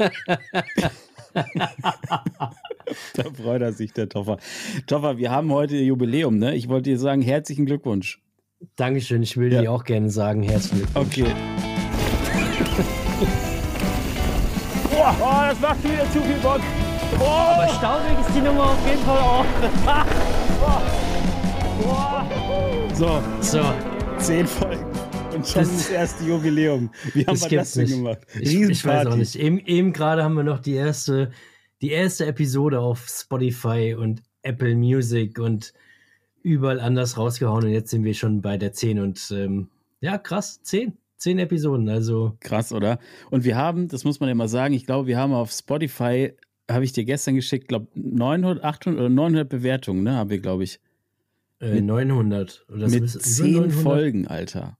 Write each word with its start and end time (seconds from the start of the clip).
da 3.14 3.24
freut 3.34 3.62
er 3.62 3.72
sich, 3.72 3.92
der 3.92 4.08
Toffer. 4.08 4.38
Toffer, 4.86 5.18
wir 5.18 5.30
haben 5.30 5.52
heute 5.52 5.76
Jubiläum, 5.76 6.38
ne? 6.38 6.54
Ich 6.54 6.68
wollte 6.68 6.90
dir 6.90 6.98
sagen, 6.98 7.22
herzlichen 7.22 7.66
Glückwunsch. 7.66 8.20
Dankeschön, 8.76 9.22
ich 9.22 9.36
will 9.36 9.52
ja. 9.52 9.62
dir 9.62 9.72
auch 9.72 9.84
gerne 9.84 10.10
sagen, 10.10 10.42
herzlichen 10.42 10.86
Glückwunsch. 10.86 11.18
Okay. 11.18 11.34
Boah, 14.90 15.16
oh, 15.20 15.48
das 15.48 15.60
macht 15.60 15.84
wieder 15.84 16.10
zu 16.10 16.20
viel 16.20 16.36
Bock. 16.42 16.60
Oh. 17.18 17.24
Aber 17.24 17.68
staubig 17.68 18.18
ist 18.20 18.34
die 18.36 18.40
Nummer 18.40 18.64
auf 18.70 18.86
jeden 18.86 19.02
Fall 19.02 19.18
auch. 19.18 19.44
so, 22.94 23.22
so. 23.40 23.60
Zehn 24.18 24.46
Folgen. 24.46 24.69
Schon 25.44 25.62
das, 25.62 25.72
das 25.72 25.90
erste 25.90 26.24
Jubiläum. 26.24 26.90
Wie 27.14 27.26
haben 27.26 27.40
wir 27.40 27.58
das 27.58 27.72
denn 27.72 27.84
nicht. 27.84 27.96
gemacht? 27.96 28.18
Ich, 28.40 28.54
ich, 28.54 28.84
weiß 28.84 29.06
auch 29.06 29.16
nicht. 29.16 29.36
Eben, 29.36 29.58
eben 29.58 29.92
gerade 29.92 30.22
haben 30.22 30.34
wir 30.34 30.44
noch 30.44 30.60
die 30.60 30.74
erste, 30.74 31.30
die 31.82 31.90
erste 31.90 32.26
Episode 32.26 32.80
auf 32.80 33.06
Spotify 33.08 33.94
und 33.98 34.22
Apple 34.42 34.74
Music 34.74 35.38
und 35.38 35.72
überall 36.42 36.80
anders 36.80 37.18
rausgehauen 37.18 37.64
und 37.64 37.70
jetzt 37.70 37.90
sind 37.90 38.04
wir 38.04 38.14
schon 38.14 38.40
bei 38.40 38.56
der 38.56 38.72
10 38.72 38.98
und 39.00 39.30
ähm, 39.30 39.68
ja, 40.00 40.16
krass, 40.18 40.62
10. 40.62 40.96
Zehn 41.20 41.38
Episoden, 41.38 41.90
also. 41.90 42.34
Krass, 42.40 42.72
oder? 42.72 42.98
Und 43.30 43.44
wir 43.44 43.54
haben, 43.54 43.88
das 43.88 44.04
muss 44.04 44.20
man 44.20 44.30
ja 44.30 44.34
mal 44.34 44.48
sagen, 44.48 44.72
ich 44.72 44.86
glaube, 44.86 45.06
wir 45.06 45.18
haben 45.18 45.34
auf 45.34 45.52
Spotify, 45.52 46.32
habe 46.70 46.84
ich 46.84 46.94
dir 46.94 47.04
gestern 47.04 47.34
geschickt, 47.34 47.68
glaube 47.68 47.88
900, 47.94 48.64
800 48.64 48.98
oder 48.98 49.10
900 49.10 49.46
Bewertungen, 49.46 50.02
ne, 50.02 50.14
haben 50.14 50.30
wir, 50.30 50.38
glaube 50.38 50.64
ich. 50.64 50.80
Äh, 51.60 51.82
900. 51.82 52.64
Oder 52.72 52.88
mit 52.88 53.10
zehn 53.10 53.70
Folgen, 53.70 54.28
Alter. 54.28 54.78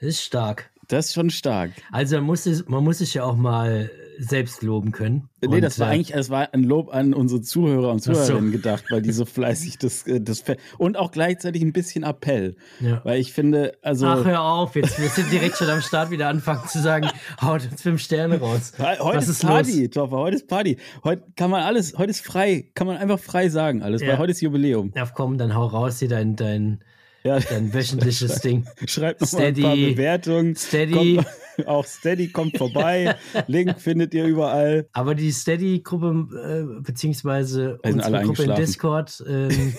Das 0.00 0.10
ist 0.10 0.22
stark. 0.22 0.70
Das 0.86 1.06
ist 1.06 1.14
schon 1.14 1.30
stark. 1.30 1.72
Also 1.92 2.16
man 2.16 2.24
muss, 2.24 2.46
es, 2.46 2.66
man 2.68 2.84
muss 2.84 2.98
sich 2.98 3.14
ja 3.14 3.24
auch 3.24 3.36
mal 3.36 3.90
selbst 4.18 4.62
loben 4.62 4.90
können. 4.90 5.28
Nee, 5.40 5.56
und, 5.56 5.60
das 5.60 5.78
war 5.78 5.88
äh, 5.88 5.94
eigentlich, 5.94 6.14
es 6.14 6.28
war 6.30 6.52
ein 6.52 6.64
Lob 6.64 6.92
an 6.92 7.14
unsere 7.14 7.40
Zuhörer 7.40 7.90
und 7.90 8.00
Zuhörerinnen 8.00 8.50
so. 8.50 8.56
gedacht, 8.56 8.84
weil 8.90 9.02
die 9.02 9.12
so 9.12 9.24
fleißig 9.24 9.78
das, 9.78 10.06
äh, 10.06 10.20
das 10.20 10.44
und 10.76 10.96
auch 10.96 11.12
gleichzeitig 11.12 11.62
ein 11.62 11.72
bisschen 11.72 12.04
Appell. 12.04 12.56
Ja. 12.80 13.00
Weil 13.04 13.20
ich 13.20 13.32
finde, 13.32 13.72
also. 13.82 14.06
Ach, 14.06 14.24
hör 14.24 14.42
auf, 14.42 14.74
jetzt, 14.76 15.00
wir 15.00 15.08
sind 15.08 15.30
direkt 15.30 15.56
schon 15.56 15.70
am 15.70 15.80
Start 15.80 16.10
wieder 16.10 16.28
anfangen 16.28 16.66
zu 16.68 16.80
sagen, 16.80 17.08
haut 17.40 17.68
uns 17.70 17.82
fünf 17.82 18.00
Sterne 18.00 18.40
raus. 18.40 18.72
Heute 18.78 19.18
Was 19.18 19.28
ist 19.28 19.42
Party, 19.42 19.88
Toffer, 19.88 20.16
heute 20.16 20.36
ist 20.36 20.48
Party. 20.48 20.78
Heute 21.04 21.22
kann 21.36 21.50
man 21.50 21.62
alles, 21.62 21.96
heute 21.96 22.10
ist 22.10 22.24
frei, 22.24 22.70
kann 22.74 22.86
man 22.86 22.96
einfach 22.96 23.18
frei 23.18 23.48
sagen 23.48 23.82
alles, 23.82 24.02
ja. 24.02 24.08
weil 24.08 24.18
heute 24.18 24.32
ist 24.32 24.40
Jubiläum. 24.40 24.92
Ja, 24.96 25.06
komm, 25.06 25.38
dann 25.38 25.54
hau 25.54 25.66
raus 25.66 25.98
hier 26.00 26.08
dein, 26.08 26.34
dein, 26.34 26.80
ja. 27.24 27.38
dein 27.40 27.72
wöchentliches 27.72 28.40
Ding. 28.40 28.66
Schreibt 28.86 29.20
mal 29.32 29.42
ein 29.42 29.54
paar 29.54 29.76
Bewertungen. 29.76 30.54
Steady. 30.56 31.16
Kommt, 31.16 31.26
auch 31.66 31.84
Steady 31.84 32.28
kommt 32.28 32.56
vorbei. 32.56 33.16
Link 33.46 33.80
findet 33.80 34.14
ihr 34.14 34.24
überall. 34.24 34.88
Aber 34.92 35.14
die 35.14 35.30
Steady-Gruppe, 35.30 36.78
äh, 36.78 36.82
beziehungsweise 36.82 37.78
unsere 37.82 38.22
Gruppe 38.22 38.44
in 38.44 38.54
Discord, 38.54 39.22
ähm, 39.28 39.74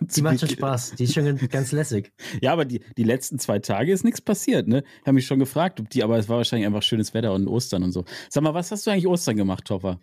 die 0.00 0.22
macht 0.22 0.40
schon 0.40 0.48
Spaß. 0.48 0.94
Die 0.96 1.04
ist 1.04 1.14
schon 1.14 1.36
ganz 1.48 1.72
lässig. 1.72 2.12
Ja, 2.40 2.52
aber 2.52 2.64
die, 2.64 2.80
die 2.96 3.04
letzten 3.04 3.38
zwei 3.38 3.58
Tage 3.58 3.92
ist 3.92 4.04
nichts 4.04 4.20
passiert. 4.20 4.68
Ne? 4.68 4.84
Ich 5.00 5.06
habe 5.06 5.14
mich 5.14 5.26
schon 5.26 5.38
gefragt, 5.38 5.80
ob 5.80 5.90
die, 5.90 6.02
aber 6.02 6.18
es 6.18 6.28
war 6.28 6.36
wahrscheinlich 6.36 6.66
einfach 6.66 6.82
schönes 6.82 7.14
Wetter 7.14 7.32
und 7.32 7.48
Ostern 7.48 7.82
und 7.82 7.92
so. 7.92 8.04
Sag 8.28 8.42
mal, 8.42 8.54
was 8.54 8.70
hast 8.70 8.86
du 8.86 8.90
eigentlich 8.90 9.06
Ostern 9.06 9.36
gemacht, 9.36 9.64
Topper? 9.64 10.00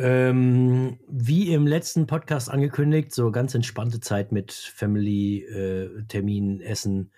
Ähm, 0.00 0.98
wie 1.08 1.52
im 1.52 1.66
letzten 1.66 2.06
Podcast 2.06 2.50
angekündigt, 2.50 3.14
so 3.14 3.30
ganz 3.30 3.54
entspannte 3.54 4.00
Zeit 4.00 4.32
mit 4.32 4.52
Family, 4.52 5.44
äh, 5.44 6.02
Termin, 6.08 6.60
Essen 6.60 7.10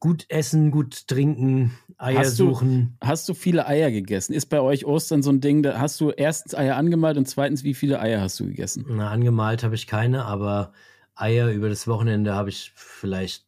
gut 0.00 0.24
essen, 0.30 0.70
gut 0.70 1.06
trinken, 1.06 1.72
Eier 1.98 2.20
hast 2.20 2.36
suchen. 2.36 2.96
Du, 3.00 3.06
hast 3.06 3.28
du 3.28 3.34
viele 3.34 3.66
Eier 3.66 3.90
gegessen? 3.90 4.32
Ist 4.32 4.46
bei 4.46 4.60
euch 4.60 4.86
Ostern 4.86 5.22
so 5.22 5.30
ein 5.30 5.42
Ding, 5.42 5.62
da 5.62 5.78
hast 5.78 6.00
du 6.00 6.10
erstens 6.10 6.54
Eier 6.54 6.76
angemalt 6.76 7.18
und 7.18 7.28
zweitens, 7.28 7.62
wie 7.62 7.74
viele 7.74 8.00
Eier 8.00 8.20
hast 8.20 8.40
du 8.40 8.46
gegessen? 8.46 8.86
Na, 8.88 9.10
angemalt 9.10 9.62
habe 9.62 9.74
ich 9.74 9.86
keine, 9.86 10.24
aber 10.24 10.72
Eier 11.14 11.50
über 11.50 11.68
das 11.68 11.86
Wochenende 11.86 12.34
habe 12.34 12.48
ich 12.48 12.72
vielleicht 12.74 13.44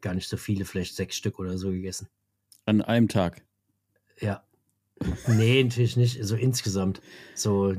gar 0.00 0.14
nicht 0.14 0.28
so 0.28 0.36
viele, 0.36 0.64
vielleicht 0.64 0.96
sechs 0.96 1.16
Stück 1.16 1.38
oder 1.38 1.56
so 1.56 1.70
gegessen. 1.70 2.08
An 2.66 2.82
einem 2.82 3.08
Tag? 3.08 3.42
Ja. 4.20 4.42
Nee, 5.28 5.62
natürlich 5.62 5.96
nicht. 5.96 6.24
So 6.24 6.36
insgesamt. 6.36 7.00
So 7.34 7.74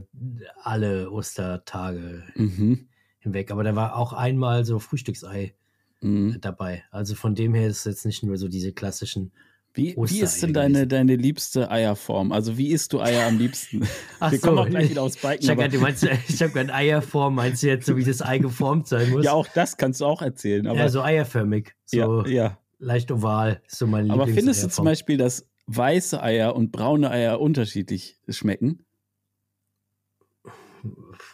alle 0.62 1.12
Ostertage 1.12 2.24
mhm. 2.36 2.88
hinweg. 3.20 3.52
Aber 3.52 3.64
da 3.64 3.76
war 3.76 3.96
auch 3.96 4.14
einmal 4.14 4.66
so 4.66 4.80
Frühstücksei 4.80 5.56
mhm. 6.02 6.38
dabei. 6.42 6.84
Also 6.92 7.16
von 7.16 7.36
dem 7.36 7.54
her 7.54 7.68
ist 7.68 7.80
es 7.80 7.86
jetzt 7.86 8.06
nicht 8.06 8.24
nur 8.24 8.38
so 8.38 8.48
diese 8.48 8.74
klassischen. 8.74 9.32
Wie, 9.74 9.94
wie 9.98 10.22
ist 10.22 10.42
denn 10.42 10.54
deine, 10.54 10.88
deine 10.88 11.18
liebste 11.18 11.70
Eierform? 11.70 12.32
Also 12.32 12.58
wie 12.58 12.72
isst 12.72 12.94
du 12.94 13.02
Eier 13.02 13.28
am 13.28 13.38
liebsten? 13.38 13.86
Ach 14.22 14.32
Wir 14.32 14.40
so. 14.40 14.48
kommen 14.48 14.60
auch 14.60 14.70
gleich 14.70 14.90
wieder 14.90 15.02
aus 15.02 15.18
Biken. 15.18 15.40
Ich 15.42 15.50
habe 15.50 15.68
gerade 15.68 16.72
hab 16.72 16.76
Eierform, 16.80 17.36
meinst 17.36 17.62
du 17.62 17.68
jetzt 17.68 17.86
so, 17.86 17.98
wie 17.98 18.06
das 18.06 18.22
Ei 18.22 18.38
geformt 18.38 18.88
sein 18.88 19.10
muss? 19.10 19.26
Ja, 19.26 19.34
auch 19.34 19.48
das 19.54 19.76
kannst 19.76 20.00
du 20.00 20.06
auch 20.06 20.22
erzählen. 20.22 20.66
Aber 20.68 20.80
ja, 20.80 20.88
so 20.88 21.02
eierförmig. 21.02 21.74
So 21.84 22.24
ja, 22.24 22.28
ja. 22.28 22.58
leicht 22.80 23.12
oval. 23.12 23.62
So 23.68 23.86
mein 23.86 24.10
aber 24.12 24.28
findest 24.28 24.64
du 24.64 24.70
zum 24.70 24.86
Beispiel, 24.86 25.18
dass 25.18 25.46
weiße 25.68 26.22
Eier 26.22 26.56
und 26.56 26.72
braune 26.72 27.10
Eier 27.12 27.40
unterschiedlich 27.40 28.20
schmecken? 28.30 28.86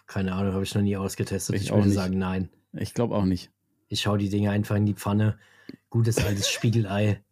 Keine 0.08 0.34
Ahnung, 0.34 0.53
habe 0.53 0.64
ich 0.64 0.74
noch 0.75 0.81
nie 0.81 0.97
ausgetestet. 0.97 1.56
Ich, 1.56 1.64
ich 1.64 1.72
würde 1.72 1.88
nicht. 1.88 1.96
sagen, 1.96 2.18
nein. 2.18 2.50
Ich 2.74 2.94
glaube 2.94 3.16
auch 3.16 3.25
nicht. 3.25 3.52
Ich 3.90 4.02
schaue 4.02 4.18
die 4.18 4.30
Dinge 4.30 4.52
einfach 4.52 4.75
in 4.75 4.86
die 4.86 4.94
Pfanne. 4.94 5.38
Gutes 5.90 6.18
altes 6.24 6.50
Spiegelei. 6.50 7.24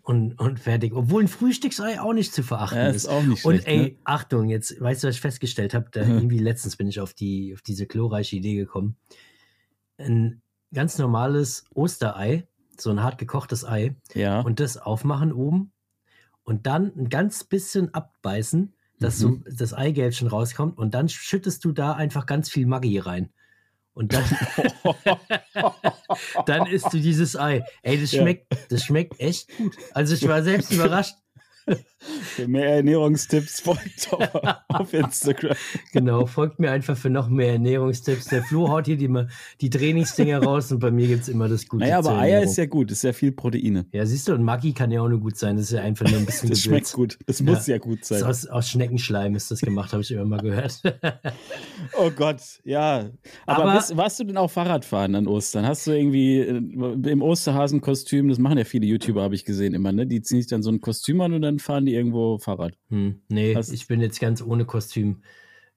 Und, 0.00 0.40
und 0.40 0.58
fertig. 0.58 0.94
Obwohl 0.94 1.24
ein 1.24 1.28
Frühstücksei 1.28 2.00
auch 2.00 2.14
nicht 2.14 2.32
zu 2.32 2.42
verachten 2.42 2.78
ja, 2.78 2.88
ist. 2.88 2.96
ist. 2.96 3.06
Auch 3.06 3.22
nicht 3.22 3.42
schlecht, 3.42 3.66
und 3.66 3.70
ey, 3.70 3.78
ne? 3.82 3.96
Achtung, 4.04 4.48
jetzt 4.48 4.80
weißt 4.80 5.04
du, 5.04 5.08
was 5.08 5.16
ich 5.16 5.20
festgestellt 5.20 5.74
habe? 5.74 5.90
Mhm. 5.94 6.10
Irgendwie 6.10 6.38
letztens 6.38 6.76
bin 6.76 6.88
ich 6.88 7.00
auf, 7.00 7.12
die, 7.12 7.52
auf 7.52 7.60
diese 7.60 7.86
glorreiche 7.86 8.36
Idee 8.36 8.54
gekommen. 8.54 8.96
Ein 9.98 10.40
ganz 10.72 10.96
normales 10.96 11.66
Osterei, 11.74 12.48
so 12.78 12.88
ein 12.88 13.02
hart 13.02 13.18
gekochtes 13.18 13.66
Ei. 13.66 13.94
Ja. 14.14 14.40
Und 14.40 14.58
das 14.58 14.78
aufmachen 14.78 15.34
oben 15.34 15.73
und 16.44 16.66
dann 16.66 16.92
ein 16.96 17.08
ganz 17.08 17.44
bisschen 17.44 17.92
abbeißen, 17.92 18.72
dass 19.00 19.18
mhm. 19.18 19.44
so 19.46 19.56
das 19.56 19.74
Eigelb 19.74 20.14
schon 20.14 20.28
rauskommt 20.28 20.78
und 20.78 20.94
dann 20.94 21.08
schüttest 21.08 21.64
du 21.64 21.72
da 21.72 21.92
einfach 21.92 22.26
ganz 22.26 22.48
viel 22.48 22.66
Maggi 22.66 22.98
rein. 22.98 23.30
Und 23.92 24.12
dann, 24.12 24.24
dann 26.46 26.66
isst 26.66 26.92
du 26.92 26.98
dieses 26.98 27.36
Ei. 27.36 27.64
Ey, 27.82 28.00
das 28.00 28.10
schmeckt, 28.10 28.52
ja. 28.52 28.58
das 28.68 28.84
schmeckt 28.84 29.20
echt 29.20 29.56
gut. 29.56 29.76
Also 29.92 30.14
ich 30.14 30.26
war 30.26 30.42
selbst 30.42 30.72
überrascht. 30.72 31.14
Für 32.22 32.48
mehr 32.48 32.76
Ernährungstipps 32.76 33.60
folgt 33.60 34.10
auf 34.68 34.92
Instagram. 34.92 35.56
Genau, 35.92 36.26
folgt 36.26 36.58
mir 36.58 36.70
einfach 36.70 36.96
für 36.96 37.10
noch 37.10 37.28
mehr 37.28 37.52
Ernährungstipps. 37.52 38.26
Der 38.26 38.42
Flo 38.42 38.68
haut 38.68 38.86
hier 38.86 38.96
die, 38.96 39.10
die 39.60 39.70
Trainingsdinger 39.70 40.42
raus 40.42 40.70
und 40.72 40.80
bei 40.80 40.90
mir 40.90 41.06
gibt 41.06 41.22
es 41.22 41.28
immer 41.28 41.48
das 41.48 41.66
Gute. 41.68 41.84
Naja, 41.84 41.98
aber 41.98 42.18
Eier 42.18 42.42
ist 42.42 42.56
ja 42.56 42.66
gut, 42.66 42.90
ist 42.90 43.04
ja 43.04 43.12
viel 43.12 43.32
Proteine. 43.32 43.86
Ja, 43.92 44.04
siehst 44.04 44.28
du, 44.28 44.34
und 44.34 44.42
Maggi 44.42 44.72
kann 44.72 44.90
ja 44.90 45.00
auch 45.00 45.08
nur 45.08 45.20
gut 45.20 45.36
sein. 45.36 45.56
Das 45.56 45.66
ist 45.66 45.72
ja 45.72 45.82
einfach 45.82 46.08
nur 46.08 46.18
ein 46.18 46.26
bisschen 46.26 46.50
Das 46.54 46.62
Gewürz. 46.62 46.90
schmeckt 46.90 46.92
gut. 46.92 47.18
Das 47.26 47.38
ja. 47.38 47.44
muss 47.46 47.66
ja 47.66 47.78
gut 47.78 48.04
sein. 48.04 48.22
Aus, 48.22 48.46
aus, 48.46 48.68
Schneckenschleim 48.68 49.34
ist 49.34 49.50
das 49.50 49.60
gemacht, 49.60 49.92
habe 49.92 50.02
ich 50.02 50.10
immer 50.10 50.24
mal 50.24 50.40
gehört. 50.40 50.82
oh 51.98 52.10
Gott, 52.10 52.40
ja. 52.64 53.10
Aber, 53.46 53.64
aber 53.64 53.74
bist, 53.74 53.96
warst 53.96 54.20
du 54.20 54.24
denn 54.24 54.36
auch 54.36 54.50
Fahrradfahren 54.50 55.14
an 55.14 55.26
Ostern? 55.26 55.66
Hast 55.66 55.86
du 55.86 55.92
irgendwie 55.92 56.40
äh, 56.40 57.10
im 57.10 57.22
Osterhasenkostüm, 57.22 58.28
das 58.28 58.38
machen 58.38 58.58
ja 58.58 58.64
viele 58.64 58.86
YouTuber, 58.86 59.22
habe 59.22 59.34
ich 59.34 59.44
gesehen 59.44 59.74
immer, 59.74 59.92
ne? 59.92 60.06
Die 60.06 60.22
ziehen 60.22 60.38
sich 60.38 60.48
dann 60.48 60.62
so 60.62 60.70
ein 60.70 60.80
Kostüm 60.80 61.20
an 61.20 61.32
und 61.32 61.42
dann 61.42 61.58
fahren 61.58 61.86
die 61.86 61.93
irgendwo 61.94 62.38
Fahrrad. 62.38 62.74
Hm, 62.90 63.22
nee, 63.28 63.54
Hast 63.54 63.72
ich 63.72 63.86
bin 63.86 64.00
jetzt 64.00 64.20
ganz 64.20 64.42
ohne 64.42 64.64
Kostüm 64.64 65.22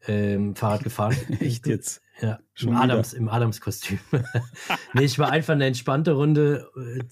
ähm, 0.05 0.55
Fahrrad 0.55 0.83
gefahren. 0.83 1.15
Echt 1.39 1.67
jetzt? 1.67 2.01
Ja, 2.21 2.39
Schon 2.53 2.69
im, 2.69 2.75
Adams, 2.75 3.13
im 3.13 3.29
Adams-Kostüm. 3.29 3.99
nee, 4.93 5.03
ich 5.03 5.19
war 5.19 5.29
einfach 5.29 5.53
eine 5.53 5.65
entspannte 5.65 6.13
Runde. 6.13 6.69
Äh, 6.75 7.03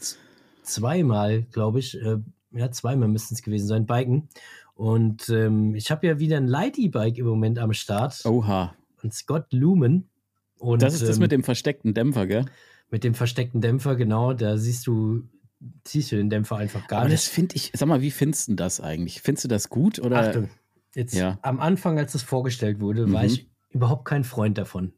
zweimal, 0.64 1.44
glaube 1.44 1.80
ich. 1.80 2.00
Äh, 2.02 2.18
ja, 2.52 2.72
zweimal 2.72 3.08
müssten 3.08 3.36
es 3.36 3.42
gewesen 3.42 3.68
sein, 3.68 3.86
Biken. 3.86 4.30
Und 4.74 5.30
ähm, 5.30 5.76
ich 5.76 5.92
habe 5.92 6.08
ja 6.08 6.20
wieder 6.20 6.38
ein 6.38 6.48
Light-E-Bike 6.48 7.18
im 7.18 7.26
Moment 7.26 7.60
am 7.60 7.74
Start. 7.74 8.26
Oha. 8.26 8.76
Und 9.04 9.14
Scott 9.14 9.54
Lumen. 9.54 10.10
Und, 10.58 10.82
das 10.82 10.96
ist 10.96 11.08
das 11.08 11.18
ähm, 11.18 11.24
mit 11.24 11.32
dem 11.32 11.44
versteckten 11.44 11.94
Dämpfer, 11.94 12.28
gell? 12.28 12.46
Mit 12.90 13.04
dem 13.04 13.14
versteckten 13.14 13.62
Dämpfer, 13.62 13.96
genau. 13.96 14.34
Da 14.34 14.58
siehst 14.58 14.88
du 14.88 15.24
ziehst 15.84 16.12
du 16.12 16.18
den 16.18 16.30
Dämpfer 16.30 16.58
einfach 16.58 16.88
gar 16.88 17.00
Aber 17.00 17.10
nicht. 17.10 17.24
das 17.24 17.28
finde 17.28 17.56
ich, 17.56 17.72
sag 17.74 17.88
mal, 17.88 18.02
wie 18.02 18.12
findest 18.12 18.50
du 18.50 18.56
das 18.56 18.80
eigentlich? 18.80 19.22
Findest 19.22 19.46
du 19.46 19.48
das 19.48 19.70
gut 19.70 20.00
oder? 20.00 20.20
Achtung, 20.20 20.50
jetzt 20.94 21.14
ja. 21.14 21.40
am 21.42 21.60
Anfang, 21.60 21.98
als 21.98 22.16
es 22.16 22.24
vorgestellt 22.24 22.80
wurde, 22.80 23.08
mhm. 23.08 23.14
war 23.14 23.26
ich 23.26 23.50
überhaupt 23.70 24.06
kein 24.06 24.24
Freund 24.24 24.58
davon. 24.58 24.94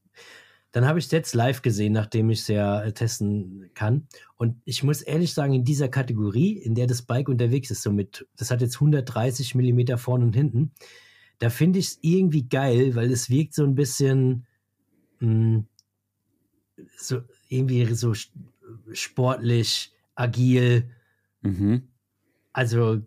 Dann 0.71 0.85
habe 0.85 0.99
ich 0.99 1.05
es 1.05 1.11
jetzt 1.11 1.33
live 1.33 1.61
gesehen, 1.61 1.93
nachdem 1.93 2.29
ich 2.29 2.41
es 2.41 2.47
ja 2.49 2.83
äh, 2.83 2.91
testen 2.91 3.71
kann. 3.73 4.07
Und 4.35 4.61
ich 4.65 4.83
muss 4.83 5.01
ehrlich 5.01 5.33
sagen, 5.33 5.53
in 5.53 5.63
dieser 5.63 5.87
Kategorie, 5.87 6.53
in 6.57 6.75
der 6.75 6.87
das 6.87 7.01
Bike 7.01 7.29
unterwegs 7.29 7.71
ist, 7.71 7.81
so 7.81 7.91
mit, 7.91 8.27
das 8.35 8.51
hat 8.51 8.61
jetzt 8.61 8.75
130 8.75 9.55
Millimeter 9.55 9.97
vorne 9.97 10.25
und 10.25 10.35
hinten, 10.35 10.71
da 11.39 11.49
finde 11.49 11.79
ich 11.79 11.87
es 11.87 11.99
irgendwie 12.01 12.47
geil, 12.47 12.95
weil 12.95 13.11
es 13.11 13.29
wirkt 13.29 13.53
so 13.53 13.63
ein 13.63 13.75
bisschen 13.75 14.45
mh, 15.19 15.29
hm, 15.29 15.67
so 16.97 17.21
irgendwie 17.49 17.85
so 17.95 18.13
sportlich, 18.93 19.93
agil. 20.17 20.89
Mhm. 21.41 21.87
Also 22.53 23.01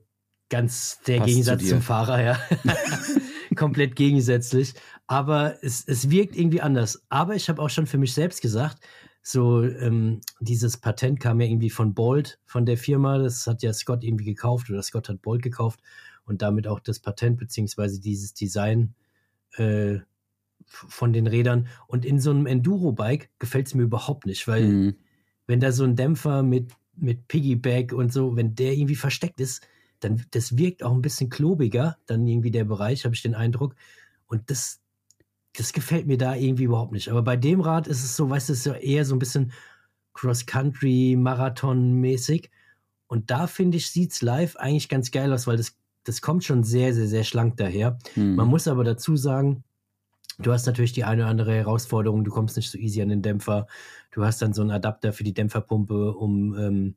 ganz 0.49 1.01
der 1.07 1.19
Passt 1.19 1.29
Gegensatz 1.29 1.63
zu 1.63 1.69
zum 1.69 1.83
Fahrer, 1.83 2.23
ja. 2.23 2.41
Komplett 3.57 3.97
gegensätzlich. 3.97 4.75
Aber 5.07 5.57
es, 5.63 5.87
es 5.87 6.11
wirkt 6.11 6.37
irgendwie 6.37 6.61
anders. 6.61 7.03
Aber 7.09 7.35
ich 7.35 7.49
habe 7.49 7.61
auch 7.61 7.71
schon 7.71 7.87
für 7.87 7.99
mich 7.99 8.15
selbst 8.15 8.43
gesagt, 8.43 8.79
so 9.23 9.63
ähm, 9.63 10.21
dieses 10.41 10.77
Patent 10.77 11.21
kam 11.21 11.41
ja 11.41 11.47
irgendwie 11.47 11.71
von 11.71 11.95
Bolt, 11.95 12.39
von 12.47 12.65
der 12.65 12.79
Firma. 12.79 13.19
Das 13.19 13.47
hat 13.47 13.63
ja 13.63 13.73
Scott 13.73 14.03
irgendwie 14.03 14.25
gekauft 14.25 14.71
oder 14.71 14.83
Scott 14.83 15.09
hat 15.09 15.21
Bolt 15.21 15.43
gekauft 15.43 15.81
und 16.25 16.43
damit 16.43 16.67
auch 16.67 16.81
das 16.81 17.01
Patent 17.01 17.39
beziehungsweise 17.39 18.01
dieses 18.01 18.35
Design 18.35 18.95
äh, 19.57 19.99
von 20.67 21.13
den 21.13 21.27
Rädern. 21.27 21.69
Und 21.87 22.05
in 22.05 22.21
so 22.21 22.31
einem 22.31 22.47
Enduro-Bike 22.47 23.31
gefällt 23.39 23.67
es 23.67 23.75
mir 23.75 23.83
überhaupt 23.83 24.27
nicht, 24.27 24.47
weil 24.47 24.69
mhm. 24.69 24.97
wenn 25.47 25.61
da 25.61 25.73
so 25.73 25.85
ein 25.85 25.97
Dämpfer 25.97 26.43
mit, 26.43 26.73
mit 27.03 27.29
Piggyback 27.29 27.93
und 27.93 28.13
so, 28.13 28.37
wenn 28.37 28.55
der 28.55 28.73
irgendwie 28.73 28.97
versteckt 28.97 29.41
ist, 29.41 29.67
dann 30.01 30.25
das 30.31 30.57
wirkt 30.57 30.83
auch 30.83 30.93
ein 30.93 31.03
bisschen 31.03 31.31
klobiger, 31.31 31.97
dann 32.07 32.27
irgendwie 32.27 32.51
der 32.51 32.65
Bereich, 32.65 33.05
habe 33.05 33.15
ich 33.15 33.23
den 33.23 33.35
Eindruck. 33.35 33.75
Und 34.27 34.51
das, 34.51 34.81
das 35.55 35.73
gefällt 35.73 36.07
mir 36.07 36.19
da 36.19 36.35
irgendwie 36.35 36.65
überhaupt 36.65 36.93
nicht. 36.93 37.09
Aber 37.09 37.23
bei 37.23 37.37
dem 37.37 37.61
Rad 37.61 37.87
ist 37.87 38.03
es 38.03 38.17
so, 38.17 38.31
weißt 38.31 38.49
du, 38.49 38.53
es 38.53 38.61
ist 38.61 38.67
ja 38.67 38.75
eher 38.75 39.05
so 39.05 39.15
ein 39.15 39.19
bisschen 39.19 39.53
Cross-Country, 40.15 41.17
Marathon-mäßig. 41.19 42.51
Und 43.07 43.31
da 43.31 43.47
finde 43.47 43.77
ich, 43.77 43.91
sieht 43.91 44.13
es 44.13 44.23
live 44.23 44.57
eigentlich 44.57 44.89
ganz 44.89 45.11
geil 45.11 45.33
aus, 45.33 45.47
weil 45.47 45.57
das, 45.57 45.77
das 46.05 46.23
kommt 46.23 46.45
schon 46.45 46.65
sehr, 46.65 46.95
sehr, 46.95 47.09
sehr 47.09 47.25
schlank 47.25 47.57
daher. 47.57 47.99
Mhm. 48.15 48.37
Man 48.37 48.49
muss 48.49 48.69
aber 48.69 48.85
dazu 48.85 49.17
sagen, 49.17 49.65
du 50.43 50.53
hast 50.53 50.67
natürlich 50.67 50.93
die 50.93 51.05
eine 51.05 51.23
oder 51.23 51.31
andere 51.31 51.55
Herausforderung, 51.55 52.25
du 52.25 52.31
kommst 52.31 52.57
nicht 52.57 52.71
so 52.71 52.79
easy 52.79 53.03
an 53.03 53.09
den 53.09 53.23
Dämpfer. 53.23 53.67
Du 54.11 54.25
hast 54.25 54.43
dann 54.43 54.53
so 54.53 54.63
einen 54.63 54.71
Adapter 54.71 55.13
für 55.13 55.25
die 55.25 55.35
Dämpferpumpe, 55.35 56.13
um, 56.15 56.57
ähm, 56.59 56.95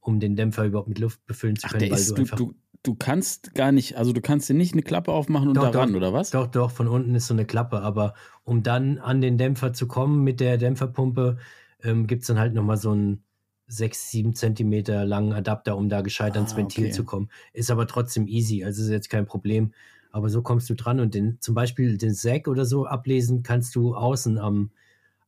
um 0.00 0.20
den 0.20 0.36
Dämpfer 0.36 0.64
überhaupt 0.64 0.88
mit 0.88 0.98
Luft 0.98 1.24
befüllen 1.26 1.56
zu 1.56 1.68
können. 1.68 1.90
Ach, 1.92 1.96
ist, 1.96 2.16
du, 2.16 2.24
du, 2.24 2.54
du, 2.82 2.94
kannst 2.94 3.54
gar 3.54 3.72
nicht, 3.72 3.96
also 3.96 4.12
du 4.12 4.20
kannst 4.20 4.48
dir 4.48 4.54
nicht 4.54 4.72
eine 4.72 4.82
Klappe 4.82 5.12
aufmachen 5.12 5.48
und 5.48 5.56
doch, 5.56 5.70
daran, 5.70 5.90
doch, 5.90 5.96
oder 5.96 6.12
was? 6.12 6.30
Doch, 6.30 6.46
doch, 6.46 6.70
von 6.70 6.88
unten 6.88 7.14
ist 7.14 7.26
so 7.26 7.34
eine 7.34 7.44
Klappe, 7.44 7.80
aber 7.80 8.14
um 8.44 8.62
dann 8.62 8.98
an 8.98 9.20
den 9.20 9.38
Dämpfer 9.38 9.72
zu 9.72 9.88
kommen 9.88 10.22
mit 10.22 10.40
der 10.40 10.58
Dämpferpumpe, 10.58 11.38
ähm, 11.82 12.06
gibt 12.06 12.22
es 12.22 12.28
dann 12.28 12.38
halt 12.38 12.54
nochmal 12.54 12.76
so 12.76 12.90
einen 12.90 13.24
6, 13.66 14.10
7 14.10 14.34
Zentimeter 14.34 15.04
langen 15.04 15.32
Adapter, 15.32 15.76
um 15.76 15.88
da 15.88 16.02
gescheit 16.02 16.32
ah, 16.34 16.36
ans 16.36 16.56
Ventil 16.56 16.84
okay. 16.84 16.92
zu 16.92 17.04
kommen. 17.04 17.30
Ist 17.52 17.70
aber 17.70 17.86
trotzdem 17.86 18.26
easy, 18.26 18.62
also 18.64 18.82
ist 18.82 18.90
jetzt 18.90 19.10
kein 19.10 19.26
Problem. 19.26 19.72
Aber 20.14 20.28
so 20.28 20.42
kommst 20.42 20.70
du 20.70 20.74
dran 20.74 21.00
und 21.00 21.12
den, 21.12 21.40
zum 21.40 21.56
Beispiel 21.56 21.98
den 21.98 22.14
Sack 22.14 22.46
oder 22.46 22.64
so 22.66 22.86
ablesen 22.86 23.42
kannst 23.42 23.74
du 23.74 23.96
außen 23.96 24.38
am, 24.38 24.70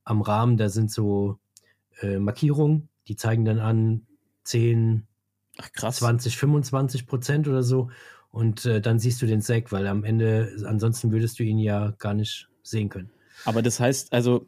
am 0.04 0.22
Rahmen. 0.22 0.58
Da 0.58 0.68
sind 0.68 0.92
so 0.92 1.40
äh, 2.02 2.20
Markierungen, 2.20 2.88
die 3.08 3.16
zeigen 3.16 3.44
dann 3.44 3.58
an 3.58 4.06
10, 4.44 5.04
Ach, 5.58 5.72
krass. 5.72 5.96
20, 5.96 6.36
25 6.36 7.08
Prozent 7.08 7.48
oder 7.48 7.64
so. 7.64 7.90
Und 8.30 8.64
äh, 8.64 8.80
dann 8.80 9.00
siehst 9.00 9.20
du 9.20 9.26
den 9.26 9.40
Sack, 9.40 9.72
weil 9.72 9.88
am 9.88 10.04
Ende, 10.04 10.54
ansonsten 10.64 11.10
würdest 11.10 11.40
du 11.40 11.42
ihn 11.42 11.58
ja 11.58 11.92
gar 11.98 12.14
nicht 12.14 12.48
sehen 12.62 12.88
können. 12.88 13.10
Aber 13.44 13.62
das 13.62 13.80
heißt, 13.80 14.12
also 14.12 14.46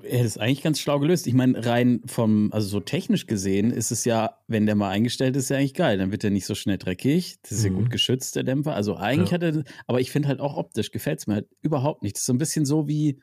er 0.00 0.24
ist 0.24 0.40
eigentlich 0.40 0.62
ganz 0.62 0.80
schlau 0.80 0.98
gelöst. 0.98 1.26
Ich 1.26 1.34
meine, 1.34 1.64
rein 1.66 2.00
vom, 2.06 2.50
also 2.52 2.66
so 2.66 2.80
technisch 2.80 3.26
gesehen 3.26 3.70
ist 3.70 3.90
es 3.90 4.04
ja, 4.04 4.38
wenn 4.46 4.64
der 4.64 4.74
mal 4.74 4.88
eingestellt 4.88 5.36
ist, 5.36 5.50
ja 5.50 5.58
eigentlich 5.58 5.74
geil. 5.74 5.98
Dann 5.98 6.10
wird 6.10 6.24
er 6.24 6.30
nicht 6.30 6.46
so 6.46 6.54
schnell 6.54 6.78
dreckig. 6.78 7.38
Das 7.42 7.52
ist 7.52 7.64
mhm. 7.64 7.72
ja 7.74 7.80
gut 7.80 7.90
geschützt, 7.90 8.36
der 8.36 8.42
Dämpfer. 8.42 8.74
Also 8.74 8.96
eigentlich 8.96 9.30
ja. 9.30 9.34
hat 9.34 9.42
er, 9.42 9.64
aber 9.86 10.00
ich 10.00 10.10
finde 10.10 10.28
halt 10.28 10.40
auch 10.40 10.56
optisch 10.56 10.90
gefällt 10.90 11.20
es 11.20 11.26
mir 11.26 11.34
halt 11.34 11.48
überhaupt 11.60 12.02
nicht. 12.02 12.16
Das 12.16 12.22
ist 12.22 12.26
so 12.26 12.32
ein 12.32 12.38
bisschen 12.38 12.64
so 12.64 12.88
wie, 12.88 13.20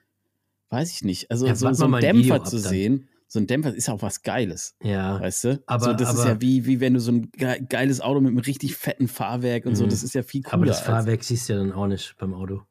weiß 0.70 0.92
ich 0.92 1.04
nicht, 1.04 1.32
also 1.32 1.48
ja, 1.48 1.56
so, 1.56 1.72
so 1.74 1.86
einen 1.86 2.00
Dämpfer 2.02 2.44
zu 2.44 2.60
sehen. 2.60 3.10
So 3.32 3.40
ein 3.40 3.46
Dämpfer 3.46 3.76
ist 3.76 3.88
ja 3.88 3.94
auch 3.94 4.02
was 4.02 4.24
Geiles. 4.24 4.76
Ja. 4.82 5.22
Weißt 5.22 5.44
du? 5.44 5.64
Aber 5.68 5.86
so, 5.86 5.94
das 5.94 6.10
aber, 6.10 6.20
ist 6.20 6.26
ja 6.26 6.42
wie, 6.42 6.66
wie 6.66 6.80
wenn 6.80 6.96
du 6.96 7.00
so 7.00 7.12
ein 7.12 7.30
geiles 7.70 8.02
Auto 8.02 8.22
mit 8.22 8.30
einem 8.30 8.40
richtig 8.40 8.76
fetten 8.76 9.08
Fahrwerk 9.08 9.66
und 9.66 9.74
mhm. 9.74 9.76
so, 9.76 9.86
das 9.86 10.02
ist 10.02 10.16
ja 10.16 10.24
viel 10.24 10.42
cooler. 10.42 10.54
Aber 10.56 10.66
das 10.66 10.82
Fahrwerk 10.82 11.24
siehst 11.24 11.48
du 11.48 11.54
ja 11.54 11.60
dann 11.60 11.72
auch 11.72 11.86
nicht 11.86 12.16
beim 12.18 12.34
Auto. 12.34 12.64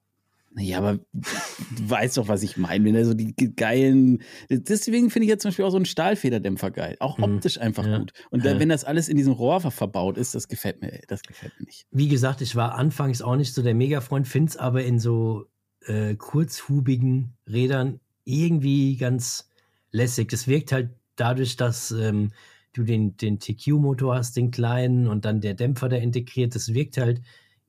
Ja, 0.59 0.79
aber 0.79 0.95
du 0.95 1.91
weißt 1.91 2.17
doch, 2.17 2.29
was 2.29 2.43
ich 2.43 2.57
meine. 2.57 2.85
Wenn 2.85 2.95
er 2.95 3.05
so 3.05 3.15
die 3.15 3.35
geilen. 3.35 4.23
Deswegen 4.49 5.11
finde 5.11 5.25
ich 5.25 5.31
jetzt 5.31 5.43
zum 5.43 5.51
Beispiel 5.51 5.65
auch 5.65 5.71
so 5.71 5.77
einen 5.77 5.87
Stahlfederdämpfer 5.87 6.71
geil. 6.71 6.97
Auch 7.01 7.19
mhm. 7.19 7.25
optisch 7.25 7.61
einfach 7.61 7.87
ja. 7.87 7.99
gut. 7.99 8.13
Und 8.31 8.45
da, 8.45 8.59
wenn 8.59 8.69
das 8.69 8.85
alles 8.85 9.09
in 9.09 9.17
diesem 9.17 9.33
Rohr 9.33 9.61
verbaut 9.61 10.19
ist, 10.19 10.35
das 10.35 10.49
gefällt 10.49 10.81
mir, 10.81 11.01
das 11.09 11.23
gefällt 11.23 11.53
mir 11.59 11.67
nicht. 11.67 11.87
Wie 11.91 12.09
gesagt, 12.09 12.41
ich 12.41 12.57
war 12.57 12.75
anfangs 12.75 13.23
auch 13.23 13.37
nicht 13.37 13.55
so 13.55 13.63
der 13.63 13.75
Mega-Freund, 13.75 14.27
finde 14.27 14.51
es 14.51 14.57
aber 14.57 14.85
in 14.85 14.99
so 14.99 15.47
äh, 15.87 16.15
kurzhubigen 16.15 17.35
Rädern 17.49 18.01
irgendwie 18.25 18.97
ganz 18.97 19.51
lässig. 19.91 20.29
Das 20.29 20.49
wirkt 20.49 20.73
halt 20.73 20.91
dadurch, 21.17 21.57
dass 21.57 21.91
ähm, 21.91 22.31
du 22.73 22.85
den, 22.85 23.17
den 23.17 23.39
TQ-Motor 23.39 24.17
hast, 24.17 24.37
den 24.37 24.51
kleinen, 24.51 25.09
und 25.09 25.25
dann 25.25 25.41
der 25.41 25.55
Dämpfer, 25.55 25.89
der 25.89 26.03
integriert, 26.03 26.55
das 26.55 26.75
wirkt 26.75 26.97
halt 26.97 27.23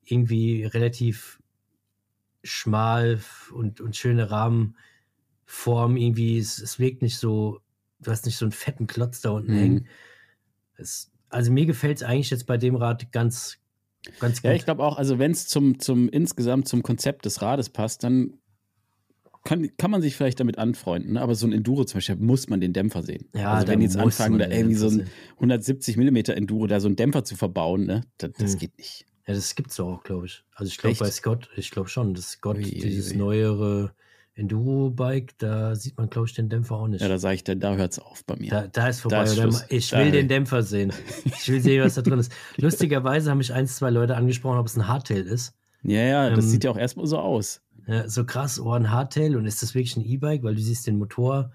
irgendwie 0.06 0.64
relativ 0.66 1.39
schmal 2.44 3.20
und, 3.54 3.82
und 3.82 3.96
schöne 3.96 4.32
Rahmenform 4.32 5.98
irgendwie. 5.98 6.38
Es, 6.38 6.60
es 6.60 6.80
wirkt 6.80 7.02
nicht 7.02 7.18
so, 7.18 7.62
du 8.00 8.12
hast 8.12 8.26
nicht 8.26 8.38
so 8.38 8.46
einen 8.46 8.52
fetten 8.52 8.88
Klotz 8.88 9.22
da 9.22 9.32
unten 9.32 9.54
mhm. 9.54 9.58
hängen. 9.58 9.88
Es, 10.78 11.12
also 11.30 11.52
mir 11.52 11.66
gefällt 11.66 11.98
es 11.98 12.04
eigentlich 12.04 12.30
jetzt 12.30 12.46
bei 12.46 12.58
dem 12.58 12.76
Rad 12.76 13.12
ganz, 13.12 13.58
ganz 14.20 14.42
gut. 14.42 14.50
Ja, 14.50 14.56
ich 14.56 14.66
glaube 14.66 14.84
auch, 14.84 14.98
also 14.98 15.20
wenn 15.20 15.32
es 15.32 15.48
zum, 15.48 15.80
zum 15.80 16.10
insgesamt 16.10 16.68
zum 16.68 16.84
Konzept 16.84 17.26
des 17.26 17.42
Rades 17.42 17.70
passt, 17.70 18.04
dann 18.04 18.40
kann, 19.44 19.70
kann 19.78 19.92
man 19.92 20.02
sich 20.02 20.16
vielleicht 20.16 20.40
damit 20.40 20.58
anfreunden, 20.58 21.14
ne? 21.14 21.22
aber 21.22 21.34
so 21.36 21.48
ein 21.48 21.54
Enduro 21.54 21.86
zum 21.86 21.98
Beispiel 21.98 22.18
muss 22.18 22.50
man 22.50 22.60
den 22.60 22.74
Dämpfer 22.74 23.04
sehen. 23.04 23.30
Ja, 23.34 23.54
also 23.54 23.68
wenn 23.68 23.80
die 23.80 23.86
jetzt 23.86 23.98
anfangen, 23.98 24.38
da 24.38 24.48
irgendwie 24.48 24.76
so 24.76 24.90
ein 24.90 25.08
170 25.36 25.98
mm 25.98 26.18
Enduro 26.32 26.68
da 26.68 26.80
so 26.80 26.88
einen 26.88 26.96
Dämpfer 26.96 27.24
zu 27.24 27.36
verbauen, 27.36 27.86
ne, 27.86 28.02
das, 28.18 28.32
das 28.38 28.52
hm. 28.54 28.60
geht 28.60 28.78
nicht. 28.78 29.06
Ja, 29.30 29.36
das 29.36 29.54
gibt 29.54 29.70
es 29.70 29.80
auch, 29.80 30.02
glaube 30.02 30.26
ich. 30.26 30.44
Also 30.56 30.72
ich 30.72 30.80
glaube 30.80 30.98
bei 30.98 31.12
Scott, 31.12 31.52
ich 31.56 31.70
glaube 31.70 31.88
schon, 31.88 32.16
dass 32.16 32.32
Scott 32.32 32.58
ui, 32.58 32.64
dieses 32.64 33.12
ui. 33.12 33.18
neuere 33.18 33.94
Enduro-Bike, 34.34 35.38
da 35.38 35.76
sieht 35.76 36.00
man, 36.00 36.10
glaube 36.10 36.28
ich, 36.28 36.34
den 36.34 36.50
Dämpfer 36.50 36.78
auch 36.78 36.88
nicht. 36.88 37.02
Ja, 37.02 37.10
da 37.10 37.20
sage 37.20 37.36
ich, 37.36 37.44
da, 37.44 37.54
da 37.54 37.76
hört 37.76 37.92
es 37.92 38.00
auf 38.00 38.26
bei 38.26 38.38
mir. 38.38 38.50
Da, 38.50 38.66
da 38.66 38.88
ist 38.88 39.02
vorbei. 39.02 39.26
Da 39.26 39.46
ist 39.46 39.66
ich 39.70 39.92
will 39.92 40.06
da, 40.06 40.12
den 40.12 40.30
Dämpfer 40.30 40.64
sehen. 40.64 40.92
Ich 41.26 41.48
will 41.48 41.62
sehen, 41.62 41.84
was 41.84 41.94
da 41.94 42.02
drin 42.02 42.18
ist. 42.18 42.32
Lustigerweise 42.58 43.30
haben 43.30 43.38
mich 43.38 43.54
ein, 43.54 43.68
zwei 43.68 43.92
Leute 43.92 44.16
angesprochen, 44.16 44.58
ob 44.58 44.66
es 44.66 44.76
ein 44.76 44.88
Hardtail 44.88 45.28
ist. 45.28 45.54
Ja, 45.84 46.02
ja, 46.02 46.30
das 46.32 46.46
ähm, 46.46 46.50
sieht 46.50 46.64
ja 46.64 46.72
auch 46.72 46.78
erstmal 46.78 47.06
so 47.06 47.20
aus. 47.20 47.62
Ja, 47.86 48.10
so 48.10 48.26
krass, 48.26 48.60
oh, 48.60 48.72
ein 48.72 48.90
Hardtail. 48.90 49.36
Und 49.36 49.46
ist 49.46 49.62
das 49.62 49.76
wirklich 49.76 49.96
ein 49.96 50.06
E-Bike? 50.06 50.42
Weil 50.42 50.56
du 50.56 50.62
siehst 50.62 50.88
den 50.88 50.98
Motor, 50.98 51.52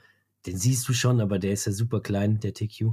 den 0.46 0.56
siehst 0.56 0.88
du 0.88 0.92
schon, 0.92 1.20
aber 1.20 1.40
der 1.40 1.50
ist 1.50 1.64
ja 1.64 1.72
super 1.72 2.00
klein, 2.00 2.38
der 2.38 2.54
TQ. 2.54 2.92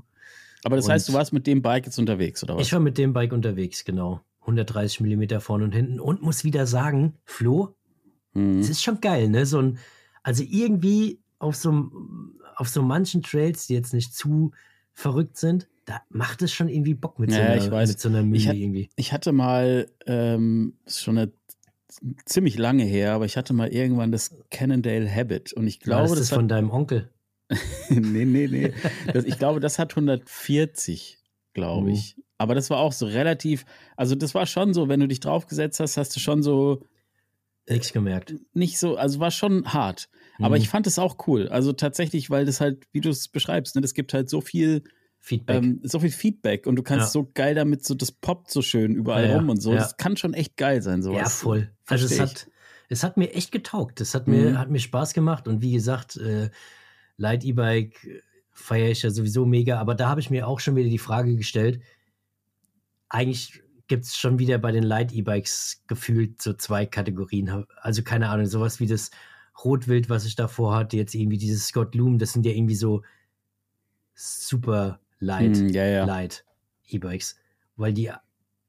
Aber 0.64 0.76
das 0.76 0.86
und 0.86 0.92
heißt, 0.92 1.08
du 1.08 1.14
warst 1.14 1.34
mit 1.34 1.46
dem 1.46 1.62
Bike 1.62 1.86
jetzt 1.86 2.00
unterwegs, 2.00 2.42
oder 2.44 2.56
was? 2.56 2.66
Ich 2.66 2.74
war 2.74 2.80
mit 2.80 2.98
dem 2.98 3.14
Bike 3.14 3.32
unterwegs, 3.32 3.86
genau. 3.86 4.22
130 4.42 5.02
Millimeter 5.02 5.40
vorne 5.42 5.64
und 5.64 5.74
hinten 5.74 6.00
und 6.00 6.22
muss 6.22 6.44
wieder 6.44 6.66
sagen, 6.66 7.16
Flo, 7.26 7.76
mhm. 8.34 8.60
es 8.60 8.70
ist 8.70 8.84
schon 8.84 9.02
geil, 9.02 9.30
ne? 9.30 9.46
So 9.46 9.60
ein, 9.60 9.80
also 10.24 10.44
irgendwie 10.48 11.20
auf 11.40 11.56
so, 11.56 11.92
auf 12.56 12.70
so 12.70 12.82
manchen 12.82 13.24
Trails, 13.24 13.68
die 13.68 13.74
jetzt 13.74 13.94
nicht 13.94 14.14
zu 14.16 14.52
verrückt 14.94 15.38
sind, 15.38 15.68
da 15.86 16.02
macht 16.10 16.42
es 16.42 16.54
schon 16.54 16.70
irgendwie 16.70 16.94
Bock 16.94 17.20
mit, 17.20 17.32
ja, 17.32 17.60
so, 17.60 17.72
einer, 17.72 17.88
mit 17.88 18.00
so 18.00 18.10
einer 18.10 18.24
Mini 18.24 18.38
ich 18.38 18.48
irgendwie. 18.48 18.90
Ich 18.96 19.14
hatte 19.14 19.32
mal, 19.32 19.88
ähm, 20.06 20.74
schon 20.88 21.18
eine, 21.18 21.32
ziemlich 22.26 22.58
lange 22.58 22.84
her, 22.84 23.14
aber 23.14 23.26
ich 23.26 23.38
hatte 23.38 23.54
mal 23.54 23.70
irgendwann 23.70 24.12
das 24.12 24.36
Cannondale 24.50 25.14
Habit 25.14 25.54
und 25.54 25.68
ich 25.68 25.80
glaube, 25.80 26.04
das, 26.04 26.12
das 26.12 26.22
ist 26.22 26.34
von 26.34 26.48
deinem 26.48 26.70
Onkel. 26.70 27.10
nee, 27.90 28.26
nee, 28.26 28.48
nee. 28.48 28.74
Das, 29.14 29.26
ich 29.26 29.38
glaube, 29.38 29.60
das 29.60 29.78
hat 29.78 29.92
140, 29.92 31.20
glaube 31.54 31.88
mhm. 31.88 31.94
ich. 31.94 32.16
Aber 32.42 32.56
das 32.56 32.72
war 32.72 32.80
auch 32.80 32.92
so 32.92 33.06
relativ, 33.06 33.66
also 33.96 34.16
das 34.16 34.34
war 34.34 34.48
schon 34.48 34.74
so, 34.74 34.90
wenn 34.90 35.00
du 35.00 35.08
dich 35.08 35.20
draufgesetzt 35.20 35.80
hast, 35.80 35.98
hast 35.98 36.16
du 36.16 36.20
schon 36.20 36.42
so. 36.42 36.84
Nichts 37.70 37.94
gemerkt. 37.94 38.34
Nicht 38.54 38.80
so, 38.80 38.98
also 38.98 39.20
war 39.20 39.30
schon 39.30 39.72
hart. 39.72 40.10
Mhm. 40.40 40.46
Aber 40.46 40.58
ich 40.58 40.68
fand 40.68 40.88
es 40.88 40.98
auch 40.98 41.28
cool. 41.28 41.48
Also 41.50 41.72
tatsächlich, 41.72 42.32
weil 42.32 42.46
das 42.46 42.60
halt, 42.60 42.88
wie 42.92 43.02
du 43.02 43.10
es 43.10 43.28
beschreibst, 43.28 43.76
ne, 43.76 43.82
das 43.82 43.94
gibt 43.94 44.14
halt 44.16 44.28
so 44.28 44.42
viel 44.42 44.84
Feedback. 45.20 45.64
Ähm, 45.64 45.80
so 45.84 46.00
viel 46.00 46.10
Feedback 46.10 46.66
und 46.66 46.76
du 46.78 46.82
kannst 46.82 47.06
ja. 47.06 47.12
so 47.12 47.30
geil 47.32 47.54
damit, 47.54 47.86
so 47.86 47.94
das 47.94 48.12
poppt 48.12 48.50
so 48.50 48.64
schön 48.64 48.96
überall 48.96 49.30
ja, 49.30 49.36
rum 49.36 49.50
und 49.50 49.62
so. 49.62 49.72
Ja. 49.74 49.78
Das 49.78 49.98
kann 49.98 50.18
schon 50.18 50.34
echt 50.34 50.58
geil 50.58 50.82
sein, 50.82 51.04
sowas. 51.04 51.20
Ja, 51.20 51.30
voll. 51.30 51.72
Also 51.86 52.08
es 52.08 52.20
hat, 52.20 52.48
es 52.90 53.04
hat 53.04 53.18
mir 53.18 53.32
echt 53.36 53.52
getaugt. 53.52 54.00
Das 54.00 54.16
hat 54.16 54.28
mir, 54.28 54.50
mhm. 54.52 54.58
hat 54.58 54.72
mir 54.72 54.80
Spaß 54.80 55.14
gemacht 55.14 55.48
und 55.48 55.62
wie 55.62 55.74
gesagt, 55.74 56.18
äh, 56.18 56.50
Light 57.18 57.44
E-Bike 57.44 58.24
feiere 58.52 58.90
ich 58.90 59.04
ja 59.04 59.12
sowieso 59.12 59.46
mega, 59.46 59.80
aber 59.80 59.94
da 59.94 60.10
habe 60.10 60.22
ich 60.22 60.32
mir 60.32 60.48
auch 60.48 60.60
schon 60.60 60.76
wieder 60.76 60.90
die 60.90 60.98
Frage 60.98 61.36
gestellt, 61.36 61.82
eigentlich 63.12 63.62
gibt 63.88 64.06
es 64.06 64.16
schon 64.16 64.40
wieder 64.40 64.58
bei 64.58 64.72
den 64.72 64.84
Light-E-Bikes 64.84 65.84
gefühlt 65.88 66.42
so 66.42 66.54
zwei 66.54 66.86
Kategorien. 66.86 67.66
Also 67.82 68.04
keine 68.04 68.30
Ahnung, 68.30 68.46
sowas 68.46 68.80
wie 68.80 68.88
das 68.88 69.12
Rotwild, 69.66 70.10
was 70.10 70.26
ich 70.26 70.36
davor 70.36 70.76
hatte, 70.76 70.96
jetzt 70.96 71.14
irgendwie 71.14 71.38
dieses 71.38 71.68
Scott 71.68 71.94
Loom, 71.94 72.18
das 72.18 72.32
sind 72.32 72.46
ja 72.46 72.54
irgendwie 72.54 72.76
so 72.76 73.04
super 74.16 75.02
light, 75.20 75.58
mm, 75.58 75.68
ja, 75.68 75.86
ja. 75.86 76.06
light 76.06 76.46
E-Bikes. 76.88 77.36
Weil 77.76 77.92
die, 77.92 78.12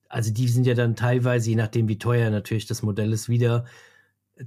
also 0.09 0.33
die 0.33 0.49
sind 0.49 0.67
ja 0.67 0.75
dann 0.75 0.97
teilweise, 0.97 1.51
je 1.51 1.57
nachdem 1.57 1.87
wie 1.87 1.99
teuer 1.99 2.31
natürlich 2.31 2.67
das 2.67 2.83
Modell 2.83 3.13
ist, 3.13 3.29
wieder 3.29 3.65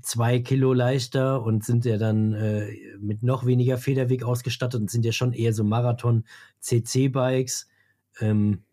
zwei 0.01 0.39
Kilo 0.39 0.73
leichter 0.73 1.41
und 1.41 1.63
sind 1.63 1.85
ja 1.85 1.97
dann 1.97 2.33
äh, 2.33 2.69
mit 2.99 3.23
noch 3.23 3.45
weniger 3.45 3.77
Federweg 3.77 4.23
ausgestattet 4.23 4.81
und 4.81 4.91
sind 4.91 5.05
ja 5.05 5.13
schon 5.13 5.31
eher 5.31 5.53
so 5.53 5.63
Marathon-CC-Bikes. 5.63 7.69
Ähm, 8.19 8.63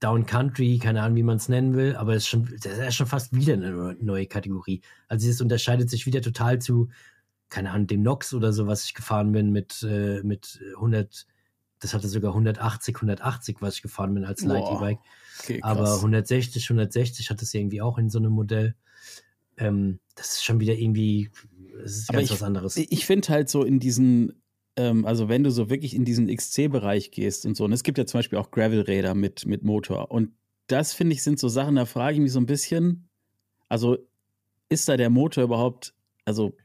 Down 0.00 0.26
Country, 0.26 0.78
keine 0.78 1.02
Ahnung, 1.02 1.16
wie 1.16 1.22
man 1.22 1.38
es 1.38 1.48
nennen 1.48 1.74
will, 1.74 1.96
aber 1.96 2.14
es 2.14 2.24
ist 2.24 2.28
schon, 2.28 2.48
das 2.62 2.78
ist 2.78 2.94
schon 2.94 3.06
fast 3.06 3.34
wieder 3.34 3.54
eine 3.54 3.96
neue 4.00 4.26
Kategorie. 4.26 4.80
Also 5.08 5.28
es 5.28 5.40
unterscheidet 5.40 5.90
sich 5.90 6.06
wieder 6.06 6.22
total 6.22 6.60
zu, 6.60 6.88
keine 7.48 7.70
Ahnung, 7.70 7.88
dem 7.88 8.02
Nox 8.02 8.32
oder 8.32 8.52
so, 8.52 8.66
was 8.66 8.84
ich 8.84 8.94
gefahren 8.94 9.32
bin 9.32 9.50
mit, 9.50 9.82
äh, 9.82 10.22
mit 10.22 10.60
100, 10.76 11.26
das 11.80 11.94
hatte 11.94 12.08
sogar 12.08 12.32
180, 12.32 12.94
180, 12.94 13.56
was 13.60 13.76
ich 13.76 13.82
gefahren 13.82 14.14
bin 14.14 14.24
als 14.24 14.42
Light 14.42 14.64
E-Bike. 14.70 14.98
Okay, 15.40 15.60
aber 15.62 15.96
160, 15.96 16.64
160 16.64 17.30
hat 17.30 17.42
es 17.42 17.52
irgendwie 17.54 17.82
auch 17.82 17.98
in 17.98 18.08
so 18.08 18.18
einem 18.18 18.32
Modell. 18.32 18.76
Ähm, 19.56 19.98
das 20.14 20.34
ist 20.34 20.44
schon 20.44 20.60
wieder 20.60 20.74
irgendwie, 20.74 21.30
das 21.82 21.96
ist 21.96 22.08
aber 22.08 22.18
ganz 22.18 22.30
ich, 22.30 22.34
was 22.34 22.42
anderes. 22.42 22.76
Ich 22.76 23.06
finde 23.06 23.28
halt 23.28 23.48
so 23.48 23.64
in 23.64 23.80
diesen 23.80 24.42
ähm, 24.78 25.04
also 25.04 25.28
wenn 25.28 25.42
du 25.42 25.50
so 25.50 25.68
wirklich 25.68 25.94
in 25.94 26.04
diesen 26.04 26.28
XC-Bereich 26.28 27.10
gehst 27.10 27.44
und 27.44 27.56
so, 27.56 27.64
und 27.64 27.72
es 27.72 27.82
gibt 27.82 27.98
ja 27.98 28.06
zum 28.06 28.18
Beispiel 28.18 28.38
auch 28.38 28.52
Gravel-Räder 28.52 29.14
mit, 29.14 29.44
mit 29.44 29.64
Motor. 29.64 30.10
Und 30.12 30.30
das 30.68 30.94
finde 30.94 31.14
ich 31.14 31.22
sind 31.22 31.40
so 31.40 31.48
Sachen, 31.48 31.74
da 31.74 31.84
frage 31.84 32.14
ich 32.14 32.20
mich 32.20 32.32
so 32.32 32.38
ein 32.38 32.46
bisschen, 32.46 33.08
also 33.68 33.98
ist 34.68 34.88
da 34.88 34.96
der 34.96 35.10
Motor 35.10 35.44
überhaupt, 35.44 35.94
also 36.24 36.56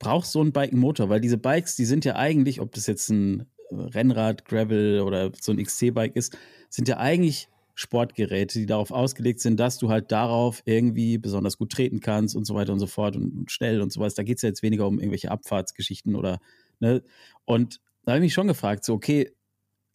braucht 0.00 0.26
so 0.26 0.42
ein 0.42 0.52
Bike 0.52 0.72
einen 0.72 0.80
Motor? 0.80 1.10
Weil 1.10 1.20
diese 1.20 1.38
Bikes, 1.38 1.76
die 1.76 1.84
sind 1.84 2.04
ja 2.04 2.16
eigentlich, 2.16 2.60
ob 2.60 2.72
das 2.72 2.88
jetzt 2.88 3.08
ein 3.10 3.46
Rennrad, 3.70 4.44
Gravel 4.44 5.00
oder 5.00 5.30
so 5.40 5.52
ein 5.52 5.62
XC-Bike 5.62 6.16
ist, 6.16 6.36
sind 6.70 6.88
ja 6.88 6.96
eigentlich 6.96 7.48
Sportgeräte, 7.76 8.58
die 8.58 8.66
darauf 8.66 8.90
ausgelegt 8.90 9.40
sind, 9.40 9.60
dass 9.60 9.78
du 9.78 9.90
halt 9.90 10.10
darauf 10.10 10.60
irgendwie 10.64 11.18
besonders 11.18 11.56
gut 11.56 11.70
treten 11.70 12.00
kannst 12.00 12.34
und 12.34 12.46
so 12.46 12.54
weiter 12.54 12.72
und 12.72 12.80
so 12.80 12.88
fort 12.88 13.14
und, 13.14 13.32
und 13.32 13.52
schnell 13.52 13.80
und 13.80 13.92
so 13.92 14.00
was. 14.00 14.14
Da 14.14 14.24
geht 14.24 14.36
es 14.38 14.42
ja 14.42 14.48
jetzt 14.48 14.62
weniger 14.64 14.88
um 14.88 14.98
irgendwelche 14.98 15.30
Abfahrtsgeschichten 15.30 16.16
oder 16.16 16.40
Ne? 16.80 17.02
Und 17.44 17.80
da 18.04 18.12
habe 18.12 18.18
ich 18.18 18.28
mich 18.28 18.34
schon 18.34 18.48
gefragt, 18.48 18.84
so, 18.84 18.94
okay, 18.94 19.30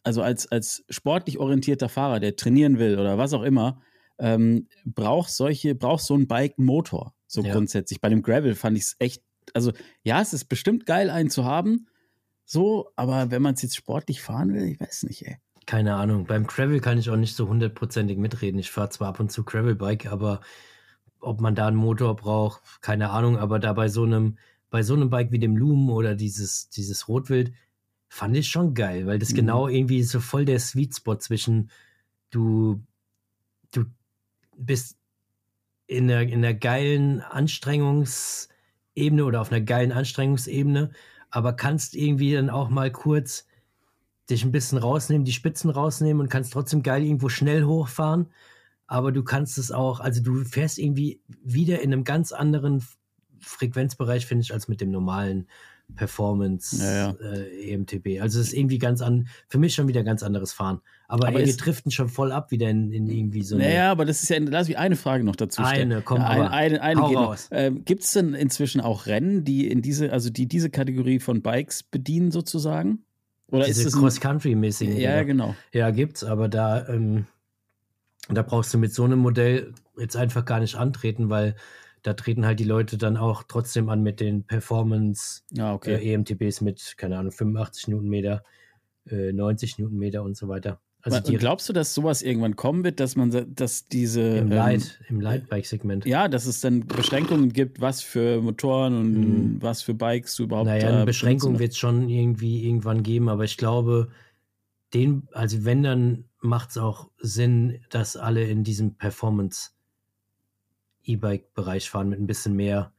also 0.03 0.21
als, 0.21 0.51
als 0.51 0.85
sportlich 0.89 1.39
orientierter 1.39 1.89
Fahrer, 1.89 2.19
der 2.19 2.35
trainieren 2.35 2.79
will 2.79 2.99
oder 2.99 3.17
was 3.17 3.33
auch 3.33 3.41
immer, 3.41 3.81
ähm, 4.17 4.67
braucht 4.85 5.31
solche, 5.31 5.75
braucht 5.75 6.03
so 6.03 6.15
ein 6.15 6.27
Bike 6.27 6.55
einen 6.57 6.67
Motor, 6.67 7.13
so 7.27 7.41
ja. 7.41 7.51
grundsätzlich. 7.51 7.99
Bei 7.99 8.09
dem 8.09 8.21
Gravel 8.21 8.55
fand 8.55 8.77
ich 8.77 8.83
es 8.83 8.95
echt, 8.99 9.23
also 9.53 9.73
ja, 10.03 10.21
es 10.21 10.33
ist 10.33 10.45
bestimmt 10.45 10.85
geil, 10.85 11.09
einen 11.09 11.29
zu 11.29 11.43
haben, 11.43 11.87
so, 12.45 12.91
aber 12.95 13.31
wenn 13.31 13.41
man 13.41 13.55
es 13.55 13.63
jetzt 13.63 13.75
sportlich 13.75 14.21
fahren 14.21 14.53
will, 14.53 14.63
ich 14.63 14.79
weiß 14.79 15.03
nicht, 15.03 15.25
ey. 15.25 15.37
Keine 15.65 15.95
Ahnung. 15.95 16.25
Beim 16.27 16.45
Gravel 16.45 16.79
kann 16.79 16.99
ich 16.99 17.09
auch 17.09 17.15
nicht 17.15 17.35
so 17.35 17.47
hundertprozentig 17.47 18.19
mitreden. 18.19 18.59
Ich 18.59 18.69
fahre 18.69 18.89
zwar 18.89 19.09
ab 19.09 19.19
und 19.19 19.31
zu 19.31 19.43
Gravel-Bike, 19.43 20.05
aber 20.11 20.41
ob 21.19 21.41
man 21.41 21.55
da 21.55 21.67
einen 21.67 21.75
Motor 21.75 22.15
braucht, 22.15 22.61
keine 22.81 23.09
Ahnung. 23.09 23.39
Aber 23.39 23.57
da 23.57 23.73
bei 23.73 23.87
so 23.87 24.03
einem 24.03 24.37
bei 24.75 24.83
so 24.83 24.93
einem 24.93 25.09
Bike 25.09 25.31
wie 25.31 25.39
dem 25.39 25.55
Loom 25.55 25.89
oder 25.89 26.15
dieses, 26.15 26.67
dieses 26.67 27.07
Rotwild, 27.07 27.53
fand 28.09 28.35
ich 28.35 28.49
schon 28.49 28.73
geil, 28.73 29.07
weil 29.07 29.19
das 29.19 29.31
mhm. 29.31 29.35
genau 29.35 29.69
irgendwie 29.69 30.03
so 30.03 30.19
voll 30.19 30.43
der 30.43 30.59
Sweet 30.59 30.97
Spot 30.97 31.15
zwischen 31.15 31.71
du, 32.29 32.83
du 33.71 33.85
bist 34.57 34.97
in 35.87 36.11
einer, 36.11 36.23
in 36.23 36.43
einer 36.43 36.53
geilen 36.53 37.21
Anstrengungsebene 37.21 39.23
oder 39.23 39.39
auf 39.39 39.49
einer 39.49 39.61
geilen 39.61 39.93
Anstrengungsebene, 39.93 40.91
aber 41.29 41.53
kannst 41.53 41.95
irgendwie 41.95 42.33
dann 42.33 42.49
auch 42.49 42.67
mal 42.67 42.91
kurz 42.91 43.47
dich 44.29 44.43
ein 44.43 44.51
bisschen 44.51 44.77
rausnehmen, 44.77 45.23
die 45.23 45.31
Spitzen 45.31 45.69
rausnehmen 45.69 46.19
und 46.19 46.27
kannst 46.27 46.51
trotzdem 46.51 46.83
geil 46.83 47.01
irgendwo 47.01 47.29
schnell 47.29 47.63
hochfahren. 47.63 48.27
Aber 48.87 49.13
du 49.13 49.23
kannst 49.23 49.57
es 49.57 49.71
auch, 49.71 50.01
also 50.01 50.21
du 50.21 50.43
fährst 50.43 50.79
irgendwie 50.79 51.21
wieder 51.45 51.79
in 51.79 51.93
einem 51.93 52.03
ganz 52.03 52.33
anderen 52.33 52.83
Frequenzbereich, 53.45 54.25
finde 54.25 54.43
ich, 54.43 54.53
als 54.53 54.67
mit 54.67 54.81
dem 54.81 54.91
normalen 54.91 55.47
Performance 55.95 56.83
ja, 56.83 57.11
ja. 57.11 57.15
Äh, 57.21 57.73
EMTB. 57.73 58.21
Also 58.21 58.39
es 58.39 58.47
ist 58.47 58.53
irgendwie 58.53 58.79
ganz 58.79 59.01
an, 59.01 59.27
für 59.47 59.59
mich 59.59 59.75
schon 59.75 59.87
wieder 59.87 60.03
ganz 60.03 60.23
anderes 60.23 60.51
Fahren. 60.51 60.81
Aber, 61.07 61.27
aber 61.27 61.39
ey, 61.39 61.45
wir 61.45 61.55
driften 61.55 61.91
schon 61.91 62.09
voll 62.09 62.31
ab 62.31 62.51
wieder 62.51 62.69
in, 62.69 62.91
in 62.91 63.07
irgendwie 63.07 63.43
so 63.43 63.55
eine. 63.55 63.65
Naja, 63.65 63.91
aber 63.91 64.05
das 64.05 64.23
ist 64.23 64.29
ja, 64.29 64.37
lass 64.39 64.67
mich 64.67 64.77
eine 64.77 64.95
Frage 64.95 65.23
noch 65.23 65.35
dazu 65.35 65.63
stellen. 65.63 65.91
Eine, 65.91 66.01
komm, 66.01 66.17
ja, 66.17 66.27
eine, 66.27 66.51
eine, 66.51 66.81
eine 66.81 67.07
geht 67.07 67.17
raus. 67.17 67.47
Ähm, 67.51 67.85
Gibt 67.85 68.03
es 68.03 68.11
denn 68.11 68.33
inzwischen 68.33 68.81
auch 68.81 69.05
Rennen, 69.05 69.43
die 69.43 69.69
in 69.69 69.81
diese, 69.81 70.11
also 70.11 70.29
die 70.29 70.47
diese 70.47 70.69
Kategorie 70.69 71.19
von 71.19 71.41
Bikes 71.41 71.83
bedienen 71.83 72.31
sozusagen? 72.31 73.03
Oder 73.51 73.65
diese 73.65 73.81
ist 73.81 73.87
es 73.87 73.99
Cross-Country-mäßigen? 73.99 74.97
Ja, 74.97 75.21
genau. 75.23 75.55
Ja, 75.71 75.91
gibt's, 75.91 76.23
aber 76.23 76.49
da, 76.49 76.87
ähm, 76.89 77.25
da 78.27 78.41
brauchst 78.41 78.73
du 78.73 78.79
mit 78.79 78.91
so 78.91 79.03
einem 79.03 79.19
Modell 79.19 79.73
jetzt 79.97 80.15
einfach 80.17 80.45
gar 80.45 80.59
nicht 80.59 80.75
antreten, 80.75 81.29
weil 81.29 81.55
da 82.05 82.13
treten 82.13 82.45
halt 82.45 82.59
die 82.59 82.65
Leute 82.65 82.97
dann 82.97 83.17
auch 83.17 83.43
trotzdem 83.47 83.89
an 83.89 84.03
mit 84.03 84.19
den 84.19 84.43
Performance 84.43 85.41
ah, 85.57 85.73
okay. 85.73 85.95
äh, 85.95 86.13
EMTBs 86.13 86.61
mit, 86.61 86.95
keine 86.97 87.17
Ahnung, 87.17 87.31
85 87.31 87.87
Newtonmeter, 87.87 88.43
äh, 89.09 89.33
90 89.33 89.79
Newtonmeter 89.79 90.21
und 90.21 90.37
so 90.37 90.47
weiter. 90.47 90.79
Also 91.01 91.17
und 91.17 91.39
glaubst 91.39 91.67
du, 91.67 91.73
dass 91.73 91.93
sowas 91.93 92.21
irgendwann 92.21 92.55
kommen 92.55 92.83
wird, 92.83 92.99
dass 92.99 93.15
man, 93.15 93.31
dass 93.55 93.87
diese 93.87 94.21
im 94.21 94.51
Light, 94.51 94.99
ähm, 95.01 95.15
im 95.15 95.21
Lightbike-Segment, 95.21 96.05
ja, 96.05 96.27
dass 96.27 96.45
es 96.45 96.61
dann 96.61 96.85
Beschränkungen 96.85 97.53
gibt, 97.53 97.81
was 97.81 98.01
für 98.01 98.41
Motoren 98.41 98.95
und 98.95 99.11
mhm. 99.13 99.57
was 99.61 99.81
für 99.81 99.95
Bikes 99.95 100.35
du 100.35 100.43
überhaupt. 100.43 100.67
Naja, 100.67 100.89
eine 100.89 101.05
Beschränkung 101.05 101.57
wird 101.57 101.71
es 101.71 101.77
schon 101.77 102.09
irgendwie 102.09 102.67
irgendwann 102.67 103.01
geben, 103.01 103.29
aber 103.29 103.43
ich 103.45 103.57
glaube, 103.57 104.09
den, 104.93 105.27
also 105.31 105.65
wenn 105.65 105.81
dann 105.81 106.25
macht 106.39 106.69
es 106.71 106.77
auch 106.77 107.09
Sinn, 107.17 107.81
dass 107.89 108.15
alle 108.15 108.43
in 108.43 108.63
diesem 108.63 108.95
Performance 108.95 109.74
E-Bike-Bereich 111.05 111.89
fahren 111.89 112.09
mit 112.09 112.19
ein 112.19 112.27
bisschen 112.27 112.55
mehr 112.55 112.91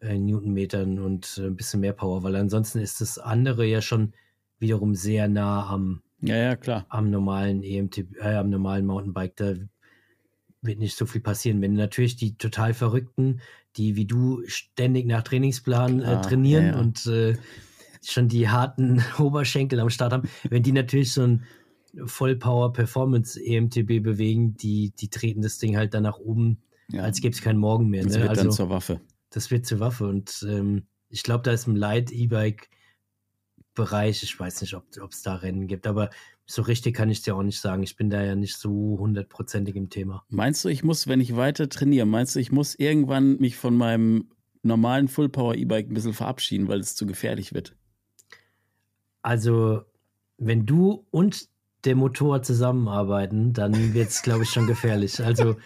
äh, 0.00 0.18
Newtonmetern 0.18 0.98
und 0.98 1.38
äh, 1.38 1.46
ein 1.46 1.56
bisschen 1.56 1.80
mehr 1.80 1.92
Power, 1.92 2.22
weil 2.22 2.36
ansonsten 2.36 2.78
ist 2.80 3.00
das 3.00 3.18
andere 3.18 3.66
ja 3.66 3.80
schon 3.80 4.12
wiederum 4.58 4.94
sehr 4.94 5.28
nah 5.28 5.68
am, 5.68 6.02
ja, 6.20 6.36
ja, 6.36 6.56
klar. 6.56 6.86
am 6.88 7.10
normalen 7.10 7.62
EMT, 7.62 7.98
äh, 8.20 8.34
am 8.34 8.50
normalen 8.50 8.86
Mountainbike. 8.86 9.36
Da 9.36 9.54
wird 10.62 10.78
nicht 10.78 10.96
so 10.96 11.06
viel 11.06 11.20
passieren. 11.20 11.60
Wenn 11.60 11.74
natürlich 11.74 12.16
die 12.16 12.36
total 12.36 12.74
Verrückten, 12.74 13.40
die 13.76 13.96
wie 13.96 14.06
du 14.06 14.42
ständig 14.46 15.06
nach 15.06 15.22
Trainingsplan 15.22 16.00
äh, 16.00 16.20
trainieren 16.20 16.66
ja, 16.66 16.72
ja. 16.72 16.78
und 16.78 17.06
äh, 17.06 17.36
schon 18.02 18.28
die 18.28 18.48
harten 18.48 19.02
Oberschenkel 19.18 19.80
am 19.80 19.90
Start 19.90 20.12
haben, 20.12 20.28
wenn 20.48 20.62
die 20.62 20.72
natürlich 20.72 21.12
so 21.12 21.22
ein 21.22 21.44
Vollpower 22.06 22.72
Performance 22.72 23.40
EMTB 23.40 24.02
bewegen, 24.02 24.56
die, 24.56 24.92
die 24.98 25.08
treten 25.08 25.42
das 25.42 25.58
Ding 25.58 25.76
halt 25.76 25.94
dann 25.94 26.02
nach 26.02 26.18
oben 26.18 26.58
ja. 26.88 27.02
als 27.02 27.20
gäbe 27.20 27.34
es 27.34 27.42
keinen 27.42 27.58
Morgen 27.58 27.88
mehr. 27.88 28.04
Das 28.04 28.14
ne? 28.14 28.20
wird 28.20 28.30
also, 28.30 28.42
dann 28.42 28.52
zur 28.52 28.70
Waffe. 28.70 29.00
Das 29.30 29.50
wird 29.50 29.66
zur 29.66 29.80
Waffe. 29.80 30.06
Und 30.06 30.46
ähm, 30.48 30.86
ich 31.08 31.22
glaube, 31.22 31.42
da 31.42 31.52
ist 31.52 31.66
im 31.66 31.76
Light-E-Bike-Bereich, 31.76 34.22
ich 34.22 34.38
weiß 34.38 34.60
nicht, 34.60 34.74
ob 34.74 34.84
es 35.10 35.22
da 35.22 35.36
Rennen 35.36 35.66
gibt, 35.66 35.86
aber 35.86 36.10
so 36.46 36.62
richtig 36.62 36.94
kann 36.94 37.10
ich 37.10 37.22
dir 37.22 37.36
auch 37.36 37.42
nicht 37.42 37.60
sagen. 37.60 37.82
Ich 37.82 37.96
bin 37.96 38.10
da 38.10 38.22
ja 38.22 38.34
nicht 38.34 38.56
so 38.56 38.96
hundertprozentig 38.98 39.76
im 39.76 39.90
Thema. 39.90 40.24
Meinst 40.28 40.64
du, 40.64 40.68
ich 40.68 40.84
muss, 40.84 41.08
wenn 41.08 41.20
ich 41.20 41.36
weiter 41.36 41.68
trainiere, 41.68 42.06
meinst 42.06 42.36
du, 42.36 42.40
ich 42.40 42.52
muss 42.52 42.74
irgendwann 42.74 43.36
mich 43.38 43.56
von 43.56 43.76
meinem 43.76 44.30
normalen 44.62 45.08
Full-Power-E-Bike 45.08 45.90
ein 45.90 45.94
bisschen 45.94 46.12
verabschieden, 46.12 46.68
weil 46.68 46.80
es 46.80 46.94
zu 46.94 47.06
gefährlich 47.06 47.54
wird? 47.54 47.76
Also, 49.22 49.82
wenn 50.36 50.66
du 50.66 51.06
und 51.10 51.48
der 51.84 51.96
Motor 51.96 52.42
zusammenarbeiten, 52.42 53.52
dann 53.52 53.94
wird 53.94 54.08
es, 54.08 54.22
glaube 54.22 54.44
ich, 54.44 54.50
schon 54.50 54.66
gefährlich. 54.66 55.22
Also 55.22 55.56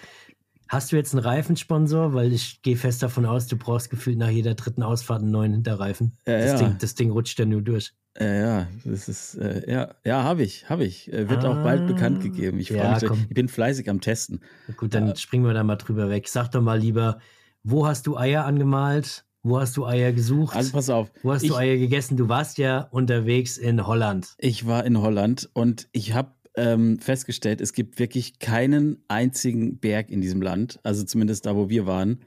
Hast 0.69 0.93
du 0.93 0.97
jetzt 0.97 1.15
einen 1.15 1.25
Reifensponsor? 1.25 2.15
Weil 2.15 2.33
ich 2.33 2.63
gehe 2.63 2.77
fest 2.77 3.03
davon 3.03 3.27
aus, 3.27 3.47
du 3.47 3.57
brauchst 3.57 3.91
gefühlt 3.91 4.19
nach 4.19 4.29
jeder 4.29 4.55
dritten 4.55 4.83
Ausfahrt 4.83 5.23
einen 5.23 5.31
neuen 5.31 5.53
Hinterreifen. 5.53 6.17
Ja, 6.27 6.39
das, 6.39 6.53
ja. 6.53 6.69
Ding, 6.69 6.77
das 6.79 6.95
Ding 6.95 7.11
rutscht 7.11 7.39
ja 7.39 7.47
nur 7.47 7.63
durch. 7.63 7.95
Ja, 8.21 8.35
ja, 8.35 8.67
das 8.85 9.09
ist, 9.09 9.37
äh, 9.37 9.71
ja, 9.71 9.95
ja, 10.05 10.25
habe 10.25 10.43
ich, 10.43 10.69
habe 10.69 10.85
ich. 10.85 11.13
Äh, 11.13 11.29
wird 11.29 11.45
ah, 11.45 11.53
auch 11.53 11.63
bald 11.63 11.87
bekannt 11.87 12.21
gegeben. 12.21 12.59
Ich, 12.59 12.69
ja, 12.69 12.95
mich, 12.95 13.11
ich 13.29 13.35
bin 13.35 13.49
fleißig 13.49 13.89
am 13.89 14.01
Testen. 14.01 14.41
Gut, 14.77 14.93
dann 14.93 15.15
springen 15.15 15.45
wir 15.45 15.55
da 15.55 15.63
mal 15.63 15.77
drüber 15.77 16.11
weg. 16.11 16.29
Sag 16.29 16.51
doch 16.51 16.61
mal 16.61 16.79
lieber, 16.81 17.19
wo 17.63 17.87
hast 17.87 18.07
du 18.07 18.17
Eier 18.17 18.45
angemalt? 18.45 19.25
Wo 19.45 19.61
hast 19.61 19.77
du 19.77 19.87
Eier 19.87 20.13
gesucht? 20.13 20.57
Also 20.57 20.73
pass 20.73 20.91
auf. 20.91 21.13
Wo 21.23 21.33
hast 21.33 21.43
ich, 21.43 21.51
du 21.51 21.57
Eier 21.57 21.77
gegessen? 21.77 22.17
Du 22.17 22.29
warst 22.29 22.59
ja 22.59 22.89
unterwegs 22.91 23.57
in 23.57 23.87
Holland. 23.87 24.35
Ich 24.39 24.67
war 24.67 24.85
in 24.85 25.01
Holland 25.01 25.49
und 25.53 25.89
ich 25.93 26.13
habe 26.13 26.33
ähm, 26.59 26.99
festgestellt, 26.99 27.61
es 27.61 27.73
gibt 27.73 27.99
wirklich 27.99 28.41
keinen 28.41 29.03
einzigen 29.07 29.79
Berg 29.79 30.11
in 30.11 30.21
diesem 30.21 30.43
Land, 30.43 30.81
also 30.83 31.05
zumindest 31.05 31.47
da, 31.47 31.55
wo 31.55 31.69
wir 31.69 31.87
waren. 31.87 32.21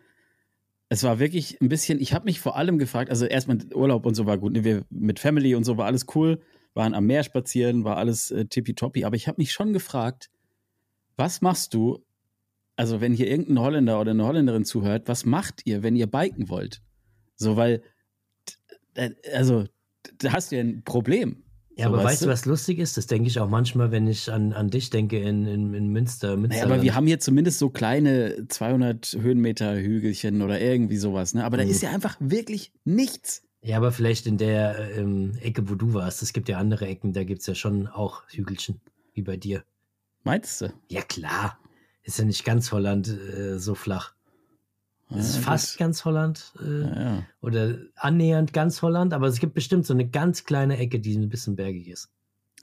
Es 0.89 1.03
war 1.03 1.19
wirklich 1.19 1.59
ein 1.61 1.69
bisschen, 1.69 1.99
ich 1.99 2.13
habe 2.13 2.25
mich 2.25 2.39
vor 2.39 2.55
allem 2.55 2.77
gefragt, 2.77 3.09
also 3.09 3.25
erstmal 3.25 3.59
Urlaub 3.73 4.05
und 4.05 4.15
so 4.15 4.25
war 4.25 4.37
gut, 4.37 4.53
ne? 4.53 4.63
wir 4.63 4.85
mit 4.89 5.19
Family 5.19 5.53
und 5.53 5.65
so 5.65 5.77
war 5.77 5.85
alles 5.85 6.05
cool, 6.15 6.41
waren 6.73 6.93
am 6.93 7.05
Meer 7.05 7.23
spazieren, 7.23 7.83
war 7.83 7.97
alles 7.97 8.31
äh, 8.31 8.45
tippitoppi, 8.45 9.03
aber 9.03 9.17
ich 9.17 9.27
habe 9.27 9.39
mich 9.39 9.51
schon 9.51 9.73
gefragt, 9.73 10.29
was 11.17 11.41
machst 11.41 11.73
du, 11.73 12.03
also 12.77 13.01
wenn 13.01 13.13
hier 13.13 13.27
irgendein 13.27 13.59
Holländer 13.59 13.99
oder 13.99 14.11
eine 14.11 14.25
Holländerin 14.25 14.63
zuhört, 14.63 15.07
was 15.07 15.25
macht 15.25 15.65
ihr, 15.65 15.83
wenn 15.83 15.95
ihr 15.97 16.07
biken 16.07 16.47
wollt? 16.49 16.81
So, 17.35 17.57
weil, 17.57 17.81
also, 19.33 19.65
da 20.19 20.31
hast 20.31 20.51
du 20.51 20.55
ja 20.55 20.61
ein 20.61 20.83
Problem. 20.83 21.43
Ja, 21.77 21.87
so, 21.87 21.93
aber 21.93 22.03
weißt 22.03 22.23
du, 22.23 22.27
was 22.27 22.45
lustig 22.45 22.79
ist? 22.79 22.97
Das 22.97 23.07
denke 23.07 23.27
ich 23.27 23.39
auch 23.39 23.49
manchmal, 23.49 23.91
wenn 23.91 24.07
ich 24.07 24.31
an, 24.31 24.53
an 24.53 24.69
dich 24.69 24.89
denke 24.89 25.19
in, 25.19 25.45
in, 25.45 25.73
in 25.73 25.87
Münster. 25.87 26.35
Naja, 26.35 26.65
aber 26.65 26.81
wir 26.81 26.95
haben 26.95 27.07
hier 27.07 27.19
zumindest 27.19 27.59
so 27.59 27.69
kleine 27.69 28.47
200 28.47 29.17
Höhenmeter 29.19 29.75
Hügelchen 29.77 30.41
oder 30.41 30.59
irgendwie 30.59 30.97
sowas. 30.97 31.33
Ne? 31.33 31.45
Aber 31.45 31.57
da 31.57 31.63
mhm. 31.63 31.71
ist 31.71 31.81
ja 31.81 31.91
einfach 31.91 32.17
wirklich 32.19 32.73
nichts. 32.83 33.43
Ja, 33.63 33.77
aber 33.77 33.91
vielleicht 33.91 34.25
in 34.25 34.37
der 34.37 34.97
ähm, 34.97 35.33
Ecke, 35.41 35.69
wo 35.69 35.75
du 35.75 35.93
warst. 35.93 36.21
Es 36.23 36.33
gibt 36.33 36.49
ja 36.49 36.57
andere 36.57 36.87
Ecken, 36.87 37.13
da 37.13 37.23
gibt 37.23 37.41
es 37.41 37.47
ja 37.47 37.55
schon 37.55 37.87
auch 37.87 38.23
Hügelchen, 38.27 38.81
wie 39.13 39.21
bei 39.21 39.37
dir. 39.37 39.63
Meinst 40.23 40.61
du? 40.61 40.73
Ja, 40.89 41.01
klar. 41.01 41.57
Ist 42.03 42.17
ja 42.17 42.25
nicht 42.25 42.43
ganz 42.43 42.71
Holland 42.71 43.07
äh, 43.07 43.59
so 43.59 43.75
flach. 43.75 44.15
Es 45.15 45.29
ist 45.29 45.37
fast 45.37 45.77
ganz 45.77 46.05
Holland 46.05 46.53
äh, 46.61 46.81
ja, 46.81 47.01
ja. 47.01 47.23
oder 47.41 47.77
annähernd 47.95 48.53
ganz 48.53 48.81
Holland, 48.81 49.13
aber 49.13 49.27
es 49.27 49.39
gibt 49.39 49.53
bestimmt 49.53 49.85
so 49.85 49.93
eine 49.93 50.07
ganz 50.07 50.45
kleine 50.45 50.77
Ecke, 50.77 50.99
die 50.99 51.15
ein 51.15 51.29
bisschen 51.29 51.55
bergig 51.55 51.89
ist. 51.89 52.09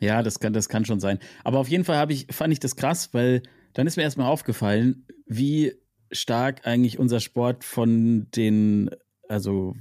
Ja, 0.00 0.22
das 0.22 0.38
kann, 0.40 0.52
das 0.52 0.68
kann 0.68 0.84
schon 0.84 1.00
sein. 1.00 1.18
Aber 1.44 1.58
auf 1.58 1.68
jeden 1.68 1.84
Fall 1.84 2.10
ich, 2.10 2.26
fand 2.30 2.52
ich 2.52 2.60
das 2.60 2.76
krass, 2.76 3.10
weil 3.12 3.42
dann 3.74 3.86
ist 3.86 3.96
mir 3.96 4.04
erstmal 4.04 4.30
aufgefallen, 4.30 5.04
wie 5.26 5.74
stark 6.10 6.66
eigentlich 6.66 6.98
unser 6.98 7.20
Sport 7.20 7.64
von 7.64 8.28
den, 8.34 8.90
also 9.28 9.74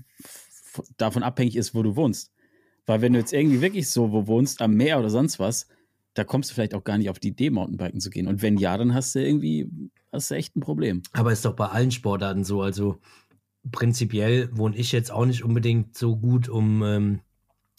davon 0.97 1.23
abhängig 1.23 1.55
ist, 1.55 1.73
wo 1.73 1.83
du 1.83 1.95
wohnst. 1.95 2.31
Weil 2.85 3.01
wenn 3.01 3.13
du 3.13 3.19
jetzt 3.19 3.33
irgendwie 3.33 3.61
wirklich 3.61 3.89
so 3.89 4.11
wo 4.11 4.27
wohnst, 4.27 4.61
am 4.61 4.73
Meer 4.73 4.99
oder 4.99 5.09
sonst 5.09 5.39
was, 5.39 5.67
da 6.13 6.23
kommst 6.23 6.49
du 6.49 6.55
vielleicht 6.55 6.73
auch 6.73 6.83
gar 6.83 6.97
nicht 6.97 7.09
auf 7.09 7.19
die 7.19 7.29
Idee, 7.29 7.49
Mountainbiken 7.49 7.99
zu 7.99 8.09
gehen. 8.09 8.27
Und 8.27 8.41
wenn 8.41 8.57
ja, 8.57 8.77
dann 8.77 8.93
hast 8.93 9.13
du 9.13 9.19
irgendwie, 9.19 9.69
hast 10.11 10.31
du 10.31 10.35
echt 10.35 10.55
ein 10.55 10.61
Problem. 10.61 11.03
Aber 11.13 11.31
ist 11.31 11.45
doch 11.45 11.55
bei 11.55 11.67
allen 11.67 11.91
Sportarten 11.91 12.43
so. 12.43 12.61
Also 12.61 12.99
prinzipiell 13.71 14.49
wohne 14.55 14.75
ich 14.75 14.91
jetzt 14.91 15.11
auch 15.11 15.25
nicht 15.25 15.43
unbedingt 15.43 15.97
so 15.97 16.15
gut, 16.15 16.49
um, 16.49 16.83
ähm, 16.83 17.19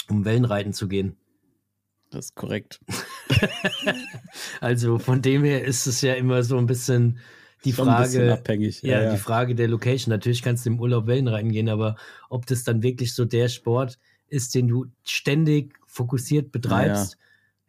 um 0.09 0.25
Wellenreiten 0.25 0.73
zu 0.73 0.89
gehen. 0.89 1.17
Das 2.11 2.27
ist 2.27 2.35
korrekt. 2.35 2.81
also 4.61 4.99
von 4.99 5.21
dem 5.21 5.45
her 5.45 5.65
ist 5.65 5.87
es 5.87 6.01
ja 6.01 6.15
immer 6.15 6.43
so 6.43 6.57
ein 6.57 6.67
bisschen 6.67 7.19
die 7.65 7.73
Schon 7.73 7.87
Frage. 7.87 8.33
abhängig. 8.33 8.83
Ja, 8.83 9.03
ja, 9.03 9.11
die 9.11 9.19
Frage 9.19 9.55
der 9.55 9.69
Location. 9.69 10.11
Natürlich 10.11 10.43
kannst 10.43 10.65
du 10.65 10.71
im 10.71 10.81
Urlaub 10.81 11.07
Wellenreiten 11.07 11.51
gehen, 11.51 11.69
aber 11.69 11.97
ob 12.31 12.47
das 12.47 12.65
dann 12.65 12.83
wirklich 12.83 13.15
so 13.15 13.25
der 13.25 13.49
Sport 13.49 13.99
ist, 14.29 14.55
den 14.55 14.69
du 14.69 14.87
ständig 15.03 15.75
fokussiert 15.87 16.53
betreibst, 16.53 17.19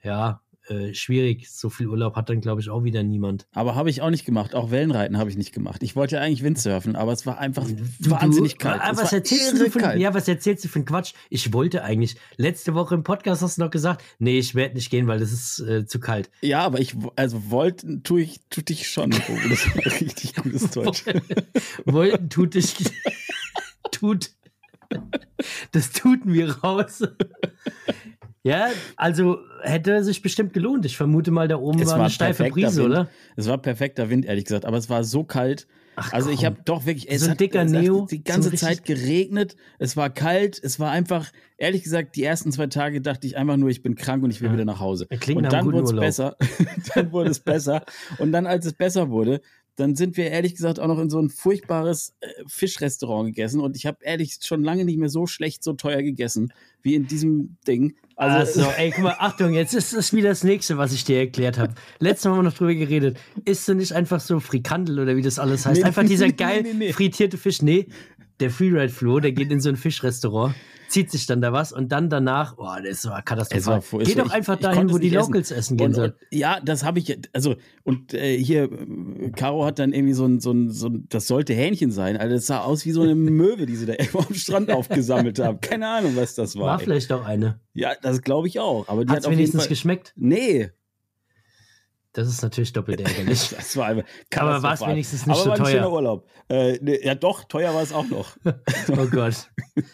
ja, 0.03 0.11
ja 0.11 0.41
äh, 0.69 0.93
schwierig. 0.93 1.49
So 1.49 1.69
viel 1.69 1.87
Urlaub 1.87 2.15
hat 2.15 2.29
dann, 2.29 2.41
glaube 2.41 2.61
ich, 2.61 2.69
auch 2.69 2.83
wieder 2.83 3.03
niemand. 3.03 3.47
Aber 3.53 3.75
habe 3.75 3.89
ich 3.89 4.01
auch 4.01 4.09
nicht 4.09 4.25
gemacht. 4.25 4.53
Auch 4.53 4.71
Wellenreiten 4.71 5.17
habe 5.17 5.29
ich 5.29 5.37
nicht 5.37 5.51
gemacht. 5.53 5.81
Ich 5.83 5.95
wollte 5.95 6.15
ja 6.15 6.21
eigentlich 6.21 6.43
Windsurfen, 6.43 6.95
aber 6.95 7.11
es 7.11 7.25
war 7.25 7.39
einfach 7.39 7.67
du, 7.67 8.11
wahnsinnig 8.11 8.57
du, 8.57 8.59
kalt. 8.59 8.81
was 8.97 9.11
erzählst 9.11 9.59
du 9.59 9.69
für, 9.69 9.97
ja, 9.97 10.13
was 10.13 10.27
erzählst 10.27 10.63
du 10.63 10.67
für 10.67 10.77
einen 10.77 10.85
Quatsch? 10.85 11.13
Ich 11.29 11.53
wollte 11.53 11.83
eigentlich. 11.83 12.15
Letzte 12.37 12.73
Woche 12.75 12.95
im 12.95 13.03
Podcast 13.03 13.41
hast 13.41 13.57
du 13.57 13.63
noch 13.63 13.71
gesagt, 13.71 14.03
nee, 14.19 14.39
ich 14.39 14.55
werde 14.55 14.75
nicht 14.75 14.89
gehen, 14.89 15.07
weil 15.07 15.21
es 15.21 15.31
ist 15.31 15.59
äh, 15.59 15.85
zu 15.85 15.99
kalt. 15.99 16.29
Ja, 16.41 16.61
aber 16.61 16.79
ich, 16.79 16.95
also 17.15 17.49
wollten 17.49 18.03
tue 18.03 18.21
ich, 18.21 18.41
tut 18.49 18.69
dich 18.69 18.87
schon. 18.87 19.13
Oh, 19.13 19.49
das 19.49 19.75
war 19.75 19.85
richtig 19.85 20.35
gutes 20.35 20.69
Deutsch. 20.71 21.03
wollten 21.85 22.29
tut 22.29 22.53
dich, 22.53 22.75
tut, 23.91 24.31
das 25.71 25.91
tut 25.91 26.25
mir 26.25 26.51
raus. 26.59 27.03
Ja, 28.49 28.69
also 28.95 29.39
hätte 29.61 30.03
sich 30.03 30.21
bestimmt 30.21 30.53
gelohnt. 30.53 30.85
Ich 30.85 30.97
vermute 30.97 31.31
mal, 31.31 31.47
da 31.47 31.57
oben 31.57 31.79
es 31.81 31.89
war 31.89 31.99
eine 31.99 32.09
steife 32.09 32.49
Brise, 32.49 32.77
Wind. 32.77 32.89
oder? 32.89 33.09
Es 33.35 33.47
war 33.47 33.57
perfekter 33.57 34.09
Wind, 34.09 34.25
ehrlich 34.25 34.45
gesagt, 34.45 34.65
aber 34.65 34.77
es 34.77 34.89
war 34.89 35.03
so 35.03 35.23
kalt. 35.23 35.67
Ach, 35.95 36.13
also 36.13 36.29
komm. 36.29 36.35
ich 36.35 36.45
habe 36.45 36.57
doch 36.63 36.85
wirklich, 36.85 37.09
es 37.11 37.21
so 37.21 37.25
ein 37.27 37.31
hat, 37.31 37.39
dicker 37.41 37.63
es 37.63 37.71
Neo, 37.71 38.03
hat 38.03 38.11
die 38.11 38.23
ganze 38.23 38.51
so 38.51 38.55
Zeit 38.55 38.85
geregnet, 38.85 39.57
es 39.79 39.97
war 39.97 40.09
kalt, 40.09 40.59
es 40.63 40.79
war 40.79 40.91
einfach, 40.91 41.29
ehrlich 41.57 41.83
gesagt, 41.83 42.15
die 42.15 42.23
ersten 42.23 42.53
zwei 42.53 42.67
Tage 42.67 43.01
dachte 43.01 43.27
ich 43.27 43.35
einfach 43.35 43.57
nur, 43.57 43.69
ich 43.69 43.81
bin 43.81 43.95
krank 43.95 44.23
und 44.23 44.31
ich 44.31 44.39
will 44.39 44.47
ja. 44.47 44.53
wieder 44.53 44.65
nach 44.65 44.79
Hause. 44.79 45.07
Und 45.09 45.51
dann 45.51 45.65
wurde 45.65 45.83
es 45.83 45.93
besser, 45.93 46.37
dann 46.95 47.11
wurde 47.11 47.31
es 47.31 47.41
besser 47.41 47.83
und 48.17 48.31
dann, 48.31 48.47
als 48.47 48.65
es 48.65 48.73
besser 48.73 49.09
wurde, 49.09 49.41
dann 49.79 49.95
sind 49.95 50.17
wir 50.17 50.29
ehrlich 50.29 50.55
gesagt 50.55 50.79
auch 50.79 50.87
noch 50.87 50.99
in 50.99 51.09
so 51.09 51.19
ein 51.19 51.29
furchtbares 51.29 52.13
äh, 52.19 52.27
Fischrestaurant 52.47 53.27
gegessen 53.27 53.61
und 53.61 53.77
ich 53.77 53.85
habe 53.85 53.97
ehrlich 54.01 54.37
schon 54.41 54.63
lange 54.63 54.85
nicht 54.85 54.97
mehr 54.97 55.09
so 55.09 55.25
schlecht, 55.25 55.63
so 55.63 55.73
teuer 55.73 56.01
gegessen 56.01 56.53
wie 56.81 56.95
in 56.95 57.07
diesem 57.07 57.57
Ding. 57.67 57.95
Also, 58.19 58.59
also 58.59 58.71
ey, 58.75 58.91
guck 58.91 59.05
mal, 59.05 59.15
Achtung, 59.17 59.53
jetzt 59.53 59.73
ist 59.73 59.95
das 59.95 60.11
wieder 60.11 60.27
das 60.27 60.43
nächste, 60.43 60.77
was 60.77 60.91
ich 60.91 61.05
dir 61.05 61.19
erklärt 61.19 61.57
habe. 61.57 61.73
Letztes 61.99 62.25
Mal 62.25 62.31
haben 62.31 62.39
wir 62.39 62.49
noch 62.49 62.53
drüber 62.53 62.75
geredet. 62.75 63.17
Isst 63.45 63.65
du 63.69 63.75
nicht 63.75 63.93
einfach 63.93 64.19
so 64.19 64.41
Frikandel 64.41 64.99
oder 64.99 65.15
wie 65.15 65.21
das 65.21 65.39
alles 65.39 65.65
heißt? 65.65 65.79
Nee, 65.79 65.87
einfach 65.87 66.03
dieser 66.03 66.27
geil 66.33 66.63
nee, 66.63 66.73
nee, 66.73 66.93
frittierte 66.93 67.37
Fisch. 67.37 67.61
Nee, 67.61 67.87
der 68.41 68.51
Freeride-Flo, 68.51 69.21
der 69.21 69.31
geht 69.31 69.49
in 69.51 69.61
so 69.61 69.69
ein 69.69 69.77
Fischrestaurant 69.77 70.53
zieht 70.89 71.11
sich 71.11 71.25
dann 71.25 71.41
da 71.41 71.53
was 71.53 71.71
und 71.71 71.91
dann 71.91 72.09
danach, 72.09 72.55
oh, 72.57 72.67
das 72.83 73.05
war 73.05 73.21
katastrophal. 73.21 73.81
War, 73.91 74.03
Geh 74.03 74.15
doch 74.15 74.31
einfach 74.31 74.55
ich, 74.55 74.61
dahin, 74.61 74.87
ich 74.87 74.93
wo 74.93 74.97
die 74.97 75.09
Locals 75.09 75.51
essen, 75.51 75.59
essen 75.59 75.77
gehen 75.77 75.93
sollen. 75.93 76.13
Ja, 76.31 76.59
das 76.59 76.83
habe 76.83 76.99
ich, 76.99 77.17
also, 77.33 77.55
und 77.83 78.13
äh, 78.13 78.37
hier, 78.37 78.69
Caro 79.35 79.65
hat 79.65 79.79
dann 79.79 79.93
irgendwie 79.93 80.13
so 80.13 80.25
ein, 80.25 80.39
so 80.39 80.51
ein, 80.51 80.69
so 80.69 80.87
ein, 80.87 81.05
das 81.09 81.27
sollte 81.27 81.53
Hähnchen 81.53 81.91
sein, 81.91 82.17
also 82.17 82.35
das 82.35 82.47
sah 82.47 82.61
aus 82.61 82.85
wie 82.85 82.91
so 82.91 83.01
eine 83.01 83.15
Möwe, 83.39 83.65
die 83.65 83.75
sie 83.75 83.85
da 83.85 83.93
irgendwo 83.93 84.19
am 84.19 84.33
Strand 84.33 84.71
aufgesammelt 84.71 85.39
haben. 85.39 85.61
Keine 85.61 85.87
Ahnung, 85.87 86.15
was 86.15 86.35
das 86.35 86.55
war. 86.55 86.65
War 86.65 86.79
ey. 86.79 86.85
vielleicht 86.85 87.11
auch 87.11 87.25
eine. 87.25 87.59
Ja, 87.73 87.93
das 88.01 88.21
glaube 88.21 88.47
ich 88.47 88.59
auch. 88.59 88.87
Aber 88.87 89.05
die 89.05 89.11
Hat's 89.11 89.25
hat 89.25 89.31
wenigstens 89.31 89.61
Fall, 89.61 89.69
geschmeckt? 89.69 90.13
Nee, 90.15 90.71
das 92.13 92.27
ist 92.27 92.41
natürlich 92.41 92.73
doppelt 92.73 93.01
ärgerlich. 93.01 93.49
das 93.55 93.77
war 93.77 93.89
aber 93.89 94.03
aber 94.35 94.63
war 94.63 94.73
es 94.73 94.81
wenigstens 94.81 95.27
nicht 95.27 95.35
aber 95.35 95.43
so 95.43 95.49
war 95.49 95.57
ein 95.57 95.63
teuer. 95.63 95.71
Schöner 95.71 95.91
Urlaub. 95.91 96.27
Äh, 96.49 96.79
ne, 96.81 97.03
ja, 97.03 97.13
doch, 97.13 97.43
teuer 97.43 97.73
war 97.73 97.83
es 97.83 97.93
auch 97.93 98.07
noch. 98.07 98.35
oh 98.45 99.07
Gott. 99.11 99.49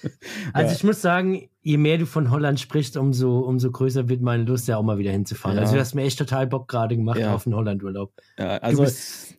Also 0.54 0.70
ja. 0.70 0.76
ich 0.76 0.84
muss 0.84 1.02
sagen, 1.02 1.50
je 1.62 1.78
mehr 1.78 1.98
du 1.98 2.06
von 2.06 2.32
Holland 2.32 2.60
sprichst, 2.60 2.98
umso, 2.98 3.40
umso 3.40 3.72
größer 3.72 4.10
wird 4.10 4.22
meine 4.22 4.44
Lust, 4.44 4.68
ja 4.68 4.78
auch 4.78 4.84
mal 4.84 4.98
wieder 4.98 5.12
hinzufahren. 5.12 5.58
Ja. 5.58 5.64
Also 5.64 5.76
du 5.76 5.80
hast 5.80 5.94
mir 5.94 6.04
echt 6.04 6.18
total 6.18 6.48
Bock 6.48 6.68
gerade 6.68 6.96
gemacht 6.96 7.20
ja. 7.20 7.34
auf 7.36 7.46
einen 7.46 7.56
Holland-Urlaub. 7.56 8.14
Ja, 8.40 8.58
also, 8.58 8.88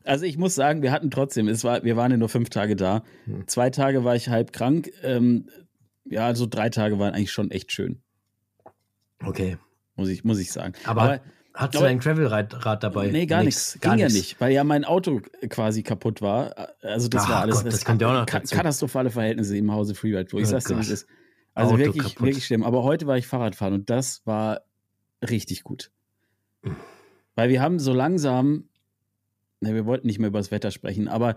also 0.05 0.25
ich 0.25 0.39
muss 0.39 0.55
sagen, 0.55 0.83
wir 0.83 0.93
hatten 0.93 1.11
trotzdem, 1.11 1.49
es 1.49 1.65
war, 1.65 1.83
wir 1.83 1.97
waren 1.97 2.11
ja 2.11 2.17
nur 2.17 2.29
fünf 2.29 2.51
Tage 2.51 2.77
da. 2.77 3.03
Hm. 3.25 3.49
Zwei 3.49 3.71
Tage 3.71 4.05
war 4.05 4.15
ich 4.15 4.29
halb 4.29 4.53
krank. 4.53 4.91
Ähm, 5.03 5.49
ja, 6.05 6.27
also 6.27 6.47
drei 6.47 6.69
Tage 6.69 6.99
waren 6.99 7.15
eigentlich 7.15 7.33
schon 7.33 7.51
echt 7.51 7.73
schön. 7.73 8.03
Okay. 9.25 9.57
Muss 9.97 10.09
ich, 10.09 10.25
muss 10.25 10.39
ich 10.39 10.53
sagen. 10.53 10.75
Aber, 10.85 11.03
aber 11.03 11.21
Hattest 11.57 11.81
du 11.81 11.87
dein 11.87 11.99
Gravelrad 11.99 12.83
dabei? 12.83 13.09
Nee, 13.09 13.25
gar 13.25 13.43
nichts. 13.43 13.73
Ging 13.73 13.81
gar 13.81 13.97
ja 13.97 14.09
nicht, 14.09 14.39
weil 14.41 14.53
ja 14.53 14.63
mein 14.63 14.85
Auto 14.85 15.23
quasi 15.49 15.83
kaputt 15.83 16.21
war. 16.21 16.55
Also 16.83 17.09
das 17.09 17.25
Ach 17.25 17.31
war 17.31 17.41
alles 17.41 17.57
Gott, 17.57 17.67
das 17.67 17.81
das 17.81 17.89
auch 17.89 18.13
noch 18.13 18.27
dazu. 18.27 18.55
katastrophale 18.55 19.11
Verhältnisse 19.11 19.57
im 19.57 19.73
Hause 19.73 19.95
Freeride. 19.95 20.29
Ich 20.29 20.35
oh 20.35 20.45
sag's 20.45 20.67
dir, 20.67 20.77
wie 20.77 20.93
ist. 20.93 21.07
Also 21.55 21.73
Auto 21.73 21.85
wirklich, 21.85 22.03
kaputt. 22.03 22.27
wirklich 22.27 22.45
schlimm. 22.45 22.63
Aber 22.63 22.83
heute 22.83 23.07
war 23.07 23.17
ich 23.17 23.27
Fahrradfahren 23.27 23.73
und 23.73 23.89
das 23.89 24.21
war 24.27 24.61
richtig 25.27 25.65
gut. 25.65 25.91
Weil 27.35 27.49
wir 27.49 27.63
haben 27.63 27.79
so 27.79 27.95
langsam, 27.95 28.69
ne, 29.61 29.75
wir 29.75 29.87
wollten 29.87 30.07
nicht 30.07 30.19
mehr 30.19 30.29
über 30.29 30.39
das 30.39 30.51
Wetter 30.51 30.71
sprechen, 30.71 31.09
aber 31.09 31.37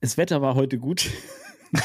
das 0.00 0.16
Wetter 0.16 0.40
war 0.40 0.54
heute 0.54 0.78
gut. 0.78 1.10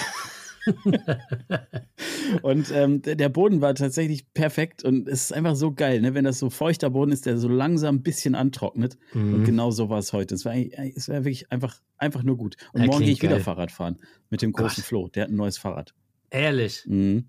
und 2.41 2.71
ähm, 2.71 3.01
der 3.01 3.29
Boden 3.29 3.61
war 3.61 3.75
tatsächlich 3.75 4.33
perfekt 4.33 4.83
und 4.83 5.07
es 5.07 5.25
ist 5.25 5.33
einfach 5.33 5.55
so 5.55 5.73
geil, 5.73 6.01
ne? 6.01 6.13
wenn 6.13 6.25
das 6.25 6.39
so 6.39 6.49
feuchter 6.49 6.89
Boden 6.89 7.11
ist, 7.11 7.25
der 7.25 7.37
so 7.37 7.47
langsam 7.47 7.95
ein 7.95 8.03
bisschen 8.03 8.35
antrocknet. 8.35 8.97
Mhm. 9.13 9.33
Und 9.33 9.43
genau 9.43 9.71
so 9.71 9.89
war 9.89 9.99
es 9.99 10.13
heute. 10.13 10.35
Es 10.35 10.45
war, 10.45 10.55
es 10.55 11.09
war 11.09 11.17
wirklich 11.25 11.51
einfach, 11.51 11.81
einfach 11.97 12.23
nur 12.23 12.37
gut. 12.37 12.57
Und 12.73 12.81
ja, 12.81 12.87
morgen 12.87 13.03
gehe 13.03 13.13
ich 13.13 13.19
geil. 13.19 13.31
wieder 13.31 13.39
Fahrrad 13.41 13.71
fahren 13.71 13.97
mit 14.29 14.41
dem 14.41 14.51
großen 14.51 14.81
Gott. 14.81 14.85
Flo. 14.85 15.07
Der 15.09 15.23
hat 15.23 15.29
ein 15.29 15.35
neues 15.35 15.57
Fahrrad. 15.57 15.93
Ehrlich? 16.29 16.83
Mhm. 16.85 17.25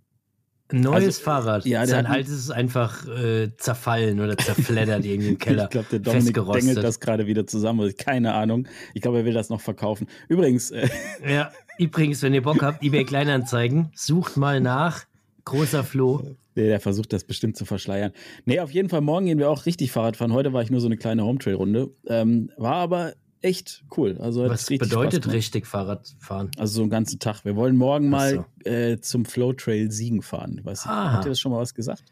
Neues 0.73 1.05
also, 1.05 1.23
Fahrrad. 1.23 1.67
Ja, 1.67 1.87
Sein 1.87 2.07
altes 2.07 2.33
ist 2.33 2.51
einfach 2.51 3.07
äh, 3.09 3.51
zerfallen 3.57 4.21
oder 4.21 4.37
zerfleddert 4.37 5.05
irgendwie 5.05 5.31
im 5.31 5.39
Keller. 5.39 5.65
ich 5.65 5.71
glaube, 5.71 5.89
der 5.91 5.99
Dominik 5.99 6.35
dengelt 6.35 6.83
das 6.83 7.01
gerade 7.01 7.27
wieder 7.27 7.47
zusammen. 7.47 7.93
Keine 7.97 8.35
Ahnung. 8.35 8.69
Ich 8.95 9.03
glaube, 9.03 9.19
er 9.19 9.25
will 9.25 9.33
das 9.33 9.49
noch 9.49 9.61
verkaufen. 9.61 10.07
Übrigens. 10.29 10.71
Äh, 10.71 10.89
ja, 11.27 11.51
Übrigens, 11.81 12.21
wenn 12.23 12.35
ihr 12.35 12.43
Bock 12.43 12.62
habt, 12.62 12.83
eBay 12.85 13.07
Kleinanzeigen, 13.07 13.88
sucht 13.95 14.37
mal 14.37 14.61
nach. 14.61 15.07
Großer 15.47 15.83
Flo. 15.83 16.37
Nee, 16.55 16.66
der 16.66 16.79
versucht 16.79 17.11
das 17.14 17.25
bestimmt 17.25 17.57
zu 17.57 17.64
verschleiern. 17.64 18.12
Nee, 18.45 18.61
auf 18.61 18.71
jeden 18.71 18.90
Fall, 18.90 19.01
morgen 19.01 19.25
gehen 19.25 19.38
wir 19.38 19.49
auch 19.49 19.64
richtig 19.64 19.90
Fahrrad 19.90 20.19
fahren. 20.19 20.35
Heute 20.35 20.53
war 20.53 20.61
ich 20.62 20.71
nur 20.71 20.83
so 20.83 20.88
eine 20.88 20.99
kleine 20.99 21.25
Hometrail-Runde. 21.25 21.88
Ähm, 22.07 22.51
war 22.59 22.75
aber 22.75 23.14
echt 23.40 23.83
cool. 23.97 24.19
Also 24.21 24.47
Was 24.47 24.66
bedeutet 24.66 25.33
richtig 25.33 25.66
Fahrrad 25.66 26.14
fahren? 26.19 26.51
Also 26.59 26.75
so 26.75 26.83
einen 26.83 26.90
ganzen 26.90 27.19
Tag. 27.19 27.47
Wir 27.47 27.57
wollen 27.57 27.77
morgen 27.79 28.11
mal 28.11 28.45
so. 28.64 28.71
äh, 28.71 29.01
zum 29.01 29.25
Flow 29.25 29.55
Trail 29.55 29.90
Siegen 29.90 30.21
fahren. 30.21 30.61
Weiß, 30.62 30.85
habt 30.85 31.25
ihr 31.25 31.31
das 31.31 31.40
schon 31.40 31.51
mal 31.51 31.61
was 31.61 31.73
gesagt? 31.75 32.05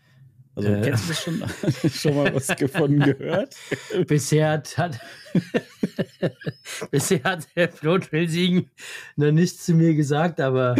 Also 0.58 0.70
äh. 0.70 0.80
kennst 0.80 1.04
du 1.04 1.08
das 1.08 1.22
schon, 1.22 1.90
schon 1.90 2.16
mal 2.16 2.34
was 2.34 2.48
gefunden 2.56 2.98
gehört? 3.18 3.54
Bisher 4.08 4.50
hat, 4.50 4.76
hat 4.76 5.00
bisher 6.90 7.22
hat 7.22 7.46
der 7.54 7.68
Flo 7.70 7.98
Siegen 8.26 8.68
noch 9.14 9.30
nichts 9.30 9.64
zu 9.64 9.74
mir 9.74 9.94
gesagt, 9.94 10.40
aber 10.40 10.74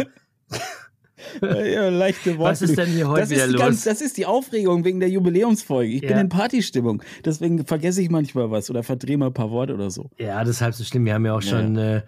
ja, 1.41 1.87
leichte 1.89 2.37
Worte. 2.37 2.51
Was 2.51 2.61
ist 2.61 2.77
denn 2.77 2.89
hier 2.89 3.07
heute 3.07 3.21
das 3.21 3.29
wieder 3.29 3.47
los? 3.47 3.61
Ganz, 3.61 3.83
das 3.85 4.01
ist 4.01 4.17
die 4.17 4.25
Aufregung 4.25 4.83
wegen 4.83 4.99
der 4.99 5.09
Jubiläumsfolge. 5.09 5.93
Ich 5.93 6.01
ja. 6.01 6.09
bin 6.09 6.17
in 6.17 6.29
Partystimmung. 6.29 7.01
Deswegen 7.23 7.65
vergesse 7.65 8.01
ich 8.01 8.09
manchmal 8.09 8.51
was 8.51 8.69
oder 8.69 8.83
verdrehe 8.83 9.17
mal 9.17 9.27
ein 9.27 9.33
paar 9.33 9.51
Worte 9.51 9.73
oder 9.73 9.91
so. 9.91 10.09
Ja, 10.17 10.39
das 10.41 10.57
ist 10.57 10.61
halb 10.61 10.75
so 10.75 10.83
schlimm. 10.83 11.05
Wir 11.05 11.13
haben 11.13 11.25
ja 11.25 11.33
auch 11.33 11.41
ja. 11.41 11.49
schon 11.49 11.77
äh, 11.77 12.01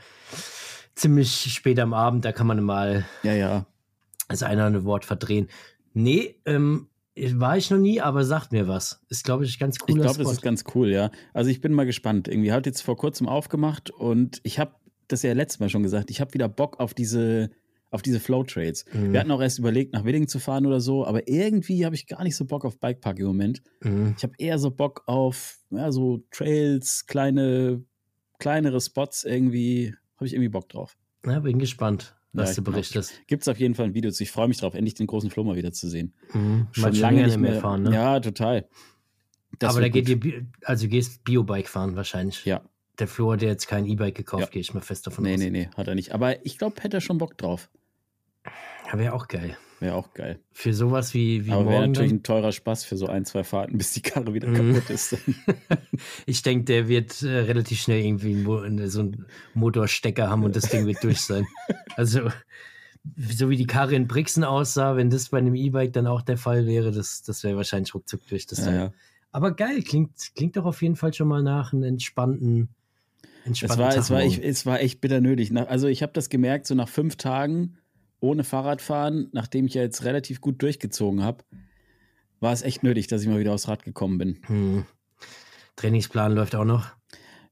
ziemlich 0.95 1.53
spät 1.53 1.79
am 1.79 1.93
Abend, 1.93 2.25
da 2.25 2.33
kann 2.33 2.47
man 2.47 2.61
mal 2.63 3.05
ja, 3.23 3.33
ja. 3.33 3.65
das 4.27 4.43
eine 4.43 4.55
oder 4.55 4.65
andere 4.65 4.85
Wort 4.85 5.05
verdrehen. 5.05 5.47
Nee, 5.93 6.35
ähm, 6.45 6.87
war 7.15 7.57
ich 7.57 7.69
noch 7.69 7.77
nie, 7.77 8.01
aber 8.01 8.23
sagt 8.23 8.51
mir 8.51 8.67
was. 8.67 9.01
Ist, 9.09 9.23
glaube 9.23 9.45
ich, 9.45 9.59
ganz 9.59 9.77
cool. 9.81 9.85
Ich 9.89 9.95
glaube, 9.95 10.23
das 10.23 10.31
ist 10.31 10.41
ganz 10.41 10.63
cool, 10.75 10.89
ja. 10.89 11.11
Also 11.33 11.49
ich 11.49 11.61
bin 11.61 11.73
mal 11.73 11.85
gespannt. 11.85 12.27
Irgendwie 12.27 12.51
hat 12.51 12.65
jetzt 12.65 12.81
vor 12.81 12.97
kurzem 12.97 13.27
aufgemacht 13.27 13.89
und 13.89 14.39
ich 14.43 14.59
habe 14.59 14.75
das 15.07 15.23
ja 15.23 15.33
letztes 15.33 15.59
Mal 15.59 15.69
schon 15.69 15.83
gesagt. 15.83 16.09
Ich 16.09 16.21
habe 16.21 16.33
wieder 16.33 16.47
Bock 16.47 16.79
auf 16.79 16.93
diese 16.93 17.51
auf 17.91 18.01
diese 18.01 18.21
Flow-Trails. 18.21 18.85
Mhm. 18.93 19.11
Wir 19.11 19.19
hatten 19.19 19.31
auch 19.31 19.41
erst 19.41 19.59
überlegt, 19.59 19.93
nach 19.93 20.05
Wedding 20.05 20.27
zu 20.27 20.39
fahren 20.39 20.65
oder 20.65 20.79
so, 20.79 21.05
aber 21.05 21.27
irgendwie 21.27 21.85
habe 21.85 21.93
ich 21.93 22.07
gar 22.07 22.23
nicht 22.23 22.37
so 22.37 22.45
Bock 22.45 22.63
auf 22.63 22.79
Bikepark 22.79 23.19
im 23.19 23.27
Moment. 23.27 23.61
Mhm. 23.81 24.15
Ich 24.17 24.23
habe 24.23 24.33
eher 24.37 24.57
so 24.57 24.71
Bock 24.71 25.03
auf 25.07 25.59
ja, 25.69 25.91
so 25.91 26.23
Trails, 26.31 27.05
kleine, 27.05 27.83
kleinere 28.39 28.79
Spots 28.79 29.25
irgendwie. 29.25 29.93
Habe 30.15 30.27
ich 30.27 30.33
irgendwie 30.33 30.49
Bock 30.49 30.69
drauf. 30.69 30.97
Ja, 31.25 31.39
bin 31.39 31.59
gespannt, 31.59 32.15
was 32.33 32.49
ja, 32.49 32.55
du 32.55 32.63
genau. 32.63 32.75
berichtest. 32.75 33.27
Gibt 33.27 33.41
es 33.43 33.47
auf 33.47 33.59
jeden 33.59 33.75
Fall 33.75 33.85
ein 33.85 33.93
Video 33.93 34.11
zu. 34.11 34.23
Ich 34.23 34.31
freue 34.31 34.47
mich 34.47 34.57
drauf, 34.57 34.73
endlich 34.73 34.95
den 34.95 35.07
großen 35.07 35.29
Flow 35.29 35.43
mal 35.43 35.55
wieder 35.55 35.71
zu 35.71 35.89
sehen. 35.89 36.13
Mhm. 36.33 36.67
Schon 36.71 36.95
lange 36.95 37.25
nicht 37.25 37.37
mehr 37.37 37.59
fahren, 37.59 37.83
ne? 37.83 37.93
Ja, 37.93 38.19
total. 38.19 38.67
Das 39.59 39.71
aber 39.71 39.81
da 39.81 39.89
geht 39.89 40.07
ihr, 40.07 40.45
also 40.63 40.85
du 40.85 40.89
gehst 40.89 41.23
Biobike 41.23 41.67
fahren 41.67 41.95
wahrscheinlich. 41.95 42.45
Ja, 42.45 42.61
der 42.99 43.07
Flo 43.07 43.33
hat 43.33 43.41
ja 43.41 43.49
jetzt 43.49 43.67
kein 43.67 43.85
E-Bike 43.85 44.15
gekauft, 44.15 44.43
ja. 44.43 44.49
gehe 44.49 44.61
ich 44.61 44.73
mal 44.73 44.81
fest 44.81 45.07
davon 45.07 45.23
nee, 45.23 45.33
aus. 45.33 45.39
Nee, 45.39 45.49
nee, 45.49 45.59
nee, 45.65 45.69
hat 45.75 45.87
er 45.87 45.95
nicht. 45.95 46.13
Aber 46.13 46.45
ich 46.45 46.57
glaube, 46.57 46.81
hätte 46.81 46.97
er 46.97 47.01
schon 47.01 47.17
Bock 47.17 47.37
drauf. 47.37 47.69
Ja, 48.87 48.97
wäre 48.97 49.13
auch 49.13 49.27
geil. 49.27 49.57
Wäre 49.81 49.95
auch 49.95 50.13
geil. 50.13 50.39
Für 50.51 50.75
sowas 50.75 51.15
wie, 51.15 51.47
wie 51.47 51.51
Aber 51.51 51.67
wäre 51.71 51.87
natürlich 51.87 52.11
ein 52.11 52.21
teurer 52.21 52.51
Spaß 52.51 52.83
für 52.83 52.97
so 52.97 53.07
ein, 53.07 53.25
zwei 53.25 53.43
Fahrten, 53.43 53.79
bis 53.79 53.93
die 53.93 54.03
Karre 54.03 54.31
wieder 54.35 54.47
mhm. 54.47 54.75
kaputt 54.75 54.91
ist. 54.91 55.17
ich 56.27 56.43
denke, 56.43 56.65
der 56.65 56.87
wird 56.87 57.23
äh, 57.23 57.29
relativ 57.29 57.81
schnell 57.81 58.05
irgendwie 58.05 58.45
so 58.87 58.99
einen 58.99 59.25
Motorstecker 59.55 60.29
haben 60.29 60.43
und 60.43 60.55
das 60.55 60.69
Ding 60.69 60.85
wird 60.85 61.03
durch 61.03 61.21
sein. 61.21 61.47
Also, 61.97 62.29
so 63.17 63.49
wie 63.49 63.57
die 63.57 63.65
Karre 63.65 63.95
in 63.95 64.07
Brixen 64.07 64.43
aussah, 64.43 64.95
wenn 64.95 65.09
das 65.09 65.29
bei 65.29 65.39
einem 65.39 65.55
E-Bike 65.55 65.91
dann 65.91 66.07
auch 66.07 66.21
der 66.21 66.37
Fall 66.37 66.65
wäre, 66.67 66.91
das, 66.91 67.23
das 67.23 67.43
wäre 67.43 67.57
wahrscheinlich 67.57 67.93
ruckzuck 67.93 68.25
durch 68.27 68.45
das 68.45 68.65
ja, 68.65 68.73
ja. 68.73 68.93
Aber 69.31 69.53
geil, 69.53 69.81
klingt, 69.81 70.11
klingt 70.35 70.55
doch 70.55 70.65
auf 70.65 70.81
jeden 70.81 70.95
Fall 70.95 71.13
schon 71.13 71.27
mal 71.27 71.43
nach 71.43 71.73
einem 71.73 71.83
entspannten 71.83 72.69
es 73.43 73.77
war, 73.77 73.95
es, 73.95 74.09
war, 74.11 74.23
ich, 74.23 74.43
es 74.43 74.65
war 74.67 74.79
echt 74.81 75.01
bitter 75.01 75.19
nötig. 75.19 75.51
Also 75.67 75.87
ich 75.87 76.03
habe 76.03 76.13
das 76.13 76.29
gemerkt, 76.29 76.67
so 76.67 76.75
nach 76.75 76.87
fünf 76.87 77.15
Tagen 77.15 77.77
ohne 78.21 78.43
Fahrradfahren, 78.43 79.27
nachdem 79.33 79.65
ich 79.65 79.73
ja 79.73 79.81
jetzt 79.81 80.05
relativ 80.05 80.39
gut 80.39 80.61
durchgezogen 80.61 81.23
habe, 81.23 81.43
war 82.39 82.53
es 82.53 82.61
echt 82.61 82.83
nötig, 82.83 83.07
dass 83.07 83.21
ich 83.21 83.27
mal 83.27 83.39
wieder 83.39 83.53
aufs 83.53 83.67
Rad 83.67 83.83
gekommen 83.83 84.17
bin. 84.17 84.39
Hm. 84.47 84.85
Trainingsplan 85.75 86.33
läuft 86.33 86.55
auch 86.55 86.65
noch. 86.65 86.87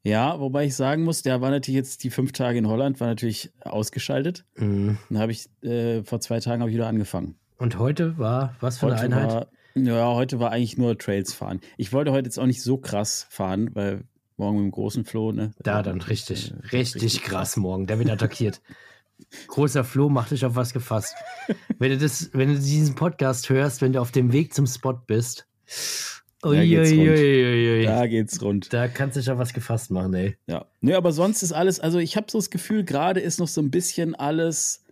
Ja, 0.02 0.40
wobei 0.40 0.66
ich 0.66 0.76
sagen 0.76 1.04
muss, 1.04 1.24
der 1.24 1.42
war 1.42 1.50
natürlich 1.50 1.76
jetzt 1.76 2.04
die 2.04 2.10
fünf 2.10 2.32
Tage 2.32 2.58
in 2.58 2.68
Holland, 2.68 3.00
war 3.02 3.08
natürlich 3.08 3.52
ausgeschaltet. 3.60 4.46
Mhm. 4.56 4.98
Dann 5.10 5.20
habe 5.20 5.34
ich 5.34 5.50
äh, 5.62 6.04
vor 6.04 6.22
zwei 6.22 6.40
Tagen 6.40 6.66
ich 6.66 6.74
wieder 6.74 6.88
angefangen. 6.88 7.36
Und 7.58 7.78
heute 7.78 8.18
war 8.18 8.56
was 8.62 8.78
für 8.78 8.88
heute 8.88 9.02
eine 9.02 9.18
Einheit? 9.18 9.32
War, 9.32 9.48
ja, 9.76 10.14
heute 10.14 10.40
war 10.40 10.52
eigentlich 10.52 10.78
nur 10.78 10.98
Trails 10.98 11.34
fahren. 11.34 11.60
Ich 11.76 11.92
wollte 11.92 12.14
heute 12.14 12.28
jetzt 12.28 12.40
auch 12.40 12.46
nicht 12.46 12.62
so 12.62 12.78
krass 12.78 13.28
fahren, 13.30 13.72
weil 13.74 14.06
Morgen 14.40 14.56
mit 14.56 14.68
dem 14.68 14.72
großen 14.72 15.04
Flo, 15.04 15.34
ne? 15.34 15.52
Da 15.62 15.84
dann 15.84 16.00
richtig, 16.00 16.52
äh, 16.52 16.68
richtig, 16.72 17.04
richtig 17.04 17.24
krass 17.24 17.58
morgen. 17.58 17.88
Der 17.88 18.00
wird 18.00 18.10
attackiert. 18.10 18.62
Großer 19.48 19.84
Flo 19.84 20.10
macht 20.10 20.32
dich 20.32 20.46
auf 20.46 20.56
was 20.56 20.74
gefasst. 20.74 21.16
wenn 21.80 21.92
du 21.92 21.98
das, 21.98 22.30
wenn 22.34 22.50
du 22.50 22.60
diesen 22.60 22.96
Podcast 22.96 23.50
hörst, 23.50 23.82
wenn 23.82 23.94
du 23.94 24.02
auf 24.02 24.12
dem 24.12 24.32
Weg 24.32 24.54
zum 24.54 24.68
Spot 24.68 24.94
bist, 24.94 25.48
da 26.42 26.64
geht's, 26.64 26.92
rund. 26.92 27.86
da 27.86 28.08
geht's 28.08 28.42
rund. 28.42 28.74
Da 28.74 28.88
kannst 28.88 29.18
du 29.18 29.20
dich 29.20 29.30
auf 29.30 29.38
was 29.38 29.54
gefasst 29.54 29.92
machen, 29.92 30.14
ey. 30.14 30.38
Ja. 30.48 30.66
Nö, 30.82 30.96
aber 30.96 31.12
sonst 31.12 31.44
ist 31.44 31.52
alles, 31.52 31.80
also 31.80 32.00
ich 32.00 32.16
habe 32.16 32.28
so 32.30 32.38
das 32.38 32.50
Gefühl, 32.50 32.86
gerade 32.86 33.20
ist 33.20 33.40
noch 33.40 33.48
so 33.48 33.62
ein 33.62 33.72
bisschen 33.72 34.16
alles 34.16 34.86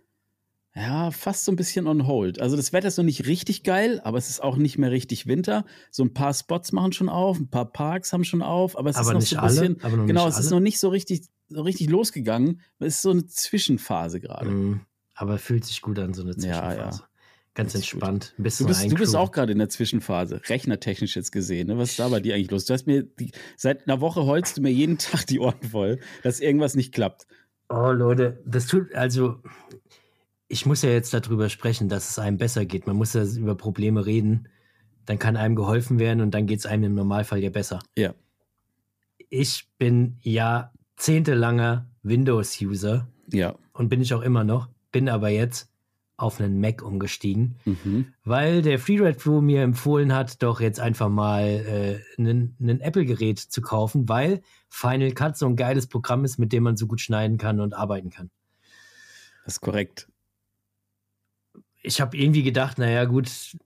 ja, 0.78 1.10
fast 1.10 1.44
so 1.44 1.50
ein 1.50 1.56
bisschen 1.56 1.88
on 1.88 2.06
hold. 2.06 2.40
Also 2.40 2.56
das 2.56 2.72
Wetter 2.72 2.86
ist 2.86 2.98
noch 2.98 3.04
nicht 3.04 3.26
richtig 3.26 3.64
geil, 3.64 4.00
aber 4.04 4.16
es 4.16 4.28
ist 4.28 4.40
auch 4.40 4.56
nicht 4.56 4.78
mehr 4.78 4.92
richtig 4.92 5.26
Winter. 5.26 5.64
So 5.90 6.04
ein 6.04 6.14
paar 6.14 6.32
Spots 6.32 6.70
machen 6.70 6.92
schon 6.92 7.08
auf, 7.08 7.38
ein 7.38 7.48
paar 7.48 7.72
Parks 7.72 8.12
haben 8.12 8.24
schon 8.24 8.42
auf, 8.42 8.78
aber 8.78 8.90
es 8.90 8.96
aber 8.96 9.08
ist 9.08 9.14
noch 9.14 9.20
so 9.22 9.36
ein 9.38 9.48
bisschen, 9.48 9.82
alle, 9.82 10.06
genau, 10.06 10.28
es 10.28 10.36
alle? 10.36 10.44
ist 10.44 10.50
noch 10.50 10.60
nicht 10.60 10.78
so 10.78 10.88
richtig, 10.88 11.22
so 11.48 11.62
richtig 11.62 11.88
losgegangen. 11.90 12.60
Es 12.78 12.96
ist 12.96 13.02
so 13.02 13.10
eine 13.10 13.26
Zwischenphase 13.26 14.20
gerade. 14.20 14.50
Mm, 14.50 14.80
aber 15.14 15.38
fühlt 15.38 15.64
sich 15.64 15.80
gut 15.80 15.98
an, 15.98 16.14
so 16.14 16.22
eine 16.22 16.36
Zwischenphase. 16.36 16.78
Ja, 16.78 16.90
ja. 16.90 17.08
Ganz 17.54 17.74
entspannt. 17.74 18.34
Ein 18.38 18.44
bisschen 18.44 18.66
du, 18.66 18.72
bist, 18.72 18.92
du 18.92 18.94
bist 18.94 19.16
auch 19.16 19.32
gerade 19.32 19.50
in 19.50 19.58
der 19.58 19.68
Zwischenphase, 19.68 20.40
rechnertechnisch 20.48 21.16
jetzt 21.16 21.32
gesehen. 21.32 21.66
Ne? 21.66 21.76
Was 21.76 21.90
ist 21.90 21.98
da 21.98 22.08
bei 22.08 22.20
dir 22.20 22.36
eigentlich 22.36 22.52
los? 22.52 22.66
Du 22.66 22.72
hast 22.72 22.86
mir 22.86 23.02
die, 23.02 23.32
seit 23.56 23.88
einer 23.88 24.00
Woche 24.00 24.24
holst 24.26 24.56
du 24.56 24.62
mir 24.62 24.70
jeden 24.70 24.98
Tag 24.98 25.26
die 25.26 25.40
Ohren 25.40 25.60
voll, 25.68 25.98
dass 26.22 26.38
irgendwas 26.38 26.76
nicht 26.76 26.94
klappt. 26.94 27.26
Oh 27.68 27.90
Leute, 27.90 28.40
das 28.46 28.66
tut 28.66 28.94
also 28.94 29.42
ich 30.48 30.66
muss 30.66 30.82
ja 30.82 30.90
jetzt 30.90 31.12
darüber 31.12 31.48
sprechen, 31.48 31.88
dass 31.88 32.10
es 32.10 32.18
einem 32.18 32.38
besser 32.38 32.64
geht. 32.64 32.86
Man 32.86 32.96
muss 32.96 33.12
ja 33.12 33.24
über 33.24 33.54
Probleme 33.54 34.06
reden. 34.06 34.48
Dann 35.04 35.18
kann 35.18 35.36
einem 35.36 35.54
geholfen 35.54 35.98
werden 35.98 36.20
und 36.20 36.32
dann 36.32 36.46
geht 36.46 36.60
es 36.60 36.66
einem 36.66 36.84
im 36.84 36.94
Normalfall 36.94 37.42
ja 37.42 37.50
besser. 37.50 37.80
Ja. 37.96 38.14
Ich 39.30 39.68
bin 39.78 40.18
jahrzehntelanger 40.98 41.86
Windows-User. 42.02 43.06
Ja. 43.32 43.54
Und 43.72 43.88
bin 43.88 44.00
ich 44.00 44.12
auch 44.14 44.22
immer 44.22 44.44
noch. 44.44 44.68
Bin 44.90 45.08
aber 45.08 45.28
jetzt 45.28 45.70
auf 46.16 46.40
einen 46.40 46.60
Mac 46.60 46.82
umgestiegen, 46.82 47.54
mhm. 47.64 48.12
weil 48.24 48.60
der 48.62 48.80
FreeRed 48.80 49.18
Pro 49.18 49.40
mir 49.40 49.62
empfohlen 49.62 50.12
hat, 50.12 50.42
doch 50.42 50.60
jetzt 50.60 50.80
einfach 50.80 51.08
mal 51.08 51.44
äh, 51.44 52.00
ein 52.20 52.80
Apple-Gerät 52.80 53.38
zu 53.38 53.62
kaufen, 53.62 54.08
weil 54.08 54.42
Final 54.68 55.12
Cut 55.12 55.38
so 55.38 55.46
ein 55.46 55.54
geiles 55.54 55.86
Programm 55.86 56.24
ist, 56.24 56.38
mit 56.38 56.52
dem 56.52 56.64
man 56.64 56.76
so 56.76 56.88
gut 56.88 57.00
schneiden 57.00 57.38
kann 57.38 57.60
und 57.60 57.72
arbeiten 57.72 58.10
kann. 58.10 58.30
Das 59.44 59.54
ist 59.54 59.60
korrekt 59.60 60.08
ich 61.82 62.00
habe 62.00 62.16
irgendwie 62.16 62.42
gedacht, 62.42 62.78
naja, 62.78 63.04
gut, 63.04 63.56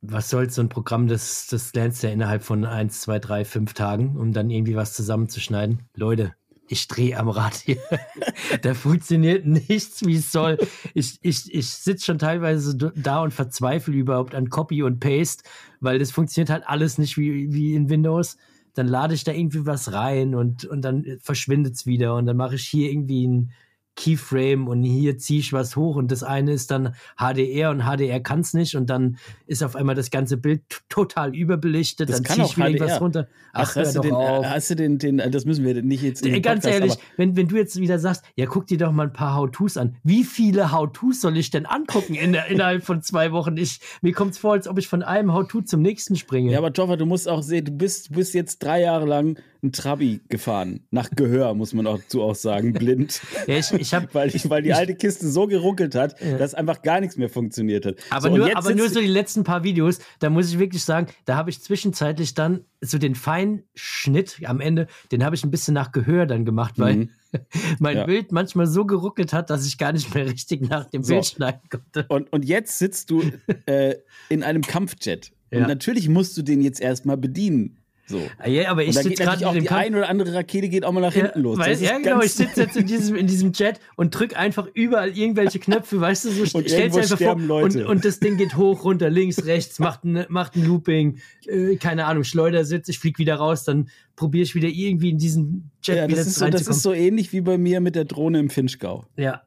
was 0.00 0.30
soll's, 0.30 0.54
so 0.54 0.62
ein 0.62 0.68
Programm, 0.68 1.06
das, 1.06 1.46
das 1.48 1.72
lernst 1.74 2.02
du 2.02 2.08
ja 2.08 2.12
innerhalb 2.12 2.42
von 2.42 2.64
eins, 2.64 3.00
zwei, 3.00 3.18
drei, 3.18 3.44
fünf 3.44 3.74
Tagen, 3.74 4.16
um 4.16 4.32
dann 4.32 4.50
irgendwie 4.50 4.76
was 4.76 4.92
zusammenzuschneiden. 4.94 5.88
Leute, 5.94 6.34
ich 6.68 6.88
drehe 6.88 7.18
am 7.18 7.28
Rad 7.28 7.54
hier. 7.54 7.78
da 8.62 8.74
funktioniert 8.74 9.46
nichts, 9.46 10.04
wie 10.06 10.16
es 10.16 10.32
soll. 10.32 10.58
Ich, 10.94 11.18
ich, 11.22 11.52
ich 11.52 11.68
sitze 11.68 12.06
schon 12.06 12.18
teilweise 12.18 12.76
da 12.76 13.22
und 13.22 13.32
verzweifle 13.32 13.94
überhaupt 13.94 14.34
an 14.34 14.48
Copy 14.48 14.82
und 14.82 15.00
Paste, 15.00 15.44
weil 15.80 15.98
das 15.98 16.10
funktioniert 16.10 16.50
halt 16.50 16.66
alles 16.66 16.98
nicht 16.98 17.18
wie, 17.18 17.52
wie 17.52 17.74
in 17.74 17.90
Windows. 17.90 18.38
Dann 18.74 18.88
lade 18.88 19.14
ich 19.14 19.24
da 19.24 19.32
irgendwie 19.32 19.66
was 19.66 19.92
rein 19.92 20.34
und, 20.34 20.64
und 20.64 20.82
dann 20.82 21.18
verschwindet 21.20 21.74
es 21.74 21.84
wieder 21.84 22.14
und 22.14 22.24
dann 22.24 22.38
mache 22.38 22.54
ich 22.54 22.64
hier 22.64 22.90
irgendwie 22.90 23.26
ein 23.26 23.52
Keyframe 23.96 24.68
und 24.68 24.82
hier 24.82 25.18
ziehe 25.18 25.40
ich 25.40 25.52
was 25.52 25.76
hoch 25.76 25.96
und 25.96 26.10
das 26.10 26.22
eine 26.22 26.52
ist 26.52 26.70
dann 26.70 26.94
HDR 27.18 27.70
und 27.70 27.82
HDR 27.82 28.20
kann 28.20 28.40
es 28.40 28.54
nicht 28.54 28.74
und 28.74 28.88
dann 28.88 29.18
ist 29.46 29.62
auf 29.62 29.76
einmal 29.76 29.94
das 29.94 30.10
ganze 30.10 30.36
Bild 30.38 30.62
total 30.88 31.34
überbelichtet, 31.34 32.08
das 32.08 32.22
dann 32.22 32.34
ziehe 32.34 32.46
ich 32.46 32.56
wieder 32.56 32.66
HDR. 32.66 32.74
irgendwas 32.74 33.00
runter. 33.00 33.28
Ach, 33.52 33.76
hast, 33.76 33.94
du 33.94 34.00
den, 34.00 34.12
auf. 34.12 34.46
hast 34.46 34.70
du 34.70 34.76
den, 34.76 34.98
den, 34.98 35.18
das 35.30 35.44
müssen 35.44 35.64
wir 35.64 35.82
nicht 35.82 36.02
jetzt 36.02 36.24
in 36.24 36.40
Ganz 36.40 36.64
Podcast, 36.64 36.80
ehrlich, 36.80 36.98
wenn, 37.16 37.36
wenn 37.36 37.48
du 37.48 37.56
jetzt 37.56 37.78
wieder 37.78 37.98
sagst, 37.98 38.24
ja, 38.34 38.46
guck 38.46 38.66
dir 38.66 38.78
doch 38.78 38.92
mal 38.92 39.08
ein 39.08 39.12
paar 39.12 39.34
How-Tos 39.34 39.76
an. 39.76 39.96
Wie 40.02 40.24
viele 40.24 40.72
How-Tos 40.72 41.20
soll 41.20 41.36
ich 41.36 41.50
denn 41.50 41.66
angucken 41.66 42.14
in 42.14 42.34
innerhalb 42.34 42.84
von 42.84 43.02
zwei 43.02 43.32
Wochen? 43.32 43.56
Ich, 43.58 43.80
mir 44.00 44.12
kommt 44.12 44.32
es 44.32 44.38
vor, 44.38 44.52
als 44.52 44.68
ob 44.68 44.78
ich 44.78 44.88
von 44.88 45.02
einem 45.02 45.34
How-To 45.34 45.60
zum 45.62 45.82
nächsten 45.82 46.16
springe. 46.16 46.52
Ja, 46.52 46.58
aber 46.58 46.70
Joffa, 46.70 46.96
du 46.96 47.04
musst 47.04 47.28
auch 47.28 47.42
sehen, 47.42 47.66
du 47.66 47.72
bist, 47.72 48.10
du 48.10 48.14
bist 48.14 48.32
jetzt 48.34 48.62
drei 48.62 48.80
Jahre 48.80 49.06
lang 49.06 49.36
ein 49.62 49.72
Trabi 49.72 50.20
gefahren. 50.28 50.80
Nach 50.90 51.08
Gehör, 51.10 51.54
muss 51.54 51.72
man 51.72 51.86
auch 51.86 52.00
zu 52.08 52.22
auch 52.22 52.34
sagen, 52.34 52.72
blind. 52.72 53.20
ja, 53.46 53.56
ich, 53.56 53.72
ich 53.72 53.94
hab, 53.94 54.12
weil, 54.14 54.34
ich, 54.34 54.50
weil 54.50 54.62
die 54.62 54.70
ich, 54.70 54.74
alte 54.74 54.94
Kiste 54.94 55.28
so 55.28 55.46
geruckelt 55.46 55.94
hat, 55.94 56.20
ja. 56.20 56.36
dass 56.36 56.54
einfach 56.54 56.82
gar 56.82 57.00
nichts 57.00 57.16
mehr 57.16 57.28
funktioniert 57.28 57.86
hat. 57.86 57.96
Aber, 58.10 58.28
so, 58.28 58.36
nur, 58.36 58.56
aber 58.56 58.74
nur 58.74 58.88
so 58.88 59.00
die 59.00 59.06
letzten 59.06 59.44
paar 59.44 59.62
Videos, 59.62 60.00
da 60.18 60.30
muss 60.30 60.50
ich 60.50 60.58
wirklich 60.58 60.84
sagen, 60.84 61.06
da 61.26 61.36
habe 61.36 61.50
ich 61.50 61.62
zwischenzeitlich 61.62 62.34
dann 62.34 62.64
so 62.80 62.98
den 62.98 63.14
Feinschnitt 63.14 64.40
am 64.44 64.60
Ende, 64.60 64.88
den 65.12 65.24
habe 65.24 65.36
ich 65.36 65.44
ein 65.44 65.50
bisschen 65.52 65.74
nach 65.74 65.92
Gehör 65.92 66.26
dann 66.26 66.44
gemacht, 66.44 66.74
weil 66.78 66.96
mhm. 66.96 67.10
mein 67.78 67.98
ja. 67.98 68.06
Bild 68.06 68.32
manchmal 68.32 68.66
so 68.66 68.84
geruckelt 68.84 69.32
hat, 69.32 69.48
dass 69.48 69.64
ich 69.64 69.78
gar 69.78 69.92
nicht 69.92 70.12
mehr 70.12 70.26
richtig 70.26 70.68
nach 70.68 70.90
dem 70.90 71.04
so. 71.04 71.14
Bild 71.14 71.26
schneiden 71.26 71.60
konnte. 71.70 72.06
Und, 72.08 72.32
und 72.32 72.44
jetzt 72.44 72.78
sitzt 72.78 73.10
du 73.10 73.22
äh, 73.66 73.94
in 74.28 74.42
einem 74.42 74.62
Kampfjet. 74.62 75.32
Und 75.52 75.68
natürlich 75.68 76.08
musst 76.08 76.34
du 76.38 76.42
den 76.42 76.62
jetzt 76.62 76.80
erstmal 76.80 77.18
bedienen. 77.18 77.81
So. 78.06 78.20
Ah, 78.38 78.48
ja, 78.48 78.70
aber 78.70 78.84
ich 78.84 78.94
sitze 78.94 79.22
gerade 79.22 79.46
auch 79.46 79.52
die 79.52 79.62
Kamp 79.62 79.80
eine 79.80 79.98
oder 79.98 80.08
andere 80.08 80.34
Rakete 80.34 80.68
geht 80.68 80.84
auch 80.84 80.92
mal 80.92 81.00
nach 81.00 81.12
hinten 81.12 81.38
ja, 81.38 81.42
los. 81.42 81.58
Weil, 81.58 81.80
ja, 81.80 81.98
genau, 81.98 82.20
ich 82.20 82.32
sitze 82.32 82.62
jetzt 82.62 82.76
in 82.76 82.86
diesem, 82.86 83.16
in 83.16 83.26
diesem 83.26 83.52
Chat 83.52 83.80
und 83.96 84.10
drücke 84.10 84.36
einfach 84.36 84.66
überall 84.74 85.16
irgendwelche 85.16 85.60
Knöpfe, 85.60 86.00
weißt 86.00 86.24
du, 86.24 86.30
so 86.30 86.44
stellst 86.60 86.98
einfach 86.98 87.18
vor 87.18 87.36
und, 87.36 87.76
und, 87.76 88.04
das 88.04 88.18
Ding 88.18 88.36
geht 88.36 88.56
hoch, 88.56 88.84
runter, 88.84 89.08
links, 89.08 89.44
rechts, 89.44 89.78
macht 89.78 90.04
ein, 90.04 90.26
macht 90.28 90.56
ein 90.56 90.66
Looping, 90.66 91.18
äh, 91.46 91.76
keine 91.76 92.06
Ahnung, 92.06 92.24
Schleudersitz, 92.24 92.88
ich 92.88 92.98
fliege 92.98 93.18
wieder 93.18 93.36
raus, 93.36 93.64
dann 93.64 93.88
probiere 94.16 94.42
ich 94.42 94.54
wieder 94.54 94.68
irgendwie 94.68 95.10
in 95.10 95.18
diesen 95.18 95.70
Chat 95.80 95.96
ja, 95.96 96.08
wieder 96.08 96.18
das 96.18 96.26
ist 96.26 96.38
so, 96.38 96.48
Das 96.48 96.66
ist 96.66 96.82
so 96.82 96.92
ähnlich 96.92 97.32
wie 97.32 97.40
bei 97.40 97.56
mir 97.56 97.80
mit 97.80 97.94
der 97.94 98.04
Drohne 98.04 98.40
im 98.40 98.50
Finchgau. 98.50 99.06
Ja. 99.16 99.42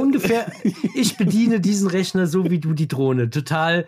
ungefähr, 0.00 0.52
ich 0.94 1.16
bediene 1.16 1.60
diesen 1.60 1.88
Rechner 1.88 2.26
so 2.26 2.50
wie 2.50 2.58
du 2.58 2.72
die 2.72 2.88
Drohne. 2.88 3.30
Total 3.30 3.86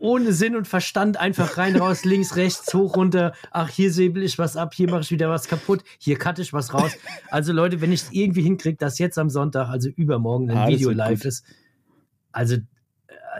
ohne 0.00 0.32
Sinn 0.32 0.56
und 0.56 0.68
Verstand 0.68 1.18
einfach 1.18 1.56
rein, 1.56 1.76
raus, 1.76 2.04
links, 2.04 2.36
rechts, 2.36 2.72
hoch, 2.72 2.96
runter. 2.96 3.32
Ach, 3.50 3.68
hier 3.68 3.92
säbel 3.92 4.22
ich 4.22 4.38
was 4.38 4.56
ab, 4.56 4.74
hier 4.74 4.90
mache 4.90 5.02
ich 5.02 5.10
wieder 5.10 5.28
was 5.28 5.48
kaputt, 5.48 5.82
hier 5.98 6.18
cutte 6.18 6.42
ich 6.42 6.52
was 6.52 6.72
raus. 6.72 6.92
Also 7.30 7.52
Leute, 7.52 7.80
wenn 7.80 7.92
ich 7.92 8.02
es 8.02 8.12
irgendwie 8.12 8.42
hinkriege, 8.42 8.76
dass 8.76 8.98
jetzt 8.98 9.18
am 9.18 9.30
Sonntag, 9.30 9.68
also 9.68 9.88
übermorgen, 9.88 10.50
ein 10.50 10.56
ah, 10.56 10.68
Video 10.68 10.90
live 10.90 11.20
gut. 11.20 11.26
ist, 11.26 11.44
also 12.32 12.56
äh, 12.56 12.60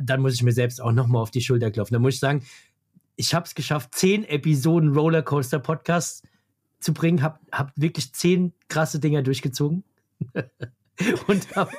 dann 0.03 0.21
muss 0.21 0.35
ich 0.35 0.43
mir 0.43 0.53
selbst 0.53 0.81
auch 0.81 0.93
nochmal 0.93 1.23
auf 1.23 1.31
die 1.31 1.41
Schulter 1.41 1.71
klopfen. 1.71 1.95
Da 1.95 2.01
muss 2.01 2.15
ich 2.15 2.21
sagen, 2.21 2.43
ich 3.17 3.35
habe 3.35 3.47
es 3.47 3.55
geschafft, 3.55 3.95
zehn 3.95 4.25
Episoden 4.25 4.93
Rollercoaster 4.93 5.59
Podcast 5.59 6.25
zu 6.81 6.93
bringen, 6.93 7.23
habe 7.23 7.39
hab 7.53 7.73
wirklich 7.77 8.13
zehn 8.13 8.53
krasse 8.69 9.01
Dinger 9.01 9.23
durchgezogen. 9.23 9.85
und 11.27 11.57
habe 11.57 11.71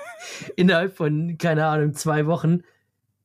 innerhalb 0.55 0.95
von, 0.95 1.37
keine 1.37 1.65
Ahnung, 1.65 1.93
zwei 1.93 2.25
Wochen 2.25 2.63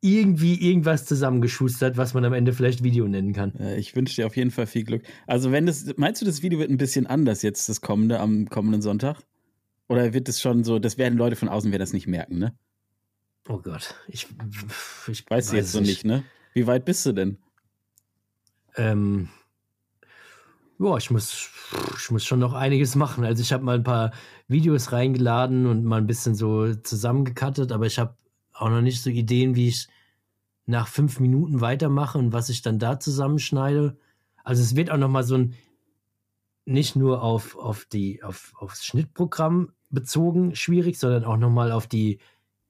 irgendwie 0.04 0.54
irgendwas 0.68 1.06
zusammengeschustert, 1.06 1.96
was 1.96 2.12
man 2.12 2.24
am 2.26 2.34
Ende 2.34 2.52
vielleicht 2.52 2.84
Video 2.84 3.08
nennen 3.08 3.32
kann. 3.32 3.54
Ich 3.78 3.96
wünsche 3.96 4.16
dir 4.16 4.26
auf 4.26 4.36
jeden 4.36 4.50
Fall 4.50 4.66
viel 4.66 4.84
Glück. 4.84 5.02
Also, 5.26 5.50
wenn 5.50 5.64
das, 5.64 5.86
meinst 5.96 6.20
du, 6.20 6.26
das 6.26 6.42
Video 6.42 6.58
wird 6.58 6.70
ein 6.70 6.76
bisschen 6.76 7.06
anders 7.06 7.40
jetzt, 7.40 7.70
das 7.70 7.80
kommende, 7.80 8.20
am 8.20 8.48
kommenden 8.50 8.82
Sonntag? 8.82 9.16
Oder 9.88 10.12
wird 10.12 10.28
es 10.28 10.40
schon 10.40 10.62
so, 10.62 10.78
das 10.78 10.98
werden 10.98 11.16
Leute 11.16 11.36
von 11.36 11.48
außen 11.48 11.70
werden 11.70 11.80
das 11.80 11.94
nicht 11.94 12.06
merken, 12.06 12.38
ne? 12.38 12.54
Oh 13.48 13.58
Gott, 13.58 13.94
ich, 14.08 14.26
ich 15.08 15.24
weiß, 15.30 15.48
weiß 15.48 15.52
jetzt 15.52 15.72
so 15.72 15.80
nicht, 15.80 16.04
ne? 16.04 16.22
Wie 16.52 16.66
weit 16.66 16.84
bist 16.84 17.04
du 17.06 17.12
denn? 17.12 17.38
Ähm, 18.76 19.28
ja, 20.78 20.96
ich 20.96 21.10
muss, 21.10 21.50
ich 21.96 22.10
muss 22.10 22.24
schon 22.24 22.40
noch 22.40 22.52
einiges 22.52 22.94
machen. 22.94 23.24
Also 23.24 23.42
ich 23.42 23.52
habe 23.52 23.64
mal 23.64 23.76
ein 23.76 23.84
paar 23.84 24.12
Videos 24.48 24.92
reingeladen 24.92 25.66
und 25.66 25.84
mal 25.84 25.98
ein 25.98 26.06
bisschen 26.06 26.34
so 26.34 26.74
zusammengekattet, 26.74 27.72
aber 27.72 27.86
ich 27.86 27.98
habe 27.98 28.16
auch 28.54 28.70
noch 28.70 28.80
nicht 28.80 29.02
so 29.02 29.10
Ideen, 29.10 29.56
wie 29.56 29.68
ich 29.68 29.88
nach 30.66 30.88
fünf 30.88 31.20
Minuten 31.20 31.60
weitermache 31.60 32.18
und 32.18 32.32
was 32.32 32.48
ich 32.48 32.62
dann 32.62 32.78
da 32.78 32.98
zusammenschneide. 32.98 33.98
Also 34.42 34.62
es 34.62 34.76
wird 34.76 34.90
auch 34.90 34.96
noch 34.96 35.10
mal 35.10 35.24
so 35.24 35.36
ein 35.36 35.54
nicht 36.64 36.96
nur 36.96 37.22
auf, 37.22 37.56
auf 37.56 37.84
die 37.84 38.22
auf, 38.22 38.54
aufs 38.56 38.86
Schnittprogramm 38.86 39.72
bezogen 39.90 40.54
schwierig, 40.54 40.98
sondern 40.98 41.24
auch 41.24 41.36
noch 41.36 41.50
mal 41.50 41.72
auf 41.72 41.86
die 41.86 42.18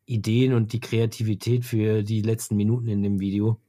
Ideen 0.06 0.52
und 0.52 0.72
die 0.72 0.80
Kreativität 0.80 1.64
für 1.64 2.02
die 2.02 2.22
letzten 2.22 2.56
Minuten 2.56 2.88
in 2.88 3.02
dem 3.02 3.20
Video. 3.20 3.60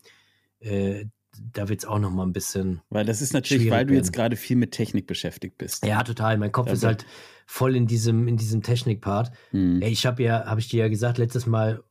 Äh, 0.60 1.06
da 1.54 1.70
wird 1.70 1.82
es 1.82 1.86
auch 1.86 2.00
noch 2.00 2.12
mal 2.12 2.24
ein 2.24 2.34
bisschen. 2.34 2.82
Weil 2.90 3.06
das 3.06 3.22
ist 3.22 3.34
natürlich, 3.34 3.70
weil 3.70 3.86
du 3.86 3.94
jetzt 3.94 4.14
gerade 4.14 4.36
viel 4.36 4.56
mit 4.56 4.72
Technik 4.72 5.06
beschäftigt 5.06 5.58
bist. 5.58 5.86
Ja, 5.86 6.04
total. 6.04 6.38
Mein 6.38 6.52
Kopf 6.52 6.68
da 6.68 6.74
ist 6.74 6.84
halt 6.84 7.06
voll 7.46 7.76
in 7.76 7.88
diesem, 7.88 8.28
in 8.28 8.38
diesem 8.38 8.64
Technikpart. 8.64 9.32
Hm. 9.52 9.82
Ich 9.82 10.06
habe 10.06 10.24
ja, 10.24 10.46
habe 10.46 10.60
ich 10.60 10.70
dir 10.70 10.84
ja 10.84 10.90
gesagt, 10.90 11.18
letztes 11.18 11.46
Mal 11.46 11.84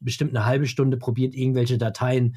bestimmt 0.00 0.36
eine 0.36 0.46
halbe 0.46 0.66
Stunde 0.66 0.96
probiert, 0.96 1.34
irgendwelche 1.34 1.78
Dateien 1.78 2.36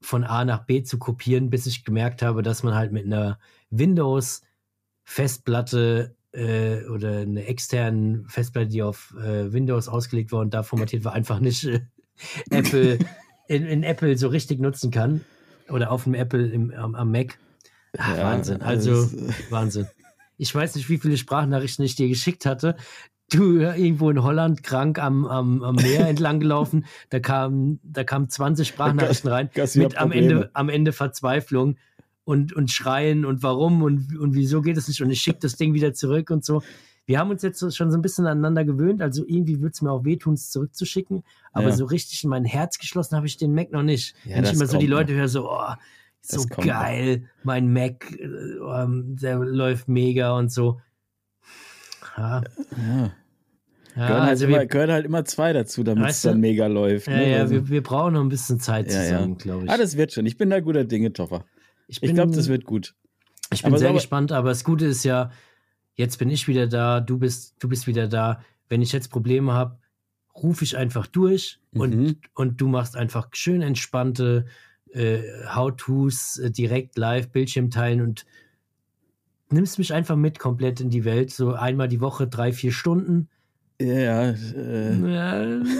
von 0.00 0.24
A 0.24 0.44
nach 0.44 0.64
B 0.64 0.82
zu 0.82 0.98
kopieren, 0.98 1.50
bis 1.50 1.66
ich 1.66 1.84
gemerkt 1.84 2.22
habe, 2.22 2.42
dass 2.42 2.62
man 2.62 2.74
halt 2.74 2.92
mit 2.92 3.06
einer 3.06 3.38
Windows-Festplatte 3.70 6.16
äh, 6.32 6.84
oder 6.86 7.20
einer 7.20 7.46
externen 7.46 8.26
Festplatte, 8.28 8.68
die 8.68 8.82
auf 8.82 9.14
äh, 9.18 9.52
Windows 9.52 9.88
ausgelegt 9.88 10.32
war 10.32 10.40
und 10.40 10.54
da 10.54 10.62
formatiert 10.62 11.04
war, 11.04 11.12
einfach 11.12 11.40
nicht 11.40 11.64
äh, 11.64 11.80
Apple 12.50 12.98
in, 13.48 13.66
in, 13.66 13.82
Apple 13.82 14.16
so 14.16 14.28
richtig 14.28 14.60
nutzen 14.60 14.90
kann. 14.90 15.22
Oder 15.68 15.90
auf 15.90 16.04
dem 16.04 16.14
Apple 16.14 16.48
im, 16.48 16.70
am, 16.72 16.94
am 16.94 17.12
Mac. 17.12 17.38
Ach, 17.96 18.16
ja, 18.16 18.24
Wahnsinn. 18.24 18.62
Also, 18.62 18.92
also 18.92 19.28
Wahnsinn. 19.50 19.86
Ich 20.36 20.54
weiß 20.54 20.74
nicht, 20.74 20.88
wie 20.88 20.98
viele 20.98 21.16
Sprachnachrichten 21.16 21.84
ich 21.84 21.96
dir 21.96 22.08
geschickt 22.08 22.46
hatte. 22.46 22.76
Du 23.30 23.60
irgendwo 23.60 24.10
in 24.10 24.22
Holland 24.22 24.62
krank 24.62 24.98
am, 24.98 25.24
am, 25.24 25.62
am 25.62 25.76
Meer 25.76 26.08
entlang 26.08 26.40
gelaufen. 26.40 26.84
Da 27.10 27.20
kamen 27.20 27.80
da 27.82 28.04
kam 28.04 28.28
20 28.28 28.66
Sprachnachrichten 28.66 29.30
rein. 29.30 29.50
mit 29.74 29.96
am 29.96 30.12
Ende, 30.12 30.50
am 30.52 30.68
Ende 30.68 30.92
Verzweiflung 30.92 31.76
und, 32.24 32.52
und 32.52 32.70
schreien 32.70 33.24
und 33.24 33.42
warum 33.42 33.82
und, 33.82 34.16
und 34.16 34.34
wieso 34.34 34.62
geht 34.62 34.76
es 34.76 34.88
nicht 34.88 35.02
und 35.02 35.10
ich 35.10 35.20
schicke 35.20 35.38
das 35.40 35.56
Ding 35.56 35.74
wieder 35.74 35.92
zurück 35.94 36.30
und 36.30 36.44
so. 36.44 36.62
Wir 37.06 37.18
haben 37.18 37.30
uns 37.30 37.42
jetzt 37.42 37.76
schon 37.76 37.90
so 37.90 37.98
ein 37.98 38.02
bisschen 38.02 38.26
aneinander 38.26 38.64
gewöhnt, 38.64 39.02
also 39.02 39.24
irgendwie 39.26 39.60
würde 39.60 39.72
es 39.72 39.82
mir 39.82 39.90
auch 39.90 40.04
wehtun, 40.04 40.34
es 40.34 40.50
zurückzuschicken, 40.50 41.24
aber 41.52 41.70
ja. 41.70 41.72
so 41.72 41.86
richtig 41.86 42.22
in 42.22 42.30
mein 42.30 42.44
Herz 42.44 42.78
geschlossen 42.78 43.16
habe 43.16 43.26
ich 43.26 43.36
den 43.36 43.52
Mac 43.52 43.72
noch 43.72 43.82
nicht. 43.82 44.14
Ja, 44.24 44.36
Wenn 44.36 44.44
ich 44.44 44.52
immer 44.52 44.66
so 44.66 44.78
die 44.78 44.86
Leute 44.86 45.14
höre, 45.14 45.26
so, 45.26 45.50
oh, 45.50 45.74
so 46.20 46.44
geil, 46.46 47.28
mein 47.42 47.72
Mac, 47.72 48.12
äh, 48.12 48.86
der 48.86 49.38
läuft 49.38 49.88
mega 49.88 50.36
und 50.36 50.52
so. 50.52 50.80
Ja. 52.16 52.42
ja. 52.76 53.12
Ja, 53.96 54.06
gehören, 54.06 54.22
halt 54.22 54.30
also 54.30 54.44
immer, 54.46 54.58
wir, 54.60 54.66
gehören 54.66 54.90
halt 54.92 55.04
immer 55.04 55.24
zwei 55.24 55.52
dazu, 55.52 55.82
damit 55.82 56.10
es 56.10 56.22
dann 56.22 56.40
mega 56.40 56.66
läuft. 56.68 57.08
Ja, 57.08 57.16
ne? 57.16 57.30
ja, 57.30 57.38
also, 57.38 57.54
wir, 57.54 57.68
wir, 57.68 57.82
brauchen 57.82 58.14
noch 58.14 58.20
ein 58.20 58.28
bisschen 58.28 58.60
Zeit 58.60 58.90
zusammen, 58.90 59.30
ja, 59.32 59.42
glaube 59.42 59.64
ich. 59.64 59.70
Ah, 59.70 59.76
das 59.76 59.96
wird 59.96 60.12
schon. 60.12 60.26
Ich 60.26 60.36
bin 60.36 60.48
da 60.48 60.60
guter 60.60 60.84
Dinge, 60.84 61.12
Toffer. 61.12 61.44
Ich, 61.88 62.02
ich 62.02 62.14
glaube, 62.14 62.32
das 62.32 62.48
wird 62.48 62.64
gut. 62.64 62.94
Ich 63.52 63.62
bin 63.62 63.72
aber 63.72 63.78
sehr 63.78 63.92
gespannt, 63.92 64.30
aber 64.30 64.50
das 64.50 64.62
Gute 64.62 64.86
ist 64.86 65.04
ja, 65.04 65.32
jetzt 65.94 66.18
bin 66.18 66.30
ich 66.30 66.46
wieder 66.46 66.68
da, 66.68 67.00
du 67.00 67.18
bist, 67.18 67.56
du 67.58 67.68
bist 67.68 67.88
wieder 67.88 68.06
da. 68.06 68.44
Wenn 68.68 68.80
ich 68.80 68.92
jetzt 68.92 69.10
Probleme 69.10 69.52
habe, 69.54 69.78
rufe 70.36 70.62
ich 70.62 70.76
einfach 70.76 71.08
durch 71.08 71.58
mhm. 71.72 71.80
und, 71.80 72.16
und 72.34 72.60
du 72.60 72.68
machst 72.68 72.96
einfach 72.96 73.28
schön 73.32 73.60
entspannte 73.60 74.46
äh, 74.92 75.18
How-Tos 75.52 76.38
äh, 76.38 76.50
direkt 76.52 76.96
live, 76.96 77.30
Bildschirm 77.30 77.70
teilen 77.70 78.00
und 78.00 78.24
nimmst 79.52 79.78
mich 79.78 79.92
einfach 79.92 80.16
mit 80.16 80.38
komplett 80.38 80.80
in 80.80 80.90
die 80.90 81.04
Welt. 81.04 81.30
So 81.30 81.52
einmal 81.52 81.88
die 81.88 82.00
Woche, 82.00 82.26
drei, 82.26 82.52
vier 82.52 82.72
Stunden. 82.72 83.28
Ja, 83.80 84.30
äh. 84.30 85.12
ja. 85.12 85.62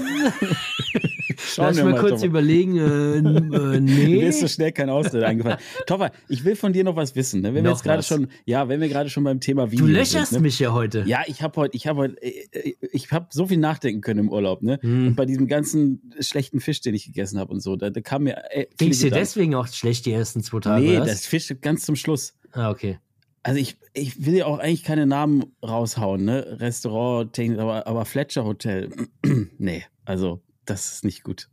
Lass 1.56 1.76
mal, 1.76 1.92
mal 1.92 2.00
kurz 2.00 2.12
Topper. 2.20 2.26
überlegen. 2.26 2.76
Äh, 2.76 3.16
äh, 3.76 3.80
nee. 3.80 4.06
Mir 4.06 4.28
ist 4.28 4.40
so 4.40 4.48
schnell 4.48 4.72
kein 4.72 4.88
Ausdruck 4.88 5.22
eingefallen. 5.22 5.58
Topper, 5.86 6.10
ich 6.28 6.44
will 6.44 6.56
von 6.56 6.72
dir 6.72 6.84
noch 6.84 6.96
was 6.96 7.14
wissen. 7.14 7.42
Ne? 7.42 7.54
Wenn 7.54 7.64
wir 7.64 7.70
jetzt 7.70 7.82
gerade 7.82 8.02
schon, 8.02 8.28
ja, 8.44 8.68
wenn 8.68 8.80
wir 8.80 8.88
gerade 8.88 9.10
schon 9.10 9.24
beim 9.24 9.40
Thema 9.40 9.70
Video 9.70 9.86
Du 9.86 9.92
löcherst 9.92 10.32
ne? 10.32 10.40
mich 10.40 10.58
ja 10.58 10.72
heute. 10.72 11.04
Ja, 11.06 11.22
ich 11.26 11.42
habe 11.42 11.60
heute, 11.60 11.76
ich 11.76 11.86
habe 11.86 12.00
heute, 12.00 12.22
äh, 12.22 12.74
ich 12.92 13.10
habe 13.10 13.26
so 13.30 13.46
viel 13.46 13.58
nachdenken 13.58 14.00
können 14.00 14.20
im 14.20 14.28
Urlaub, 14.30 14.62
ne? 14.62 14.78
Hm. 14.80 15.08
Und 15.08 15.16
bei 15.16 15.26
diesem 15.26 15.46
ganzen 15.46 16.12
schlechten 16.20 16.60
Fisch, 16.60 16.80
den 16.80 16.94
ich 16.94 17.06
gegessen 17.06 17.38
habe 17.38 17.52
und 17.52 17.60
so, 17.60 17.76
da, 17.76 17.90
da 17.90 18.00
kam 18.00 18.24
mir. 18.24 18.42
Äh, 18.50 18.66
Ging 18.78 18.90
es 18.90 19.00
dir 19.00 19.10
deswegen 19.10 19.54
auch 19.54 19.66
schlecht 19.66 20.06
die 20.06 20.12
ersten 20.12 20.42
zwei 20.42 20.60
Tage? 20.60 20.84
Nee, 20.84 20.96
das 20.96 21.26
Fisch 21.26 21.54
ganz 21.60 21.84
zum 21.84 21.96
Schluss. 21.96 22.34
Ah, 22.52 22.70
okay 22.70 22.98
also 23.42 23.58
ich, 23.58 23.78
ich 23.94 24.26
will 24.26 24.34
ja 24.34 24.46
auch 24.46 24.58
eigentlich 24.58 24.84
keine 24.84 25.06
Namen 25.06 25.56
raushauen, 25.62 26.24
ne? 26.24 26.60
Restaurant, 26.60 27.32
Technik, 27.32 27.58
aber, 27.58 27.86
aber 27.86 28.04
Fletcher 28.04 28.44
Hotel, 28.44 28.90
nee, 29.58 29.84
also 30.04 30.42
das 30.66 30.92
ist 30.92 31.04
nicht 31.04 31.22
gut. 31.22 31.48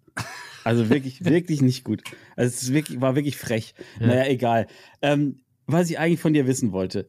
Also 0.63 0.89
wirklich, 0.89 1.23
wirklich 1.26 1.62
nicht 1.62 1.84
gut. 1.84 2.04
Also 2.36 2.54
es 2.54 2.73
wirklich, 2.73 3.00
war 3.00 3.15
wirklich 3.15 3.38
frech. 3.38 3.73
Ja. 4.00 4.08
Naja, 4.08 4.28
egal. 4.28 4.67
Ähm, 5.02 5.41
was 5.65 5.89
ich 5.89 6.00
eigentlich 6.00 6.19
von 6.19 6.34
dir 6.34 6.47
wissen 6.47 6.71
wollte, 6.71 7.08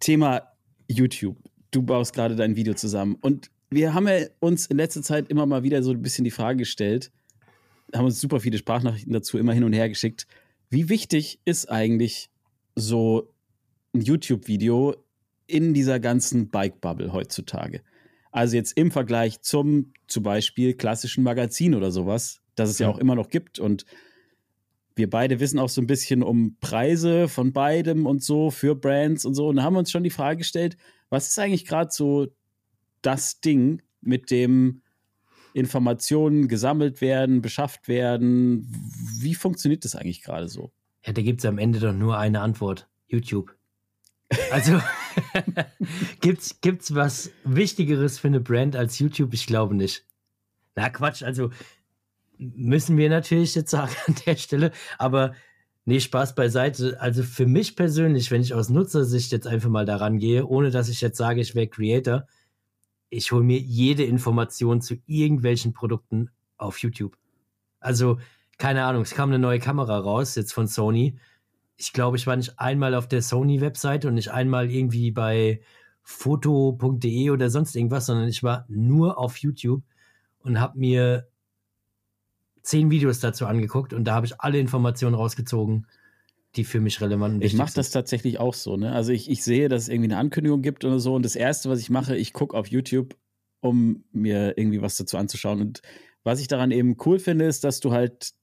Thema 0.00 0.52
YouTube. 0.88 1.38
Du 1.70 1.82
baust 1.82 2.14
gerade 2.14 2.36
dein 2.36 2.56
Video 2.56 2.74
zusammen. 2.74 3.16
Und 3.20 3.50
wir 3.70 3.94
haben 3.94 4.08
ja 4.08 4.26
uns 4.40 4.66
in 4.66 4.76
letzter 4.76 5.02
Zeit 5.02 5.28
immer 5.28 5.46
mal 5.46 5.62
wieder 5.62 5.82
so 5.82 5.92
ein 5.92 6.02
bisschen 6.02 6.24
die 6.24 6.30
Frage 6.30 6.58
gestellt, 6.58 7.10
haben 7.94 8.04
uns 8.04 8.20
super 8.20 8.40
viele 8.40 8.58
Sprachnachrichten 8.58 9.12
dazu 9.12 9.38
immer 9.38 9.52
hin 9.52 9.64
und 9.64 9.72
her 9.72 9.88
geschickt. 9.88 10.26
Wie 10.70 10.88
wichtig 10.88 11.40
ist 11.44 11.70
eigentlich 11.70 12.30
so 12.74 13.31
ein 13.94 14.00
YouTube-Video 14.00 14.96
in 15.46 15.74
dieser 15.74 16.00
ganzen 16.00 16.48
Bike-Bubble 16.48 17.12
heutzutage? 17.12 17.82
Also 18.30 18.56
jetzt 18.56 18.76
im 18.78 18.90
Vergleich 18.90 19.42
zum 19.42 19.92
zum 20.06 20.22
Beispiel 20.22 20.74
klassischen 20.74 21.22
Magazin 21.22 21.74
oder 21.74 21.90
sowas, 21.90 22.40
das 22.54 22.70
es 22.70 22.78
ja 22.78 22.88
auch 22.88 22.98
immer 22.98 23.14
noch 23.14 23.28
gibt. 23.28 23.58
Und 23.58 23.84
wir 24.94 25.08
beide 25.08 25.40
wissen 25.40 25.58
auch 25.58 25.68
so 25.68 25.80
ein 25.80 25.86
bisschen 25.86 26.22
um 26.22 26.56
Preise 26.60 27.28
von 27.28 27.52
beidem 27.52 28.06
und 28.06 28.22
so 28.22 28.50
für 28.50 28.74
Brands 28.74 29.24
und 29.24 29.34
so. 29.34 29.48
Und 29.48 29.56
da 29.56 29.62
haben 29.62 29.74
wir 29.74 29.80
uns 29.80 29.90
schon 29.90 30.04
die 30.04 30.10
Frage 30.10 30.38
gestellt, 30.38 30.76
was 31.10 31.28
ist 31.28 31.38
eigentlich 31.38 31.66
gerade 31.66 31.90
so 31.92 32.28
das 33.02 33.40
Ding, 33.40 33.82
mit 34.00 34.30
dem 34.30 34.82
Informationen 35.54 36.48
gesammelt 36.48 37.00
werden, 37.00 37.42
beschafft 37.42 37.88
werden? 37.88 38.66
Wie 39.20 39.34
funktioniert 39.34 39.84
das 39.84 39.94
eigentlich 39.94 40.22
gerade 40.22 40.48
so? 40.48 40.72
Ja, 41.04 41.12
da 41.12 41.22
gibt 41.22 41.40
es 41.40 41.46
am 41.46 41.58
Ende 41.58 41.80
doch 41.80 41.92
nur 41.92 42.18
eine 42.18 42.40
Antwort. 42.40 42.88
YouTube. 43.06 43.54
Also 44.50 44.80
gibt's, 46.20 46.60
gibt's 46.60 46.94
was 46.94 47.30
Wichtigeres 47.44 48.18
für 48.18 48.28
eine 48.28 48.40
Brand 48.40 48.76
als 48.76 48.98
YouTube? 48.98 49.34
Ich 49.34 49.46
glaube 49.46 49.74
nicht. 49.74 50.04
Na 50.74 50.88
Quatsch, 50.90 51.22
also 51.22 51.50
müssen 52.38 52.96
wir 52.96 53.08
natürlich 53.08 53.54
jetzt 53.54 53.70
sagen 53.70 53.92
an 54.06 54.16
der 54.26 54.36
Stelle, 54.36 54.72
aber 54.98 55.34
nee, 55.84 56.00
Spaß 56.00 56.34
beiseite. 56.34 57.00
Also 57.00 57.22
für 57.22 57.46
mich 57.46 57.76
persönlich, 57.76 58.30
wenn 58.30 58.42
ich 58.42 58.54
aus 58.54 58.68
Nutzersicht 58.68 59.32
jetzt 59.32 59.46
einfach 59.46 59.68
mal 59.68 59.84
daran 59.84 60.18
gehe, 60.18 60.46
ohne 60.46 60.70
dass 60.70 60.88
ich 60.88 61.00
jetzt 61.00 61.18
sage, 61.18 61.40
ich 61.40 61.54
wäre 61.54 61.68
Creator, 61.68 62.26
ich 63.10 63.30
hole 63.30 63.44
mir 63.44 63.58
jede 63.58 64.04
Information 64.04 64.80
zu 64.80 64.96
irgendwelchen 65.06 65.74
Produkten 65.74 66.30
auf 66.56 66.78
YouTube. 66.78 67.18
Also, 67.78 68.18
keine 68.58 68.84
Ahnung, 68.84 69.02
es 69.02 69.10
kam 69.10 69.28
eine 69.28 69.38
neue 69.38 69.58
Kamera 69.58 69.98
raus, 69.98 70.34
jetzt 70.34 70.52
von 70.52 70.66
Sony 70.66 71.18
ich 71.82 71.92
glaube, 71.92 72.16
ich 72.16 72.28
war 72.28 72.36
nicht 72.36 72.60
einmal 72.60 72.94
auf 72.94 73.08
der 73.08 73.22
Sony-Website 73.22 74.04
und 74.04 74.14
nicht 74.14 74.30
einmal 74.30 74.70
irgendwie 74.70 75.10
bei 75.10 75.60
foto.de 76.02 77.30
oder 77.30 77.50
sonst 77.50 77.74
irgendwas, 77.74 78.06
sondern 78.06 78.28
ich 78.28 78.44
war 78.44 78.64
nur 78.68 79.18
auf 79.18 79.38
YouTube 79.38 79.82
und 80.44 80.60
habe 80.60 80.78
mir 80.78 81.26
zehn 82.62 82.92
Videos 82.92 83.18
dazu 83.18 83.46
angeguckt 83.46 83.92
und 83.94 84.04
da 84.04 84.14
habe 84.14 84.26
ich 84.26 84.40
alle 84.40 84.60
Informationen 84.60 85.16
rausgezogen, 85.16 85.88
die 86.54 86.62
für 86.62 86.78
mich 86.78 87.00
relevant 87.00 87.34
sind. 87.34 87.44
Ich 87.44 87.54
mache 87.54 87.74
das 87.74 87.90
tatsächlich 87.90 88.38
auch 88.38 88.54
so. 88.54 88.76
Ne? 88.76 88.92
Also 88.92 89.10
ich, 89.10 89.28
ich 89.28 89.42
sehe, 89.42 89.68
dass 89.68 89.82
es 89.82 89.88
irgendwie 89.88 90.12
eine 90.12 90.18
Ankündigung 90.18 90.62
gibt 90.62 90.84
oder 90.84 91.00
so 91.00 91.16
und 91.16 91.24
das 91.24 91.34
Erste, 91.34 91.68
was 91.68 91.80
ich 91.80 91.90
mache, 91.90 92.16
ich 92.16 92.32
gucke 92.32 92.56
auf 92.56 92.68
YouTube, 92.68 93.16
um 93.60 94.04
mir 94.12 94.56
irgendwie 94.56 94.82
was 94.82 94.96
dazu 94.96 95.16
anzuschauen. 95.16 95.60
Und 95.60 95.82
was 96.22 96.40
ich 96.40 96.46
daran 96.46 96.70
eben 96.70 96.96
cool 97.04 97.18
finde, 97.18 97.46
ist, 97.46 97.64
dass 97.64 97.80
du 97.80 97.90
halt 97.90 98.34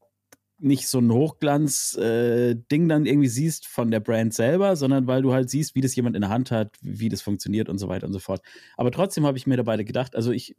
nicht 0.60 0.88
so 0.88 1.00
ein 1.00 1.12
Hochglanz-Ding 1.12 2.86
äh, 2.86 2.88
dann 2.88 3.06
irgendwie 3.06 3.28
siehst 3.28 3.67
von 3.67 3.91
der 3.91 4.00
Brand 4.00 4.34
selber, 4.34 4.76
sondern 4.76 5.08
weil 5.08 5.22
du 5.22 5.34
halt 5.34 5.50
siehst, 5.50 5.76
wie 5.76 5.82
das 5.82 5.95
jemand 5.95 6.15
in 6.15 6.22
der 6.22 6.30
Hand 6.30 6.52
hat, 6.52 6.76
wie 6.82 7.10
das 7.10 7.22
funktioniert 7.22 7.69
und 7.69 7.78
so 7.78 7.88
weiter 7.88 8.08
und 8.08 8.13
so 8.13 8.19
fort. 8.19 8.41
Aber 8.76 8.91
trotzdem 8.91 9.26
habe 9.26 9.38
ich 9.38 9.48
mir 9.48 9.58
dabei 9.58 9.82
gedacht, 9.82 10.15
also 10.15 10.32
ich 10.32 10.56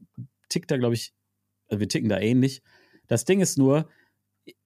tick 0.49 0.67
da, 0.67 0.77
glaube 0.77 0.95
ich, 0.95 1.13
also 1.69 1.81
wir 1.81 1.89
ticken 1.89 2.09
da 2.09 2.19
ähnlich. 2.19 2.63
Das 3.07 3.25
Ding 3.25 3.41
ist 3.41 3.59
nur, 3.59 3.89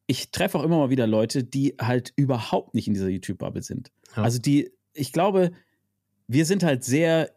ich 0.06 0.30
treffe 0.30 0.58
auch 0.58 0.64
immer 0.64 0.78
mal 0.78 0.90
wieder 0.90 1.06
Leute, 1.06 1.44
die 1.44 1.74
halt 1.80 2.12
überhaupt 2.16 2.74
nicht 2.74 2.86
in 2.86 2.94
dieser 2.94 3.08
YouTube-Bubble 3.08 3.62
sind. 3.62 3.90
Ja. 4.16 4.22
Also 4.22 4.38
die, 4.38 4.70
ich 4.92 5.12
glaube, 5.12 5.52
wir 6.28 6.46
sind 6.46 6.62
halt 6.62 6.84
sehr 6.84 7.34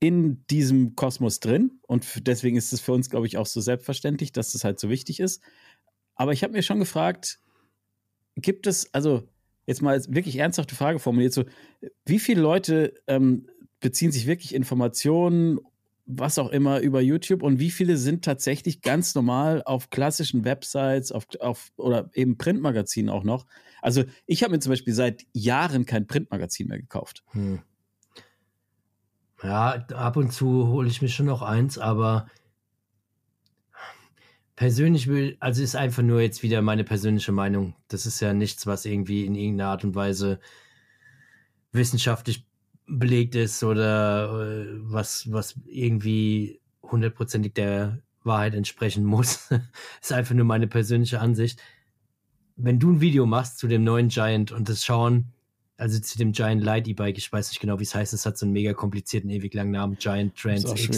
in 0.00 0.44
diesem 0.48 0.96
Kosmos 0.96 1.38
drin 1.38 1.78
und 1.86 2.26
deswegen 2.26 2.56
ist 2.56 2.72
es 2.72 2.80
für 2.80 2.92
uns, 2.92 3.08
glaube 3.08 3.26
ich, 3.26 3.38
auch 3.38 3.46
so 3.46 3.60
selbstverständlich, 3.60 4.32
dass 4.32 4.52
das 4.52 4.64
halt 4.64 4.80
so 4.80 4.88
wichtig 4.90 5.20
ist. 5.20 5.40
Aber 6.22 6.32
ich 6.32 6.44
habe 6.44 6.52
mir 6.52 6.62
schon 6.62 6.78
gefragt, 6.78 7.40
gibt 8.36 8.68
es, 8.68 8.94
also 8.94 9.26
jetzt 9.66 9.82
mal 9.82 10.00
wirklich 10.06 10.38
ernsthafte 10.38 10.76
Frage 10.76 11.00
formuliert, 11.00 11.32
so, 11.32 11.44
wie 12.06 12.20
viele 12.20 12.40
Leute 12.40 12.94
ähm, 13.08 13.48
beziehen 13.80 14.12
sich 14.12 14.28
wirklich 14.28 14.54
Informationen, 14.54 15.58
was 16.06 16.38
auch 16.38 16.50
immer, 16.50 16.78
über 16.78 17.00
YouTube 17.00 17.42
und 17.42 17.58
wie 17.58 17.72
viele 17.72 17.96
sind 17.96 18.24
tatsächlich 18.24 18.82
ganz 18.82 19.16
normal 19.16 19.64
auf 19.64 19.90
klassischen 19.90 20.44
Websites 20.44 21.10
auf, 21.10 21.26
auf, 21.40 21.72
oder 21.76 22.08
eben 22.14 22.38
Printmagazinen 22.38 23.10
auch 23.10 23.24
noch? 23.24 23.44
Also 23.80 24.04
ich 24.24 24.44
habe 24.44 24.52
mir 24.52 24.60
zum 24.60 24.70
Beispiel 24.70 24.94
seit 24.94 25.24
Jahren 25.32 25.86
kein 25.86 26.06
Printmagazin 26.06 26.68
mehr 26.68 26.78
gekauft. 26.78 27.24
Hm. 27.32 27.62
Ja, 29.42 29.70
ab 29.72 30.16
und 30.16 30.32
zu 30.32 30.68
hole 30.68 30.86
ich 30.86 31.02
mir 31.02 31.08
schon 31.08 31.26
noch 31.26 31.42
eins, 31.42 31.78
aber 31.78 32.28
persönlich 34.56 35.06
will, 35.08 35.36
also 35.40 35.62
ist 35.62 35.76
einfach 35.76 36.02
nur 36.02 36.20
jetzt 36.20 36.42
wieder 36.42 36.62
meine 36.62 36.84
persönliche 36.84 37.32
Meinung. 37.32 37.74
Das 37.88 38.06
ist 38.06 38.20
ja 38.20 38.32
nichts, 38.32 38.66
was 38.66 38.84
irgendwie 38.84 39.24
in 39.26 39.34
irgendeiner 39.34 39.70
Art 39.70 39.84
und 39.84 39.94
Weise 39.94 40.40
wissenschaftlich 41.72 42.46
belegt 42.86 43.34
ist 43.34 43.62
oder 43.64 44.42
äh, 44.42 44.66
was, 44.82 45.30
was 45.32 45.54
irgendwie 45.66 46.60
hundertprozentig 46.82 47.54
der 47.54 48.02
Wahrheit 48.24 48.54
entsprechen 48.54 49.04
muss. 49.04 49.48
ist 50.02 50.12
einfach 50.12 50.34
nur 50.34 50.44
meine 50.44 50.66
persönliche 50.66 51.20
Ansicht. 51.20 51.60
Wenn 52.56 52.78
du 52.78 52.92
ein 52.92 53.00
Video 53.00 53.24
machst 53.26 53.58
zu 53.58 53.66
dem 53.66 53.84
neuen 53.84 54.08
Giant 54.08 54.52
und 54.52 54.68
das 54.68 54.84
schauen 54.84 55.32
also 55.82 55.98
zu 55.98 56.16
dem 56.16 56.30
Giant 56.30 56.62
Light 56.62 56.86
E-Bike, 56.86 57.18
ich 57.18 57.32
weiß 57.32 57.50
nicht 57.50 57.58
genau, 57.58 57.80
wie 57.80 57.82
es 57.82 57.92
heißt, 57.92 58.12
es 58.12 58.24
hat 58.24 58.38
so 58.38 58.46
einen 58.46 58.52
mega 58.52 58.72
komplizierten, 58.72 59.28
ewig 59.30 59.52
langen 59.52 59.72
Namen, 59.72 59.96
Giant 59.98 60.36
Trans 60.36 60.64
X 60.64 60.96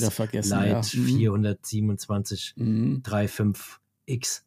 Light 0.51 0.69
ja. 0.71 0.83
427 0.83 2.53
mhm. 2.57 3.03
35X. 3.03 4.43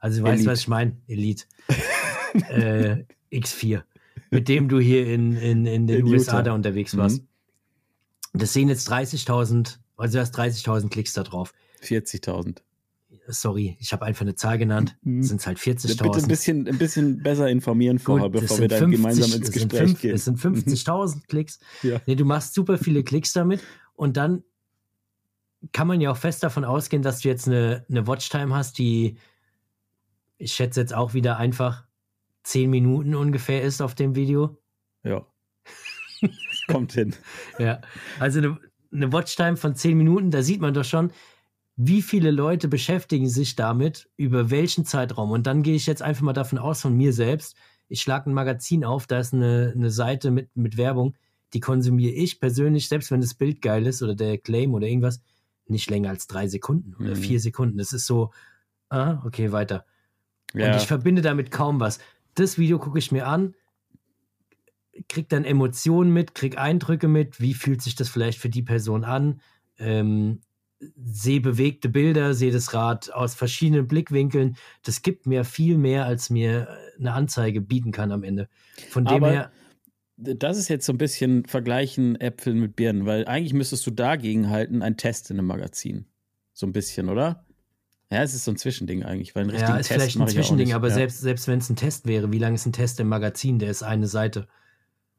Also 0.00 0.20
du 0.20 0.28
weißt, 0.28 0.46
was 0.46 0.60
ich 0.60 0.68
meine? 0.68 0.96
Elite. 1.08 1.44
äh, 2.50 3.02
X4. 3.32 3.82
Mit 4.30 4.46
dem 4.46 4.68
du 4.68 4.78
hier 4.78 5.12
in, 5.12 5.36
in, 5.36 5.66
in 5.66 5.88
den 5.88 6.06
in 6.06 6.06
USA 6.06 6.34
Utah. 6.34 6.42
da 6.42 6.52
unterwegs 6.52 6.96
warst. 6.96 7.22
Mhm. 7.22 8.38
Das 8.38 8.52
sehen 8.52 8.68
jetzt 8.68 8.88
30.000, 8.88 9.78
also 9.96 10.18
du 10.18 10.20
hast 10.20 10.38
30.000 10.38 10.88
Klicks 10.90 11.14
da 11.14 11.24
drauf. 11.24 11.52
40.000 11.82 12.58
sorry, 13.32 13.76
ich 13.80 13.92
habe 13.92 14.04
einfach 14.04 14.22
eine 14.22 14.34
Zahl 14.34 14.58
genannt, 14.58 14.96
mhm. 15.02 15.22
sind 15.22 15.40
es 15.40 15.46
halt 15.46 15.58
40.000. 15.58 16.02
Bitte 16.02 16.18
ein 16.18 16.28
bisschen, 16.28 16.68
ein 16.68 16.78
bisschen 16.78 17.22
besser 17.22 17.48
informieren 17.48 17.98
vorher, 17.98 18.30
Gut, 18.30 18.40
bevor 18.40 18.58
wir 18.58 18.68
dann 18.68 18.78
50, 18.78 19.00
gemeinsam 19.00 19.32
ins 19.32 19.50
Gespräch 19.50 19.80
fünf, 19.80 20.00
gehen. 20.00 20.14
Es 20.14 20.24
sind 20.24 20.38
50.000 20.38 21.16
mhm. 21.16 21.22
Klicks. 21.28 21.58
Ja. 21.82 22.00
Nee, 22.06 22.14
du 22.14 22.24
machst 22.24 22.54
super 22.54 22.78
viele 22.78 23.02
Klicks 23.02 23.32
damit 23.32 23.60
und 23.94 24.16
dann 24.16 24.44
kann 25.72 25.86
man 25.86 26.00
ja 26.00 26.10
auch 26.10 26.16
fest 26.16 26.42
davon 26.42 26.64
ausgehen, 26.64 27.02
dass 27.02 27.20
du 27.20 27.28
jetzt 27.28 27.46
eine, 27.46 27.84
eine 27.88 28.06
Watchtime 28.06 28.54
hast, 28.54 28.78
die, 28.78 29.18
ich 30.38 30.52
schätze 30.52 30.80
jetzt 30.80 30.94
auch 30.94 31.14
wieder 31.14 31.36
einfach 31.36 31.84
10 32.44 32.70
Minuten 32.70 33.14
ungefähr 33.14 33.62
ist 33.62 33.82
auf 33.82 33.94
dem 33.94 34.14
Video. 34.14 34.58
Ja. 35.02 35.26
Kommt 36.68 36.92
hin. 36.92 37.14
Ja, 37.58 37.80
also 38.18 38.38
eine, 38.38 38.58
eine 38.92 39.12
Watchtime 39.12 39.56
von 39.56 39.74
10 39.74 39.96
Minuten, 39.96 40.30
da 40.30 40.42
sieht 40.42 40.60
man 40.60 40.74
doch 40.74 40.84
schon, 40.84 41.12
wie 41.82 42.02
viele 42.02 42.30
Leute 42.30 42.68
beschäftigen 42.68 43.26
sich 43.26 43.56
damit, 43.56 44.10
über 44.18 44.50
welchen 44.50 44.84
Zeitraum. 44.84 45.30
Und 45.30 45.46
dann 45.46 45.62
gehe 45.62 45.74
ich 45.74 45.86
jetzt 45.86 46.02
einfach 46.02 46.20
mal 46.20 46.34
davon 46.34 46.58
aus, 46.58 46.82
von 46.82 46.94
mir 46.94 47.14
selbst, 47.14 47.56
ich 47.88 48.02
schlage 48.02 48.28
ein 48.28 48.34
Magazin 48.34 48.84
auf, 48.84 49.06
da 49.06 49.18
ist 49.18 49.32
eine, 49.32 49.72
eine 49.74 49.90
Seite 49.90 50.30
mit, 50.30 50.54
mit 50.54 50.76
Werbung, 50.76 51.16
die 51.54 51.60
konsumiere 51.60 52.12
ich 52.12 52.38
persönlich, 52.38 52.86
selbst 52.86 53.10
wenn 53.10 53.22
das 53.22 53.32
Bild 53.32 53.62
geil 53.62 53.86
ist 53.86 54.02
oder 54.02 54.14
der 54.14 54.36
Claim 54.36 54.74
oder 54.74 54.86
irgendwas, 54.86 55.22
nicht 55.68 55.88
länger 55.88 56.10
als 56.10 56.26
drei 56.26 56.48
Sekunden 56.48 56.94
oder 56.96 57.16
mhm. 57.16 57.20
vier 57.20 57.40
Sekunden. 57.40 57.78
Das 57.78 57.94
ist 57.94 58.04
so, 58.04 58.30
ah, 58.90 59.22
okay, 59.24 59.50
weiter. 59.50 59.86
Ja. 60.52 60.72
Und 60.72 60.76
ich 60.76 60.86
verbinde 60.86 61.22
damit 61.22 61.50
kaum 61.50 61.80
was. 61.80 61.98
Das 62.34 62.58
Video 62.58 62.78
gucke 62.78 62.98
ich 62.98 63.10
mir 63.10 63.26
an, 63.26 63.54
krieg 65.08 65.30
dann 65.30 65.46
Emotionen 65.46 66.12
mit, 66.12 66.34
krieg 66.34 66.58
Eindrücke 66.58 67.08
mit, 67.08 67.40
wie 67.40 67.54
fühlt 67.54 67.80
sich 67.80 67.94
das 67.94 68.10
vielleicht 68.10 68.38
für 68.38 68.50
die 68.50 68.62
Person 68.62 69.04
an, 69.04 69.40
ähm, 69.78 70.42
sehe 70.96 71.40
bewegte 71.40 71.88
Bilder, 71.88 72.34
sehe 72.34 72.52
das 72.52 72.72
Rad 72.72 73.12
aus 73.12 73.34
verschiedenen 73.34 73.86
Blickwinkeln. 73.86 74.56
Das 74.82 75.02
gibt 75.02 75.26
mir 75.26 75.44
viel 75.44 75.76
mehr, 75.76 76.06
als 76.06 76.30
mir 76.30 76.68
eine 76.98 77.12
Anzeige 77.12 77.60
bieten 77.60 77.92
kann 77.92 78.12
am 78.12 78.22
Ende. 78.22 78.48
Von 78.88 79.04
dem 79.04 79.14
Aber 79.14 79.30
her. 79.30 79.52
Das 80.16 80.58
ist 80.58 80.68
jetzt 80.68 80.84
so 80.84 80.92
ein 80.92 80.98
bisschen 80.98 81.46
vergleichen 81.46 82.20
Äpfel 82.20 82.54
mit 82.54 82.76
Birnen, 82.76 83.06
weil 83.06 83.26
eigentlich 83.26 83.54
müsstest 83.54 83.86
du 83.86 83.90
dagegen 83.90 84.50
halten, 84.50 84.82
ein 84.82 84.98
Test 84.98 85.30
in 85.30 85.38
einem 85.38 85.46
Magazin. 85.46 86.04
So 86.52 86.66
ein 86.66 86.72
bisschen, 86.72 87.08
oder? 87.08 87.46
Ja, 88.10 88.22
es 88.22 88.34
ist 88.34 88.44
so 88.44 88.50
ein 88.50 88.58
Zwischending 88.58 89.02
eigentlich, 89.02 89.34
weil 89.34 89.44
ein 89.44 89.50
richtiger 89.50 89.74
ja, 89.74 89.78
ist 89.78 89.88
Test 89.88 90.00
vielleicht 90.00 90.20
ein 90.20 90.28
Zwischending, 90.28 90.74
aber 90.74 90.88
ja. 90.88 90.94
selbst, 90.94 91.20
selbst 91.20 91.48
wenn 91.48 91.60
es 91.60 91.70
ein 91.70 91.76
Test 91.76 92.06
wäre, 92.06 92.32
wie 92.32 92.38
lange 92.38 92.56
ist 92.56 92.66
ein 92.66 92.72
Test 92.72 93.00
im 93.00 93.08
Magazin? 93.08 93.58
Der 93.58 93.70
ist 93.70 93.82
eine 93.82 94.08
Seite. 94.08 94.46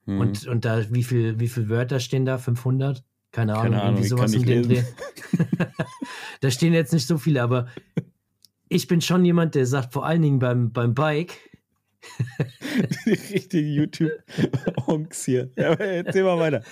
Hm. 0.05 0.19
Und, 0.19 0.45
und 0.45 0.65
da, 0.65 0.83
wie 0.91 1.03
viel, 1.03 1.39
wie 1.39 1.47
viele 1.47 1.69
Wörter 1.69 1.99
stehen 1.99 2.25
da? 2.25 2.37
500? 2.37 3.03
Keine 3.31 3.53
Ahnung, 3.53 3.63
Keine 3.63 3.81
Ahnung 3.81 3.95
irgendwie 3.95 4.09
sowas 4.09 4.33
im 4.33 4.43
Dreh. 4.43 4.83
da 6.41 6.51
stehen 6.51 6.73
jetzt 6.73 6.91
nicht 6.91 7.07
so 7.07 7.17
viele, 7.17 7.41
aber 7.41 7.67
ich 8.67 8.87
bin 8.87 9.01
schon 9.01 9.23
jemand, 9.25 9.55
der 9.55 9.65
sagt, 9.65 9.93
vor 9.93 10.05
allen 10.05 10.21
Dingen 10.21 10.39
beim, 10.39 10.71
beim 10.71 10.93
Bike. 10.93 11.37
Richtige 13.05 13.59
YouTube-Honks 13.59 15.25
hier. 15.25 15.51
Ja, 15.55 15.73
erzähl 15.73 16.23
mal 16.23 16.39
weiter. 16.39 16.63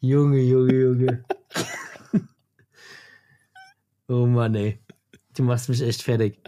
Junge, 0.00 0.40
Junge, 0.40 0.74
Junge. 0.74 1.24
oh 4.08 4.26
Mann, 4.26 4.54
ey. 4.54 4.78
Du 5.34 5.42
machst 5.42 5.68
mich 5.68 5.82
echt 5.82 6.02
fertig. 6.02 6.38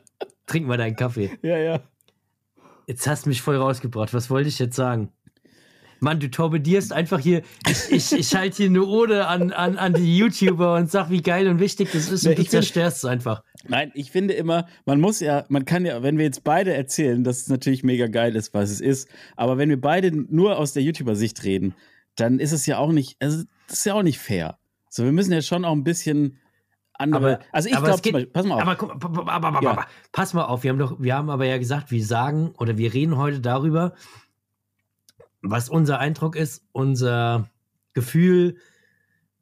Trink 0.47 0.67
mal 0.67 0.79
deinen 0.79 0.97
Kaffee. 0.97 1.39
Ja, 1.43 1.59
ja. 1.59 1.83
Jetzt 2.87 3.07
hast 3.07 3.27
du 3.27 3.29
mich 3.29 3.43
voll 3.43 3.57
rausgebracht. 3.57 4.15
Was 4.15 4.31
wollte 4.31 4.49
ich 4.49 4.59
jetzt 4.59 4.77
sagen? 4.77 5.13
Mann, 6.01 6.21
du 6.21 6.31
torpedierst 6.31 6.93
einfach 6.93 7.19
hier. 7.19 7.43
Ich, 7.69 7.91
ich, 7.91 8.13
ich 8.13 8.35
halte 8.35 8.57
hier 8.59 8.67
eine 8.67 8.85
Ode 8.85 9.27
an, 9.27 9.53
an, 9.53 9.77
an 9.77 9.95
die 9.95 10.17
YouTuber 10.17 10.75
und 10.75 10.91
sag, 10.91 11.11
wie 11.11 11.23
geil 11.23 11.49
und 11.49 11.61
wichtig 11.61 11.91
das 11.93 12.11
ist 12.11 12.27
und 12.27 12.39
du 12.39 12.45
zerstörst 12.45 12.99
es 12.99 13.05
einfach. 13.05 13.43
Nein, 13.67 13.91
ich 13.95 14.11
finde 14.11 14.35
immer, 14.35 14.67
man 14.87 15.01
muss 15.01 15.21
ja, 15.21 15.45
man 15.49 15.65
kann 15.65 15.85
ja, 15.85 16.03
wenn 16.03 16.19
wir 16.19 16.25
jetzt 16.25 16.45
beide 16.45 16.73
erzählen, 16.73 17.25
dass 17.25 17.39
es 17.39 17.49
natürlich 17.49 17.83
mega 17.83 18.07
geil 18.07 18.37
ist, 18.37 18.55
was 18.55 18.71
es 18.71 18.81
ist, 18.81 19.09
aber 19.37 19.59
wenn 19.59 19.69
wir 19.69 19.81
beide 19.81 20.13
nur 20.13 20.59
aus 20.59 20.73
der 20.73 20.83
YouTuber-Sicht 20.83 21.43
reden, 21.45 21.75
dann 22.17 22.39
ist 22.39 22.53
es 22.53 22.67
ja 22.67 22.79
auch 22.79 22.93
nicht, 22.93 23.17
also 23.21 23.45
das 23.67 23.79
ist 23.79 23.85
ja 23.85 23.95
auch 23.95 24.03
nicht 24.03 24.19
fair. 24.19 24.59
So, 24.89 25.05
wir 25.05 25.13
müssen 25.13 25.33
ja 25.33 25.43
schon 25.43 25.65
auch 25.65 25.73
ein 25.73 25.85
bisschen 25.85 26.39
andere. 26.95 27.37
Aber, 27.37 27.45
also 27.53 27.69
ich 27.69 27.77
glaube, 27.77 28.27
pass 28.27 28.45
mal 28.45 28.57
auf. 28.57 28.63
Aber, 28.63 29.29
aber, 29.29 29.49
aber, 29.49 29.63
ja. 29.63 29.87
pass 30.13 30.35
mal 30.35 30.45
auf, 30.45 30.63
wir 30.63 30.71
haben 30.71 30.79
doch, 30.79 30.97
wir 30.99 31.15
haben 31.15 31.31
aber 31.31 31.47
ja 31.47 31.59
gesagt, 31.59 31.91
wir 31.91 32.05
sagen 32.05 32.53
oder 32.59 32.77
wir 32.77 32.93
reden 32.93 33.17
heute 33.17 33.41
darüber, 33.41 33.95
was 35.43 35.69
unser 35.69 35.99
Eindruck 35.99 36.37
ist, 36.37 36.65
unser 36.73 37.49
Gefühl, 37.95 38.57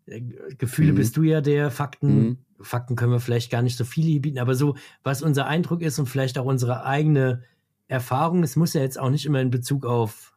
äh, 0.06 0.20
Gefühle 0.58 0.92
mhm. 0.92 0.96
bist 0.96 1.16
du 1.16 1.22
ja 1.22 1.40
der, 1.40 1.70
Fakten, 1.70 2.18
mhm. 2.18 2.38
Fakten 2.60 2.96
können 2.96 3.12
wir 3.12 3.20
vielleicht 3.20 3.50
gar 3.50 3.62
nicht 3.62 3.76
so 3.76 3.84
viele 3.84 4.20
bieten, 4.20 4.38
aber 4.38 4.54
so, 4.54 4.76
was 5.02 5.22
unser 5.22 5.46
Eindruck 5.46 5.82
ist 5.82 5.98
und 5.98 6.06
vielleicht 6.06 6.38
auch 6.38 6.46
unsere 6.46 6.84
eigene 6.84 7.42
Erfahrung, 7.88 8.42
es 8.42 8.56
muss 8.56 8.74
ja 8.74 8.80
jetzt 8.80 8.98
auch 8.98 9.10
nicht 9.10 9.26
immer 9.26 9.40
in 9.40 9.50
Bezug 9.50 9.86
auf 9.86 10.34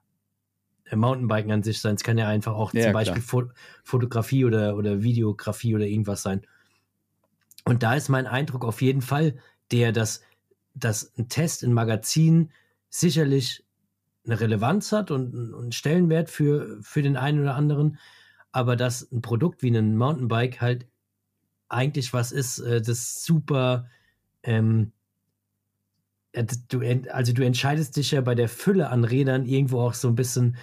äh, 0.86 0.96
Mountainbiken 0.96 1.52
an 1.52 1.64
sich 1.64 1.82
sein, 1.82 1.96
es 1.96 2.04
kann 2.04 2.18
ja 2.18 2.28
einfach 2.28 2.54
auch 2.54 2.74
ja, 2.74 2.84
zum 2.84 2.94
Beispiel 2.94 3.22
Fo 3.22 3.44
Fotografie 3.84 4.46
oder, 4.46 4.76
oder 4.76 5.02
Videografie 5.02 5.76
oder 5.76 5.86
irgendwas 5.86 6.22
sein. 6.22 6.42
Und 7.66 7.84
da 7.84 7.94
ist 7.96 8.10
mein 8.10 8.28
Eindruck 8.28 8.66
auf 8.66 8.82
jeden 8.82 9.02
Fall 9.02 9.36
der, 9.72 9.92
dass, 9.92 10.24
dass 10.74 11.12
ein 11.18 11.30
Test 11.30 11.64
in 11.64 11.74
Magazin 11.74 12.52
sicherlich 12.90 13.64
eine 14.30 14.40
Relevanz 14.40 14.92
hat 14.92 15.12
und 15.12 15.34
einen 15.36 15.72
Stellenwert 15.72 16.30
für, 16.30 16.78
für 16.82 17.02
den 17.02 17.18
einen 17.18 17.42
oder 17.42 17.56
anderen, 17.56 17.98
aber 18.52 18.76
dass 18.76 19.12
ein 19.12 19.22
Produkt 19.22 19.64
wie 19.64 19.76
ein 19.76 19.98
Mountainbike 19.98 20.62
halt 20.62 20.88
eigentlich 21.68 22.14
was 22.14 22.32
ist, 22.32 22.60
äh, 22.60 22.82
das 22.82 23.24
super, 23.24 23.88
ähm, 24.44 24.92
du, 26.70 26.82
also 27.12 27.34
du 27.34 27.44
entscheidest 27.44 27.96
dich 27.96 28.12
ja 28.12 28.22
bei 28.22 28.36
der 28.36 28.50
Fülle 28.50 28.90
an 28.90 29.04
Rädern 29.04 29.46
irgendwo 29.46 29.82
auch 29.82 29.94
so 29.94 30.08
ein 30.08 30.16
bisschen 30.16 30.58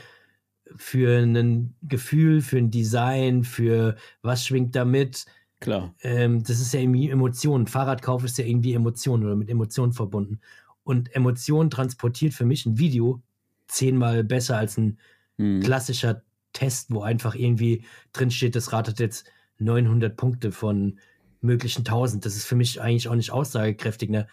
für 0.76 1.18
ein 1.18 1.74
Gefühl, 1.82 2.40
für 2.40 2.58
ein 2.58 2.70
Design, 2.70 3.44
für 3.44 3.96
was 4.22 4.44
schwingt 4.44 4.74
da 4.74 4.84
mit. 4.84 5.26
Klar. 5.60 5.94
Ähm, 6.02 6.42
das 6.42 6.60
ist 6.60 6.74
ja 6.74 6.80
irgendwie 6.80 7.08
Emotionen. 7.08 7.66
Fahrradkauf 7.66 8.24
ist 8.24 8.38
ja 8.38 8.44
irgendwie 8.44 8.74
Emotion 8.74 9.24
oder 9.24 9.36
mit 9.36 9.48
Emotionen 9.48 9.92
verbunden. 9.92 10.40
Und 10.82 11.14
Emotionen 11.14 11.70
transportiert 11.70 12.34
für 12.34 12.44
mich 12.44 12.66
ein 12.66 12.78
Video 12.78 13.22
zehnmal 13.66 14.24
besser 14.24 14.56
als 14.56 14.76
ein 14.76 14.98
hm. 15.38 15.60
klassischer 15.60 16.22
Test, 16.52 16.90
wo 16.90 17.02
einfach 17.02 17.34
irgendwie 17.34 17.84
drin 18.12 18.30
steht, 18.30 18.56
das 18.56 18.72
Rad 18.72 18.88
hat 18.88 19.00
jetzt 19.00 19.26
900 19.58 20.16
Punkte 20.16 20.52
von 20.52 20.98
möglichen 21.40 21.80
1000. 21.80 22.24
Das 22.24 22.36
ist 22.36 22.44
für 22.44 22.56
mich 22.56 22.80
eigentlich 22.80 23.08
auch 23.08 23.14
nicht 23.14 23.30
aussagekräftig. 23.30 24.10
Ne? 24.10 24.26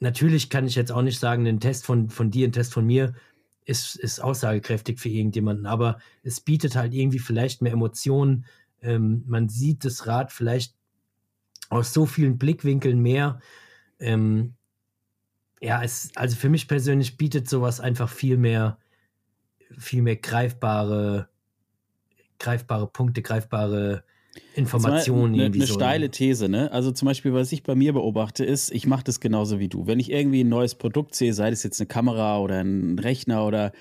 Natürlich 0.00 0.50
kann 0.50 0.66
ich 0.66 0.74
jetzt 0.74 0.92
auch 0.92 1.02
nicht 1.02 1.18
sagen, 1.18 1.46
ein 1.46 1.60
Test 1.60 1.86
von, 1.86 2.10
von 2.10 2.30
dir, 2.30 2.46
ein 2.46 2.52
Test 2.52 2.72
von 2.72 2.86
mir 2.86 3.14
ist, 3.64 3.96
ist 3.96 4.20
aussagekräftig 4.20 5.00
für 5.00 5.08
irgendjemanden, 5.08 5.66
aber 5.66 5.98
es 6.22 6.40
bietet 6.40 6.76
halt 6.76 6.94
irgendwie 6.94 7.18
vielleicht 7.18 7.62
mehr 7.62 7.72
Emotionen. 7.72 8.44
Ähm, 8.80 9.24
man 9.26 9.48
sieht 9.48 9.84
das 9.84 10.06
Rad 10.06 10.32
vielleicht 10.32 10.74
aus 11.68 11.92
so 11.92 12.06
vielen 12.06 12.38
Blickwinkeln 12.38 13.00
mehr. 13.00 13.40
Ähm, 13.98 14.54
ja, 15.60 15.82
es, 15.82 16.10
also 16.14 16.36
für 16.36 16.48
mich 16.48 16.68
persönlich 16.68 17.16
bietet 17.16 17.48
sowas 17.48 17.80
einfach 17.80 18.08
viel 18.08 18.36
mehr, 18.36 18.78
viel 19.78 20.02
mehr 20.02 20.16
greifbare, 20.16 21.28
greifbare 22.38 22.86
Punkte, 22.86 23.22
greifbare 23.22 24.04
Informationen. 24.54 25.34
Eine, 25.34 25.44
eine 25.46 25.66
so 25.66 25.74
steile 25.74 26.10
These, 26.10 26.48
ne? 26.48 26.70
Also 26.72 26.92
zum 26.92 27.06
Beispiel, 27.06 27.32
was 27.32 27.52
ich 27.52 27.62
bei 27.62 27.74
mir 27.74 27.92
beobachte, 27.92 28.44
ist, 28.44 28.70
ich 28.70 28.86
mache 28.86 29.04
das 29.04 29.20
genauso 29.20 29.58
wie 29.58 29.68
du. 29.68 29.86
Wenn 29.86 30.00
ich 30.00 30.10
irgendwie 30.10 30.44
ein 30.44 30.48
neues 30.48 30.74
Produkt 30.74 31.14
sehe, 31.14 31.32
sei 31.32 31.48
es 31.50 31.62
jetzt 31.62 31.80
eine 31.80 31.88
Kamera 31.88 32.38
oder 32.38 32.60
ein 32.60 32.98
Rechner 32.98 33.46
oder 33.46 33.72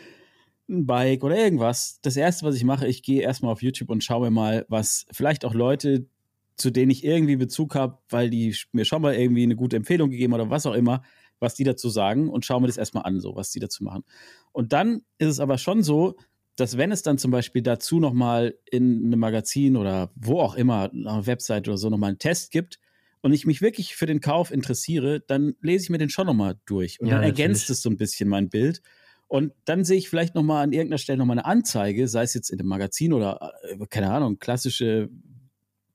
ein 0.70 0.86
Bike 0.86 1.24
oder 1.24 1.38
irgendwas, 1.38 2.00
das 2.02 2.16
erste, 2.16 2.46
was 2.46 2.56
ich 2.56 2.64
mache, 2.64 2.88
ich 2.88 3.04
gehe 3.04 3.22
erstmal 3.22 3.52
auf 3.52 3.62
YouTube 3.62 3.90
und 3.90 4.04
schaue 4.04 4.26
mir 4.26 4.32
mal, 4.32 4.66
was 4.70 5.06
vielleicht 5.12 5.46
auch 5.46 5.54
Leute, 5.54 6.08
zu 6.56 6.72
denen 6.72 6.90
ich 6.92 7.04
irgendwie 7.04 7.36
Bezug 7.36 7.76
habe, 7.76 7.98
weil 8.10 8.30
die 8.30 8.56
mir 8.72 8.86
schon 8.86 9.02
mal 9.02 9.14
irgendwie 9.14 9.44
eine 9.44 9.56
gute 9.56 9.76
Empfehlung 9.76 10.10
gegeben 10.10 10.34
oder 10.34 10.50
was 10.50 10.66
auch 10.66 10.74
immer, 10.74 11.04
was 11.40 11.56
die 11.56 11.64
dazu 11.64 11.90
sagen 11.90 12.30
und 12.30 12.46
schaue 12.46 12.62
mir 12.62 12.68
das 12.68 12.78
erstmal 12.78 13.04
an, 13.04 13.20
so 13.20 13.36
was 13.36 13.52
die 13.52 13.60
dazu 13.60 13.84
machen. 13.84 14.04
Und 14.52 14.74
dann 14.74 15.02
ist 15.18 15.30
es 15.30 15.40
aber 15.40 15.58
schon 15.58 15.84
so, 15.84 16.16
dass 16.56 16.78
wenn 16.78 16.92
es 16.92 17.02
dann 17.02 17.18
zum 17.18 17.32
Beispiel 17.32 17.62
dazu 17.62 18.00
nochmal 18.00 18.58
in 18.70 19.06
einem 19.06 19.20
Magazin 19.20 19.76
oder 19.76 20.12
wo 20.16 20.40
auch 20.40 20.56
immer, 20.56 20.90
einer 20.92 21.26
Website 21.26 21.68
oder 21.68 21.78
so 21.78 21.90
nochmal 21.90 22.10
einen 22.10 22.20
Test 22.20 22.52
gibt 22.52 22.80
und 23.22 23.34
ich 23.34 23.46
mich 23.46 23.62
wirklich 23.62 23.96
für 23.96 24.06
den 24.06 24.22
Kauf 24.22 24.52
interessiere, 24.52 25.20
dann 25.20 25.56
lese 25.62 25.86
ich 25.86 25.90
mir 25.90 25.98
den 25.98 26.10
schon 26.10 26.28
nochmal 26.28 26.56
durch 26.66 27.00
und 27.02 27.08
ja, 27.08 27.16
dann 27.16 27.24
ergänzt 27.24 27.70
es 27.70 27.82
so 27.82 27.90
ein 27.90 27.98
bisschen 27.98 28.30
mein 28.30 28.50
Bild. 28.50 28.82
Und 29.28 29.54
dann 29.66 29.84
sehe 29.84 29.98
ich 29.98 30.08
vielleicht 30.08 30.36
nochmal 30.36 30.64
an 30.64 30.72
irgendeiner 30.72 31.00
Stelle 31.00 31.18
nochmal 31.18 31.40
eine 31.40 31.46
Anzeige, 31.46 32.08
sei 32.08 32.24
es 32.24 32.36
jetzt 32.36 32.52
in 32.52 32.60
einem 32.60 32.70
Magazin 32.70 33.12
oder, 33.12 33.54
äh, 33.64 33.86
keine 33.90 34.12
Ahnung, 34.12 34.38
klassische 34.38 35.10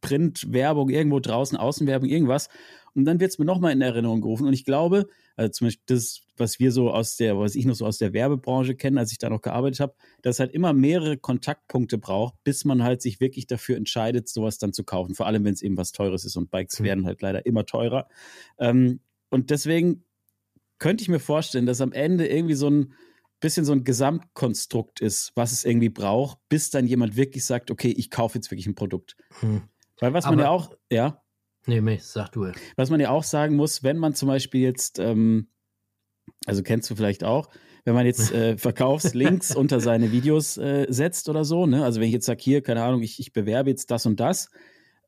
Printwerbung 0.00 0.90
irgendwo 0.90 1.20
draußen, 1.20 1.56
Außenwerbung, 1.56 2.08
irgendwas. 2.08 2.48
Und 2.94 3.04
dann 3.04 3.20
wird 3.20 3.30
es 3.30 3.38
mir 3.38 3.44
nochmal 3.44 3.72
in 3.72 3.80
Erinnerung 3.80 4.20
gerufen. 4.20 4.46
Und 4.46 4.52
ich 4.52 4.64
glaube, 4.64 5.06
also 5.40 5.52
zum 5.52 5.66
Beispiel 5.68 5.84
das, 5.86 6.20
was 6.36 6.60
wir 6.60 6.70
so 6.70 6.90
aus 6.90 7.16
der, 7.16 7.38
was 7.38 7.54
ich 7.54 7.64
noch 7.64 7.74
so 7.74 7.86
aus 7.86 7.96
der 7.96 8.12
Werbebranche 8.12 8.74
kenne, 8.74 9.00
als 9.00 9.10
ich 9.10 9.16
da 9.16 9.30
noch 9.30 9.40
gearbeitet 9.40 9.80
habe, 9.80 9.94
dass 10.20 10.38
halt 10.38 10.52
immer 10.52 10.74
mehrere 10.74 11.16
Kontaktpunkte 11.16 11.96
braucht, 11.96 12.34
bis 12.44 12.66
man 12.66 12.82
halt 12.82 13.00
sich 13.00 13.20
wirklich 13.20 13.46
dafür 13.46 13.78
entscheidet, 13.78 14.28
sowas 14.28 14.58
dann 14.58 14.74
zu 14.74 14.84
kaufen. 14.84 15.14
Vor 15.14 15.26
allem, 15.26 15.44
wenn 15.44 15.54
es 15.54 15.62
eben 15.62 15.78
was 15.78 15.92
Teures 15.92 16.26
ist 16.26 16.36
und 16.36 16.50
Bikes 16.50 16.78
mhm. 16.78 16.84
werden 16.84 17.06
halt 17.06 17.22
leider 17.22 17.46
immer 17.46 17.64
teurer. 17.64 18.06
Ähm, 18.58 19.00
und 19.30 19.48
deswegen 19.48 20.04
könnte 20.78 21.02
ich 21.02 21.08
mir 21.08 21.20
vorstellen, 21.20 21.64
dass 21.64 21.80
am 21.80 21.92
Ende 21.92 22.26
irgendwie 22.26 22.54
so 22.54 22.68
ein 22.68 22.92
bisschen 23.40 23.64
so 23.64 23.72
ein 23.72 23.84
Gesamtkonstrukt 23.84 25.00
ist, 25.00 25.32
was 25.36 25.52
es 25.52 25.64
irgendwie 25.64 25.88
braucht, 25.88 26.36
bis 26.50 26.68
dann 26.68 26.86
jemand 26.86 27.16
wirklich 27.16 27.46
sagt, 27.46 27.70
okay, 27.70 27.94
ich 27.96 28.10
kaufe 28.10 28.36
jetzt 28.36 28.50
wirklich 28.50 28.66
ein 28.66 28.74
Produkt. 28.74 29.16
Hm. 29.40 29.62
Weil 30.00 30.12
was 30.12 30.26
Aber, 30.26 30.36
man 30.36 30.44
ja 30.44 30.50
auch, 30.50 30.76
ja. 30.92 31.19
Nee, 31.66 31.80
nee, 31.80 31.98
sag 32.00 32.32
du. 32.32 32.50
Was 32.76 32.90
man 32.90 33.00
ja 33.00 33.10
auch 33.10 33.24
sagen 33.24 33.56
muss, 33.56 33.82
wenn 33.82 33.98
man 33.98 34.14
zum 34.14 34.28
Beispiel 34.28 34.62
jetzt, 34.62 34.98
ähm, 34.98 35.48
also 36.46 36.62
kennst 36.62 36.90
du 36.90 36.94
vielleicht 36.94 37.22
auch, 37.24 37.50
wenn 37.84 37.94
man 37.94 38.06
jetzt 38.06 38.32
äh, 38.32 38.56
Verkaufslinks 38.56 39.54
unter 39.54 39.80
seine 39.80 40.12
Videos 40.12 40.56
äh, 40.56 40.86
setzt 40.88 41.28
oder 41.28 41.44
so, 41.44 41.66
ne? 41.66 41.84
Also 41.84 42.00
wenn 42.00 42.08
ich 42.08 42.14
jetzt 42.14 42.26
sage, 42.26 42.42
hier, 42.42 42.62
keine 42.62 42.82
Ahnung, 42.82 43.02
ich, 43.02 43.20
ich 43.20 43.32
bewerbe 43.32 43.70
jetzt 43.70 43.90
das 43.90 44.06
und 44.06 44.20
das, 44.20 44.50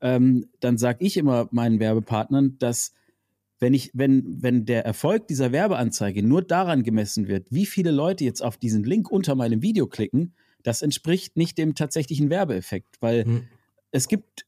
ähm, 0.01 0.47
dann 0.59 0.77
sage 0.77 1.03
ich 1.03 1.17
immer 1.17 1.47
meinen 1.51 1.79
Werbepartnern, 1.79 2.57
dass 2.59 2.93
wenn 3.59 3.73
ich, 3.73 3.91
wenn, 3.93 4.41
wenn 4.41 4.65
der 4.65 4.85
Erfolg 4.85 5.27
dieser 5.27 5.51
Werbeanzeige 5.51 6.21
nur 6.21 6.41
daran 6.41 6.83
gemessen 6.83 7.27
wird, 7.27 7.47
wie 7.49 7.65
viele 7.65 7.91
Leute 7.91 8.25
jetzt 8.25 8.43
auf 8.43 8.57
diesen 8.57 8.83
Link 8.83 9.09
unter 9.09 9.35
meinem 9.35 9.61
Video 9.61 9.87
klicken, 9.87 10.35
das 10.63 10.81
entspricht 10.81 11.37
nicht 11.37 11.57
dem 11.57 11.73
tatsächlichen 11.73 12.29
Werbeeffekt, 12.29 12.97
weil 12.99 13.23
hm. 13.23 13.47
es 13.91 14.07
gibt 14.07 14.45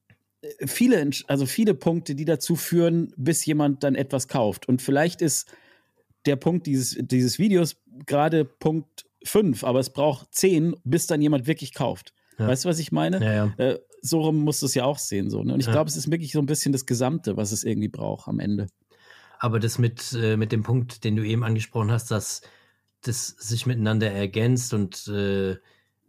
viele, 0.66 1.10
also 1.28 1.46
viele 1.46 1.74
Punkte, 1.74 2.16
die 2.16 2.26
dazu 2.26 2.56
führen, 2.56 3.14
bis 3.18 3.46
jemand 3.46 3.84
dann 3.84 3.96
etwas 3.96 4.28
kauft. 4.28 4.68
Und 4.68 4.82
vielleicht 4.82 5.22
ist 5.22 5.48
der 6.26 6.36
Punkt 6.36 6.68
dieses, 6.68 6.98
dieses 7.00 7.40
Videos 7.40 7.78
gerade 8.06 8.46
Punkt 8.46 9.06
5, 9.24 9.64
aber 9.64 9.80
es 9.80 9.92
braucht 9.92 10.34
10, 10.34 10.76
bis 10.84 11.08
dann 11.08 11.22
jemand 11.22 11.48
wirklich 11.48 11.74
kauft. 11.74 12.14
Ja. 12.38 12.48
Weißt 12.48 12.66
du, 12.66 12.70
was 12.70 12.80
ich 12.80 12.92
meine? 12.92 13.24
Ja, 13.24 13.34
ja. 13.34 13.54
Äh, 13.58 13.80
so 14.02 14.22
rum 14.22 14.38
musst 14.44 14.62
du 14.62 14.68
es 14.68 14.76
ja 14.76 14.86
auch 14.86 15.00
sehen. 15.00 15.30
So, 15.30 15.44
ne? 15.44 15.54
Und 15.54 15.60
ich 15.60 15.72
glaube, 15.72 15.90
es 15.90 15.96
ist 15.96 16.12
wirklich 16.12 16.32
so 16.32 16.40
ein 16.40 16.46
bisschen 16.46 16.72
das 16.72 16.86
Gesamte, 16.86 17.38
was 17.38 17.52
es 17.52 17.64
irgendwie 17.64 17.88
braucht 17.88 18.28
am 18.28 18.40
Ende. 18.40 18.68
Aber 19.40 19.60
das 19.60 19.80
mit, 19.80 20.14
äh, 20.14 20.38
mit 20.38 20.52
dem 20.52 20.64
Punkt, 20.64 21.04
den 21.04 21.16
du 21.16 21.24
eben 21.24 21.44
angesprochen 21.44 21.92
hast, 21.92 22.12
dass 22.12 22.42
das 23.02 23.28
sich 23.28 23.66
miteinander 23.66 24.12
ergänzt 24.12 24.74
und 24.74 25.08
äh, 25.08 25.56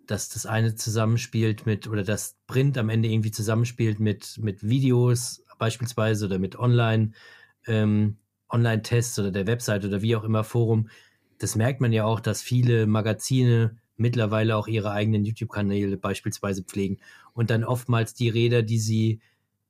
dass 0.07 0.29
das 0.29 0.47
eine 0.47 0.75
zusammenspielt 0.75 1.67
mit, 1.67 1.89
oder 1.89 2.03
das 2.03 2.37
Print 2.47 2.79
am 2.79 2.89
Ende 2.89 3.09
irgendwie 3.09 3.31
zusammenspielt 3.31 4.01
mit, 4.01 4.39
mit 4.39 4.63
Videos 4.63 5.45
beispielsweise 5.59 6.27
oder 6.27 6.39
mit 6.39 6.59
Online, 6.59 7.13
ähm, 7.67 8.17
Online-Tests 8.49 9.19
oder 9.19 9.31
der 9.31 9.47
Website 9.47 9.85
oder 9.85 10.03
wie 10.03 10.17
auch 10.17 10.25
immer 10.25 10.45
Forum. 10.45 10.89
Das 11.39 11.57
merkt 11.57 11.81
man 11.81 11.93
ja 11.93 12.05
auch, 12.05 12.21
dass 12.21 12.43
viele 12.43 12.87
Magazine 12.87 13.77
mittlerweile 13.97 14.57
auch 14.57 14.69
ihre 14.69 14.91
eigenen 14.91 15.25
YouTube-Kanäle 15.25 15.97
beispielsweise 15.97 16.63
pflegen 16.63 16.99
und 17.33 17.51
dann 17.51 17.65
oftmals 17.65 18.15
die 18.15 18.29
Räder, 18.29 18.63
die 18.63 18.79
sie 18.79 19.21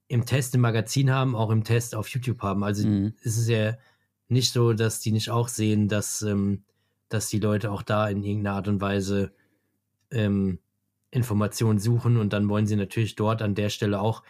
im 0.09 0.25
Test 0.25 0.55
im 0.55 0.61
Magazin 0.61 1.11
haben, 1.11 1.35
auch 1.35 1.51
im 1.51 1.65
Test 1.65 1.95
auf 1.95 2.09
YouTube 2.09 2.43
haben. 2.43 2.63
Also 2.63 2.87
mhm. 2.87 3.15
ist 3.23 3.39
es 3.39 3.49
ja 3.49 3.77
nicht 4.29 4.53
so, 4.53 4.73
dass 4.73 5.01
die 5.01 5.13
nicht 5.13 5.31
auch 5.31 5.49
sehen, 5.49 5.89
dass, 5.89 6.23
ähm, 6.23 6.63
dass 7.09 7.29
die 7.29 7.41
Leute 7.41 7.71
auch 7.71 7.83
da 7.83 8.09
in 8.09 8.23
irgendeiner 8.23 8.57
Art 8.57 8.69
und 8.69 8.81
Weise 8.81 9.33
ähm, 10.11 10.59
Informationen 11.11 11.79
suchen 11.79 12.17
und 12.17 12.33
dann 12.33 12.49
wollen 12.49 12.67
sie 12.67 12.77
natürlich 12.77 13.17
dort 13.17 13.43
an 13.43 13.55
der 13.55 13.71
Stelle 13.71 14.01
auch 14.01 14.23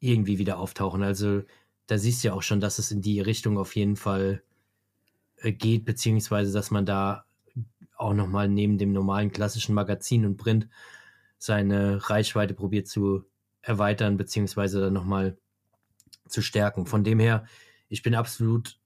irgendwie 0.00 0.38
wieder 0.38 0.58
auftauchen. 0.58 1.02
Also 1.02 1.42
da 1.86 1.98
siehst 1.98 2.22
du 2.22 2.28
ja 2.28 2.34
auch 2.34 2.42
schon, 2.42 2.60
dass 2.60 2.78
es 2.78 2.90
in 2.90 3.02
die 3.02 3.20
Richtung 3.20 3.58
auf 3.58 3.74
jeden 3.74 3.96
Fall 3.96 4.42
äh, 5.36 5.52
geht, 5.52 5.84
beziehungsweise 5.84 6.52
dass 6.52 6.70
man 6.70 6.86
da 6.86 7.24
auch 7.96 8.14
nochmal 8.14 8.48
neben 8.48 8.78
dem 8.78 8.92
normalen 8.92 9.32
klassischen 9.32 9.74
Magazin 9.74 10.24
und 10.24 10.36
Print 10.36 10.68
seine 11.38 12.10
Reichweite 12.10 12.54
probiert 12.54 12.86
zu 12.86 13.24
erweitern, 13.62 14.16
beziehungsweise 14.16 14.80
dann 14.80 14.92
nochmal 14.92 15.36
zu 16.28 16.42
stärken. 16.42 16.86
Von 16.86 17.04
dem 17.04 17.18
her, 17.18 17.46
ich 17.88 18.02
bin 18.02 18.14
absolut 18.14 18.78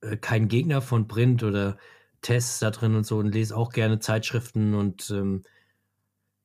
äh, 0.00 0.16
kein 0.16 0.48
Gegner 0.48 0.80
von 0.82 1.08
Print 1.08 1.42
oder 1.42 1.78
Tests 2.20 2.60
da 2.60 2.70
drin 2.70 2.94
und 2.94 3.04
so 3.04 3.18
und 3.18 3.32
lese 3.32 3.56
auch 3.56 3.72
gerne 3.72 3.98
Zeitschriften 3.98 4.74
und 4.74 5.10
ähm, 5.10 5.42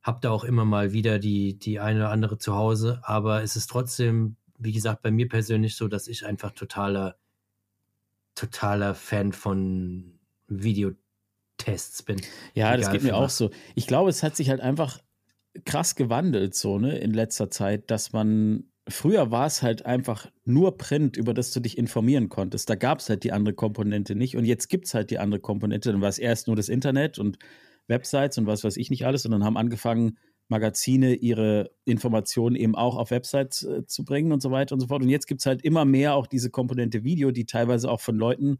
habe 0.07 0.19
da 0.21 0.31
auch 0.31 0.45
immer 0.45 0.63
mal 0.63 0.93
wieder 0.93 1.19
die, 1.19 1.59
die 1.59 1.81
eine 1.81 1.99
oder 1.99 2.09
andere 2.11 2.37
zu 2.37 2.55
Hause, 2.55 3.01
aber 3.03 3.43
es 3.43 3.57
ist 3.57 3.67
trotzdem, 3.67 4.37
wie 4.57 4.71
gesagt, 4.71 5.01
bei 5.01 5.11
mir 5.11 5.27
persönlich 5.27 5.75
so, 5.75 5.89
dass 5.89 6.07
ich 6.07 6.25
einfach 6.25 6.53
totaler, 6.53 7.17
totaler 8.33 8.95
Fan 8.95 9.33
von 9.33 10.17
Videotests 10.47 12.03
bin. 12.03 12.21
Ja, 12.53 12.77
das 12.77 12.89
geht 12.89 13.03
mir 13.03 13.17
auch 13.17 13.29
so. 13.29 13.51
Ich 13.75 13.85
glaube, 13.85 14.09
es 14.09 14.23
hat 14.23 14.37
sich 14.37 14.49
halt 14.49 14.61
einfach 14.61 14.99
krass 15.65 15.95
gewandelt, 15.95 16.55
so, 16.55 16.79
ne, 16.79 16.97
in 16.97 17.13
letzter 17.13 17.49
Zeit, 17.51 17.91
dass 17.91 18.13
man 18.13 18.63
früher 18.87 19.31
war 19.31 19.47
es 19.47 19.61
halt 19.61 19.85
einfach 19.85 20.31
nur 20.45 20.77
Print, 20.77 21.17
über 21.17 21.33
das 21.33 21.51
du 21.51 21.59
dich 21.59 21.77
informieren 21.77 22.29
konntest. 22.29 22.69
Da 22.69 22.75
gab 22.75 22.99
es 22.99 23.09
halt 23.09 23.25
die 23.25 23.33
andere 23.33 23.53
Komponente 23.53 24.15
nicht. 24.15 24.37
Und 24.37 24.45
jetzt 24.45 24.69
gibt 24.69 24.85
es 24.85 24.93
halt 24.93 25.11
die 25.11 25.19
andere 25.19 25.41
Komponente. 25.41 25.91
Dann 25.91 25.99
war 25.99 26.07
es 26.07 26.19
erst 26.19 26.47
nur 26.47 26.55
das 26.55 26.69
Internet 26.69 27.19
und 27.19 27.37
Websites 27.87 28.37
und 28.37 28.47
was 28.47 28.63
weiß 28.63 28.77
ich 28.77 28.89
nicht 28.89 29.05
alles, 29.05 29.23
sondern 29.23 29.43
haben 29.43 29.57
angefangen, 29.57 30.17
Magazine 30.49 31.13
ihre 31.15 31.71
Informationen 31.83 32.55
eben 32.55 32.75
auch 32.75 32.95
auf 32.95 33.11
Websites 33.11 33.63
äh, 33.63 33.85
zu 33.85 34.05
bringen 34.05 34.31
und 34.31 34.41
so 34.41 34.51
weiter 34.51 34.73
und 34.73 34.79
so 34.79 34.87
fort. 34.87 35.01
Und 35.01 35.09
jetzt 35.09 35.27
gibt 35.27 35.41
es 35.41 35.45
halt 35.45 35.61
immer 35.61 35.83
mehr 35.83 36.15
auch 36.15 36.27
diese 36.27 36.49
Komponente 36.49 37.03
Video, 37.03 37.31
die 37.31 37.45
teilweise 37.45 37.91
auch 37.91 37.99
von 37.99 38.17
Leuten 38.17 38.59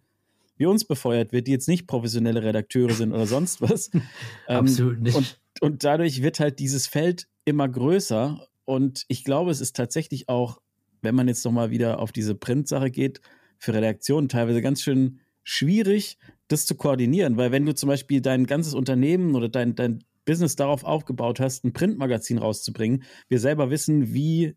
wie 0.58 0.66
uns 0.66 0.86
befeuert 0.86 1.32
wird, 1.32 1.48
die 1.48 1.52
jetzt 1.52 1.68
nicht 1.68 1.88
professionelle 1.88 2.44
Redakteure 2.44 2.92
sind 2.92 3.14
oder 3.14 3.28
sonst 3.28 3.62
was. 3.70 3.92
Ähm, 3.94 4.02
Absolut 4.48 5.00
nicht. 5.00 5.16
Und, 5.16 5.40
und 5.62 5.84
dadurch 5.84 6.22
wird 6.22 6.40
halt 6.40 6.60
dieses 6.60 6.88
Feld 6.88 7.28
immer 7.46 7.70
größer. 7.70 8.46
Und 8.66 9.06
ich 9.08 9.24
glaube, 9.24 9.52
es 9.52 9.62
ist 9.62 9.76
tatsächlich 9.76 10.30
auch, 10.30 10.60
wenn 11.02 11.16
man 11.16 11.28
jetzt 11.28 11.46
nochmal 11.46 11.70
wieder 11.70 12.00
auf 12.00 12.12
diese 12.12 12.36
Print-Sache 12.36 12.92
geht, 12.92 13.22
für 13.60 13.74
Redaktionen 13.74 14.30
teilweise 14.30 14.62
ganz 14.62 14.82
schön 14.82 15.20
schwierig, 15.48 16.18
das 16.50 16.66
zu 16.66 16.76
koordinieren, 16.76 17.38
weil 17.38 17.52
wenn 17.52 17.66
du 17.66 17.74
zum 17.74 17.88
Beispiel 17.88 18.20
dein 18.22 18.46
ganzes 18.46 18.74
Unternehmen 18.74 19.34
oder 19.34 19.48
dein, 19.48 19.76
dein 19.76 20.04
Business 20.26 20.58
darauf 20.58 20.84
aufgebaut 20.84 21.40
hast, 21.40 21.64
ein 21.64 21.72
Printmagazin 21.72 22.38
rauszubringen, 22.38 23.04
wir 23.30 23.40
selber 23.40 23.70
wissen, 23.70 24.14
wie 24.14 24.56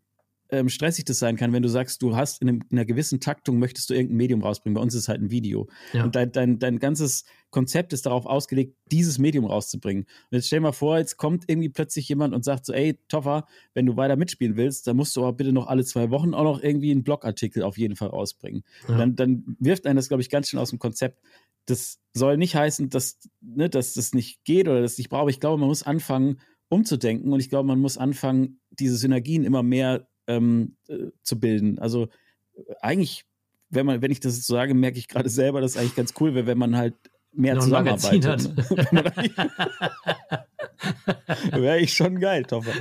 ähm, 0.51 0.69
stressig 0.69 1.05
das 1.05 1.19
sein 1.19 1.37
kann, 1.37 1.53
wenn 1.53 1.63
du 1.63 1.69
sagst, 1.69 2.01
du 2.01 2.15
hast 2.15 2.41
in, 2.41 2.49
einem, 2.49 2.61
in, 2.69 2.77
einer 2.77 2.85
gewissen 2.85 3.19
Taktung, 3.19 3.57
möchtest 3.57 3.89
du 3.89 3.93
irgendein 3.93 4.17
Medium 4.17 4.43
rausbringen. 4.43 4.75
Bei 4.75 4.81
uns 4.81 4.93
ist 4.93 5.03
es 5.03 5.07
halt 5.07 5.21
ein 5.21 5.31
Video. 5.31 5.67
Ja. 5.93 6.03
Und 6.03 6.15
dein, 6.15 6.31
dein, 6.31 6.59
dein 6.59 6.79
ganzes 6.79 7.23
Konzept 7.49 7.93
ist 7.93 8.05
darauf 8.05 8.25
ausgelegt, 8.25 8.75
dieses 8.91 9.17
Medium 9.17 9.45
rauszubringen. 9.45 10.03
Und 10.03 10.35
jetzt 10.35 10.47
stell 10.47 10.59
dir 10.59 10.63
mal 10.63 10.71
vor, 10.73 10.97
jetzt 10.97 11.17
kommt 11.17 11.45
irgendwie 11.47 11.69
plötzlich 11.69 12.07
jemand 12.09 12.33
und 12.33 12.43
sagt 12.43 12.65
so, 12.65 12.73
ey, 12.73 12.99
Toffer, 13.07 13.45
wenn 13.73 13.85
du 13.85 13.95
weiter 13.95 14.17
mitspielen 14.17 14.57
willst, 14.57 14.87
dann 14.87 14.97
musst 14.97 15.15
du 15.15 15.21
aber 15.21 15.33
bitte 15.33 15.53
noch 15.53 15.67
alle 15.67 15.85
zwei 15.85 16.09
Wochen 16.11 16.33
auch 16.33 16.43
noch 16.43 16.61
irgendwie 16.61 16.91
einen 16.91 17.03
Blogartikel 17.03 17.63
auf 17.63 17.77
jeden 17.77 17.95
Fall 17.95 18.09
rausbringen. 18.09 18.63
Ja. 18.87 18.97
Dann, 18.97 19.15
dann 19.15 19.55
wirft 19.59 19.85
einen 19.85 19.95
das, 19.95 20.09
glaube 20.09 20.21
ich, 20.21 20.29
ganz 20.29 20.49
schön 20.49 20.59
aus 20.59 20.69
dem 20.71 20.79
Konzept. 20.79 21.21
Das 21.65 21.99
soll 22.13 22.37
nicht 22.37 22.55
heißen, 22.55 22.89
dass, 22.89 23.19
ne, 23.39 23.69
dass 23.69 23.93
das 23.93 24.13
nicht 24.13 24.43
geht 24.43 24.67
oder 24.67 24.81
dass 24.81 24.99
ich 24.99 25.09
brauche. 25.09 25.29
Ich 25.29 25.39
glaube, 25.39 25.59
man 25.59 25.69
muss 25.69 25.83
anfangen, 25.83 26.39
umzudenken 26.71 27.33
und 27.33 27.39
ich 27.39 27.49
glaube, 27.49 27.67
man 27.67 27.79
muss 27.79 27.97
anfangen, 27.97 28.59
diese 28.71 28.95
Synergien 28.95 29.43
immer 29.43 29.61
mehr 29.61 30.07
ähm, 30.27 30.75
äh, 30.87 31.07
zu 31.21 31.39
bilden. 31.39 31.79
Also 31.79 32.09
äh, 32.55 32.61
eigentlich, 32.81 33.25
wenn 33.69 33.85
man, 33.85 34.01
wenn 34.01 34.11
ich 34.11 34.19
das 34.19 34.45
so 34.45 34.55
sage, 34.55 34.73
merke 34.73 34.97
ich 34.97 35.07
gerade 35.07 35.29
selber, 35.29 35.61
dass 35.61 35.71
es 35.71 35.77
eigentlich 35.77 35.95
ganz 35.95 36.13
cool 36.19 36.35
wäre, 36.35 36.45
wenn 36.47 36.57
man 36.57 36.75
halt 36.75 36.95
mehr 37.33 37.55
Noch 37.55 37.63
zusammenarbeitet. 37.63 38.91
Ne? 38.91 39.03
wäre 41.51 41.79
ich 41.79 41.93
schon 41.93 42.19
geil, 42.19 42.43
Toffer. 42.43 42.73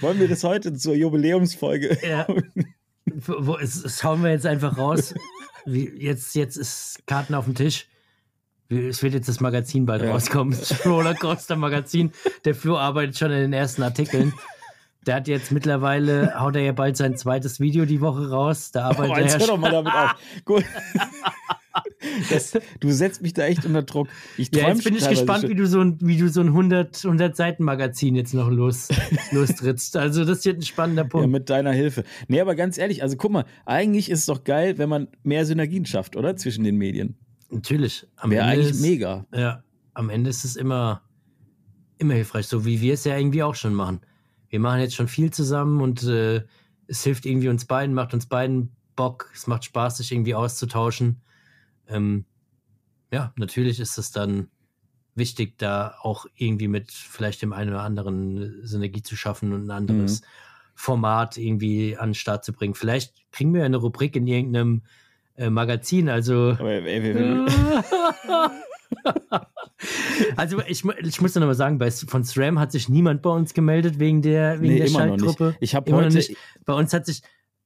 Wollen 0.00 0.20
wir 0.20 0.28
das 0.28 0.44
heute 0.44 0.74
zur 0.74 0.94
Jubiläumsfolge? 0.94 1.98
Ja. 2.06 2.26
Wo, 3.06 3.56
das 3.56 4.02
hauen 4.02 4.22
wir 4.22 4.30
jetzt 4.30 4.46
einfach 4.46 4.78
raus. 4.78 5.14
Wie, 5.66 5.88
jetzt, 5.98 6.34
jetzt 6.34 6.56
ist 6.56 7.06
Karten 7.06 7.34
auf 7.34 7.44
dem 7.44 7.54
Tisch. 7.54 7.86
Es 8.70 9.02
wird 9.02 9.14
jetzt 9.14 9.28
das 9.28 9.40
Magazin 9.40 9.86
bald 9.86 10.02
ja. 10.02 10.10
rauskommen. 10.10 10.56
Das 10.58 10.86
Rollercoaster 10.86 11.56
Magazin. 11.56 12.12
Der 12.44 12.54
Flo 12.54 12.78
arbeitet 12.78 13.18
schon 13.18 13.30
in 13.30 13.40
den 13.40 13.52
ersten 13.52 13.82
Artikeln. 13.82 14.32
Der 15.06 15.16
hat 15.16 15.28
jetzt 15.28 15.52
mittlerweile, 15.52 16.38
haut 16.40 16.56
er 16.56 16.62
ja 16.62 16.72
bald 16.72 16.96
sein 16.96 17.16
zweites 17.16 17.60
Video 17.60 17.84
die 17.84 18.00
Woche 18.00 18.30
raus. 18.30 18.70
Da 18.70 18.88
arbeitet 18.88 19.16
oh, 19.16 19.20
jetzt 19.20 19.34
er 19.34 19.40
hör 19.40 19.46
doch 19.48 19.58
mal 19.58 19.70
damit 19.70 19.92
auf. 19.92 20.14
Gut. 20.44 20.64
Das, 22.30 22.52
du 22.80 22.90
setzt 22.92 23.22
mich 23.22 23.32
da 23.32 23.44
echt 23.44 23.64
unter 23.64 23.82
Druck. 23.82 24.08
Ich 24.38 24.54
ja, 24.54 24.68
jetzt 24.68 24.84
bin 24.84 24.94
ich 24.94 25.08
gespannt, 25.08 25.48
wie 25.48 25.54
du 25.54 25.66
so 25.66 25.80
ein, 25.80 25.98
wie 26.00 26.16
du 26.16 26.28
so 26.28 26.40
ein 26.40 26.48
100, 26.48 27.04
100 27.04 27.36
Seiten 27.36 27.64
Magazin 27.64 28.14
jetzt 28.14 28.32
noch 28.32 28.48
los, 28.48 28.88
lostrittst. 29.32 29.96
Also 29.96 30.24
das 30.24 30.44
wird 30.44 30.58
ein 30.58 30.62
spannender 30.62 31.04
Punkt. 31.04 31.26
Ja, 31.26 31.30
mit 31.30 31.50
deiner 31.50 31.72
Hilfe. 31.72 32.04
Nee, 32.28 32.40
aber 32.40 32.54
ganz 32.54 32.78
ehrlich, 32.78 33.02
also 33.02 33.16
guck 33.16 33.32
mal, 33.32 33.44
eigentlich 33.66 34.10
ist 34.10 34.20
es 34.20 34.26
doch 34.26 34.44
geil, 34.44 34.78
wenn 34.78 34.88
man 34.88 35.08
mehr 35.22 35.44
Synergien 35.44 35.84
schafft, 35.86 36.16
oder? 36.16 36.36
Zwischen 36.36 36.62
den 36.62 36.76
Medien. 36.76 37.16
Natürlich. 37.50 38.06
Wäre 38.22 38.44
eigentlich 38.44 38.70
ist, 38.70 38.82
mega. 38.82 39.26
Ja, 39.34 39.64
am 39.94 40.10
Ende 40.10 40.30
ist 40.30 40.44
es 40.44 40.56
immer, 40.56 41.02
immer 41.98 42.14
hilfreich, 42.14 42.46
so 42.46 42.64
wie 42.64 42.80
wir 42.80 42.94
es 42.94 43.04
ja 43.04 43.16
irgendwie 43.16 43.42
auch 43.42 43.54
schon 43.54 43.74
machen 43.74 44.00
wir 44.54 44.60
machen 44.60 44.78
jetzt 44.78 44.94
schon 44.94 45.08
viel 45.08 45.32
zusammen 45.32 45.80
und 45.80 46.04
äh, 46.04 46.44
es 46.86 47.02
hilft 47.02 47.26
irgendwie 47.26 47.48
uns 47.48 47.64
beiden, 47.64 47.92
macht 47.92 48.14
uns 48.14 48.26
beiden 48.26 48.70
Bock, 48.94 49.28
es 49.34 49.48
macht 49.48 49.64
Spaß, 49.64 49.96
sich 49.96 50.12
irgendwie 50.12 50.36
auszutauschen. 50.36 51.20
Ähm, 51.88 52.24
ja, 53.12 53.32
natürlich 53.34 53.80
ist 53.80 53.98
es 53.98 54.12
dann 54.12 54.46
wichtig, 55.16 55.58
da 55.58 55.96
auch 56.00 56.26
irgendwie 56.36 56.68
mit 56.68 56.92
vielleicht 56.92 57.42
dem 57.42 57.52
einen 57.52 57.70
oder 57.70 57.82
anderen 57.82 58.64
Synergie 58.64 59.02
zu 59.02 59.16
schaffen 59.16 59.52
und 59.52 59.66
ein 59.66 59.72
anderes 59.72 60.20
mhm. 60.20 60.26
Format 60.76 61.36
irgendwie 61.36 61.96
an 61.96 62.10
den 62.10 62.14
Start 62.14 62.44
zu 62.44 62.52
bringen. 62.52 62.74
Vielleicht 62.74 63.12
kriegen 63.32 63.52
wir 63.54 63.64
eine 63.64 63.78
Rubrik 63.78 64.14
in 64.14 64.28
irgendeinem 64.28 64.82
äh, 65.34 65.50
Magazin, 65.50 66.08
also. 66.08 66.52
Aber, 66.52 66.70
ey, 66.70 67.10
ey, 67.10 67.44
also 70.36 70.60
ich, 70.66 70.84
ich 70.84 71.20
muss 71.20 71.34
noch 71.34 71.46
mal 71.46 71.54
sagen, 71.54 71.78
bei, 71.78 71.90
von 71.90 72.24
SRAM 72.24 72.58
hat 72.58 72.72
sich 72.72 72.88
niemand 72.88 73.22
bei 73.22 73.30
uns 73.30 73.54
gemeldet 73.54 73.98
wegen 73.98 74.22
der, 74.22 74.60
wegen 74.60 74.74
nee, 74.74 74.80
der 74.80 74.88
Schaltgruppe. 74.88 75.56
Ich 75.60 75.74
habe 75.74 75.92
heute 75.92 76.22
Bei 76.64 76.74
uns 76.74 76.92
hat 76.92 77.06
sich 77.06 77.22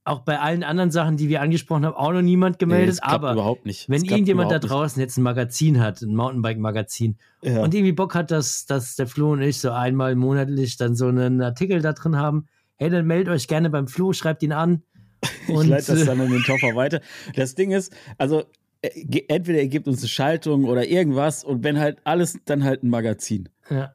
auch 0.08 0.20
bei 0.20 0.40
allen 0.40 0.64
anderen 0.64 0.90
Sachen, 0.90 1.16
die 1.16 1.28
wir 1.28 1.42
angesprochen 1.42 1.84
haben, 1.84 1.94
auch 1.94 2.12
noch 2.12 2.22
niemand 2.22 2.58
gemeldet. 2.58 2.96
Nee, 2.96 3.12
aber 3.12 3.32
überhaupt 3.32 3.66
nicht. 3.66 3.88
wenn 3.88 4.02
irgendjemand 4.04 4.50
da 4.50 4.58
draußen 4.58 4.98
nicht. 4.98 5.08
jetzt 5.08 5.18
ein 5.18 5.22
Magazin 5.22 5.80
hat, 5.80 6.00
ein 6.02 6.14
Mountainbike-Magazin, 6.14 7.18
ja. 7.42 7.62
und 7.62 7.74
irgendwie 7.74 7.92
Bock 7.92 8.14
hat, 8.14 8.30
dass, 8.30 8.66
dass 8.66 8.96
der 8.96 9.06
Flo 9.06 9.32
und 9.32 9.42
ich 9.42 9.60
so 9.60 9.70
einmal 9.70 10.16
monatlich 10.16 10.76
dann 10.76 10.96
so 10.96 11.08
einen 11.08 11.42
Artikel 11.42 11.82
da 11.82 11.92
drin 11.92 12.16
haben, 12.16 12.46
hey, 12.76 12.90
dann 12.90 13.06
meldet 13.06 13.32
euch 13.32 13.48
gerne 13.48 13.70
beim 13.70 13.86
Flo, 13.86 14.12
schreibt 14.12 14.42
ihn 14.42 14.52
an. 14.52 14.82
ich 15.48 15.66
leite 15.66 15.94
das 15.94 16.04
dann 16.04 16.20
an 16.20 16.30
den 16.30 16.42
Toffer 16.42 16.74
weiter. 16.74 17.00
Das 17.34 17.54
Ding 17.54 17.72
ist, 17.72 17.92
also 18.16 18.40
äh, 18.40 18.44
entweder 18.82 19.58
er 19.58 19.68
gibt 19.68 19.88
uns 19.88 20.00
eine 20.00 20.08
Schaltung 20.08 20.64
oder 20.64 20.86
irgendwas 20.86 21.44
und 21.44 21.64
wenn 21.64 21.78
halt 21.78 21.98
alles, 22.04 22.38
dann 22.44 22.64
halt 22.64 22.82
ein 22.82 22.90
Magazin. 22.90 23.48
Ja. 23.70 23.94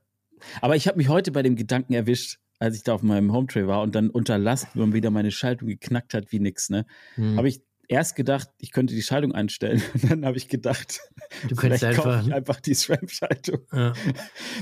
Aber 0.61 0.75
ich 0.75 0.87
habe 0.87 0.97
mich 0.97 1.07
heute 1.07 1.31
bei 1.31 1.41
dem 1.41 1.55
Gedanken 1.55 1.93
erwischt, 1.93 2.39
als 2.59 2.75
ich 2.75 2.83
da 2.83 2.93
auf 2.93 3.01
meinem 3.01 3.31
Home 3.31 3.47
Tray 3.47 3.67
war 3.67 3.81
und 3.81 3.95
dann 3.95 4.09
unter 4.09 4.37
Last 4.37 4.75
man 4.75 4.93
wieder 4.93 5.09
meine 5.11 5.31
Schaltung 5.31 5.67
geknackt 5.67 6.13
hat 6.13 6.31
wie 6.31 6.39
nix, 6.39 6.69
ne? 6.69 6.85
Hm. 7.15 7.37
Habe 7.37 7.47
ich 7.47 7.61
erst 7.87 8.15
gedacht, 8.15 8.49
ich 8.57 8.71
könnte 8.71 8.93
die 8.93 9.01
Schaltung 9.01 9.33
einstellen. 9.33 9.81
Und 9.93 10.09
dann 10.09 10.25
habe 10.25 10.37
ich 10.37 10.47
gedacht, 10.47 11.01
du 11.47 11.55
könntest 11.55 11.83
einfach, 11.83 12.27
einfach 12.29 12.59
die 12.59 12.73
SRAM-Schaltung. 12.73 13.59
Ja. 13.71 13.93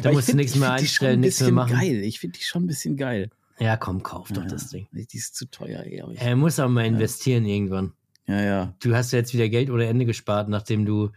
Da 0.01 0.11
musst 0.11 0.29
du 0.31 0.35
nichts 0.35 0.55
mehr 0.55 0.73
einstellen, 0.73 1.19
nichts 1.19 1.41
mehr 1.41 1.51
machen. 1.51 1.73
Geil. 1.73 2.03
Ich 2.03 2.19
finde 2.19 2.39
die 2.39 2.43
schon 2.43 2.63
ein 2.63 2.67
bisschen 2.67 2.97
geil. 2.97 3.29
Ja, 3.59 3.77
komm, 3.77 4.01
kauf 4.01 4.29
doch 4.29 4.41
ja, 4.41 4.47
das 4.47 4.69
Ding. 4.69 4.87
Die 4.91 5.17
ist 5.17 5.35
zu 5.35 5.45
teuer, 5.45 5.83
ey. 5.83 6.03
Er 6.15 6.35
muss 6.35 6.59
auch 6.59 6.67
mal 6.67 6.85
investieren 6.85 7.45
ja. 7.45 7.53
irgendwann. 7.53 7.93
Ja, 8.27 8.41
ja. 8.41 8.73
Du 8.81 8.95
hast 8.95 9.11
ja 9.11 9.19
jetzt 9.19 9.33
wieder 9.33 9.49
Geld 9.49 9.69
ohne 9.69 9.85
Ende 9.87 10.05
gespart, 10.05 10.49
nachdem 10.49 10.85
du 10.85 11.11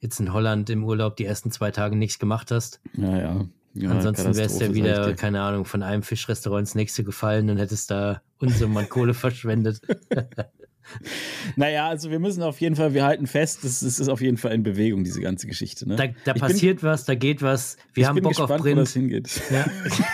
jetzt 0.00 0.20
in 0.20 0.32
Holland 0.32 0.68
im 0.70 0.84
Urlaub 0.84 1.16
die 1.16 1.24
ersten 1.24 1.50
zwei 1.50 1.70
Tage 1.70 1.96
nichts 1.96 2.18
gemacht 2.18 2.50
hast. 2.50 2.80
Ja, 2.94 3.16
ja. 3.16 3.46
ja 3.74 3.90
Ansonsten 3.90 4.36
wärst 4.36 4.60
du 4.60 4.66
ja 4.66 4.74
wieder, 4.74 5.14
keine 5.14 5.42
Ahnung, 5.42 5.64
von 5.64 5.82
einem 5.82 6.02
Fischrestaurant 6.02 6.60
ins 6.60 6.74
nächste 6.74 7.04
gefallen 7.04 7.48
und 7.50 7.58
hättest 7.58 7.90
da 7.90 8.22
Unsummen 8.38 8.88
Kohle 8.88 9.14
verschwendet. 9.14 9.80
naja, 11.56 11.88
also 11.88 12.10
wir 12.10 12.18
müssen 12.18 12.42
auf 12.42 12.60
jeden 12.60 12.76
Fall, 12.76 12.94
wir 12.94 13.04
halten 13.04 13.26
fest, 13.26 13.64
es 13.64 13.82
ist 13.82 14.08
auf 14.08 14.20
jeden 14.20 14.36
Fall 14.36 14.52
in 14.52 14.62
Bewegung, 14.62 15.04
diese 15.04 15.20
ganze 15.20 15.46
Geschichte. 15.46 15.88
Ne? 15.88 15.96
Da, 15.96 16.06
da 16.24 16.34
passiert 16.34 16.80
bin, 16.80 16.88
was, 16.88 17.04
da 17.04 17.14
geht 17.14 17.42
was. 17.42 17.76
Wir 17.94 18.08
haben 18.08 18.20
Bock 18.20 18.30
gespannt, 18.30 18.50
auf 18.50 18.60
Print. 18.62 18.76
Wo 18.76 18.80
das 18.80 18.92
hingeht. 18.92 19.42
Ja. 19.50 19.66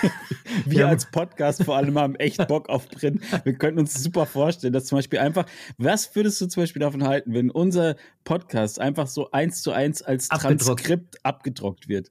wir 0.64 0.80
ja. 0.80 0.88
als 0.88 1.06
Podcast 1.06 1.64
vor 1.64 1.76
allem 1.76 1.98
haben 1.98 2.14
echt 2.16 2.46
Bock 2.48 2.68
auf 2.68 2.88
Print. 2.88 3.22
Wir 3.44 3.54
könnten 3.54 3.80
uns 3.80 3.94
super 3.94 4.26
vorstellen, 4.26 4.72
dass 4.72 4.86
zum 4.86 4.98
Beispiel 4.98 5.18
einfach, 5.18 5.46
was 5.76 6.14
würdest 6.14 6.40
du 6.40 6.46
zum 6.46 6.62
Beispiel 6.62 6.80
davon 6.80 7.04
halten, 7.04 7.34
wenn 7.34 7.50
unser 7.50 7.96
Podcast 8.24 8.80
einfach 8.80 9.06
so 9.06 9.30
eins 9.30 9.62
zu 9.62 9.72
eins 9.72 10.02
als 10.02 10.30
abgedruckt. 10.30 10.64
Transkript 10.64 11.24
abgedruckt 11.24 11.88
wird? 11.88 12.10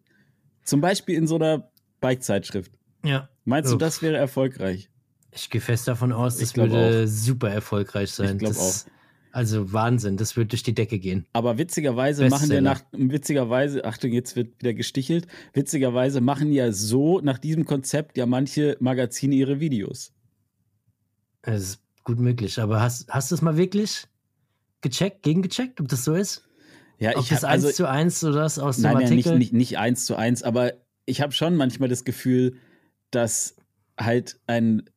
Zum 0.63 0.81
Beispiel 0.81 1.15
in 1.15 1.27
so 1.27 1.35
einer 1.35 1.71
Bike-Zeitschrift. 2.01 2.71
Ja. 3.03 3.29
Meinst 3.45 3.71
Uff. 3.71 3.77
du, 3.77 3.85
das 3.85 4.01
wäre 4.01 4.17
erfolgreich? 4.17 4.89
Ich 5.31 5.49
gehe 5.49 5.61
fest 5.61 5.87
davon 5.87 6.11
aus, 6.11 6.37
das 6.37 6.55
würde 6.55 7.03
auch. 7.03 7.07
super 7.07 7.49
erfolgreich 7.49 8.11
sein. 8.11 8.33
Ich 8.33 8.39
glaube 8.39 8.57
auch. 8.57 8.73
Also 9.31 9.71
Wahnsinn, 9.71 10.17
das 10.17 10.35
wird 10.35 10.51
durch 10.51 10.63
die 10.63 10.73
Decke 10.73 10.97
gehen. 10.97 11.27
Aber 11.33 11.59
witzigerweise 11.59 12.23
Bestseller. 12.23 12.39
machen 12.41 12.53
ja 12.53 12.61
nach, 12.61 13.11
witzigerweise, 13.11 13.85
Achtung, 13.85 14.11
jetzt 14.11 14.35
wird 14.35 14.59
wieder 14.59 14.73
gestichelt, 14.73 15.27
witzigerweise 15.53 16.21
machen 16.21 16.51
ja 16.51 16.71
so 16.71 17.19
nach 17.19 17.37
diesem 17.37 17.65
Konzept 17.65 18.17
ja 18.17 18.25
manche 18.25 18.77
Magazine 18.79 19.35
ihre 19.35 19.59
Videos. 19.59 20.11
Das 21.43 21.61
ist 21.61 21.81
gut 22.03 22.19
möglich, 22.19 22.59
aber 22.59 22.81
hast, 22.81 23.09
hast 23.09 23.29
du 23.29 23.35
es 23.35 23.43
mal 23.43 23.57
wirklich 23.57 24.07
gecheckt, 24.81 25.21
gegengecheckt, 25.23 25.79
ob 25.81 25.87
das 25.87 26.03
so 26.03 26.15
ist? 26.15 26.47
Ja, 26.97 27.15
ob 27.15 27.21
ich 27.21 27.29
das 27.29 27.43
eins 27.43 27.63
also, 27.65 27.75
zu 27.75 27.87
eins 27.87 28.23
oder 28.23 28.41
das 28.41 28.57
aus 28.57 28.79
nein, 28.79 28.97
dem 28.97 29.03
Artikel? 29.03 29.31
Nein, 29.33 29.37
nicht, 29.37 29.53
nicht, 29.53 29.71
nicht 29.71 29.77
eins 29.77 30.05
zu 30.05 30.15
eins, 30.15 30.41
aber 30.41 30.73
ich 31.05 31.21
habe 31.21 31.33
schon 31.33 31.55
manchmal 31.55 31.89
das 31.89 32.05
Gefühl, 32.05 32.57
dass 33.11 33.55
halt 33.99 34.39
ein 34.47 34.89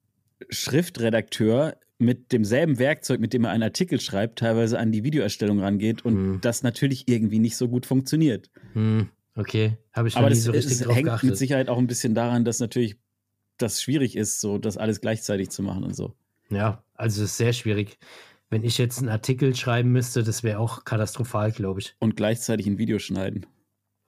Schriftredakteur 0.49 1.77
mit 1.99 2.33
demselben 2.33 2.79
Werkzeug, 2.79 3.21
mit 3.21 3.33
dem 3.35 3.45
er 3.45 3.51
einen 3.51 3.63
Artikel 3.63 4.01
schreibt, 4.01 4.39
teilweise 4.39 4.79
an 4.79 4.91
die 4.91 5.05
Videoerstellung 5.05 5.61
rangeht 5.61 6.05
und 6.05 6.15
hm. 6.15 6.41
das 6.41 6.63
natürlich 6.63 7.09
irgendwie 7.09 7.39
nicht 7.39 7.57
so 7.57 7.69
gut 7.69 7.85
funktioniert. 7.85 8.51
Hm. 8.73 9.11
Okay, 9.37 9.77
habe 9.93 10.09
ich 10.09 10.15
schon 10.15 10.23
Aber 10.23 10.31
das, 10.31 10.43
so 10.43 10.53
richtig 10.53 10.73
es 10.73 10.89
hängt 10.89 11.05
geachtet. 11.05 11.31
mit 11.31 11.39
Sicherheit 11.39 11.69
auch 11.69 11.79
ein 11.79 11.87
bisschen 11.87 12.15
daran, 12.15 12.45
dass 12.45 12.59
natürlich 12.59 12.97
das 13.59 13.83
schwierig 13.83 14.17
ist, 14.17 14.41
so 14.41 14.59
das 14.59 14.77
alles 14.77 15.01
gleichzeitig 15.01 15.51
zu 15.51 15.63
machen 15.63 15.85
und 15.85 15.95
so. 15.95 16.15
Ja, 16.49 16.83
also 16.95 17.23
es 17.23 17.33
ist 17.33 17.37
sehr 17.37 17.53
schwierig. 17.53 17.99
Wenn 18.49 18.65
ich 18.65 18.79
jetzt 18.79 18.99
einen 18.99 19.09
Artikel 19.09 19.55
schreiben 19.55 19.93
müsste, 19.93 20.25
das 20.25 20.43
wäre 20.43 20.59
auch 20.59 20.85
katastrophal, 20.85 21.53
glaube 21.53 21.81
ich. 21.81 21.95
Und 22.01 22.17
gleichzeitig 22.17 22.67
ein 22.67 22.79
Video 22.79 22.99
schneiden. 22.99 23.47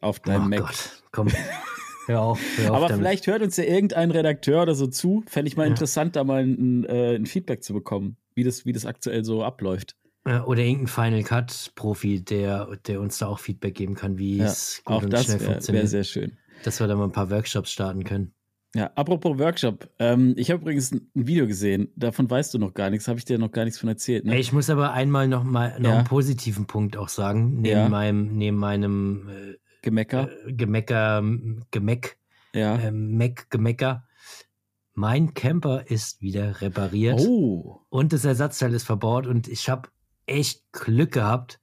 Auf 0.00 0.18
deinem 0.18 0.46
oh 0.46 0.48
Mac. 0.48 0.60
Gott, 0.60 1.02
komm. 1.12 1.28
Hör 2.06 2.20
auf, 2.20 2.40
hör 2.56 2.70
auf 2.70 2.76
Aber 2.76 2.88
damit. 2.88 3.02
vielleicht 3.02 3.26
hört 3.26 3.42
uns 3.42 3.56
ja 3.56 3.64
irgendein 3.64 4.10
Redakteur 4.10 4.62
oder 4.62 4.74
so 4.74 4.86
zu. 4.86 5.22
Fände 5.26 5.48
ich 5.48 5.56
mal 5.56 5.64
ja. 5.64 5.70
interessant, 5.70 6.16
da 6.16 6.24
mal 6.24 6.42
ein, 6.42 6.84
äh, 6.84 7.16
ein, 7.16 7.26
Feedback 7.26 7.62
zu 7.62 7.72
bekommen, 7.74 8.16
wie 8.34 8.44
das, 8.44 8.66
wie 8.66 8.72
das 8.72 8.86
aktuell 8.86 9.24
so 9.24 9.44
abläuft. 9.44 9.96
Oder 10.24 10.62
irgendein 10.62 10.86
Final 10.86 11.22
Cut-Profi, 11.24 12.22
der, 12.22 12.76
der 12.86 13.00
uns 13.00 13.18
da 13.18 13.26
auch 13.26 13.40
Feedback 13.40 13.74
geben 13.74 13.94
kann, 13.94 14.18
wie 14.18 14.36
ja, 14.36 14.44
es 14.44 14.82
gut 14.84 14.96
auch 14.96 15.02
und 15.02 15.12
das 15.12 15.24
schnell 15.24 15.40
wär, 15.40 15.46
funktioniert. 15.48 15.82
Wäre 15.82 15.88
sehr 15.88 16.04
schön. 16.04 16.36
Dass 16.62 16.78
wir 16.78 16.86
da 16.86 16.94
mal 16.94 17.04
ein 17.04 17.12
paar 17.12 17.30
Workshops 17.30 17.72
starten 17.72 18.04
können. 18.04 18.32
Ja, 18.74 18.90
apropos 18.94 19.38
Workshop. 19.38 19.90
Ähm, 19.98 20.34
ich 20.38 20.50
habe 20.50 20.62
übrigens 20.62 20.92
ein 20.92 21.10
Video 21.14 21.46
gesehen. 21.46 21.92
Davon 21.94 22.30
weißt 22.30 22.54
du 22.54 22.58
noch 22.58 22.72
gar 22.72 22.88
nichts. 22.88 23.06
Habe 23.06 23.18
ich 23.18 23.26
dir 23.26 23.38
noch 23.38 23.50
gar 23.50 23.64
nichts 23.64 23.78
von 23.78 23.88
erzählt. 23.88 24.24
Ne? 24.24 24.38
Ich 24.38 24.52
muss 24.52 24.70
aber 24.70 24.92
einmal 24.92 25.28
noch 25.28 25.44
mal 25.44 25.78
noch 25.78 25.90
ja. 25.90 25.96
einen 25.98 26.06
positiven 26.06 26.66
Punkt 26.66 26.96
auch 26.96 27.10
sagen. 27.10 27.60
Neben 27.60 27.80
ja. 27.80 27.88
meinem, 27.88 28.36
neben 28.38 28.56
meinem 28.56 29.28
äh, 29.28 29.56
Gemecker. 29.82 30.30
Äh, 30.46 30.52
Gemecker, 30.52 31.22
Gemeck, 31.70 32.18
ja. 32.54 32.76
äh, 32.76 32.90
Meck, 32.90 33.50
Gemecker. 33.50 34.06
mein 34.94 35.34
Camper 35.34 35.90
ist 35.90 36.22
wieder 36.22 36.60
repariert. 36.60 37.20
Oh. 37.20 37.80
Und 37.90 38.12
das 38.12 38.24
Ersatzteil 38.24 38.72
ist 38.74 38.84
verbaut 38.84 39.26
und 39.26 39.48
ich 39.48 39.68
habe 39.68 39.88
echt 40.26 40.72
Glück 40.72 41.12
gehabt, 41.12 41.60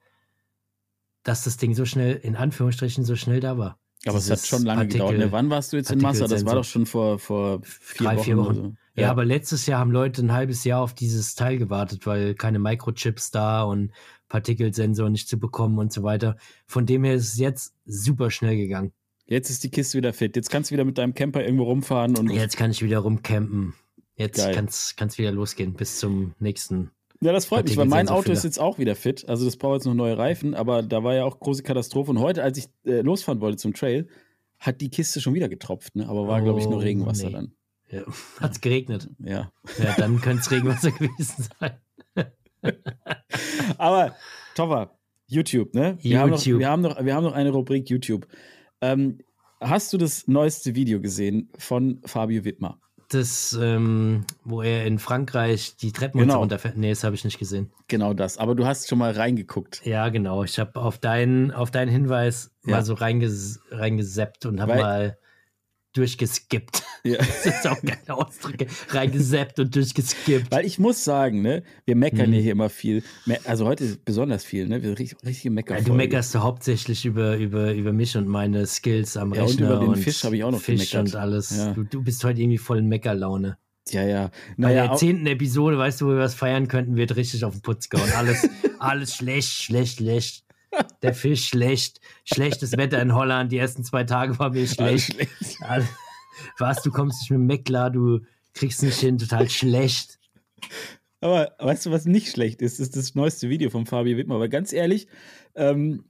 dass 1.23 1.43
das 1.43 1.57
Ding 1.57 1.73
so 1.73 1.85
schnell, 1.85 2.15
in 2.15 2.35
Anführungsstrichen, 2.35 3.03
so 3.03 3.15
schnell 3.15 3.39
da 3.39 3.57
war. 3.57 3.79
Aber 4.05 4.17
es 4.17 4.31
hat 4.31 4.39
schon 4.39 4.63
lange 4.63 4.81
Partikel, 4.81 4.99
gedauert. 4.99 5.17
Ne? 5.17 5.31
Wann 5.31 5.49
warst 5.49 5.73
du 5.73 5.77
jetzt 5.77 5.91
in 5.91 5.99
Massa? 5.99 6.27
Das 6.27 6.45
war 6.45 6.55
doch 6.55 6.63
schon 6.63 6.85
vor, 6.85 7.19
vor 7.19 7.61
vier 7.63 8.07
Drei, 8.07 8.15
Wochen. 8.15 8.23
Vier 8.23 8.37
Wochen. 8.37 8.55
So. 8.55 8.75
Ja. 8.95 9.03
ja. 9.03 9.11
aber 9.11 9.25
letztes 9.25 9.65
Jahr 9.65 9.79
haben 9.79 9.91
Leute 9.91 10.21
ein 10.21 10.31
halbes 10.31 10.63
Jahr 10.63 10.81
auf 10.81 10.93
dieses 10.93 11.35
Teil 11.35 11.57
gewartet, 11.57 12.05
weil 12.07 12.33
keine 12.33 12.59
Microchips 12.59 13.31
da 13.31 13.63
und 13.63 13.91
Partikelsensor 14.29 15.09
nicht 15.09 15.27
zu 15.27 15.39
bekommen 15.39 15.77
und 15.79 15.91
so 15.91 16.03
weiter. 16.03 16.37
Von 16.65 16.85
dem 16.85 17.03
her 17.03 17.15
ist 17.15 17.33
es 17.33 17.39
jetzt 17.39 17.73
super 17.85 18.31
schnell 18.31 18.55
gegangen. 18.55 18.93
Jetzt 19.25 19.49
ist 19.49 19.63
die 19.63 19.69
Kiste 19.69 19.97
wieder 19.97 20.13
fit. 20.13 20.35
Jetzt 20.35 20.49
kannst 20.49 20.71
du 20.71 20.73
wieder 20.73 20.85
mit 20.85 20.97
deinem 20.97 21.13
Camper 21.13 21.43
irgendwo 21.43 21.65
rumfahren 21.65 22.17
und. 22.17 22.31
Jetzt 22.31 22.57
kann 22.57 22.71
ich 22.71 22.81
wieder 22.81 22.99
rumcampen. 22.99 23.73
Jetzt 24.15 24.55
kann 24.55 24.67
es 25.07 25.17
wieder 25.17 25.31
losgehen 25.31 25.73
bis 25.73 25.99
zum 25.99 26.33
nächsten 26.39 26.91
ja, 27.21 27.33
das 27.33 27.45
freut 27.45 27.65
mich, 27.65 27.75
weil 27.75 27.85
mein 27.85 28.07
Auto 28.07 28.31
ist 28.31 28.45
jetzt 28.45 28.59
auch 28.59 28.79
wieder 28.79 28.95
fit. 28.95 29.27
Also 29.27 29.43
das 29.43 29.57
braucht 29.57 29.75
jetzt 29.75 29.85
noch 29.85 29.93
neue 29.93 30.17
Reifen, 30.17 30.53
aber 30.53 30.83
da 30.83 31.03
war 31.03 31.15
ja 31.15 31.25
auch 31.25 31.39
große 31.39 31.63
Katastrophe. 31.63 32.11
Und 32.11 32.19
heute, 32.19 32.43
als 32.43 32.57
ich 32.57 32.69
äh, 32.85 33.01
losfahren 33.01 33.41
wollte 33.41 33.57
zum 33.57 33.73
Trail, 33.73 34.07
hat 34.57 34.79
die 34.79 34.89
Kiste 34.89 35.19
schon 35.19 35.33
wieder 35.33 35.49
getropft, 35.49 35.95
ne? 35.95 36.07
Aber 36.07 36.27
war, 36.27 36.39
oh, 36.39 36.43
glaube 36.43 36.59
ich, 36.59 36.69
nur 36.69 36.81
Regenwasser 36.81 37.27
nee. 37.27 37.33
dann. 37.33 37.51
Ja. 37.89 38.03
Hat 38.39 38.51
es 38.51 38.61
geregnet? 38.61 39.09
Ja. 39.19 39.51
Ja, 39.83 39.95
dann 39.97 40.21
könnte 40.21 40.41
es 40.41 40.51
Regenwasser 40.51 40.91
gewesen 40.97 41.47
sein. 41.59 41.71
aber, 43.77 44.15
Topper, 44.55 44.97
YouTube, 45.27 45.73
ne? 45.73 45.97
Wir, 46.01 46.25
YouTube. 46.25 46.29
Haben 46.29 46.31
noch, 46.31 46.59
wir, 46.59 46.69
haben 46.69 46.81
noch, 46.81 47.05
wir 47.05 47.15
haben 47.15 47.23
noch 47.23 47.33
eine 47.33 47.51
Rubrik 47.51 47.89
YouTube. 47.89 48.27
Ähm, 48.81 49.19
hast 49.59 49.93
du 49.93 49.97
das 49.97 50.27
neueste 50.27 50.75
Video 50.75 50.99
gesehen 50.99 51.49
von 51.57 52.01
Fabio 52.05 52.43
Wittmer? 52.45 52.79
das, 53.09 53.57
ähm, 53.59 54.23
wo 54.43 54.61
er 54.61 54.85
in 54.85 54.99
Frankreich 54.99 55.75
die 55.75 55.91
Treppen 55.91 56.19
genau. 56.19 56.39
runterfährt. 56.39 56.77
Nee, 56.77 56.89
das 56.89 57.03
habe 57.03 57.15
ich 57.15 57.25
nicht 57.25 57.39
gesehen. 57.39 57.71
Genau 57.87 58.13
das. 58.13 58.37
Aber 58.37 58.55
du 58.55 58.65
hast 58.65 58.87
schon 58.87 58.99
mal 58.99 59.11
reingeguckt. 59.11 59.81
Ja, 59.83 60.09
genau. 60.09 60.43
Ich 60.43 60.59
habe 60.59 60.79
auf 60.79 60.99
deinen, 60.99 61.51
auf 61.51 61.71
deinen 61.71 61.89
Hinweis 61.89 62.51
ja. 62.65 62.75
mal 62.75 62.85
so 62.85 62.93
reinges 62.93 63.61
reingeseppt 63.71 64.45
und 64.45 64.61
habe 64.61 64.75
mal 64.75 65.17
durchgeskippt. 65.93 66.83
Ja. 67.03 67.17
Das 67.43 67.45
ist 67.45 67.67
auch 67.67 67.81
keine 67.81 68.17
Ausdrücke. 68.17 68.67
Reingeseppt 68.89 69.59
und 69.59 69.75
durchgeskippt. 69.75 70.51
Weil 70.51 70.65
ich 70.65 70.79
muss 70.79 71.03
sagen, 71.03 71.41
ne, 71.41 71.63
wir 71.85 71.95
meckern 71.95 72.27
hm. 72.27 72.33
ja 72.33 72.39
hier 72.39 72.51
immer 72.51 72.69
viel. 72.69 73.03
Also 73.45 73.65
heute 73.65 73.97
besonders 74.03 74.43
viel, 74.43 74.67
ne? 74.67 74.83
Wir 74.83 74.97
richtig, 74.97 75.17
richtig 75.25 75.51
meckern. 75.51 75.77
Ja, 75.77 75.83
du 75.83 75.93
meckerst 75.93 76.35
du 76.35 76.39
hauptsächlich 76.39 77.05
über, 77.05 77.37
über, 77.37 77.73
über 77.73 77.93
mich 77.93 78.17
und 78.17 78.27
meine 78.27 78.65
Skills 78.67 79.15
am 79.15 79.33
ja, 79.33 79.43
Rechner. 79.43 79.79
Und 79.79 79.85
über 79.85 79.95
den 79.95 80.01
Fisch 80.01 80.23
habe 80.23 80.35
ich 80.35 80.43
auch 80.43 80.51
noch 80.51 80.59
Fisch 80.59 80.91
gemeckert. 80.91 81.15
und 81.15 81.19
alles. 81.19 81.55
Ja. 81.55 81.73
Du, 81.73 81.83
du 81.83 82.03
bist 82.03 82.23
heute 82.23 82.41
irgendwie 82.41 82.57
voll 82.57 82.79
in 82.79 82.87
Meckerlaune. 82.87 83.57
Ja, 83.93 84.03
ja. 84.03 84.31
Naja, 84.57 84.81
Bei 84.81 84.87
der 84.87 84.97
zehnten 84.97 85.25
Episode, 85.25 85.77
weißt 85.77 86.01
du, 86.01 86.07
wo 86.07 86.09
wir 86.11 86.19
was 86.19 86.35
feiern 86.35 86.67
könnten, 86.67 86.95
wird 86.95 87.15
richtig 87.15 87.43
auf 87.43 87.53
den 87.53 87.61
Putz 87.61 87.89
gehauen. 87.89 88.11
Alles, 88.15 88.47
alles 88.79 89.15
schlecht, 89.15 89.49
schlecht, 89.49 89.97
schlecht. 89.97 90.45
Der 91.01 91.15
Fisch 91.15 91.47
schlecht. 91.47 91.99
Schlechtes 92.25 92.77
Wetter 92.77 93.01
in 93.01 93.15
Holland. 93.15 93.51
Die 93.51 93.57
ersten 93.57 93.83
zwei 93.83 94.03
Tage 94.03 94.37
war 94.37 94.51
mir 94.51 94.67
schlecht. 94.67 94.79
Alles 94.79 95.05
schlecht. 95.05 95.31
Was, 96.57 96.81
du 96.81 96.91
kommst 96.91 97.21
nicht 97.21 97.31
mit 97.31 97.39
dem 97.39 97.45
Meckler, 97.47 97.89
du 97.89 98.21
kriegst 98.53 98.83
nicht 98.83 98.99
hin, 98.99 99.17
total 99.17 99.49
schlecht. 99.49 100.19
Aber 101.21 101.53
weißt 101.59 101.85
du, 101.85 101.91
was 101.91 102.05
nicht 102.05 102.29
schlecht 102.29 102.61
ist? 102.61 102.79
Das 102.79 102.87
ist 102.87 102.95
das 102.95 103.15
neueste 103.15 103.49
Video 103.49 103.69
von 103.69 103.85
Fabio 103.85 104.17
Wittmer. 104.17 104.35
Aber 104.35 104.47
ganz 104.47 104.71
ehrlich, 104.71 105.07
ähm, 105.55 106.05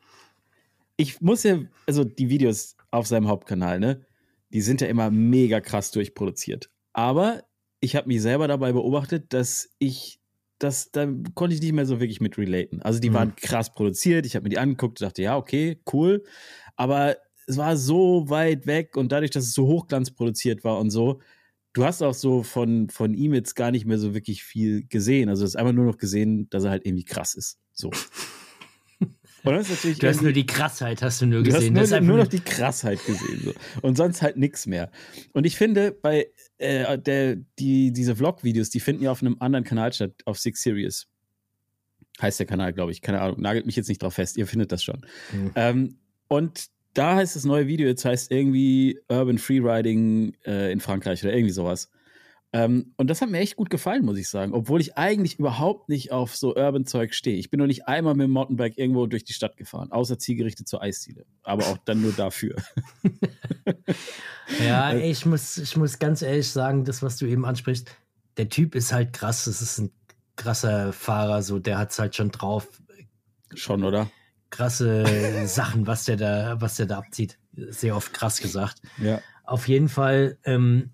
ich 0.97 1.21
muss 1.21 1.43
ja, 1.43 1.59
also 1.87 2.03
die 2.03 2.29
Videos 2.29 2.75
auf 2.91 3.07
seinem 3.07 3.27
Hauptkanal, 3.27 3.79
ne, 3.79 4.05
die 4.51 4.61
sind 4.61 4.81
ja 4.81 4.87
immer 4.87 5.09
mega 5.09 5.61
krass 5.61 5.91
durchproduziert. 5.91 6.69
Aber 6.93 7.43
ich 7.79 7.95
habe 7.95 8.07
mich 8.07 8.21
selber 8.21 8.47
dabei 8.47 8.73
beobachtet, 8.73 9.33
dass 9.33 9.69
ich 9.79 10.19
das, 10.59 10.91
da 10.91 11.07
konnte 11.35 11.55
ich 11.55 11.61
nicht 11.61 11.71
mehr 11.71 11.85
so 11.85 11.99
wirklich 11.99 12.19
mit 12.19 12.37
relaten. 12.37 12.81
Also 12.81 12.99
die 12.99 13.11
mhm. 13.11 13.13
waren 13.13 13.35
krass 13.35 13.73
produziert, 13.73 14.25
ich 14.25 14.35
habe 14.35 14.43
mir 14.43 14.49
die 14.49 14.59
angeguckt 14.59 14.99
und 14.99 15.07
dachte, 15.07 15.21
ja, 15.21 15.37
okay, 15.37 15.79
cool. 15.93 16.23
Aber 16.75 17.15
es 17.49 17.57
war 17.57 17.75
so 17.77 18.29
weit 18.29 18.67
weg 18.67 18.95
und 18.95 19.11
dadurch, 19.11 19.31
dass 19.31 19.45
es 19.45 19.53
so 19.53 19.65
hochglanz 19.65 20.11
produziert 20.11 20.63
war 20.63 20.77
und 20.77 20.91
so, 20.91 21.19
du 21.73 21.83
hast 21.83 22.03
auch 22.03 22.13
so 22.13 22.43
von, 22.43 22.89
von 22.89 23.15
ihm 23.15 23.33
jetzt 23.33 23.55
gar 23.55 23.71
nicht 23.71 23.85
mehr 23.85 23.97
so 23.97 24.13
wirklich 24.13 24.43
viel 24.43 24.85
gesehen. 24.87 25.29
Also 25.29 25.41
du 25.41 25.47
hast 25.47 25.55
einfach 25.55 25.73
nur 25.73 25.85
noch 25.85 25.97
gesehen, 25.97 26.47
dass 26.51 26.63
er 26.63 26.69
halt 26.69 26.85
irgendwie 26.85 27.05
krass 27.05 27.33
ist. 27.33 27.57
So. 27.73 27.89
Und 29.45 29.53
das 29.53 29.69
ist 29.69 29.77
natürlich 29.77 29.99
du 29.99 30.07
hast 30.09 30.21
nur 30.21 30.33
die 30.33 30.45
Krassheit, 30.45 31.01
hast 31.01 31.21
du 31.21 31.25
nur 31.25 31.43
gesehen. 31.43 31.73
Du 31.73 31.79
hast 31.79 31.91
nur, 31.91 32.01
nur 32.01 32.17
noch 32.17 32.27
die 32.27 32.41
Krassheit 32.41 33.03
gesehen. 33.05 33.41
So. 33.45 33.53
Und 33.81 33.95
sonst 33.95 34.21
halt 34.21 34.35
nichts 34.35 34.67
mehr. 34.67 34.91
Und 35.31 35.45
ich 35.45 35.55
finde, 35.55 35.93
bei 35.93 36.27
äh, 36.57 36.99
der, 36.99 37.37
die, 37.57 37.93
diese 37.93 38.17
Vlog-Videos, 38.17 38.69
die 38.69 38.81
finden 38.81 39.03
ja 39.03 39.11
auf 39.11 39.21
einem 39.21 39.37
anderen 39.39 39.63
Kanal 39.63 39.93
statt, 39.93 40.11
auf 40.25 40.37
Six 40.37 40.61
Series. 40.61 41.07
Heißt 42.21 42.37
der 42.37 42.47
Kanal, 42.47 42.73
glaube 42.73 42.91
ich. 42.91 43.01
Keine 43.01 43.21
Ahnung, 43.21 43.39
nagelt 43.39 43.65
mich 43.65 43.77
jetzt 43.77 43.87
nicht 43.87 44.03
drauf 44.03 44.15
fest. 44.15 44.35
Ihr 44.35 44.45
findet 44.45 44.73
das 44.73 44.83
schon. 44.83 45.05
Mhm. 45.31 45.51
Ähm, 45.55 45.97
und 46.27 46.69
da 46.99 47.15
heißt 47.15 47.37
das 47.37 47.45
neue 47.45 47.67
Video, 47.67 47.87
jetzt 47.87 48.03
heißt 48.03 48.29
irgendwie 48.29 48.99
Urban 49.07 49.37
Freeriding 49.37 50.35
äh, 50.45 50.69
in 50.69 50.81
Frankreich 50.81 51.23
oder 51.23 51.33
irgendwie 51.33 51.53
sowas. 51.53 51.89
Ähm, 52.51 52.93
und 52.97 53.09
das 53.09 53.21
hat 53.21 53.29
mir 53.29 53.37
echt 53.37 53.55
gut 53.55 53.69
gefallen, 53.69 54.03
muss 54.03 54.17
ich 54.17 54.27
sagen. 54.27 54.53
Obwohl 54.53 54.81
ich 54.81 54.97
eigentlich 54.97 55.39
überhaupt 55.39 55.87
nicht 55.87 56.11
auf 56.11 56.35
so 56.35 56.57
Urban-Zeug 56.57 57.13
stehe. 57.13 57.37
Ich 57.37 57.49
bin 57.49 57.59
noch 57.59 57.67
nicht 57.67 57.87
einmal 57.87 58.15
mit 58.15 58.25
dem 58.25 58.31
Mountainbike 58.31 58.77
irgendwo 58.77 59.05
durch 59.05 59.23
die 59.23 59.31
Stadt 59.31 59.55
gefahren, 59.55 59.93
außer 59.93 60.19
zielgerichtet 60.19 60.67
zur 60.67 60.81
Eisziele. 60.81 61.25
Aber 61.43 61.67
auch 61.67 61.77
dann 61.85 62.01
nur 62.01 62.11
dafür. 62.11 62.57
ja, 64.65 64.93
ich 64.93 65.25
muss, 65.25 65.57
ich 65.57 65.77
muss 65.77 65.99
ganz 65.99 66.21
ehrlich 66.21 66.49
sagen, 66.49 66.83
das, 66.83 67.01
was 67.01 67.15
du 67.15 67.27
eben 67.27 67.45
ansprichst, 67.45 67.95
der 68.35 68.49
Typ 68.49 68.75
ist 68.75 68.91
halt 68.91 69.13
krass. 69.13 69.45
Das 69.45 69.61
ist 69.61 69.77
ein 69.77 69.91
krasser 70.35 70.91
Fahrer, 70.91 71.43
so 71.43 71.59
der 71.59 71.77
hat 71.77 71.91
es 71.91 71.99
halt 71.99 72.13
schon 72.15 72.31
drauf. 72.31 72.67
Schon, 73.55 73.85
oder? 73.85 74.11
Krasse 74.49 75.03
Sachen, 75.47 75.87
was 75.87 76.05
der 76.05 76.17
da, 76.17 76.61
was 76.61 76.75
der 76.75 76.85
da 76.85 76.97
abzieht. 76.97 77.37
Sehr 77.53 77.95
oft 77.95 78.13
krass 78.13 78.39
gesagt. 78.39 78.81
Ja. 78.97 79.21
Auf 79.43 79.67
jeden 79.67 79.89
Fall 79.89 80.37
ähm, 80.43 80.91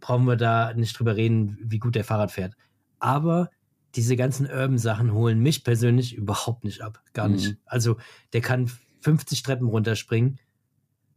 brauchen 0.00 0.26
wir 0.26 0.36
da 0.36 0.74
nicht 0.74 0.98
drüber 0.98 1.16
reden, 1.16 1.58
wie 1.60 1.78
gut 1.78 1.94
der 1.94 2.04
Fahrrad 2.04 2.30
fährt. 2.30 2.54
Aber 2.98 3.50
diese 3.94 4.16
ganzen 4.16 4.46
Urban-Sachen 4.46 5.12
holen 5.12 5.40
mich 5.40 5.64
persönlich 5.64 6.14
überhaupt 6.14 6.64
nicht 6.64 6.82
ab. 6.82 7.02
Gar 7.14 7.28
nicht. 7.28 7.50
Mhm. 7.50 7.56
Also 7.64 7.96
der 8.32 8.40
kann 8.40 8.70
50 9.00 9.42
Treppen 9.42 9.68
runterspringen. 9.68 10.38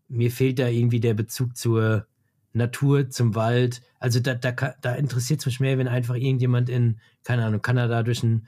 Mir 0.08 0.32
fehlt 0.32 0.60
da 0.60 0.68
irgendwie 0.68 1.00
der 1.00 1.14
Bezug 1.14 1.58
zur 1.58 2.08
Natur, 2.54 3.10
zum 3.10 3.36
Wald. 3.36 3.82
Also 4.00 4.20
da, 4.20 4.36
da, 4.36 4.52
da 4.52 4.96
interessiert 4.96 5.42
es 5.42 5.46
mich 5.46 5.60
mehr, 5.60 5.78
wenn 5.78 5.88
einfach 5.88 6.16
irgendjemand 6.16 6.70
in, 6.70 7.00
keine 7.24 7.46
Ahnung, 7.46 7.62
Kanada 7.62 8.04
durch 8.04 8.24
ein 8.24 8.48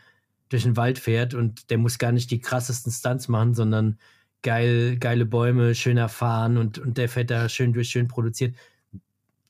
durch 0.53 0.63
den 0.63 0.77
Wald 0.77 0.99
fährt 0.99 1.33
und 1.33 1.69
der 1.69 1.77
muss 1.77 1.97
gar 1.97 2.11
nicht 2.11 2.31
die 2.31 2.39
krassesten 2.39 2.91
Stunts 2.91 3.27
machen, 3.27 3.53
sondern 3.53 3.97
geil, 4.43 4.97
geile 4.97 5.25
Bäume, 5.25 5.73
schöner 5.73 6.09
fahren 6.09 6.57
und, 6.57 6.77
und 6.77 6.97
der 6.97 7.09
fährt 7.09 7.31
da 7.31 7.49
schön 7.49 7.73
durch, 7.73 7.89
schön 7.89 8.07
produziert, 8.07 8.55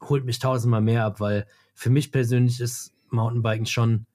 holt 0.02 0.26
mich 0.26 0.40
tausendmal 0.40 0.82
mehr 0.82 1.06
ab, 1.06 1.20
weil 1.20 1.46
für 1.74 1.90
mich 1.90 2.12
persönlich 2.12 2.60
ist 2.60 2.94
Mountainbiken 3.10 3.66
schon 3.66 4.06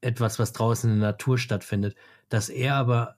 etwas, 0.00 0.38
was 0.38 0.52
draußen 0.52 0.90
in 0.90 1.00
der 1.00 1.10
Natur 1.10 1.38
stattfindet. 1.38 1.96
Dass 2.28 2.48
er 2.48 2.74
aber 2.74 3.16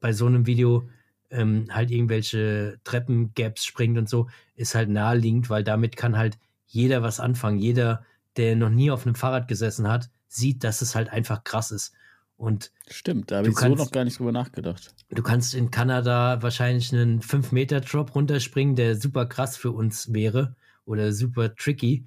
bei 0.00 0.12
so 0.12 0.26
einem 0.26 0.46
Video 0.46 0.88
ähm, 1.30 1.66
halt 1.70 1.90
irgendwelche 1.90 2.80
Treppengaps 2.84 3.64
springt 3.64 3.98
und 3.98 4.08
so, 4.08 4.28
ist 4.56 4.74
halt 4.74 4.88
naheliegend, 4.88 5.50
weil 5.50 5.64
damit 5.64 5.96
kann 5.96 6.16
halt 6.16 6.38
jeder 6.66 7.02
was 7.02 7.20
anfangen. 7.20 7.58
Jeder, 7.58 8.04
der 8.36 8.56
noch 8.56 8.70
nie 8.70 8.90
auf 8.90 9.06
einem 9.06 9.14
Fahrrad 9.14 9.48
gesessen 9.48 9.88
hat, 9.88 10.10
sieht, 10.28 10.64
dass 10.64 10.82
es 10.82 10.94
halt 10.94 11.08
einfach 11.10 11.44
krass 11.44 11.70
ist. 11.70 11.94
Und 12.38 12.70
Stimmt, 12.86 13.32
da 13.32 13.38
habe 13.38 13.48
ich 13.48 13.56
kannst, 13.56 13.78
so 13.78 13.84
noch 13.84 13.90
gar 13.90 14.04
nicht 14.04 14.20
drüber 14.20 14.30
nachgedacht. 14.30 14.94
Du 15.10 15.22
kannst 15.24 15.54
in 15.54 15.72
Kanada 15.72 16.40
wahrscheinlich 16.40 16.92
einen 16.94 17.20
5-Meter-Drop 17.20 18.14
runterspringen, 18.14 18.76
der 18.76 18.94
super 18.94 19.26
krass 19.26 19.56
für 19.56 19.72
uns 19.72 20.12
wäre 20.12 20.54
oder 20.84 21.12
super 21.12 21.56
tricky. 21.56 22.06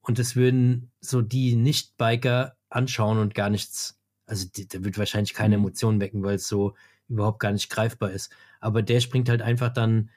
Und 0.00 0.20
es 0.20 0.36
würden 0.36 0.92
so 1.00 1.22
die 1.22 1.56
Nicht-Biker 1.56 2.54
anschauen 2.68 3.18
und 3.18 3.34
gar 3.34 3.50
nichts, 3.50 3.98
also 4.26 4.46
da 4.54 4.84
wird 4.84 4.96
wahrscheinlich 4.96 5.34
keine 5.34 5.56
mhm. 5.56 5.64
Emotionen 5.64 6.00
wecken, 6.00 6.22
weil 6.22 6.36
es 6.36 6.46
so 6.46 6.74
überhaupt 7.08 7.40
gar 7.40 7.50
nicht 7.50 7.68
greifbar 7.68 8.12
ist. 8.12 8.30
Aber 8.60 8.80
der 8.80 9.00
springt 9.00 9.28
halt 9.28 9.42
einfach 9.42 9.70
dann 9.70 10.08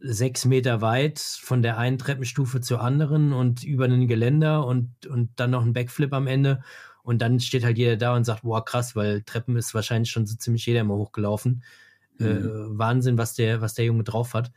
sechs 0.00 0.46
Meter 0.46 0.80
weit 0.80 1.18
von 1.18 1.60
der 1.60 1.76
einen 1.76 1.98
Treppenstufe 1.98 2.62
zur 2.62 2.80
anderen 2.80 3.34
und 3.34 3.62
über 3.62 3.84
einen 3.84 4.08
Geländer 4.08 4.66
und, 4.66 5.06
und 5.06 5.30
dann 5.36 5.50
noch 5.50 5.62
ein 5.62 5.74
Backflip 5.74 6.14
am 6.14 6.26
Ende 6.26 6.62
und 7.02 7.20
dann 7.22 7.40
steht 7.40 7.64
halt 7.64 7.78
jeder 7.78 7.96
da 7.96 8.14
und 8.14 8.24
sagt, 8.24 8.42
boah, 8.42 8.64
krass, 8.64 8.96
weil 8.96 9.22
Treppen 9.22 9.56
ist 9.56 9.74
wahrscheinlich 9.74 10.10
schon 10.10 10.26
so 10.26 10.36
ziemlich 10.36 10.66
jeder 10.66 10.80
immer 10.80 10.96
hochgelaufen. 10.96 11.62
Äh, 12.18 12.24
mhm. 12.24 12.46
Äh, 12.46 12.78
Wahnsinn, 12.78 13.18
was 13.18 13.34
der, 13.34 13.60
was 13.60 13.74
der 13.74 13.86
Junge 13.86 14.04
drauf 14.04 14.34
hat. 14.34 14.52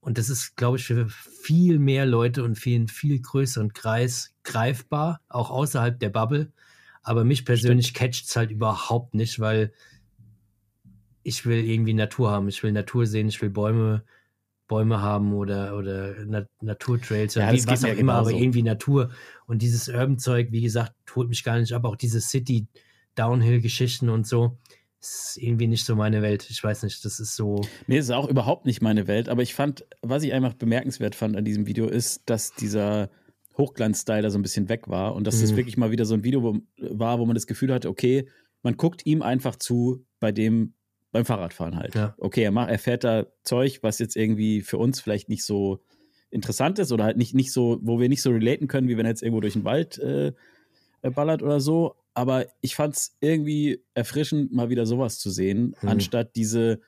Und 0.00 0.18
das 0.18 0.30
ist, 0.30 0.56
glaube 0.56 0.76
ich, 0.76 0.84
für 0.84 1.08
viel 1.08 1.78
mehr 1.78 2.06
Leute 2.06 2.44
und 2.44 2.56
für 2.56 2.70
einen 2.70 2.88
viel 2.88 3.20
größeren 3.20 3.72
Kreis 3.72 4.34
greifbar, 4.44 5.20
auch 5.28 5.50
außerhalb 5.50 5.98
der 5.98 6.10
Bubble. 6.10 6.52
Aber 7.02 7.24
mich 7.24 7.44
persönlich 7.44 7.92
catcht 7.94 8.26
es 8.28 8.36
halt 8.36 8.50
überhaupt 8.50 9.14
nicht, 9.14 9.40
weil 9.40 9.72
ich 11.22 11.44
will 11.44 11.64
irgendwie 11.64 11.94
Natur 11.94 12.30
haben. 12.30 12.48
Ich 12.48 12.62
will 12.62 12.70
Natur 12.70 13.06
sehen, 13.06 13.28
ich 13.28 13.42
will 13.42 13.50
Bäume 13.50 14.04
Bäume 14.68 15.00
haben 15.00 15.32
oder, 15.34 15.76
oder 15.76 16.14
Na 16.26 16.46
Naturtrails 16.60 17.36
oder 17.36 17.46
ja, 17.46 17.52
wie, 17.52 17.66
was 17.66 17.84
auch 17.84 17.88
immer, 17.88 18.14
aber 18.14 18.32
irgendwie 18.32 18.62
Natur. 18.62 19.10
Und 19.46 19.62
dieses 19.62 19.88
Urban-Zeug, 19.88 20.48
wie 20.50 20.62
gesagt, 20.62 20.94
holt 21.14 21.28
mich 21.28 21.44
gar 21.44 21.58
nicht 21.58 21.72
ab. 21.72 21.84
Auch 21.84 21.96
diese 21.96 22.20
City-Downhill-Geschichten 22.20 24.08
und 24.08 24.26
so 24.26 24.58
ist 25.00 25.38
irgendwie 25.40 25.68
nicht 25.68 25.84
so 25.84 25.94
meine 25.94 26.22
Welt. 26.22 26.48
Ich 26.50 26.62
weiß 26.62 26.82
nicht, 26.82 27.04
das 27.04 27.20
ist 27.20 27.36
so. 27.36 27.60
Nee, 27.86 27.98
ist 27.98 28.10
auch 28.10 28.28
überhaupt 28.28 28.66
nicht 28.66 28.82
meine 28.82 29.06
Welt. 29.06 29.28
Aber 29.28 29.42
ich 29.42 29.54
fand, 29.54 29.84
was 30.02 30.22
ich 30.22 30.32
einfach 30.32 30.54
bemerkenswert 30.54 31.14
fand 31.14 31.36
an 31.36 31.44
diesem 31.44 31.66
Video, 31.66 31.86
ist, 31.86 32.22
dass 32.26 32.52
dieser 32.52 33.10
Hochglanz-Style 33.56 34.22
da 34.22 34.30
so 34.30 34.38
ein 34.38 34.42
bisschen 34.42 34.68
weg 34.68 34.88
war 34.88 35.14
und 35.14 35.26
dass 35.26 35.36
mhm. 35.36 35.42
das 35.42 35.56
wirklich 35.56 35.76
mal 35.76 35.90
wieder 35.90 36.04
so 36.04 36.14
ein 36.14 36.24
Video 36.24 36.60
war, 36.78 37.18
wo 37.18 37.26
man 37.26 37.34
das 37.34 37.46
Gefühl 37.46 37.72
hatte, 37.72 37.88
okay, 37.88 38.28
man 38.62 38.76
guckt 38.76 39.06
ihm 39.06 39.22
einfach 39.22 39.56
zu 39.56 40.04
bei 40.18 40.32
dem, 40.32 40.74
beim 41.16 41.24
Fahrradfahren 41.24 41.76
halt. 41.76 41.94
Ja. 41.94 42.14
Okay, 42.18 42.42
er, 42.42 42.52
macht, 42.52 42.70
er 42.70 42.78
fährt 42.78 43.04
da 43.04 43.26
Zeug, 43.42 43.78
was 43.82 43.98
jetzt 43.98 44.16
irgendwie 44.16 44.60
für 44.60 44.78
uns 44.78 45.00
vielleicht 45.00 45.28
nicht 45.28 45.44
so 45.44 45.80
interessant 46.30 46.78
ist 46.78 46.92
oder 46.92 47.04
halt 47.04 47.16
nicht, 47.16 47.34
nicht 47.34 47.52
so, 47.52 47.78
wo 47.82 47.98
wir 47.98 48.08
nicht 48.08 48.22
so 48.22 48.30
relaten 48.30 48.68
können, 48.68 48.88
wie 48.88 48.96
wenn 48.96 49.06
er 49.06 49.10
jetzt 49.10 49.22
irgendwo 49.22 49.40
durch 49.40 49.54
den 49.54 49.64
Wald 49.64 49.98
äh, 49.98 50.32
ballert 51.02 51.42
oder 51.42 51.60
so. 51.60 51.96
Aber 52.14 52.46
ich 52.60 52.76
fand 52.76 52.96
es 52.96 53.16
irgendwie 53.20 53.82
erfrischend, 53.94 54.52
mal 54.52 54.68
wieder 54.68 54.86
sowas 54.86 55.18
zu 55.18 55.30
sehen, 55.30 55.74
mhm. 55.80 55.88
anstatt 55.88 56.36
diese 56.36 56.80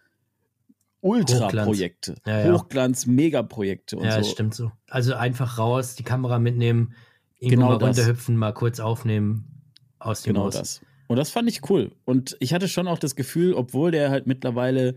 Ultra-Projekte. 1.01 2.12
Hochglanz, 2.12 2.45
ja, 2.45 2.47
ja. 2.47 2.59
Hochglanz-Megaprojekte 2.59 3.97
und 3.97 4.05
ja, 4.05 4.12
so. 4.12 4.18
Ja, 4.18 4.24
stimmt 4.24 4.55
so. 4.55 4.72
Also 4.89 5.14
einfach 5.14 5.59
raus, 5.59 5.95
die 5.95 6.03
Kamera 6.03 6.39
mitnehmen, 6.39 6.95
irgendwo 7.39 7.68
genau 7.68 7.79
mal 7.79 7.87
runterhüpfen, 7.87 8.37
mal 8.37 8.53
kurz 8.53 8.81
aufnehmen, 8.81 9.62
aus 9.99 10.22
dem 10.22 10.35
Genau 10.35 10.47
Haus. 10.47 10.57
das. 10.57 10.81
Und 11.09 11.16
das 11.16 11.30
fand 11.30 11.48
ich 11.48 11.68
cool. 11.68 11.90
Und 12.04 12.36
ich 12.38 12.54
hatte 12.54 12.68
schon 12.68 12.86
auch 12.86 12.98
das 12.98 13.16
Gefühl, 13.16 13.54
obwohl 13.54 13.90
der 13.90 14.11
halt 14.11 14.26
mittlerweile 14.26 14.96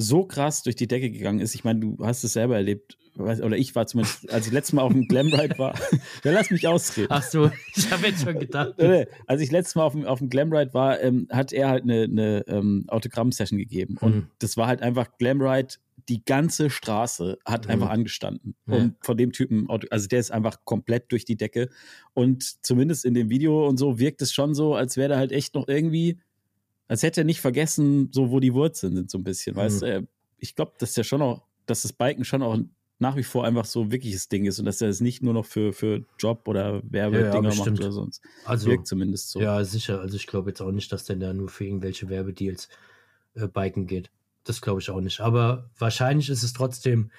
so 0.00 0.24
krass 0.24 0.62
durch 0.62 0.76
die 0.76 0.86
Decke 0.86 1.10
gegangen 1.10 1.40
ist. 1.40 1.56
Ich 1.56 1.64
meine, 1.64 1.80
du 1.80 1.96
hast 2.00 2.22
es 2.22 2.32
selber 2.32 2.54
erlebt, 2.54 2.96
oder 3.18 3.56
ich 3.56 3.74
war 3.74 3.88
zumindest, 3.88 4.30
als 4.32 4.46
ich 4.46 4.52
letztes 4.52 4.72
Mal 4.72 4.82
auf 4.82 4.92
dem 4.92 5.08
Glamride 5.08 5.58
war. 5.58 5.74
ja, 6.24 6.30
lass 6.30 6.52
mich 6.52 6.68
ausreden. 6.68 7.08
Ach 7.10 7.24
so, 7.24 7.50
ich 7.74 7.90
habe 7.90 8.06
jetzt 8.06 8.22
schon 8.22 8.38
gedacht. 8.38 8.80
als 9.26 9.42
ich 9.42 9.50
letztes 9.50 9.74
Mal 9.74 9.82
auf 9.82 9.94
dem, 9.94 10.04
auf 10.04 10.20
dem 10.20 10.30
Glamride 10.30 10.72
war, 10.72 11.00
ähm, 11.00 11.26
hat 11.32 11.52
er 11.52 11.68
halt 11.68 11.82
eine, 11.82 12.04
eine 12.04 12.44
ähm, 12.46 12.84
Autogramm-Session 12.86 13.58
gegeben. 13.58 13.96
Und 14.00 14.14
mhm. 14.14 14.26
das 14.38 14.56
war 14.56 14.68
halt 14.68 14.82
einfach 14.82 15.08
Glamride, 15.18 15.74
die 16.08 16.24
ganze 16.24 16.70
Straße 16.70 17.38
hat 17.44 17.64
mhm. 17.64 17.72
einfach 17.72 17.90
angestanden. 17.90 18.54
Ja. 18.66 18.76
Und 18.76 18.94
von 19.00 19.16
dem 19.16 19.32
Typen, 19.32 19.68
also 19.90 20.06
der 20.06 20.20
ist 20.20 20.30
einfach 20.30 20.64
komplett 20.64 21.10
durch 21.10 21.24
die 21.24 21.36
Decke. 21.36 21.70
Und 22.14 22.64
zumindest 22.64 23.04
in 23.04 23.14
dem 23.14 23.30
Video 23.30 23.66
und 23.66 23.78
so 23.78 23.98
wirkt 23.98 24.22
es 24.22 24.32
schon 24.32 24.54
so, 24.54 24.76
als 24.76 24.96
wäre 24.96 25.14
er 25.14 25.18
halt 25.18 25.32
echt 25.32 25.56
noch 25.56 25.66
irgendwie 25.66 26.20
als 26.88 27.02
hätte 27.02 27.20
er 27.20 27.24
nicht 27.24 27.40
vergessen, 27.40 28.08
so 28.12 28.30
wo 28.30 28.40
die 28.40 28.54
Wurzeln 28.54 28.96
sind, 28.96 29.10
so 29.10 29.18
ein 29.18 29.24
bisschen. 29.24 29.54
Mhm. 29.54 29.58
Weißt 29.58 29.82
du, 29.82 30.08
ich 30.38 30.56
glaube, 30.56 30.72
dass 30.78 30.94
der 30.94 31.04
schon 31.04 31.22
auch, 31.22 31.42
dass 31.66 31.82
das 31.82 31.92
Biken 31.92 32.24
schon 32.24 32.42
auch 32.42 32.58
nach 33.00 33.16
wie 33.16 33.22
vor 33.22 33.44
einfach 33.44 33.64
so 33.64 33.82
ein 33.82 33.92
wirkliches 33.92 34.28
Ding 34.28 34.46
ist 34.46 34.58
und 34.58 34.64
dass 34.64 34.80
er 34.80 34.88
es 34.88 35.00
nicht 35.00 35.22
nur 35.22 35.32
noch 35.32 35.44
für, 35.44 35.72
für 35.72 36.04
Job 36.18 36.48
oder 36.48 36.82
Werbedinger 36.90 37.50
ja, 37.50 37.54
macht 37.56 37.70
oder 37.70 37.92
sonst. 37.92 38.22
Also, 38.44 38.68
Wirkt 38.68 38.88
zumindest 38.88 39.30
so. 39.30 39.40
Ja, 39.40 39.62
sicher. 39.64 40.00
Also 40.00 40.16
ich 40.16 40.26
glaube 40.26 40.50
jetzt 40.50 40.60
auch 40.60 40.72
nicht, 40.72 40.90
dass 40.90 41.04
der 41.04 41.16
da 41.16 41.32
nur 41.32 41.48
für 41.48 41.64
irgendwelche 41.64 42.08
Werbedeals 42.08 42.68
äh, 43.34 43.46
biken 43.46 43.86
geht. 43.86 44.10
Das 44.42 44.60
glaube 44.60 44.80
ich 44.80 44.90
auch 44.90 45.00
nicht. 45.00 45.20
Aber 45.20 45.70
wahrscheinlich 45.78 46.28
ist 46.28 46.42
es 46.42 46.52
trotzdem, 46.52 47.12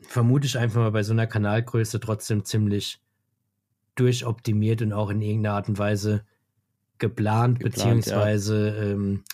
vermute 0.00 0.46
ich 0.46 0.58
einfach 0.58 0.80
mal 0.80 0.92
bei 0.92 1.04
so 1.04 1.12
einer 1.12 1.26
Kanalgröße 1.26 1.98
trotzdem 2.00 2.44
ziemlich 2.44 3.00
durchoptimiert 3.94 4.82
und 4.82 4.92
auch 4.92 5.08
in 5.10 5.22
irgendeiner 5.22 5.54
Art 5.54 5.68
und 5.68 5.78
Weise 5.78 6.24
geplant, 6.98 7.58
geplant 7.58 7.58
beziehungsweise 7.60 8.68
ja. 8.68 8.82
ähm, 8.92 9.24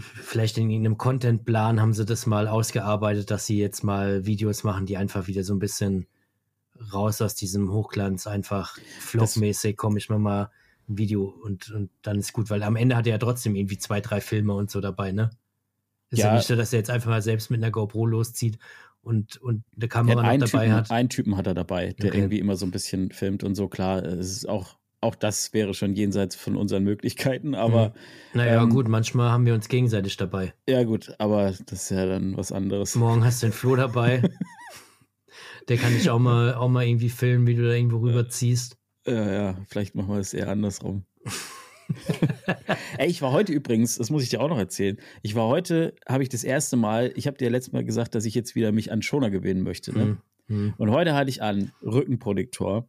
vielleicht 0.00 0.58
in 0.58 0.70
einem 0.70 0.96
Contentplan 0.96 1.80
haben 1.80 1.92
sie 1.92 2.04
das 2.04 2.26
mal 2.26 2.46
ausgearbeitet, 2.46 3.30
dass 3.30 3.46
sie 3.46 3.58
jetzt 3.58 3.82
mal 3.82 4.26
Videos 4.26 4.62
machen, 4.64 4.86
die 4.86 4.96
einfach 4.96 5.26
wieder 5.26 5.42
so 5.42 5.54
ein 5.54 5.58
bisschen 5.58 6.06
raus 6.92 7.20
aus 7.20 7.34
diesem 7.34 7.70
Hochglanz, 7.70 8.26
einfach 8.26 8.78
vlogmäßig 9.00 9.76
komme 9.76 9.98
ich 9.98 10.08
mal 10.08 10.18
mal 10.18 10.50
ein 10.88 10.98
Video 10.98 11.24
und, 11.24 11.70
und 11.70 11.90
dann 12.02 12.18
ist 12.18 12.32
gut, 12.32 12.50
weil 12.50 12.62
am 12.62 12.76
Ende 12.76 12.96
hat 12.96 13.06
er 13.06 13.12
ja 13.12 13.18
trotzdem 13.18 13.54
irgendwie 13.54 13.78
zwei, 13.78 14.00
drei 14.00 14.20
Filme 14.20 14.54
und 14.54 14.70
so 14.70 14.80
dabei, 14.80 15.12
ne? 15.12 15.30
Ist 16.10 16.18
ja, 16.20 16.28
ja 16.28 16.34
nicht 16.34 16.46
so, 16.46 16.56
dass 16.56 16.72
er 16.72 16.80
jetzt 16.80 16.90
einfach 16.90 17.10
mal 17.10 17.22
selbst 17.22 17.50
mit 17.50 17.62
einer 17.62 17.70
GoPro 17.70 18.06
loszieht 18.06 18.58
und, 19.02 19.36
und 19.38 19.64
eine 19.76 19.88
Kamera 19.88 20.22
noch 20.22 20.48
dabei 20.48 20.64
Typen, 20.64 20.72
hat. 20.72 20.90
Einen 20.90 21.08
Typen 21.08 21.36
hat 21.36 21.46
er 21.46 21.54
dabei, 21.54 21.92
der 21.92 22.10
okay. 22.10 22.18
irgendwie 22.18 22.38
immer 22.38 22.56
so 22.56 22.66
ein 22.66 22.70
bisschen 22.70 23.10
filmt 23.10 23.44
und 23.44 23.54
so, 23.54 23.68
klar, 23.68 24.04
es 24.04 24.30
ist 24.30 24.48
auch 24.48 24.76
auch 25.04 25.14
das 25.14 25.52
wäre 25.52 25.74
schon 25.74 25.94
jenseits 25.94 26.34
von 26.34 26.56
unseren 26.56 26.82
Möglichkeiten, 26.82 27.54
aber. 27.54 27.88
Mhm. 27.88 28.38
Naja, 28.38 28.62
ähm, 28.62 28.70
gut, 28.70 28.88
manchmal 28.88 29.30
haben 29.30 29.46
wir 29.46 29.54
uns 29.54 29.68
gegenseitig 29.68 30.16
dabei. 30.16 30.54
Ja, 30.68 30.82
gut, 30.82 31.14
aber 31.18 31.52
das 31.66 31.82
ist 31.82 31.90
ja 31.90 32.06
dann 32.06 32.36
was 32.36 32.50
anderes. 32.50 32.96
Morgen 32.96 33.24
hast 33.24 33.42
du 33.42 33.46
den 33.46 33.52
Flo 33.52 33.76
dabei. 33.76 34.22
Der 35.68 35.76
kann 35.78 35.94
dich 35.94 36.10
auch 36.10 36.18
mal, 36.18 36.54
auch 36.54 36.68
mal 36.68 36.84
irgendwie 36.84 37.08
filmen, 37.08 37.46
wie 37.46 37.54
du 37.54 37.66
da 37.66 37.72
irgendwo 37.72 37.98
rüberziehst. 37.98 38.76
Ja, 39.06 39.32
ja, 39.32 39.56
vielleicht 39.68 39.94
machen 39.94 40.08
wir 40.08 40.18
es 40.18 40.34
eher 40.34 40.48
andersrum. 40.48 41.04
Ey, 42.98 43.08
ich 43.08 43.22
war 43.22 43.32
heute 43.32 43.52
übrigens, 43.52 43.96
das 43.96 44.10
muss 44.10 44.22
ich 44.22 44.30
dir 44.30 44.40
auch 44.40 44.48
noch 44.48 44.58
erzählen. 44.58 44.98
Ich 45.22 45.34
war 45.34 45.46
heute, 45.48 45.94
habe 46.08 46.22
ich 46.22 46.28
das 46.28 46.44
erste 46.44 46.76
Mal, 46.76 47.12
ich 47.14 47.26
habe 47.26 47.36
dir 47.36 47.50
letztes 47.50 47.72
Mal 47.72 47.84
gesagt, 47.84 48.14
dass 48.14 48.24
ich 48.24 48.34
jetzt 48.34 48.54
wieder 48.54 48.72
mich 48.72 48.92
an 48.92 49.02
Schoner 49.02 49.30
gewinnen 49.30 49.62
möchte. 49.62 49.92
Ne? 49.96 50.18
Mhm. 50.48 50.74
Und 50.76 50.90
heute 50.90 51.14
hatte 51.14 51.30
ich 51.30 51.42
an 51.42 51.72
Rückenproduktor 51.82 52.88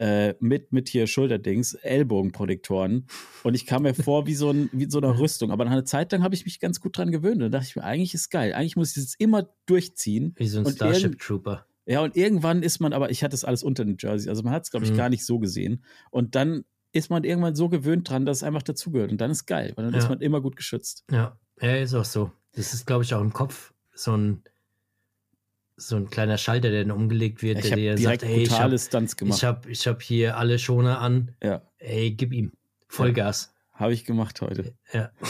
äh, 0.00 0.34
mit, 0.40 0.72
mit 0.72 0.88
hier 0.88 1.06
Schulterdings, 1.06 1.74
Ellbogenprotektoren. 1.74 3.06
Und 3.42 3.54
ich 3.54 3.66
kam 3.66 3.82
mir 3.82 3.94
vor 3.94 4.26
wie 4.26 4.34
so, 4.34 4.50
ein, 4.50 4.70
wie 4.72 4.90
so 4.90 4.98
eine 4.98 5.18
Rüstung. 5.18 5.50
Aber 5.50 5.66
nach 5.66 5.72
einer 5.72 5.84
Zeit 5.84 6.10
lang 6.10 6.22
habe 6.22 6.34
ich 6.34 6.46
mich 6.46 6.58
ganz 6.58 6.80
gut 6.80 6.96
dran 6.96 7.12
gewöhnt. 7.12 7.36
Und 7.36 7.42
da 7.42 7.58
dachte 7.58 7.66
ich 7.68 7.76
mir, 7.76 7.84
eigentlich 7.84 8.14
ist 8.14 8.30
geil. 8.30 8.54
Eigentlich 8.54 8.76
muss 8.76 8.96
ich 8.96 9.04
das 9.04 9.14
immer 9.18 9.50
durchziehen. 9.66 10.34
Wie 10.36 10.48
so 10.48 10.60
ein 10.60 10.66
Starship 10.66 11.18
Trooper. 11.20 11.66
Ja, 11.84 12.00
und 12.00 12.16
irgendwann 12.16 12.62
ist 12.62 12.80
man, 12.80 12.92
aber 12.92 13.10
ich 13.10 13.22
hatte 13.22 13.34
es 13.34 13.44
alles 13.44 13.62
unter 13.62 13.84
den 13.84 13.96
Jersey. 13.98 14.30
Also 14.30 14.42
man 14.42 14.52
hat 14.54 14.62
es, 14.62 14.70
glaube 14.70 14.86
ich, 14.86 14.92
mhm. 14.92 14.96
gar 14.96 15.10
nicht 15.10 15.26
so 15.26 15.38
gesehen. 15.38 15.84
Und 16.10 16.34
dann 16.34 16.64
ist 16.92 17.10
man 17.10 17.24
irgendwann 17.24 17.54
so 17.54 17.68
gewöhnt 17.68 18.08
dran, 18.08 18.24
dass 18.24 18.38
es 18.38 18.42
einfach 18.42 18.62
dazugehört. 18.62 19.12
Und 19.12 19.20
dann 19.20 19.30
ist 19.30 19.44
geil, 19.46 19.72
weil 19.76 19.84
dann 19.84 19.94
ja. 19.94 20.00
ist 20.00 20.08
man 20.08 20.20
immer 20.20 20.40
gut 20.40 20.56
geschützt. 20.56 21.04
Ja, 21.10 21.38
ja, 21.60 21.76
ist 21.76 21.94
auch 21.94 22.04
so. 22.06 22.32
Das 22.52 22.72
ist, 22.72 22.86
glaube 22.86 23.04
ich, 23.04 23.12
auch 23.12 23.20
im 23.20 23.32
Kopf 23.32 23.74
so 23.94 24.16
ein 24.16 24.42
so 25.80 25.96
ein 25.96 26.10
kleiner 26.10 26.38
Schalter, 26.38 26.70
der 26.70 26.84
dann 26.84 26.90
umgelegt 26.90 27.42
wird, 27.42 27.58
ich 27.58 27.68
der 27.68 27.76
dir 27.76 27.98
sagt, 27.98 28.22
ey, 28.22 28.42
ich 28.42 28.50
habe 28.50 28.74
ich 28.74 29.44
hab, 29.44 29.66
ich 29.66 29.86
hab 29.86 30.02
hier 30.02 30.36
alle 30.36 30.58
Schoner 30.58 31.00
an. 31.00 31.32
Ja. 31.42 31.62
Ey, 31.78 32.12
gib 32.12 32.32
ihm 32.32 32.52
Vollgas. 32.88 33.54
Ja, 33.72 33.80
habe 33.80 33.92
ich 33.92 34.04
gemacht 34.04 34.40
heute. 34.40 34.74
Ja. 34.92 35.10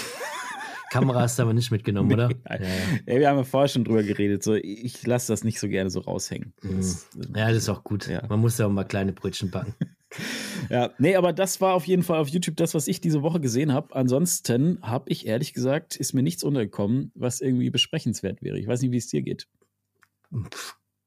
Kamera 0.90 1.20
hast 1.20 1.38
du 1.38 1.44
aber 1.44 1.52
nicht 1.52 1.70
mitgenommen, 1.70 2.08
nee, 2.08 2.14
oder? 2.14 2.30
Ja, 2.48 2.56
ja. 2.56 3.20
wir 3.20 3.28
haben 3.28 3.36
ja 3.36 3.44
vorher 3.44 3.68
schon 3.68 3.84
drüber 3.84 4.02
geredet. 4.02 4.42
So, 4.42 4.54
ich 4.54 5.06
lasse 5.06 5.32
das 5.32 5.44
nicht 5.44 5.60
so 5.60 5.68
gerne 5.68 5.88
so 5.88 6.00
raushängen. 6.00 6.52
Mhm. 6.62 6.78
Das, 6.78 7.08
ja, 7.36 7.48
das 7.48 7.58
ist 7.58 7.68
auch 7.68 7.84
gut. 7.84 8.08
Ja. 8.08 8.26
Man 8.28 8.40
muss 8.40 8.58
ja 8.58 8.66
auch 8.66 8.70
mal 8.70 8.82
kleine 8.82 9.12
Brötchen 9.12 9.52
backen. 9.52 9.74
ja, 10.68 10.90
nee, 10.98 11.14
aber 11.14 11.32
das 11.32 11.60
war 11.60 11.74
auf 11.74 11.86
jeden 11.86 12.02
Fall 12.02 12.18
auf 12.18 12.26
YouTube 12.26 12.56
das, 12.56 12.74
was 12.74 12.88
ich 12.88 13.00
diese 13.00 13.22
Woche 13.22 13.38
gesehen 13.38 13.72
habe. 13.72 13.94
Ansonsten 13.94 14.80
habe 14.82 15.08
ich 15.10 15.28
ehrlich 15.28 15.54
gesagt, 15.54 15.94
ist 15.94 16.12
mir 16.12 16.24
nichts 16.24 16.42
untergekommen, 16.42 17.12
was 17.14 17.40
irgendwie 17.40 17.70
besprechenswert 17.70 18.42
wäre. 18.42 18.58
Ich 18.58 18.66
weiß 18.66 18.82
nicht, 18.82 18.90
wie 18.90 18.96
es 18.96 19.06
dir 19.06 19.22
geht 19.22 19.46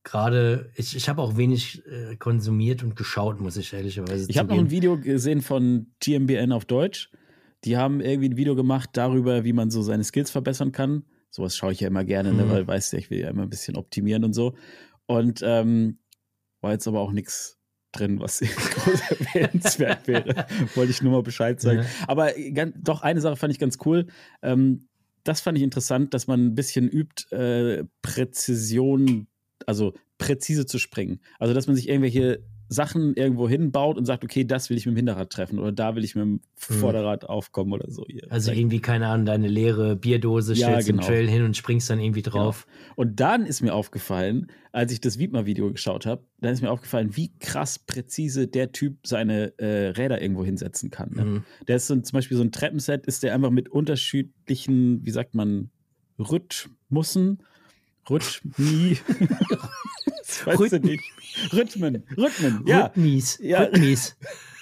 gerade, 0.04 0.72
ich, 0.76 0.96
ich 0.96 1.10
habe 1.10 1.22
auch 1.22 1.38
wenig 1.38 1.84
äh, 1.88 2.16
konsumiert 2.18 2.84
und 2.84 2.96
geschaut, 2.96 3.40
muss 3.40 3.58
ich 3.58 3.74
ehrlicherweise 3.74 4.30
Ich 4.30 4.38
habe 4.38 4.54
noch 4.54 4.60
ein 4.60 4.70
Video 4.70 5.00
gesehen 5.00 5.42
von 5.42 5.88
TMBN 6.00 6.52
auf 6.52 6.66
Deutsch. 6.66 7.10
Die 7.64 7.78
haben 7.78 8.02
irgendwie 8.02 8.30
ein 8.30 8.38
Video 8.38 8.56
gemacht 8.56 8.90
darüber, 8.94 9.46
wie 9.46 9.54
man 9.54 9.72
so 9.72 9.82
seine 9.82 10.04
Skills 10.04 10.32
verbessern 10.32 10.72
kann. 10.72 11.06
Sowas 11.30 11.56
schaue 11.56 11.72
ich 11.72 11.80
ja 11.80 11.88
immer 11.88 12.04
gerne, 12.04 12.34
ne, 12.34 12.44
mhm. 12.44 12.50
ne, 12.50 12.54
weil 12.54 12.68
weißt 12.68 12.94
du, 12.94 12.98
ich 12.98 13.10
will 13.10 13.20
ja 13.20 13.30
immer 13.30 13.44
ein 13.44 13.50
bisschen 13.50 13.78
optimieren 13.78 14.24
und 14.24 14.34
so. 14.34 14.56
Und 15.06 15.42
ähm, 15.44 16.00
war 16.62 16.74
jetzt 16.74 16.88
aber 16.88 17.00
auch 17.00 17.12
nichts 17.12 17.58
drin, 17.94 18.20
was 18.20 18.40
groß 18.42 19.02
erwähnenswert 19.10 20.08
wäre. 20.08 20.46
Wollte 20.76 20.92
ich 20.92 21.02
nur 21.02 21.14
mal 21.14 21.24
Bescheid 21.24 21.62
sagen. 21.62 21.80
Ja. 21.80 21.86
Aber 22.08 22.32
ganz, 22.54 22.76
doch, 22.80 23.02
eine 23.02 23.22
Sache 23.22 23.38
fand 23.38 23.54
ich 23.54 23.60
ganz 23.60 23.78
cool. 23.86 24.08
Ähm, 24.42 24.88
das 25.24 25.42
fand 25.42 25.58
ich 25.58 25.64
interessant, 25.64 26.14
dass 26.14 26.28
man 26.28 26.46
ein 26.46 26.56
bisschen 26.56 26.90
übt, 26.90 27.34
äh, 27.36 27.84
Präzision, 28.02 29.28
also 29.66 29.94
präzise 30.18 30.66
zu 30.66 30.80
springen. 30.80 31.22
Also, 31.40 31.54
dass 31.54 31.68
man 31.68 31.76
sich 31.76 31.90
irgendwelche 31.90 32.44
Sachen 32.74 33.16
irgendwo 33.16 33.48
hinbaut 33.48 33.98
und 33.98 34.06
sagt, 34.06 34.24
okay, 34.24 34.44
das 34.44 34.70
will 34.70 34.78
ich 34.78 34.86
mit 34.86 34.96
dem 34.96 34.98
Hinterrad 34.98 35.30
treffen 35.30 35.60
oder 35.60 35.72
da 35.72 35.96
will 35.96 36.04
ich 36.04 36.16
mit 36.16 36.24
dem 36.24 36.42
hm. 36.68 36.76
Vorderrad 36.78 37.30
aufkommen 37.30 37.72
oder 37.72 37.90
so. 37.90 38.06
Hier. 38.08 38.28
Also 38.30 38.52
irgendwie, 38.52 38.80
keine 38.80 39.08
Ahnung, 39.08 39.26
deine 39.26 39.48
leere 39.48 39.96
Bierdose 39.96 40.54
ja, 40.54 40.68
stellst 40.68 40.88
genau. 40.88 41.02
im 41.02 41.08
Trail 41.08 41.30
hin 41.30 41.44
und 41.44 41.56
springst 41.56 41.90
dann 41.90 42.00
irgendwie 42.00 42.22
drauf. 42.22 42.66
Genau. 42.66 42.94
Und 42.96 43.20
dann 43.20 43.46
ist 43.46 43.62
mir 43.62 43.74
aufgefallen, 43.74 44.48
als 44.72 44.92
ich 44.92 45.00
das 45.00 45.20
Wiedmer-Video 45.20 45.72
geschaut 45.72 46.06
habe, 46.06 46.24
dann 46.42 46.52
ist 46.52 46.62
mir 46.62 46.72
aufgefallen, 46.72 47.16
wie 47.16 47.32
krass 47.40 47.80
präzise 47.80 48.48
der 48.48 48.72
Typ 48.72 49.06
seine 49.06 49.58
äh, 49.60 49.90
Räder 49.90 50.22
irgendwo 50.22 50.44
hinsetzen 50.44 50.90
kann. 50.90 51.12
Ne? 51.16 51.26
Mhm. 51.26 51.44
Der 51.68 51.76
ist 51.78 51.88
so, 51.88 51.96
zum 51.96 52.18
Beispiel 52.18 52.36
so 52.36 52.44
ein 52.44 52.52
Treppenset, 52.52 53.06
ist 53.06 53.24
der 53.24 53.34
einfach 53.34 53.52
mit 53.52 53.70
unterschiedlichen, 53.70 55.06
wie 55.06 55.12
sagt 55.12 55.36
man, 55.36 55.70
Rhythmussen, 56.20 57.44
Rhythmi. 58.10 58.98
das 60.20 60.46
weißt 60.46 60.60
Rhythm. 60.60 60.82
du 60.82 60.88
nicht. 60.90 61.04
Rhythmen, 61.52 62.04
Rhythmen, 62.18 62.64
ja. 62.66 62.86
Rhythmis, 62.86 63.40
ja. 63.42 63.62
Rhythmis. 63.62 64.18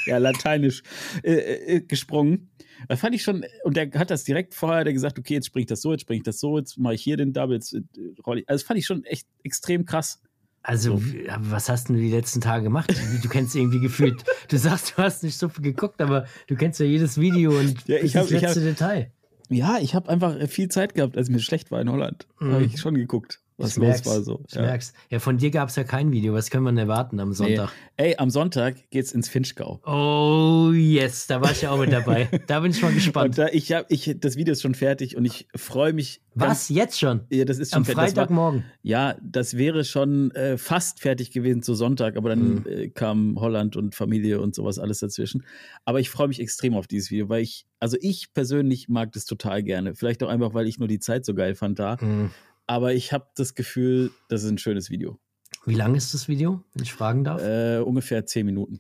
ja, 0.06 0.18
lateinisch 0.18 0.84
äh, 1.24 1.34
äh, 1.34 1.82
gesprungen. 1.82 2.50
Das 2.88 3.00
fand 3.00 3.14
ich 3.14 3.22
schon, 3.22 3.46
und 3.64 3.78
der 3.78 3.92
hat 3.92 4.10
das 4.10 4.24
direkt 4.24 4.56
vorher 4.56 4.84
der 4.84 4.94
gesagt, 4.94 5.20
okay, 5.20 5.36
jetzt 5.36 5.48
springe 5.48 5.64
ich 5.64 5.68
das 5.68 5.82
so, 5.82 5.92
jetzt 5.92 6.02
springe 6.02 6.18
ich 6.18 6.24
das 6.24 6.40
so, 6.40 6.58
jetzt 6.58 6.78
mache 6.78 6.96
ich 6.96 7.04
hier 7.04 7.18
den 7.18 7.34
Double, 7.34 7.56
jetzt 7.56 7.74
äh, 7.74 7.82
ich. 7.82 8.26
Also 8.26 8.44
das 8.48 8.64
fand 8.64 8.80
ich 8.80 8.86
schon 8.86 9.04
echt 9.06 9.28
extrem 9.44 9.86
krass. 9.86 10.20
Also, 10.64 10.98
so. 10.98 11.04
was 11.40 11.70
hast 11.70 11.90
du 11.90 11.94
die 11.94 12.12
letzten 12.12 12.40
Tage 12.40 12.64
gemacht? 12.64 12.94
Du 13.24 13.30
kennst 13.30 13.56
irgendwie 13.56 13.80
gefühlt, 13.80 14.24
du 14.48 14.58
sagst, 14.58 14.94
du 14.96 15.02
hast 15.02 15.24
nicht 15.24 15.38
so 15.38 15.50
viel 15.50 15.64
geguckt, 15.64 16.00
aber 16.02 16.28
du 16.48 16.56
kennst 16.56 16.80
ja 16.80 16.86
jedes 16.86 17.20
Video 17.20 17.58
und 17.58 17.88
ja, 17.88 17.98
ich 17.98 18.16
hab, 18.16 18.24
das 18.24 18.32
letzte 18.32 18.60
hab, 18.60 18.68
Detail. 18.68 19.12
Ja, 19.52 19.80
ich 19.80 19.96
habe 19.96 20.10
einfach 20.10 20.48
viel 20.48 20.70
Zeit 20.70 20.96
gehabt, 20.96 21.18
als 21.18 21.30
mir 21.30 21.40
schlecht 21.40 21.72
war 21.72 21.82
in 21.82 21.92
Holland. 21.92 22.28
Mhm. 22.40 22.54
Habe 22.54 22.64
ich 22.64 22.80
schon 22.80 22.96
geguckt 22.96 23.42
was 23.58 23.78
ich 23.78 23.78
los 23.78 24.06
war. 24.06 24.22
So. 24.22 24.44
Ich 24.48 24.56
ja. 24.56 24.62
merk's. 24.62 24.94
Ja, 25.10 25.20
von 25.20 25.38
dir 25.38 25.52
gab 25.52 25.70
es 25.70 25.76
ja 25.76 25.84
kein 25.84 26.12
Video. 26.12 26.34
Was 26.34 26.50
können 26.50 26.64
wir 26.64 26.72
denn 26.72 26.78
erwarten 26.78 27.20
am 27.20 27.34
Sonntag? 27.34 27.72
Nee. 27.98 28.06
Ey, 28.06 28.16
am 28.18 28.30
Sonntag 28.30 28.90
geht's 28.90 29.12
ins 29.12 29.30
Finchgau. 29.30 29.80
Oh, 29.86 30.72
yes. 30.72 31.28
Da 31.28 31.42
war 31.42 31.52
ich 31.52 31.62
ja 31.62 31.72
auch 31.72 31.80
mit 31.80 31.92
dabei. 31.92 32.30
da 32.48 32.60
bin 32.62 32.72
ich 32.72 32.82
mal 32.82 32.94
gespannt. 32.94 33.38
Da, 33.38 33.48
ich 33.48 33.72
hab, 33.72 33.92
ich, 33.92 34.16
das 34.20 34.36
Video 34.36 34.54
ist 34.54 34.62
schon 34.62 34.76
fertig 34.76 35.16
und 35.16 35.26
ich 35.26 35.48
freue 35.56 35.94
mich. 35.94 36.22
Was? 36.34 36.48
Ganz, 36.48 36.70
jetzt 36.70 37.00
schon? 37.00 37.22
Ja, 37.30 37.44
das 37.46 37.60
ist 37.60 37.72
schon 37.74 37.80
Am 37.80 37.86
Freitagmorgen? 37.86 38.64
Ja, 38.84 39.16
das 39.22 39.58
wäre 39.58 39.84
schon 39.84 40.32
äh, 40.32 40.58
fast 40.58 41.02
fertig 41.02 41.32
gewesen 41.32 41.62
zu 41.62 41.76
Sonntag, 41.76 42.16
aber 42.16 42.30
dann 42.30 42.54
mhm. 42.54 42.66
äh, 42.68 42.90
kam 42.90 43.40
Holland 43.40 43.76
und 43.76 43.96
Familie 43.96 44.40
und 44.40 44.56
sowas 44.56 44.80
alles 44.80 45.00
dazwischen. 45.00 45.44
Aber 45.84 46.00
ich 46.00 46.10
freue 46.10 46.30
mich 46.30 46.40
extrem 46.40 46.74
auf 46.74 46.88
dieses 46.88 47.12
Video, 47.12 47.28
weil 47.28 47.44
ich, 47.44 47.66
also 47.80 47.98
ich 48.00 48.34
persönlich 48.34 48.88
mag 48.88 49.12
das 49.12 49.26
total 49.26 49.62
gerne. 49.62 49.94
Vielleicht 49.94 50.24
auch 50.24 50.30
einfach, 50.30 50.54
weil 50.54 50.68
ich 50.68 50.80
nur 50.80 50.88
die 50.88 51.00
Zeit 51.00 51.26
so 51.26 51.34
geil 51.34 51.54
fand 51.54 51.80
da. 51.80 51.98
Mhm. 52.00 52.32
Aber 52.68 52.94
ich 52.94 53.12
habe 53.14 53.28
das 53.36 53.56
Gefühl, 53.56 54.12
das 54.30 54.44
ist 54.44 54.52
ein 54.52 54.58
schönes 54.58 54.90
Video. 54.90 55.20
Wie 55.66 55.76
lang 55.76 55.96
ist 55.96 56.14
das 56.14 56.28
Video, 56.28 56.64
wenn 56.74 56.84
ich 56.84 56.94
fragen 56.94 57.24
darf? 57.24 57.42
Äh, 57.42 57.80
ungefähr 57.80 58.26
zehn 58.26 58.46
Minuten. 58.46 58.80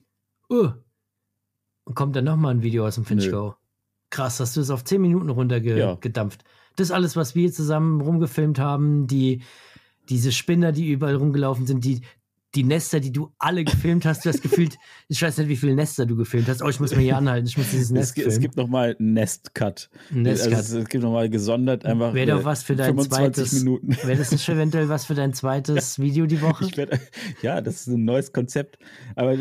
Uh. 0.49 0.71
Und 1.83 1.95
kommt 1.95 2.15
dann 2.15 2.25
nochmal 2.25 2.53
ein 2.53 2.63
Video 2.63 2.85
aus 2.85 2.95
dem 2.95 3.05
Finchgau? 3.05 3.55
Krass, 4.09 4.39
hast 4.39 4.57
du 4.57 4.61
es 4.61 4.69
auf 4.69 4.83
zehn 4.83 5.01
Minuten 5.01 5.29
runtergedampft. 5.29 6.41
Ja. 6.43 6.49
Das 6.75 6.87
ist 6.87 6.91
alles, 6.91 7.15
was 7.15 7.35
wir 7.35 7.51
zusammen 7.51 8.01
rumgefilmt 8.01 8.59
haben. 8.59 9.07
Die, 9.07 9.41
diese 10.09 10.31
Spinner, 10.31 10.71
die 10.71 10.91
überall 10.91 11.15
rumgelaufen 11.15 11.65
sind, 11.65 11.85
die, 11.85 12.01
die 12.55 12.63
Nester, 12.63 12.99
die 12.99 13.11
du 13.11 13.31
alle 13.39 13.63
gefilmt 13.63 14.05
hast, 14.05 14.25
du 14.25 14.29
hast 14.29 14.41
gefühlt, 14.41 14.77
ich 15.07 15.21
weiß 15.21 15.37
nicht, 15.37 15.47
wie 15.47 15.55
viele 15.55 15.75
Nester 15.75 16.05
du 16.05 16.15
gefilmt 16.17 16.49
hast. 16.49 16.61
Oh, 16.61 16.67
ich 16.67 16.79
muss 16.79 16.93
mir 16.95 17.01
hier 17.01 17.17
anhalten, 17.17 17.47
ich 17.47 17.57
muss 17.57 17.71
dieses 17.71 17.91
Nest 17.91 18.17
Es, 18.17 18.25
es 18.25 18.39
gibt 18.39 18.57
nochmal 18.57 18.95
Nest-Cut. 18.99 19.89
Nest 20.09 20.53
also 20.53 20.79
es, 20.79 20.89
gibt 20.89 21.03
nochmal 21.03 21.29
gesondert 21.29 21.85
einfach 21.85 22.13
Wäre 22.13 22.37
doch 22.37 22.45
was 22.45 22.63
für 22.63 22.75
dein 22.75 22.97
zweites, 22.99 23.53
Minuten. 23.53 23.95
Wäre 24.03 24.17
das 24.17 24.31
nicht 24.31 24.47
eventuell 24.49 24.89
was 24.89 25.05
für 25.05 25.15
dein 25.15 25.33
zweites. 25.33 25.99
Video 25.99 26.25
die 26.25 26.41
Woche? 26.41 26.65
Werd, 26.75 26.99
ja, 27.41 27.61
das 27.61 27.81
ist 27.81 27.87
ein 27.87 28.03
neues 28.03 28.33
Konzept. 28.33 28.77
Aber 29.15 29.37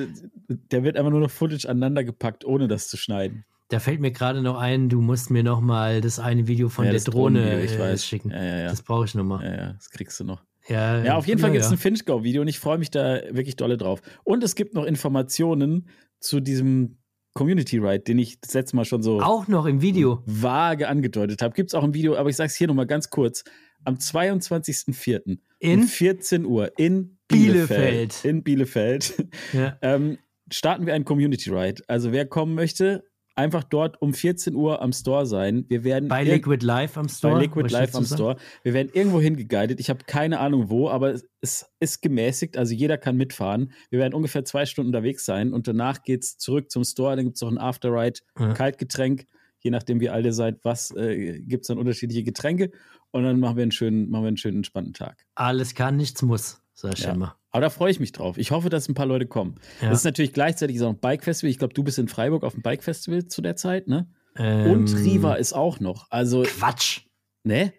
der 0.49 0.85
wird 0.85 0.97
einfach 0.97 1.11
nur 1.11 1.21
noch 1.21 1.31
Footage 1.31 1.69
aneinander 1.69 2.05
gepackt, 2.05 2.45
ohne 2.45 2.69
das 2.69 2.89
zu 2.89 2.97
schneiden. 2.97 3.45
Da 3.71 3.79
fällt 3.79 4.01
mir 4.01 4.11
gerade 4.11 4.43
noch 4.43 4.59
ein, 4.59 4.89
du 4.89 5.01
musst 5.01 5.31
mir 5.31 5.45
noch 5.45 5.61
mal 5.61 6.01
das 6.01 6.19
eine 6.19 6.49
Video 6.49 6.69
von 6.69 6.87
ja, 6.87 6.91
der 6.93 7.01
Drohne 7.01 7.61
äh, 7.63 7.99
schicken. 7.99 8.31
Ja, 8.31 8.43
ja. 8.43 8.69
Das 8.69 8.83
brauche 8.83 9.05
ich 9.05 9.15
noch 9.15 9.25
mal. 9.25 9.45
Ja, 9.45 9.55
ja, 9.55 9.73
das 9.73 9.91
kriegst 9.91 10.19
du 10.19 10.25
noch. 10.25 10.43
Ja, 10.69 11.03
ja 11.03 11.17
auf 11.17 11.27
jeden 11.27 11.41
Fall 11.41 11.53
gibt 11.53 11.65
es 11.65 11.71
ein 11.71 11.79
Finchgau-Video 11.79 12.43
und 12.43 12.49
ich 12.49 12.59
freue 12.59 12.79
mich 12.79 12.91
da 12.91 13.21
wirklich 13.31 13.57
dolle 13.57 13.77
drauf. 13.77 14.01
Und 14.25 14.45
es 14.45 14.55
gibt 14.55 14.75
noch 14.75 14.85
Informationen 14.85 15.89
zu 16.21 16.41
diesem 16.41 16.99
Community 17.35 17.79
Ride, 17.79 18.01
den 18.01 18.19
ich 18.19 18.41
das 18.41 18.55
letzte 18.55 18.77
Mal 18.77 18.85
schon 18.85 19.03
so 19.03 19.21
auch 19.21 19.47
noch 19.49 19.67
im 19.67 19.83
Video 19.83 20.23
vage 20.27 20.89
angedeutet 20.89 21.43
habe. 21.43 21.55
Gibt 21.55 21.71
es 21.71 21.75
auch 21.75 21.85
im 21.85 21.95
Video, 21.95 22.17
aber 22.17 22.29
ich 22.29 22.37
sage 22.37 22.49
es 22.49 22.57
hier 22.57 22.67
nochmal 22.67 22.87
ganz 22.87 23.11
kurz. 23.11 23.45
Am 23.85 23.95
22.04. 23.95 25.39
um 25.63 25.83
14 25.85 26.45
Uhr 26.45 26.73
in 26.77 27.19
Bielefeld, 27.29 27.69
Bielefeld. 27.69 28.25
in 28.25 28.43
Bielefeld 28.43 29.27
ja. 29.53 29.79
ähm, 29.83 30.19
starten 30.53 30.87
wir 30.87 30.95
einen 30.95 31.05
Community 31.05 31.51
Ride. 31.51 31.83
Also 31.87 32.13
wer 32.13 32.27
kommen 32.27 32.55
möchte, 32.55 33.05
einfach 33.41 33.65
dort 33.65 34.01
um 34.01 34.15
14 34.15 34.55
Uhr 34.55 34.83
am 34.83 34.93
Store 34.93 35.27
sein. 35.27 35.65
Wir 35.69 35.83
werden 35.83 36.09
bei 36.09 36.25
Liquid 36.25 36.65
Live 36.65 36.97
am 36.97 37.09
Store. 37.09 37.35
Bei 37.35 37.41
Liquid 37.41 37.73
Live 37.73 37.95
am 37.95 38.05
Store. 38.05 38.37
Wir 38.63 38.75
werden 38.75 38.91
irgendwo 38.93 39.21
hingeguidet. 39.21 39.81
Ich 39.81 39.91
habe 39.91 40.05
keine 40.07 40.41
Ahnung 40.41 40.71
wo, 40.71 40.89
aber 40.89 41.15
es 41.41 41.71
ist 41.81 42.03
gemäßigt. 42.03 42.57
Also 42.57 42.75
jeder 42.75 42.99
kann 42.99 43.17
mitfahren. 43.17 43.73
Wir 43.89 43.99
werden 43.99 44.15
ungefähr 44.15 44.45
zwei 44.45 44.67
Stunden 44.67 44.89
unterwegs 44.89 45.25
sein 45.25 45.53
und 45.53 45.67
danach 45.67 46.03
geht 46.03 46.23
es 46.23 46.39
zurück 46.39 46.71
zum 46.71 46.85
Store. 46.85 47.17
Dann 47.17 47.25
gibt 47.25 47.37
es 47.37 47.43
noch 47.43 47.51
ein 47.51 47.59
Afterride, 47.59 48.21
ja. 48.39 48.53
Kaltgetränk. 48.53 49.27
Je 49.61 49.71
nachdem, 49.71 50.01
wie 50.01 50.09
alt 50.09 50.25
ihr 50.25 50.33
seid, 50.33 50.59
was 50.63 50.91
äh, 50.97 51.41
gibt 51.41 51.63
es 51.65 51.69
dann 51.69 51.79
unterschiedliche 51.79 52.23
Getränke. 52.23 52.71
Und 53.11 53.25
dann 53.25 53.41
machen 53.41 53.57
wir 53.57 53.63
einen 53.63 53.73
schönen, 53.73 54.09
machen 54.11 54.25
wir 54.25 54.29
einen 54.29 54.37
schönen 54.37 54.59
entspannten 54.59 54.95
Tag. 54.95 55.27
Alles 55.35 55.75
kann, 55.75 55.97
nichts 55.97 56.23
muss, 56.23 56.63
sag 56.75 56.95
ich 56.95 57.05
ja. 57.05 57.13
immer. 57.13 57.40
Aber 57.51 57.63
da 57.63 57.71
freue 57.71 57.91
ich 57.91 57.99
mich 57.99 58.13
drauf. 58.13 58.39
Ich 58.39 58.53
hoffe, 58.53 58.69
dass 58.69 58.89
ein 58.89 58.95
paar 58.95 59.07
Leute 59.07 59.27
kommen. 59.27 59.57
Ja. 59.81 59.91
Das 59.91 59.99
ist 60.01 60.05
natürlich 60.05 60.33
gleichzeitig 60.33 60.81
auch 60.83 60.89
ein 60.89 60.99
Bike-Festival. 60.99 61.51
Ich 61.51 61.59
glaube, 61.59 61.75
du 61.75 61.83
bist 61.83 61.99
in 61.99 62.09
Freiburg 62.09 62.45
auf 62.45 62.55
dem 62.55 62.63
Bike-Festival 62.63 63.27
zu 63.27 63.43
der 63.43 63.57
Zeit, 63.57 63.89
ne? 63.89 64.09
Ähm, 64.37 64.71
Und 64.71 64.95
Riva 64.95 65.35
ist 65.35 65.53
auch 65.53 65.81
noch. 65.81 66.07
Also, 66.11 66.43
Quatsch. 66.43 67.01
Ne? 67.43 67.73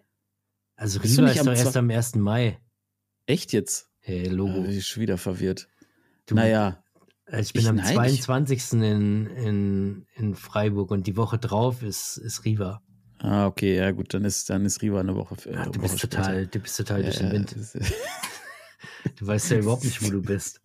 Also 0.76 1.00
Riva 1.00 1.28
ist 1.28 1.46
doch 1.46 1.52
erst 1.52 1.76
am 1.76 1.90
1. 1.90 2.16
Mai. 2.16 2.58
Echt 3.26 3.52
jetzt? 3.52 3.88
Hey, 4.00 4.28
Logo. 4.28 4.62
Ah, 4.62 4.68
ich 4.68 4.86
schon 4.86 5.02
wieder 5.02 5.16
verwirrt. 5.16 5.68
Du, 6.26 6.34
naja. 6.34 6.82
Ich 7.38 7.52
bin 7.52 7.62
ich, 7.62 7.68
am 7.68 7.76
nein, 7.76 7.94
22. 7.94 8.72
In, 8.72 9.26
in, 9.26 10.06
in 10.16 10.34
Freiburg 10.34 10.90
und 10.90 11.06
die 11.06 11.16
Woche 11.16 11.38
drauf 11.38 11.82
ist, 11.82 12.18
ist 12.18 12.44
Riva. 12.44 12.82
Ah, 13.20 13.46
okay, 13.46 13.76
ja 13.76 13.92
gut, 13.92 14.12
dann 14.12 14.24
ist, 14.24 14.50
dann 14.50 14.64
ist 14.66 14.82
Riva 14.82 15.00
eine 15.00 15.14
Woche. 15.14 15.36
Äh, 15.48 15.54
Ach, 15.56 15.68
du, 15.68 15.80
bist 15.80 16.00
total, 16.00 16.48
du 16.48 16.58
bist 16.58 16.76
total 16.76 17.04
durch 17.04 17.18
den 17.18 17.30
Wind. 17.30 17.54
Du 19.18 19.26
weißt 19.26 19.50
ja 19.50 19.58
überhaupt 19.58 19.84
nicht, 19.84 20.02
wo 20.04 20.10
du 20.10 20.22
bist. 20.22 20.60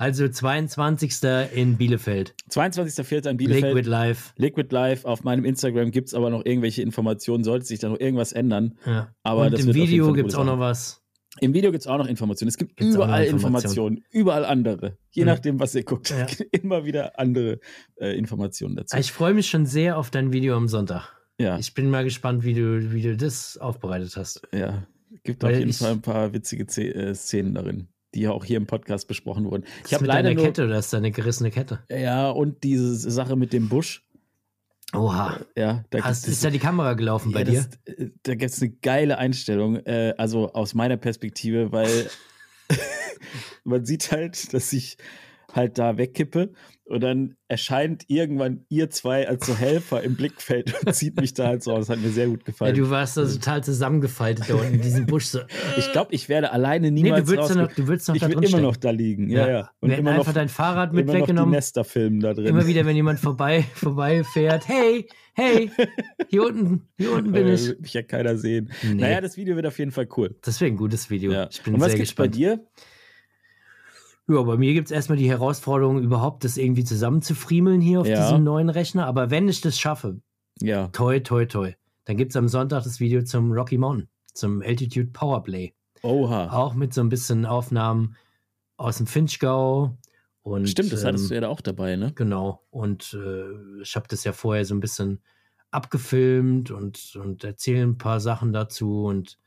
Also 0.00 0.26
22. 0.26 1.22
in 1.54 1.76
Bielefeld. 1.76 2.34
22.04. 2.50 3.28
in 3.28 3.36
Bielefeld. 3.36 3.74
Liquid 3.74 3.88
Live. 3.88 4.32
Liquid 4.36 4.74
Live. 4.74 5.04
Auf 5.04 5.24
meinem 5.24 5.44
Instagram 5.44 5.90
gibt 5.90 6.08
es 6.08 6.14
aber 6.14 6.30
noch 6.30 6.44
irgendwelche 6.44 6.80
Informationen. 6.80 7.44
Sollte 7.44 7.66
sich 7.66 7.80
da 7.80 7.90
noch 7.90 8.00
irgendwas 8.00 8.32
ändern. 8.32 8.78
Ja. 8.86 9.14
Aber 9.22 9.46
Und 9.46 9.58
im 9.58 9.74
Video 9.74 10.12
gibt 10.14 10.30
es 10.30 10.34
auch 10.34 10.44
noch 10.44 10.58
was. 10.58 11.02
Im 11.38 11.52
Video 11.52 11.70
gibt 11.70 11.82
es 11.82 11.86
auch 11.86 11.98
noch 11.98 12.06
Informationen. 12.06 12.48
Es 12.48 12.56
gibt 12.56 12.76
Gibt's 12.76 12.94
überall 12.94 13.24
Informationen. 13.24 13.96
Informationen. 13.98 14.04
Überall 14.10 14.44
andere. 14.46 14.96
Je 15.10 15.22
mhm. 15.22 15.28
nachdem, 15.28 15.60
was 15.60 15.74
ihr 15.74 15.84
guckt. 15.84 16.10
Ja. 16.10 16.26
Immer 16.52 16.84
wieder 16.84 17.18
andere 17.18 17.60
äh, 17.96 18.16
Informationen 18.16 18.76
dazu. 18.76 18.96
Ich 18.96 19.12
freue 19.12 19.34
mich 19.34 19.48
schon 19.48 19.66
sehr 19.66 19.98
auf 19.98 20.10
dein 20.10 20.32
Video 20.32 20.56
am 20.56 20.66
Sonntag. 20.66 21.08
Ja. 21.38 21.58
Ich 21.58 21.74
bin 21.74 21.88
mal 21.88 22.04
gespannt, 22.04 22.42
wie 22.44 22.54
du, 22.54 22.92
wie 22.92 23.02
du 23.02 23.16
das 23.16 23.58
aufbereitet 23.58 24.16
hast. 24.16 24.42
Ja, 24.52 24.86
gibt 25.22 25.42
Weil 25.42 25.54
auf 25.54 25.58
jeden 25.58 25.72
Fall 25.72 25.92
ein 25.92 26.02
paar 26.02 26.32
witzige 26.32 26.64
äh, 26.64 27.14
Szenen 27.14 27.54
darin, 27.54 27.88
die 28.14 28.22
ja 28.22 28.32
auch 28.32 28.44
hier 28.44 28.56
im 28.56 28.66
Podcast 28.66 29.08
besprochen 29.08 29.44
wurden. 29.44 29.64
Ich 29.86 29.94
habe 29.94 30.06
leider 30.06 30.30
eine 30.30 30.40
Kette 30.40 30.64
oder 30.64 30.78
ist 30.78 30.92
da 30.92 30.98
eine 30.98 31.10
gerissene 31.10 31.50
Kette? 31.50 31.80
Ja, 31.90 32.30
und 32.30 32.64
diese 32.64 32.94
Sache 33.10 33.36
mit 33.36 33.52
dem 33.52 33.68
Busch. 33.68 34.06
Oha. 34.92 35.40
Ja, 35.56 35.84
da 35.90 36.02
Hast, 36.02 36.26
ist 36.26 36.44
da 36.44 36.50
die 36.50 36.58
Kamera 36.58 36.94
gelaufen 36.94 37.32
bei 37.32 37.44
dir? 37.44 37.64
Das, 37.84 37.96
äh, 37.96 38.10
da 38.22 38.34
gibt 38.34 38.52
es 38.52 38.60
eine 38.60 38.72
geile 38.72 39.18
Einstellung, 39.18 39.76
äh, 39.76 40.14
also 40.18 40.52
aus 40.52 40.74
meiner 40.74 40.96
Perspektive, 40.96 41.70
weil 41.70 42.10
man 43.64 43.84
sieht 43.84 44.10
halt, 44.10 44.52
dass 44.52 44.72
ich 44.72 44.96
halt 45.54 45.78
da 45.78 45.96
wegkippe 45.96 46.52
und 46.90 47.02
dann 47.02 47.36
erscheint 47.46 48.02
irgendwann 48.08 48.64
ihr 48.68 48.90
zwei 48.90 49.28
als 49.28 49.46
so 49.46 49.56
Helfer 49.56 50.02
im 50.02 50.16
Blickfeld 50.16 50.74
und 50.84 50.92
zieht 50.94 51.20
mich 51.20 51.34
da 51.34 51.46
halt 51.46 51.62
so 51.62 51.70
aus. 51.70 51.86
Das 51.86 51.96
hat 51.96 52.04
mir 52.04 52.10
sehr 52.10 52.26
gut 52.26 52.44
gefallen. 52.44 52.74
Ja, 52.74 52.82
du 52.82 52.90
warst 52.90 53.16
da 53.16 53.24
total 53.24 53.62
zusammengefaltet 53.62 54.50
da 54.50 54.54
unten 54.54 54.74
in 54.74 54.80
diesem 54.80 55.06
Busch. 55.06 55.26
So. 55.26 55.38
Ich 55.78 55.92
glaube, 55.92 56.12
ich 56.12 56.28
werde 56.28 56.50
alleine 56.50 56.90
niemals 56.90 57.28
nee, 57.28 57.36
du 57.36 57.42
würdest 57.42 57.56
noch, 57.56 57.72
du 57.72 57.86
würdest 57.86 58.08
noch 58.08 58.16
Ich 58.16 58.22
würde 58.22 58.44
immer 58.44 58.60
noch 58.60 58.76
da 58.76 58.90
liegen. 58.90 59.30
Ja, 59.30 59.46
ja. 59.46 59.48
ja. 59.52 59.70
Und 59.78 59.90
immer 59.90 60.10
einfach 60.10 60.26
noch, 60.26 60.34
dein 60.34 60.48
Fahrrad 60.48 60.92
mit 60.92 61.04
immer 61.04 61.14
weggenommen. 61.14 61.50
Noch 61.50 61.52
die 61.52 61.56
Nester 61.58 61.84
filmen 61.84 62.18
da 62.18 62.34
drin. 62.34 62.46
Immer 62.46 62.66
wieder, 62.66 62.84
wenn 62.84 62.96
jemand 62.96 63.20
vorbei, 63.20 63.64
vorbei 63.74 64.24
fährt. 64.24 64.66
Hey, 64.66 65.06
hey, 65.34 65.70
hier 66.28 66.42
unten, 66.42 66.88
hier 66.98 67.12
unten 67.12 67.30
bin 67.30 67.46
ich. 67.46 67.68
Wird 67.68 67.82
mich 67.82 67.94
ja 67.94 68.02
keiner 68.02 68.36
sehen. 68.36 68.72
Nee. 68.82 68.94
Naja, 68.94 69.20
das 69.20 69.36
Video 69.36 69.54
wird 69.54 69.66
auf 69.66 69.78
jeden 69.78 69.92
Fall 69.92 70.08
cool. 70.16 70.34
Das 70.42 70.60
wäre 70.60 70.72
ein 70.72 70.76
gutes 70.76 71.08
Video. 71.08 71.30
Ja. 71.30 71.48
Ich 71.50 71.62
bin 71.62 71.74
und 71.74 71.80
was 71.80 71.94
gibt 71.94 72.08
es 72.08 72.14
bei 72.14 72.26
dir? 72.26 72.66
Ja, 74.30 74.42
bei 74.42 74.56
mir 74.56 74.74
gibt 74.74 74.86
es 74.86 74.92
erstmal 74.92 75.18
die 75.18 75.28
Herausforderung, 75.28 76.00
überhaupt 76.00 76.44
das 76.44 76.56
irgendwie 76.56 76.84
zusammenzufriemeln 76.84 77.80
hier 77.80 78.00
auf 78.00 78.06
ja. 78.06 78.22
diesem 78.22 78.44
neuen 78.44 78.68
Rechner. 78.68 79.06
Aber 79.06 79.30
wenn 79.30 79.48
ich 79.48 79.60
das 79.60 79.76
schaffe, 79.76 80.20
ja. 80.60 80.86
toi, 80.88 81.18
toi, 81.18 81.46
toi, 81.46 81.72
dann 82.04 82.16
gibt 82.16 82.30
es 82.30 82.36
am 82.36 82.46
Sonntag 82.46 82.84
das 82.84 83.00
Video 83.00 83.22
zum 83.22 83.50
Rocky 83.50 83.76
Mountain, 83.76 84.08
zum 84.32 84.62
Altitude 84.62 85.08
Powerplay. 85.08 85.72
Oha. 86.02 86.52
Auch 86.52 86.74
mit 86.74 86.94
so 86.94 87.00
ein 87.00 87.08
bisschen 87.08 87.44
Aufnahmen 87.44 88.16
aus 88.76 88.98
dem 88.98 89.08
Finchgau. 89.08 89.98
Und, 90.42 90.68
Stimmt, 90.68 90.92
das 90.92 91.04
hattest 91.04 91.24
ähm, 91.24 91.28
du 91.28 91.34
ja 91.34 91.40
da 91.40 91.48
auch 91.48 91.60
dabei, 91.60 91.96
ne? 91.96 92.12
Genau. 92.14 92.62
Und 92.70 93.14
äh, 93.14 93.82
ich 93.82 93.96
habe 93.96 94.06
das 94.08 94.22
ja 94.22 94.32
vorher 94.32 94.64
so 94.64 94.76
ein 94.76 94.80
bisschen 94.80 95.18
abgefilmt 95.72 96.70
und, 96.70 97.16
und 97.16 97.42
erzähle 97.42 97.82
ein 97.82 97.98
paar 97.98 98.20
Sachen 98.20 98.52
dazu 98.52 99.04
und 99.04 99.38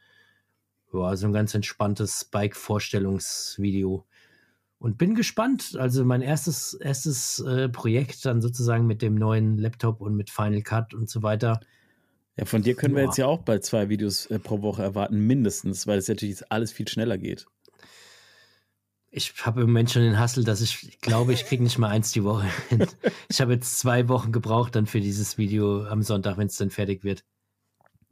ja, 0.93 1.15
so 1.15 1.25
ein 1.27 1.33
ganz 1.33 1.55
entspanntes 1.55 2.25
Bike-Vorstellungsvideo 2.25 4.05
und 4.83 4.97
bin 4.97 5.15
gespannt. 5.15 5.77
Also 5.79 6.03
mein 6.03 6.21
erstes, 6.21 6.73
erstes 6.73 7.39
äh, 7.39 7.69
Projekt 7.69 8.25
dann 8.25 8.41
sozusagen 8.41 8.85
mit 8.85 9.01
dem 9.01 9.15
neuen 9.15 9.57
Laptop 9.57 10.01
und 10.01 10.13
mit 10.13 10.29
Final 10.29 10.61
Cut 10.61 10.93
und 10.93 11.09
so 11.09 11.23
weiter. 11.23 11.61
Ja, 12.35 12.43
von 12.43 12.63
dir 12.63 12.75
können 12.75 12.93
Boah. 12.93 12.99
wir 12.99 13.05
jetzt 13.05 13.17
ja 13.17 13.25
auch 13.25 13.43
bald 13.43 13.63
zwei 13.63 13.87
Videos 13.87 14.25
äh, 14.25 14.39
pro 14.39 14.61
Woche 14.61 14.83
erwarten, 14.83 15.19
mindestens, 15.19 15.87
weil 15.87 15.99
es 15.99 16.09
natürlich 16.09 16.51
alles 16.51 16.73
viel 16.73 16.85
schneller 16.89 17.17
geht. 17.17 17.45
Ich 19.09 19.33
habe 19.45 19.61
im 19.61 19.67
Moment 19.67 19.89
schon 19.89 20.01
den 20.01 20.19
Hassel, 20.19 20.43
dass 20.43 20.59
ich 20.59 20.99
glaube, 20.99 21.31
ich 21.31 21.45
kriege 21.45 21.63
nicht 21.63 21.77
mal 21.77 21.87
eins 21.87 22.11
die 22.11 22.25
Woche 22.25 22.47
hin. 22.69 22.85
Ich 23.29 23.39
habe 23.39 23.53
jetzt 23.53 23.79
zwei 23.79 24.09
Wochen 24.09 24.33
gebraucht 24.33 24.75
dann 24.75 24.85
für 24.85 24.99
dieses 24.99 25.37
Video 25.37 25.85
am 25.85 26.03
Sonntag, 26.03 26.37
wenn 26.37 26.47
es 26.47 26.57
dann 26.57 26.71
fertig 26.71 27.05
wird. 27.05 27.23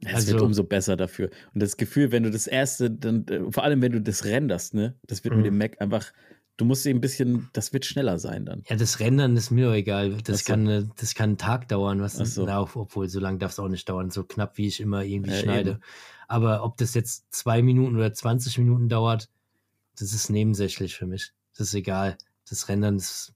Es 0.04 0.14
also, 0.14 0.32
wird 0.32 0.40
umso 0.40 0.64
besser 0.64 0.96
dafür. 0.96 1.28
Und 1.52 1.62
das 1.62 1.76
Gefühl, 1.76 2.12
wenn 2.12 2.22
du 2.22 2.30
das 2.30 2.46
erste, 2.46 2.90
dann, 2.90 3.26
äh, 3.28 3.52
vor 3.52 3.62
allem 3.62 3.82
wenn 3.82 3.92
du 3.92 4.00
das 4.00 4.24
renderst, 4.24 4.72
ne, 4.72 4.96
das 5.06 5.22
wird 5.22 5.36
mit 5.36 5.44
dem 5.44 5.52
mhm. 5.52 5.58
Mac 5.58 5.80
einfach, 5.82 6.12
du 6.56 6.64
musst 6.64 6.86
ein 6.86 7.00
bisschen, 7.00 7.48
das 7.52 7.72
wird 7.72 7.84
schneller 7.84 8.18
sein 8.18 8.44
dann. 8.44 8.62
Ja, 8.68 8.76
das 8.76 9.00
Rendern 9.00 9.36
ist 9.36 9.50
mir 9.50 9.66
doch 9.66 9.74
egal. 9.74 10.18
Das, 10.22 10.40
so. 10.40 10.52
kann, 10.52 10.92
das 10.96 11.14
kann 11.14 11.30
einen 11.30 11.38
Tag 11.38 11.68
dauern, 11.68 12.00
was 12.00 12.14
so. 12.14 12.44
na, 12.44 12.60
obwohl 12.60 13.08
so 13.08 13.20
lange 13.20 13.38
darf 13.38 13.52
es 13.52 13.58
auch 13.58 13.68
nicht 13.68 13.88
dauern, 13.88 14.10
so 14.10 14.24
knapp 14.24 14.58
wie 14.58 14.66
ich 14.66 14.80
immer 14.80 15.02
irgendwie 15.02 15.32
ja, 15.32 15.38
schneide. 15.38 15.70
Eben. 15.70 15.80
Aber 16.28 16.64
ob 16.64 16.76
das 16.76 16.94
jetzt 16.94 17.32
zwei 17.34 17.62
Minuten 17.62 17.96
oder 17.96 18.12
20 18.12 18.58
Minuten 18.58 18.88
dauert, 18.88 19.28
das 19.98 20.12
ist 20.12 20.30
nebensächlich 20.30 20.94
für 20.94 21.06
mich. 21.06 21.32
Das 21.56 21.68
ist 21.68 21.74
egal. 21.74 22.16
Das 22.48 22.68
Rendern, 22.68 22.96
das, 22.96 23.34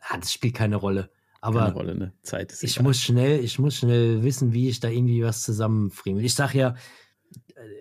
ah, 0.00 0.18
das 0.18 0.32
spielt 0.32 0.54
keine 0.54 0.76
Rolle. 0.76 1.10
Aber 1.40 1.60
keine 1.60 1.72
Rolle, 1.72 1.94
ne? 1.94 2.12
Zeit 2.22 2.52
ist 2.52 2.62
ich 2.62 2.76
egal. 2.76 2.84
muss 2.84 3.00
schnell, 3.00 3.42
ich 3.42 3.58
muss 3.58 3.76
schnell 3.76 4.22
wissen, 4.22 4.52
wie 4.52 4.68
ich 4.68 4.80
da 4.80 4.88
irgendwie 4.88 5.22
was 5.22 5.42
zusammenfriemel. 5.42 6.24
Ich 6.24 6.34
sag 6.34 6.54
ja, 6.54 6.74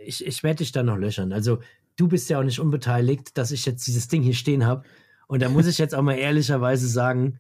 ich, 0.06 0.26
ich 0.26 0.44
werde 0.44 0.58
dich 0.58 0.72
da 0.72 0.84
noch 0.84 0.98
löchern. 0.98 1.34
Also 1.34 1.60
du 2.00 2.08
bist 2.08 2.30
ja 2.30 2.40
auch 2.40 2.44
nicht 2.44 2.60
unbeteiligt, 2.60 3.38
dass 3.38 3.52
ich 3.52 3.66
jetzt 3.66 3.86
dieses 3.88 4.08
Ding 4.08 4.22
hier 4.22 4.34
stehen 4.34 4.66
habe. 4.66 4.84
Und 5.28 5.42
da 5.42 5.50
muss 5.50 5.68
ich 5.68 5.78
jetzt 5.78 5.94
auch 5.94 6.02
mal 6.02 6.16
ehrlicherweise 6.16 6.88
sagen, 6.88 7.38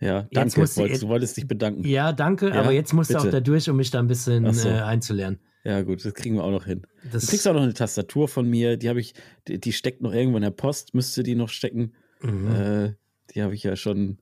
ja, 0.00 0.26
danke. 0.32 0.60
Musst 0.60 0.76
du, 0.76 0.86
du, 0.86 1.08
wolltest 1.08 1.36
dich 1.36 1.46
bedanken. 1.46 1.86
Ja, 1.86 2.12
danke, 2.12 2.48
ja, 2.48 2.54
aber 2.60 2.72
jetzt 2.72 2.92
musst 2.92 3.08
bitte. 3.08 3.22
du 3.22 3.28
auch 3.28 3.32
da 3.32 3.40
durch, 3.40 3.70
um 3.70 3.76
mich 3.76 3.90
da 3.90 4.00
ein 4.00 4.08
bisschen 4.08 4.52
so. 4.52 4.68
äh, 4.68 4.80
einzulernen. 4.80 5.38
Ja, 5.64 5.80
gut, 5.82 6.04
das 6.04 6.12
kriegen 6.14 6.34
wir 6.34 6.44
auch 6.44 6.50
noch 6.50 6.66
hin. 6.66 6.86
Das 7.10 7.22
du 7.22 7.28
kriegst 7.28 7.46
auch 7.48 7.54
noch 7.54 7.62
eine 7.62 7.72
Tastatur 7.72 8.28
von 8.28 8.48
mir, 8.48 8.76
die 8.76 8.88
habe 8.88 9.00
ich, 9.00 9.14
die, 9.48 9.58
die, 9.58 9.72
steckt 9.72 10.02
noch 10.02 10.12
irgendwo 10.12 10.36
in 10.36 10.42
der 10.42 10.50
Post, 10.50 10.94
müsste 10.94 11.22
die 11.22 11.34
noch 11.34 11.48
stecken. 11.48 11.92
Mhm. 12.20 12.54
Äh, 12.54 12.94
die 13.34 13.42
habe 13.42 13.54
ich 13.54 13.62
ja 13.62 13.76
schon 13.76 14.18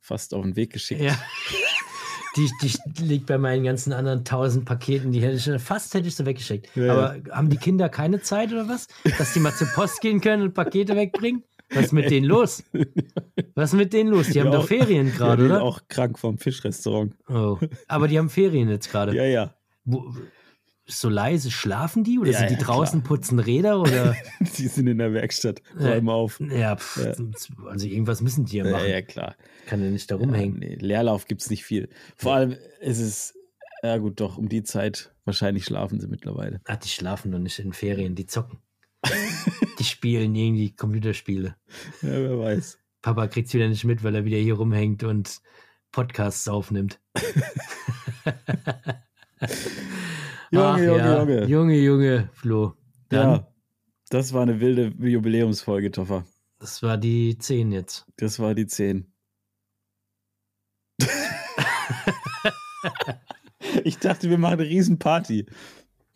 fast 0.00 0.34
auf 0.34 0.42
den 0.42 0.56
Weg 0.56 0.72
geschickt. 0.72 1.00
Ja. 1.00 1.16
Die, 2.36 2.50
die 2.62 3.02
liegt 3.02 3.26
bei 3.26 3.38
meinen 3.38 3.64
ganzen 3.64 3.92
anderen 3.92 4.24
tausend 4.24 4.64
Paketen, 4.64 5.12
die 5.12 5.20
hätte 5.22 5.36
ich 5.36 5.62
fast 5.62 5.94
hätte 5.94 6.08
ich 6.08 6.16
sie 6.16 6.26
weggeschickt. 6.26 6.68
Ja, 6.74 6.92
Aber 6.92 7.16
ja. 7.16 7.36
haben 7.36 7.48
die 7.48 7.56
Kinder 7.56 7.88
keine 7.88 8.20
Zeit 8.22 8.52
oder 8.52 8.68
was? 8.68 8.88
Dass 9.18 9.32
die 9.32 9.40
mal 9.40 9.54
zur 9.54 9.68
Post 9.68 10.00
gehen 10.00 10.20
können 10.20 10.42
und 10.42 10.54
Pakete 10.54 10.96
wegbringen? 10.96 11.44
Was 11.70 11.86
ist 11.86 11.92
mit 11.92 12.10
denen 12.10 12.26
los? 12.26 12.62
Was 13.54 13.72
ist 13.72 13.78
mit 13.78 13.92
denen 13.92 14.10
los? 14.10 14.28
Die 14.28 14.40
haben 14.40 14.52
doch 14.52 14.66
Ferien 14.66 15.12
gerade, 15.12 15.48
ja, 15.48 15.54
oder? 15.54 15.62
auch 15.62 15.80
krank 15.88 16.18
vom 16.18 16.38
Fischrestaurant. 16.38 17.14
Oh. 17.28 17.58
Aber 17.88 18.08
die 18.08 18.18
haben 18.18 18.28
Ferien 18.28 18.68
jetzt 18.68 18.90
gerade. 18.90 19.14
Ja, 19.14 19.24
ja. 19.24 19.54
Wo, 19.84 20.14
so 20.86 21.08
leise 21.08 21.50
schlafen 21.50 22.04
die 22.04 22.18
oder 22.18 22.30
ja, 22.30 22.38
sind 22.38 22.50
die 22.50 22.54
ja, 22.54 22.60
draußen 22.60 23.00
klar. 23.02 23.08
putzen 23.08 23.38
Räder 23.38 23.80
oder? 23.80 24.14
die 24.40 24.68
sind 24.68 24.86
in 24.86 24.98
der 24.98 25.12
Werkstatt, 25.12 25.62
räumen 25.78 26.10
auf. 26.10 26.40
Ja, 26.40 26.76
pff, 26.76 27.04
ja, 27.04 27.14
also 27.68 27.86
irgendwas 27.86 28.20
müssen 28.20 28.44
die 28.44 28.58
ja 28.58 28.64
machen. 28.64 28.88
Ja, 28.88 29.02
klar. 29.02 29.34
Kann 29.66 29.82
ja 29.82 29.90
nicht 29.90 30.10
da 30.10 30.16
rumhängen. 30.16 30.58
Nee, 30.58 30.76
Leerlauf 30.76 31.26
gibt 31.26 31.40
es 31.42 31.50
nicht 31.50 31.64
viel. 31.64 31.88
Vor 32.16 32.34
allem 32.34 32.56
ist 32.80 33.00
es, 33.00 33.34
ja 33.82 33.96
gut, 33.96 34.20
doch, 34.20 34.36
um 34.36 34.48
die 34.48 34.62
Zeit 34.62 35.14
wahrscheinlich 35.24 35.64
schlafen 35.64 36.00
sie 36.00 36.08
mittlerweile. 36.08 36.60
Ach, 36.66 36.76
die 36.76 36.88
schlafen 36.88 37.32
doch 37.32 37.38
nicht 37.38 37.58
in 37.58 37.72
Ferien, 37.72 38.14
die 38.14 38.26
zocken. 38.26 38.58
die 39.78 39.84
spielen 39.84 40.34
irgendwie 40.34 40.74
Computerspiele. 40.74 41.56
Ja, 42.02 42.08
wer 42.08 42.38
weiß. 42.38 42.78
Papa 43.00 43.26
kriegt 43.28 43.48
es 43.48 43.54
wieder 43.54 43.68
nicht 43.68 43.84
mit, 43.84 44.02
weil 44.02 44.14
er 44.14 44.24
wieder 44.24 44.38
hier 44.38 44.54
rumhängt 44.54 45.02
und 45.02 45.40
Podcasts 45.92 46.48
aufnimmt. 46.48 47.00
Junge, 50.50 50.66
Ach, 50.66 50.78
Junge, 50.78 50.98
ja. 50.98 51.18
Junge. 51.20 51.46
Junge, 51.46 51.76
Junge, 51.76 52.30
Flo. 52.32 52.74
Dann, 53.08 53.30
ja, 53.30 53.46
das 54.10 54.32
war 54.32 54.42
eine 54.42 54.60
wilde 54.60 54.92
Jubiläumsfolge, 54.98 55.90
Toffer. 55.90 56.24
Das 56.58 56.82
war 56.82 56.96
die 56.96 57.36
10 57.36 57.72
jetzt. 57.72 58.06
Das 58.16 58.38
war 58.38 58.54
die 58.54 58.66
10. 58.66 59.06
ich 63.84 63.98
dachte, 63.98 64.30
wir 64.30 64.38
machen 64.38 64.60
eine 64.60 64.68
Riesenparty. 64.68 65.46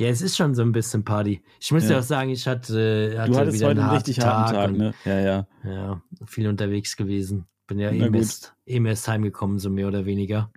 Ja, 0.01 0.07
es 0.09 0.23
ist 0.23 0.37
schon 0.37 0.55
so 0.55 0.63
ein 0.63 0.71
bisschen 0.71 1.05
Party. 1.05 1.43
Ich 1.61 1.73
muss 1.73 1.89
ja, 1.89 1.99
auch 1.99 2.03
sagen, 2.03 2.31
ich 2.31 2.47
hatte, 2.47 3.17
hatte 3.19 3.33
du 3.33 3.37
hattest 3.37 3.57
wieder 3.59 3.67
heute 3.69 3.81
einen, 3.81 3.89
einen 3.89 3.97
richtig 3.97 4.21
harten 4.21 4.55
Tag, 4.55 4.67
Tag 4.69 4.77
ne? 4.77 4.95
Ja, 5.05 5.19
ja. 5.21 5.47
Ja, 5.65 6.03
viel 6.25 6.47
unterwegs 6.47 6.97
gewesen. 6.97 7.47
Bin 7.67 7.81
ja 7.81 7.91
eben 7.91 8.15
erst, 8.15 8.55
eben 8.65 8.87
erst 8.87 9.09
heimgekommen, 9.09 9.59
so 9.59 9.71
mehr 9.71 9.89
oder 9.89 10.07
weniger. 10.07 10.53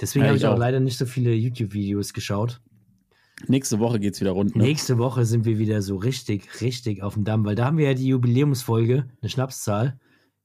Deswegen 0.00 0.24
ja, 0.24 0.28
habe 0.28 0.38
ich 0.38 0.46
auch, 0.46 0.54
auch 0.54 0.58
leider 0.58 0.78
nicht 0.78 0.96
so 0.96 1.06
viele 1.06 1.34
YouTube-Videos 1.34 2.14
geschaut. 2.14 2.62
Nächste 3.46 3.78
Woche 3.80 3.98
geht 4.00 4.14
es 4.14 4.20
wieder 4.20 4.30
rund. 4.30 4.56
Ne? 4.56 4.62
Nächste 4.62 4.98
Woche 4.98 5.24
sind 5.24 5.44
wir 5.44 5.58
wieder 5.58 5.82
so 5.82 5.96
richtig, 5.96 6.60
richtig 6.60 7.02
auf 7.02 7.14
dem 7.14 7.24
Damm, 7.24 7.44
weil 7.44 7.54
da 7.54 7.66
haben 7.66 7.78
wir 7.78 7.86
ja 7.86 7.94
die 7.94 8.06
Jubiläumsfolge, 8.06 9.08
eine 9.20 9.28
Schnapszahl, 9.28 9.98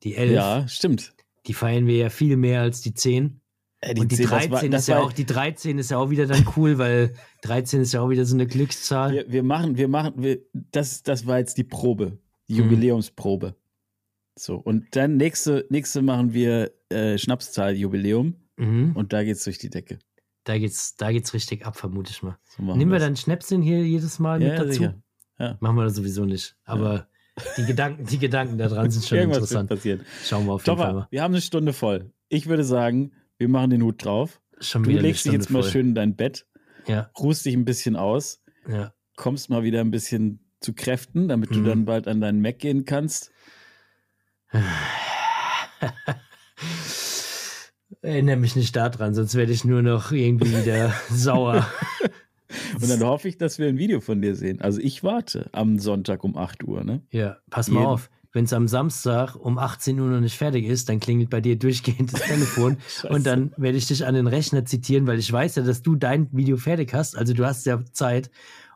die 0.03 0.15
11. 0.15 0.31
Ja, 0.31 0.67
stimmt. 0.67 1.13
Die 1.45 1.53
feiern 1.53 1.87
wir 1.87 1.97
ja 1.97 2.09
viel 2.09 2.35
mehr 2.35 2.61
als 2.61 2.81
die 2.81 2.93
10. 2.93 3.41
Äh, 3.81 3.93
die 3.93 4.01
Und 4.01 4.11
die 4.11 4.15
10, 4.17 4.25
13 4.25 4.51
das 4.51 4.51
war, 4.51 4.69
das 4.69 4.81
ist 4.81 4.87
ja 4.87 4.99
auch, 4.99 5.13
die 5.13 5.25
13 5.25 5.77
ist 5.77 5.91
ja 5.91 5.97
auch 5.97 6.09
wieder 6.09 6.25
dann 6.25 6.45
cool, 6.57 6.77
weil 6.77 7.13
13 7.43 7.81
ist 7.81 7.93
ja 7.93 8.01
auch 8.01 8.09
wieder 8.09 8.25
so 8.25 8.35
eine 8.35 8.47
Glückszahl. 8.47 9.13
Wir, 9.13 9.31
wir 9.31 9.43
machen, 9.43 9.77
wir 9.77 9.87
machen, 9.87 10.13
wir, 10.17 10.39
das, 10.53 11.03
das 11.03 11.27
war 11.27 11.37
jetzt 11.37 11.57
die 11.57 11.63
Probe, 11.63 12.17
die 12.47 12.55
mhm. 12.55 12.59
Jubiläumsprobe. 12.59 13.55
So, 14.37 14.55
und 14.55 14.95
dann 14.95 15.17
nächste, 15.17 15.65
nächste 15.69 16.01
machen 16.01 16.33
wir 16.33 16.71
äh, 16.89 17.17
Schnapszahl-Jubiläum 17.17 18.35
mhm. 18.57 18.91
und 18.95 19.13
da 19.13 19.23
geht's 19.23 19.43
durch 19.43 19.57
die 19.57 19.69
Decke. 19.69 19.99
Da 20.43 20.57
geht's, 20.57 20.95
da 20.95 21.11
geht's 21.11 21.33
richtig 21.33 21.65
ab, 21.65 21.75
vermute 21.77 22.11
ich 22.11 22.23
mal. 22.23 22.37
So 22.45 22.63
Nehmen 22.63 22.91
wir 22.91 22.99
dann 22.99 23.15
Schnäpschen 23.15 23.61
hier 23.61 23.85
jedes 23.85 24.19
Mal 24.19 24.41
ja, 24.41 24.49
mit 24.49 24.59
dazu? 24.59 24.83
Ja, 24.83 24.93
ja. 25.37 25.57
Machen 25.59 25.75
wir 25.75 25.83
das 25.83 25.95
sowieso 25.95 26.25
nicht. 26.25 26.55
Aber 26.63 27.07
die 27.57 27.65
Gedanken, 27.65 28.05
die 28.05 28.19
Gedanken 28.19 28.57
da 28.57 28.67
dran 28.67 28.89
sind 28.89 29.05
schon 29.07 29.17
Irgendwas 29.17 29.37
interessant. 29.39 29.69
Wird 29.69 29.79
passieren. 29.79 30.05
Schauen 30.23 30.45
wir 30.45 30.53
auf 30.53 30.65
jeden 30.65 30.77
Fall 30.77 30.93
mal. 30.93 31.07
Wir 31.11 31.23
haben 31.23 31.33
eine 31.33 31.41
Stunde 31.41 31.73
voll. 31.73 32.11
Ich 32.29 32.47
würde 32.47 32.63
sagen, 32.63 33.11
wir 33.37 33.49
machen 33.49 33.69
den 33.69 33.83
Hut 33.83 34.03
drauf. 34.03 34.41
Schon 34.59 34.83
du 34.83 34.91
legst 34.91 35.25
dich 35.25 35.33
jetzt 35.33 35.49
mal 35.49 35.61
voll. 35.61 35.71
schön 35.71 35.87
in 35.89 35.95
dein 35.95 36.15
Bett, 36.15 36.45
ja. 36.87 37.09
ruhst 37.17 37.45
dich 37.45 37.55
ein 37.55 37.63
bisschen 37.63 37.95
aus, 37.95 38.41
ja. 38.67 38.93
kommst 39.15 39.49
mal 39.49 39.63
wieder 39.63 39.79
ein 39.79 39.91
bisschen 39.91 40.51
zu 40.59 40.73
Kräften, 40.73 41.29
damit 41.29 41.51
du 41.51 41.59
mhm. 41.59 41.65
dann 41.65 41.85
bald 41.85 42.07
an 42.07 42.19
deinen 42.19 42.41
Mac 42.41 42.59
gehen 42.59 42.83
kannst. 42.83 43.31
Erinnere 48.01 48.37
mich 48.37 48.55
nicht 48.55 48.75
daran, 48.75 49.13
sonst 49.13 49.35
werde 49.35 49.51
ich 49.51 49.65
nur 49.65 49.81
noch 49.81 50.11
irgendwie 50.11 50.55
wieder 50.55 50.93
sauer. 51.09 51.67
Und 52.81 52.89
dann 52.89 53.03
hoffe 53.03 53.27
ich, 53.27 53.37
dass 53.37 53.59
wir 53.59 53.67
ein 53.67 53.77
Video 53.77 53.99
von 53.99 54.21
dir 54.21 54.35
sehen. 54.35 54.61
Also 54.61 54.79
ich 54.79 55.03
warte 55.03 55.49
am 55.51 55.79
Sonntag 55.79 56.23
um 56.23 56.37
8 56.37 56.63
Uhr, 56.63 56.83
ne? 56.83 57.01
Ja, 57.11 57.37
pass 57.49 57.67
Jeden. 57.67 57.81
mal 57.81 57.87
auf. 57.87 58.09
Wenn 58.31 58.45
es 58.45 58.53
am 58.53 58.67
Samstag 58.67 59.35
um 59.35 59.57
18 59.57 59.99
Uhr 59.99 60.07
noch 60.07 60.19
nicht 60.19 60.37
fertig 60.37 60.65
ist, 60.65 60.87
dann 60.87 60.99
klingelt 60.99 61.31
bei 61.31 61.41
dir 61.41 61.57
durchgehend 61.57 62.13
das 62.13 62.21
Telefon 62.21 62.77
und 63.09 63.25
dann 63.25 63.53
werde 63.57 63.77
ich 63.77 63.87
dich 63.87 64.05
an 64.05 64.13
den 64.13 64.27
Rechner 64.27 64.65
zitieren, 64.65 65.07
weil 65.07 65.17
ich 65.17 65.31
weiß 65.31 65.55
ja, 65.55 65.63
dass 65.63 65.81
du 65.81 65.95
dein 65.95 66.29
Video 66.31 66.57
fertig 66.57 66.93
hast. 66.93 67.17
Also 67.17 67.33
du 67.33 67.45
hast 67.45 67.65
ja 67.65 67.83
Zeit 67.91 68.29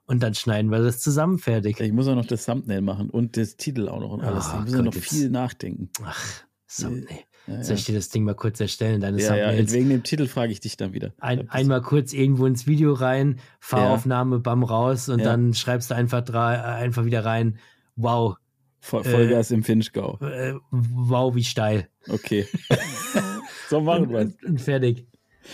und 0.06 0.24
dann 0.24 0.34
schneiden 0.34 0.72
wir 0.72 0.80
das 0.80 1.00
zusammen 1.00 1.38
fertig. 1.38 1.80
Ich 1.80 1.94
muss 1.94 2.08
auch 2.08 2.16
noch 2.16 2.26
das 2.26 2.46
Thumbnail 2.46 2.82
machen 2.82 3.12
und 3.12 3.38
das 3.38 3.56
Titel 3.56 3.90
auch 3.90 4.00
noch 4.00 4.12
und 4.12 4.22
alles. 4.22 4.50
Oh, 4.50 4.58
ich 4.58 4.66
muss 4.66 4.74
Gott, 4.74 4.86
noch 4.86 4.94
viel 4.96 5.30
nachdenken. 5.30 5.90
Ach, 6.04 6.44
Thumbnail. 6.68 7.20
Ja, 7.48 7.62
Soll 7.64 7.76
ich 7.76 7.86
dir 7.86 7.96
das 7.96 8.10
Ding 8.10 8.24
mal 8.24 8.36
kurz 8.36 8.60
erstellen? 8.60 9.02
Deine 9.02 9.20
ja, 9.22 9.30
Thumbnails? 9.30 9.72
ja, 9.72 9.78
wegen 9.78 9.90
dem 9.90 10.04
Titel 10.04 10.28
frage 10.28 10.52
ich 10.52 10.62
dich 10.62 10.78
dann 10.78 10.94
wieder. 10.94 11.14
Ein, 11.20 11.50
einmal 11.50 11.82
kurz 11.82 12.14
irgendwo 12.14 12.46
ins 12.46 12.68
Video 12.68 12.94
rein, 12.94 13.40
Fahraufnahme, 13.60 14.38
ja. 14.38 14.42
bam 14.42 14.64
raus 14.64 15.10
und 15.10 15.20
ja. 15.20 15.26
dann 15.26 15.54
schreibst 15.54 15.92
du 15.92 15.96
einfach, 15.96 16.24
einfach 16.30 17.06
wieder 17.06 17.26
rein, 17.26 17.58
wow. 17.96 18.38
Voll, 18.80 19.04
Vollgas 19.04 19.52
äh, 19.52 19.56
im 19.56 19.64
Finchgau. 19.64 20.20
Äh, 20.22 20.56
wow, 20.72 21.34
wie 21.36 21.44
steil. 21.44 21.88
Okay. 22.10 22.46
so 23.70 23.82
machen 23.82 24.10
wir 24.10 24.20
es. 24.20 24.34
Und 24.46 24.60
fertig. 24.60 25.08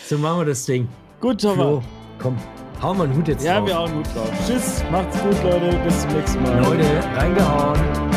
So 0.07 0.17
machen 0.17 0.41
wir 0.41 0.45
das 0.45 0.65
Ding. 0.65 0.87
Gut, 1.19 1.41
Thomas. 1.41 1.83
komm, 2.17 2.37
hau 2.81 2.93
mal 2.93 3.05
einen 3.05 3.15
Hut 3.15 3.27
jetzt 3.27 3.43
ja, 3.43 3.59
drauf. 3.59 3.69
Ja, 3.69 3.75
wir 3.75 3.79
hauen 3.79 3.89
einen 3.89 3.99
Hut 3.99 4.15
drauf. 4.15 4.31
Tschüss, 4.47 4.83
macht's 4.91 5.21
gut, 5.21 5.43
Leute. 5.43 5.77
Bis 5.83 6.01
zum 6.01 6.11
nächsten 6.13 6.43
Mal. 6.43 6.63
Leute, 6.63 7.03
reingehauen. 7.15 8.08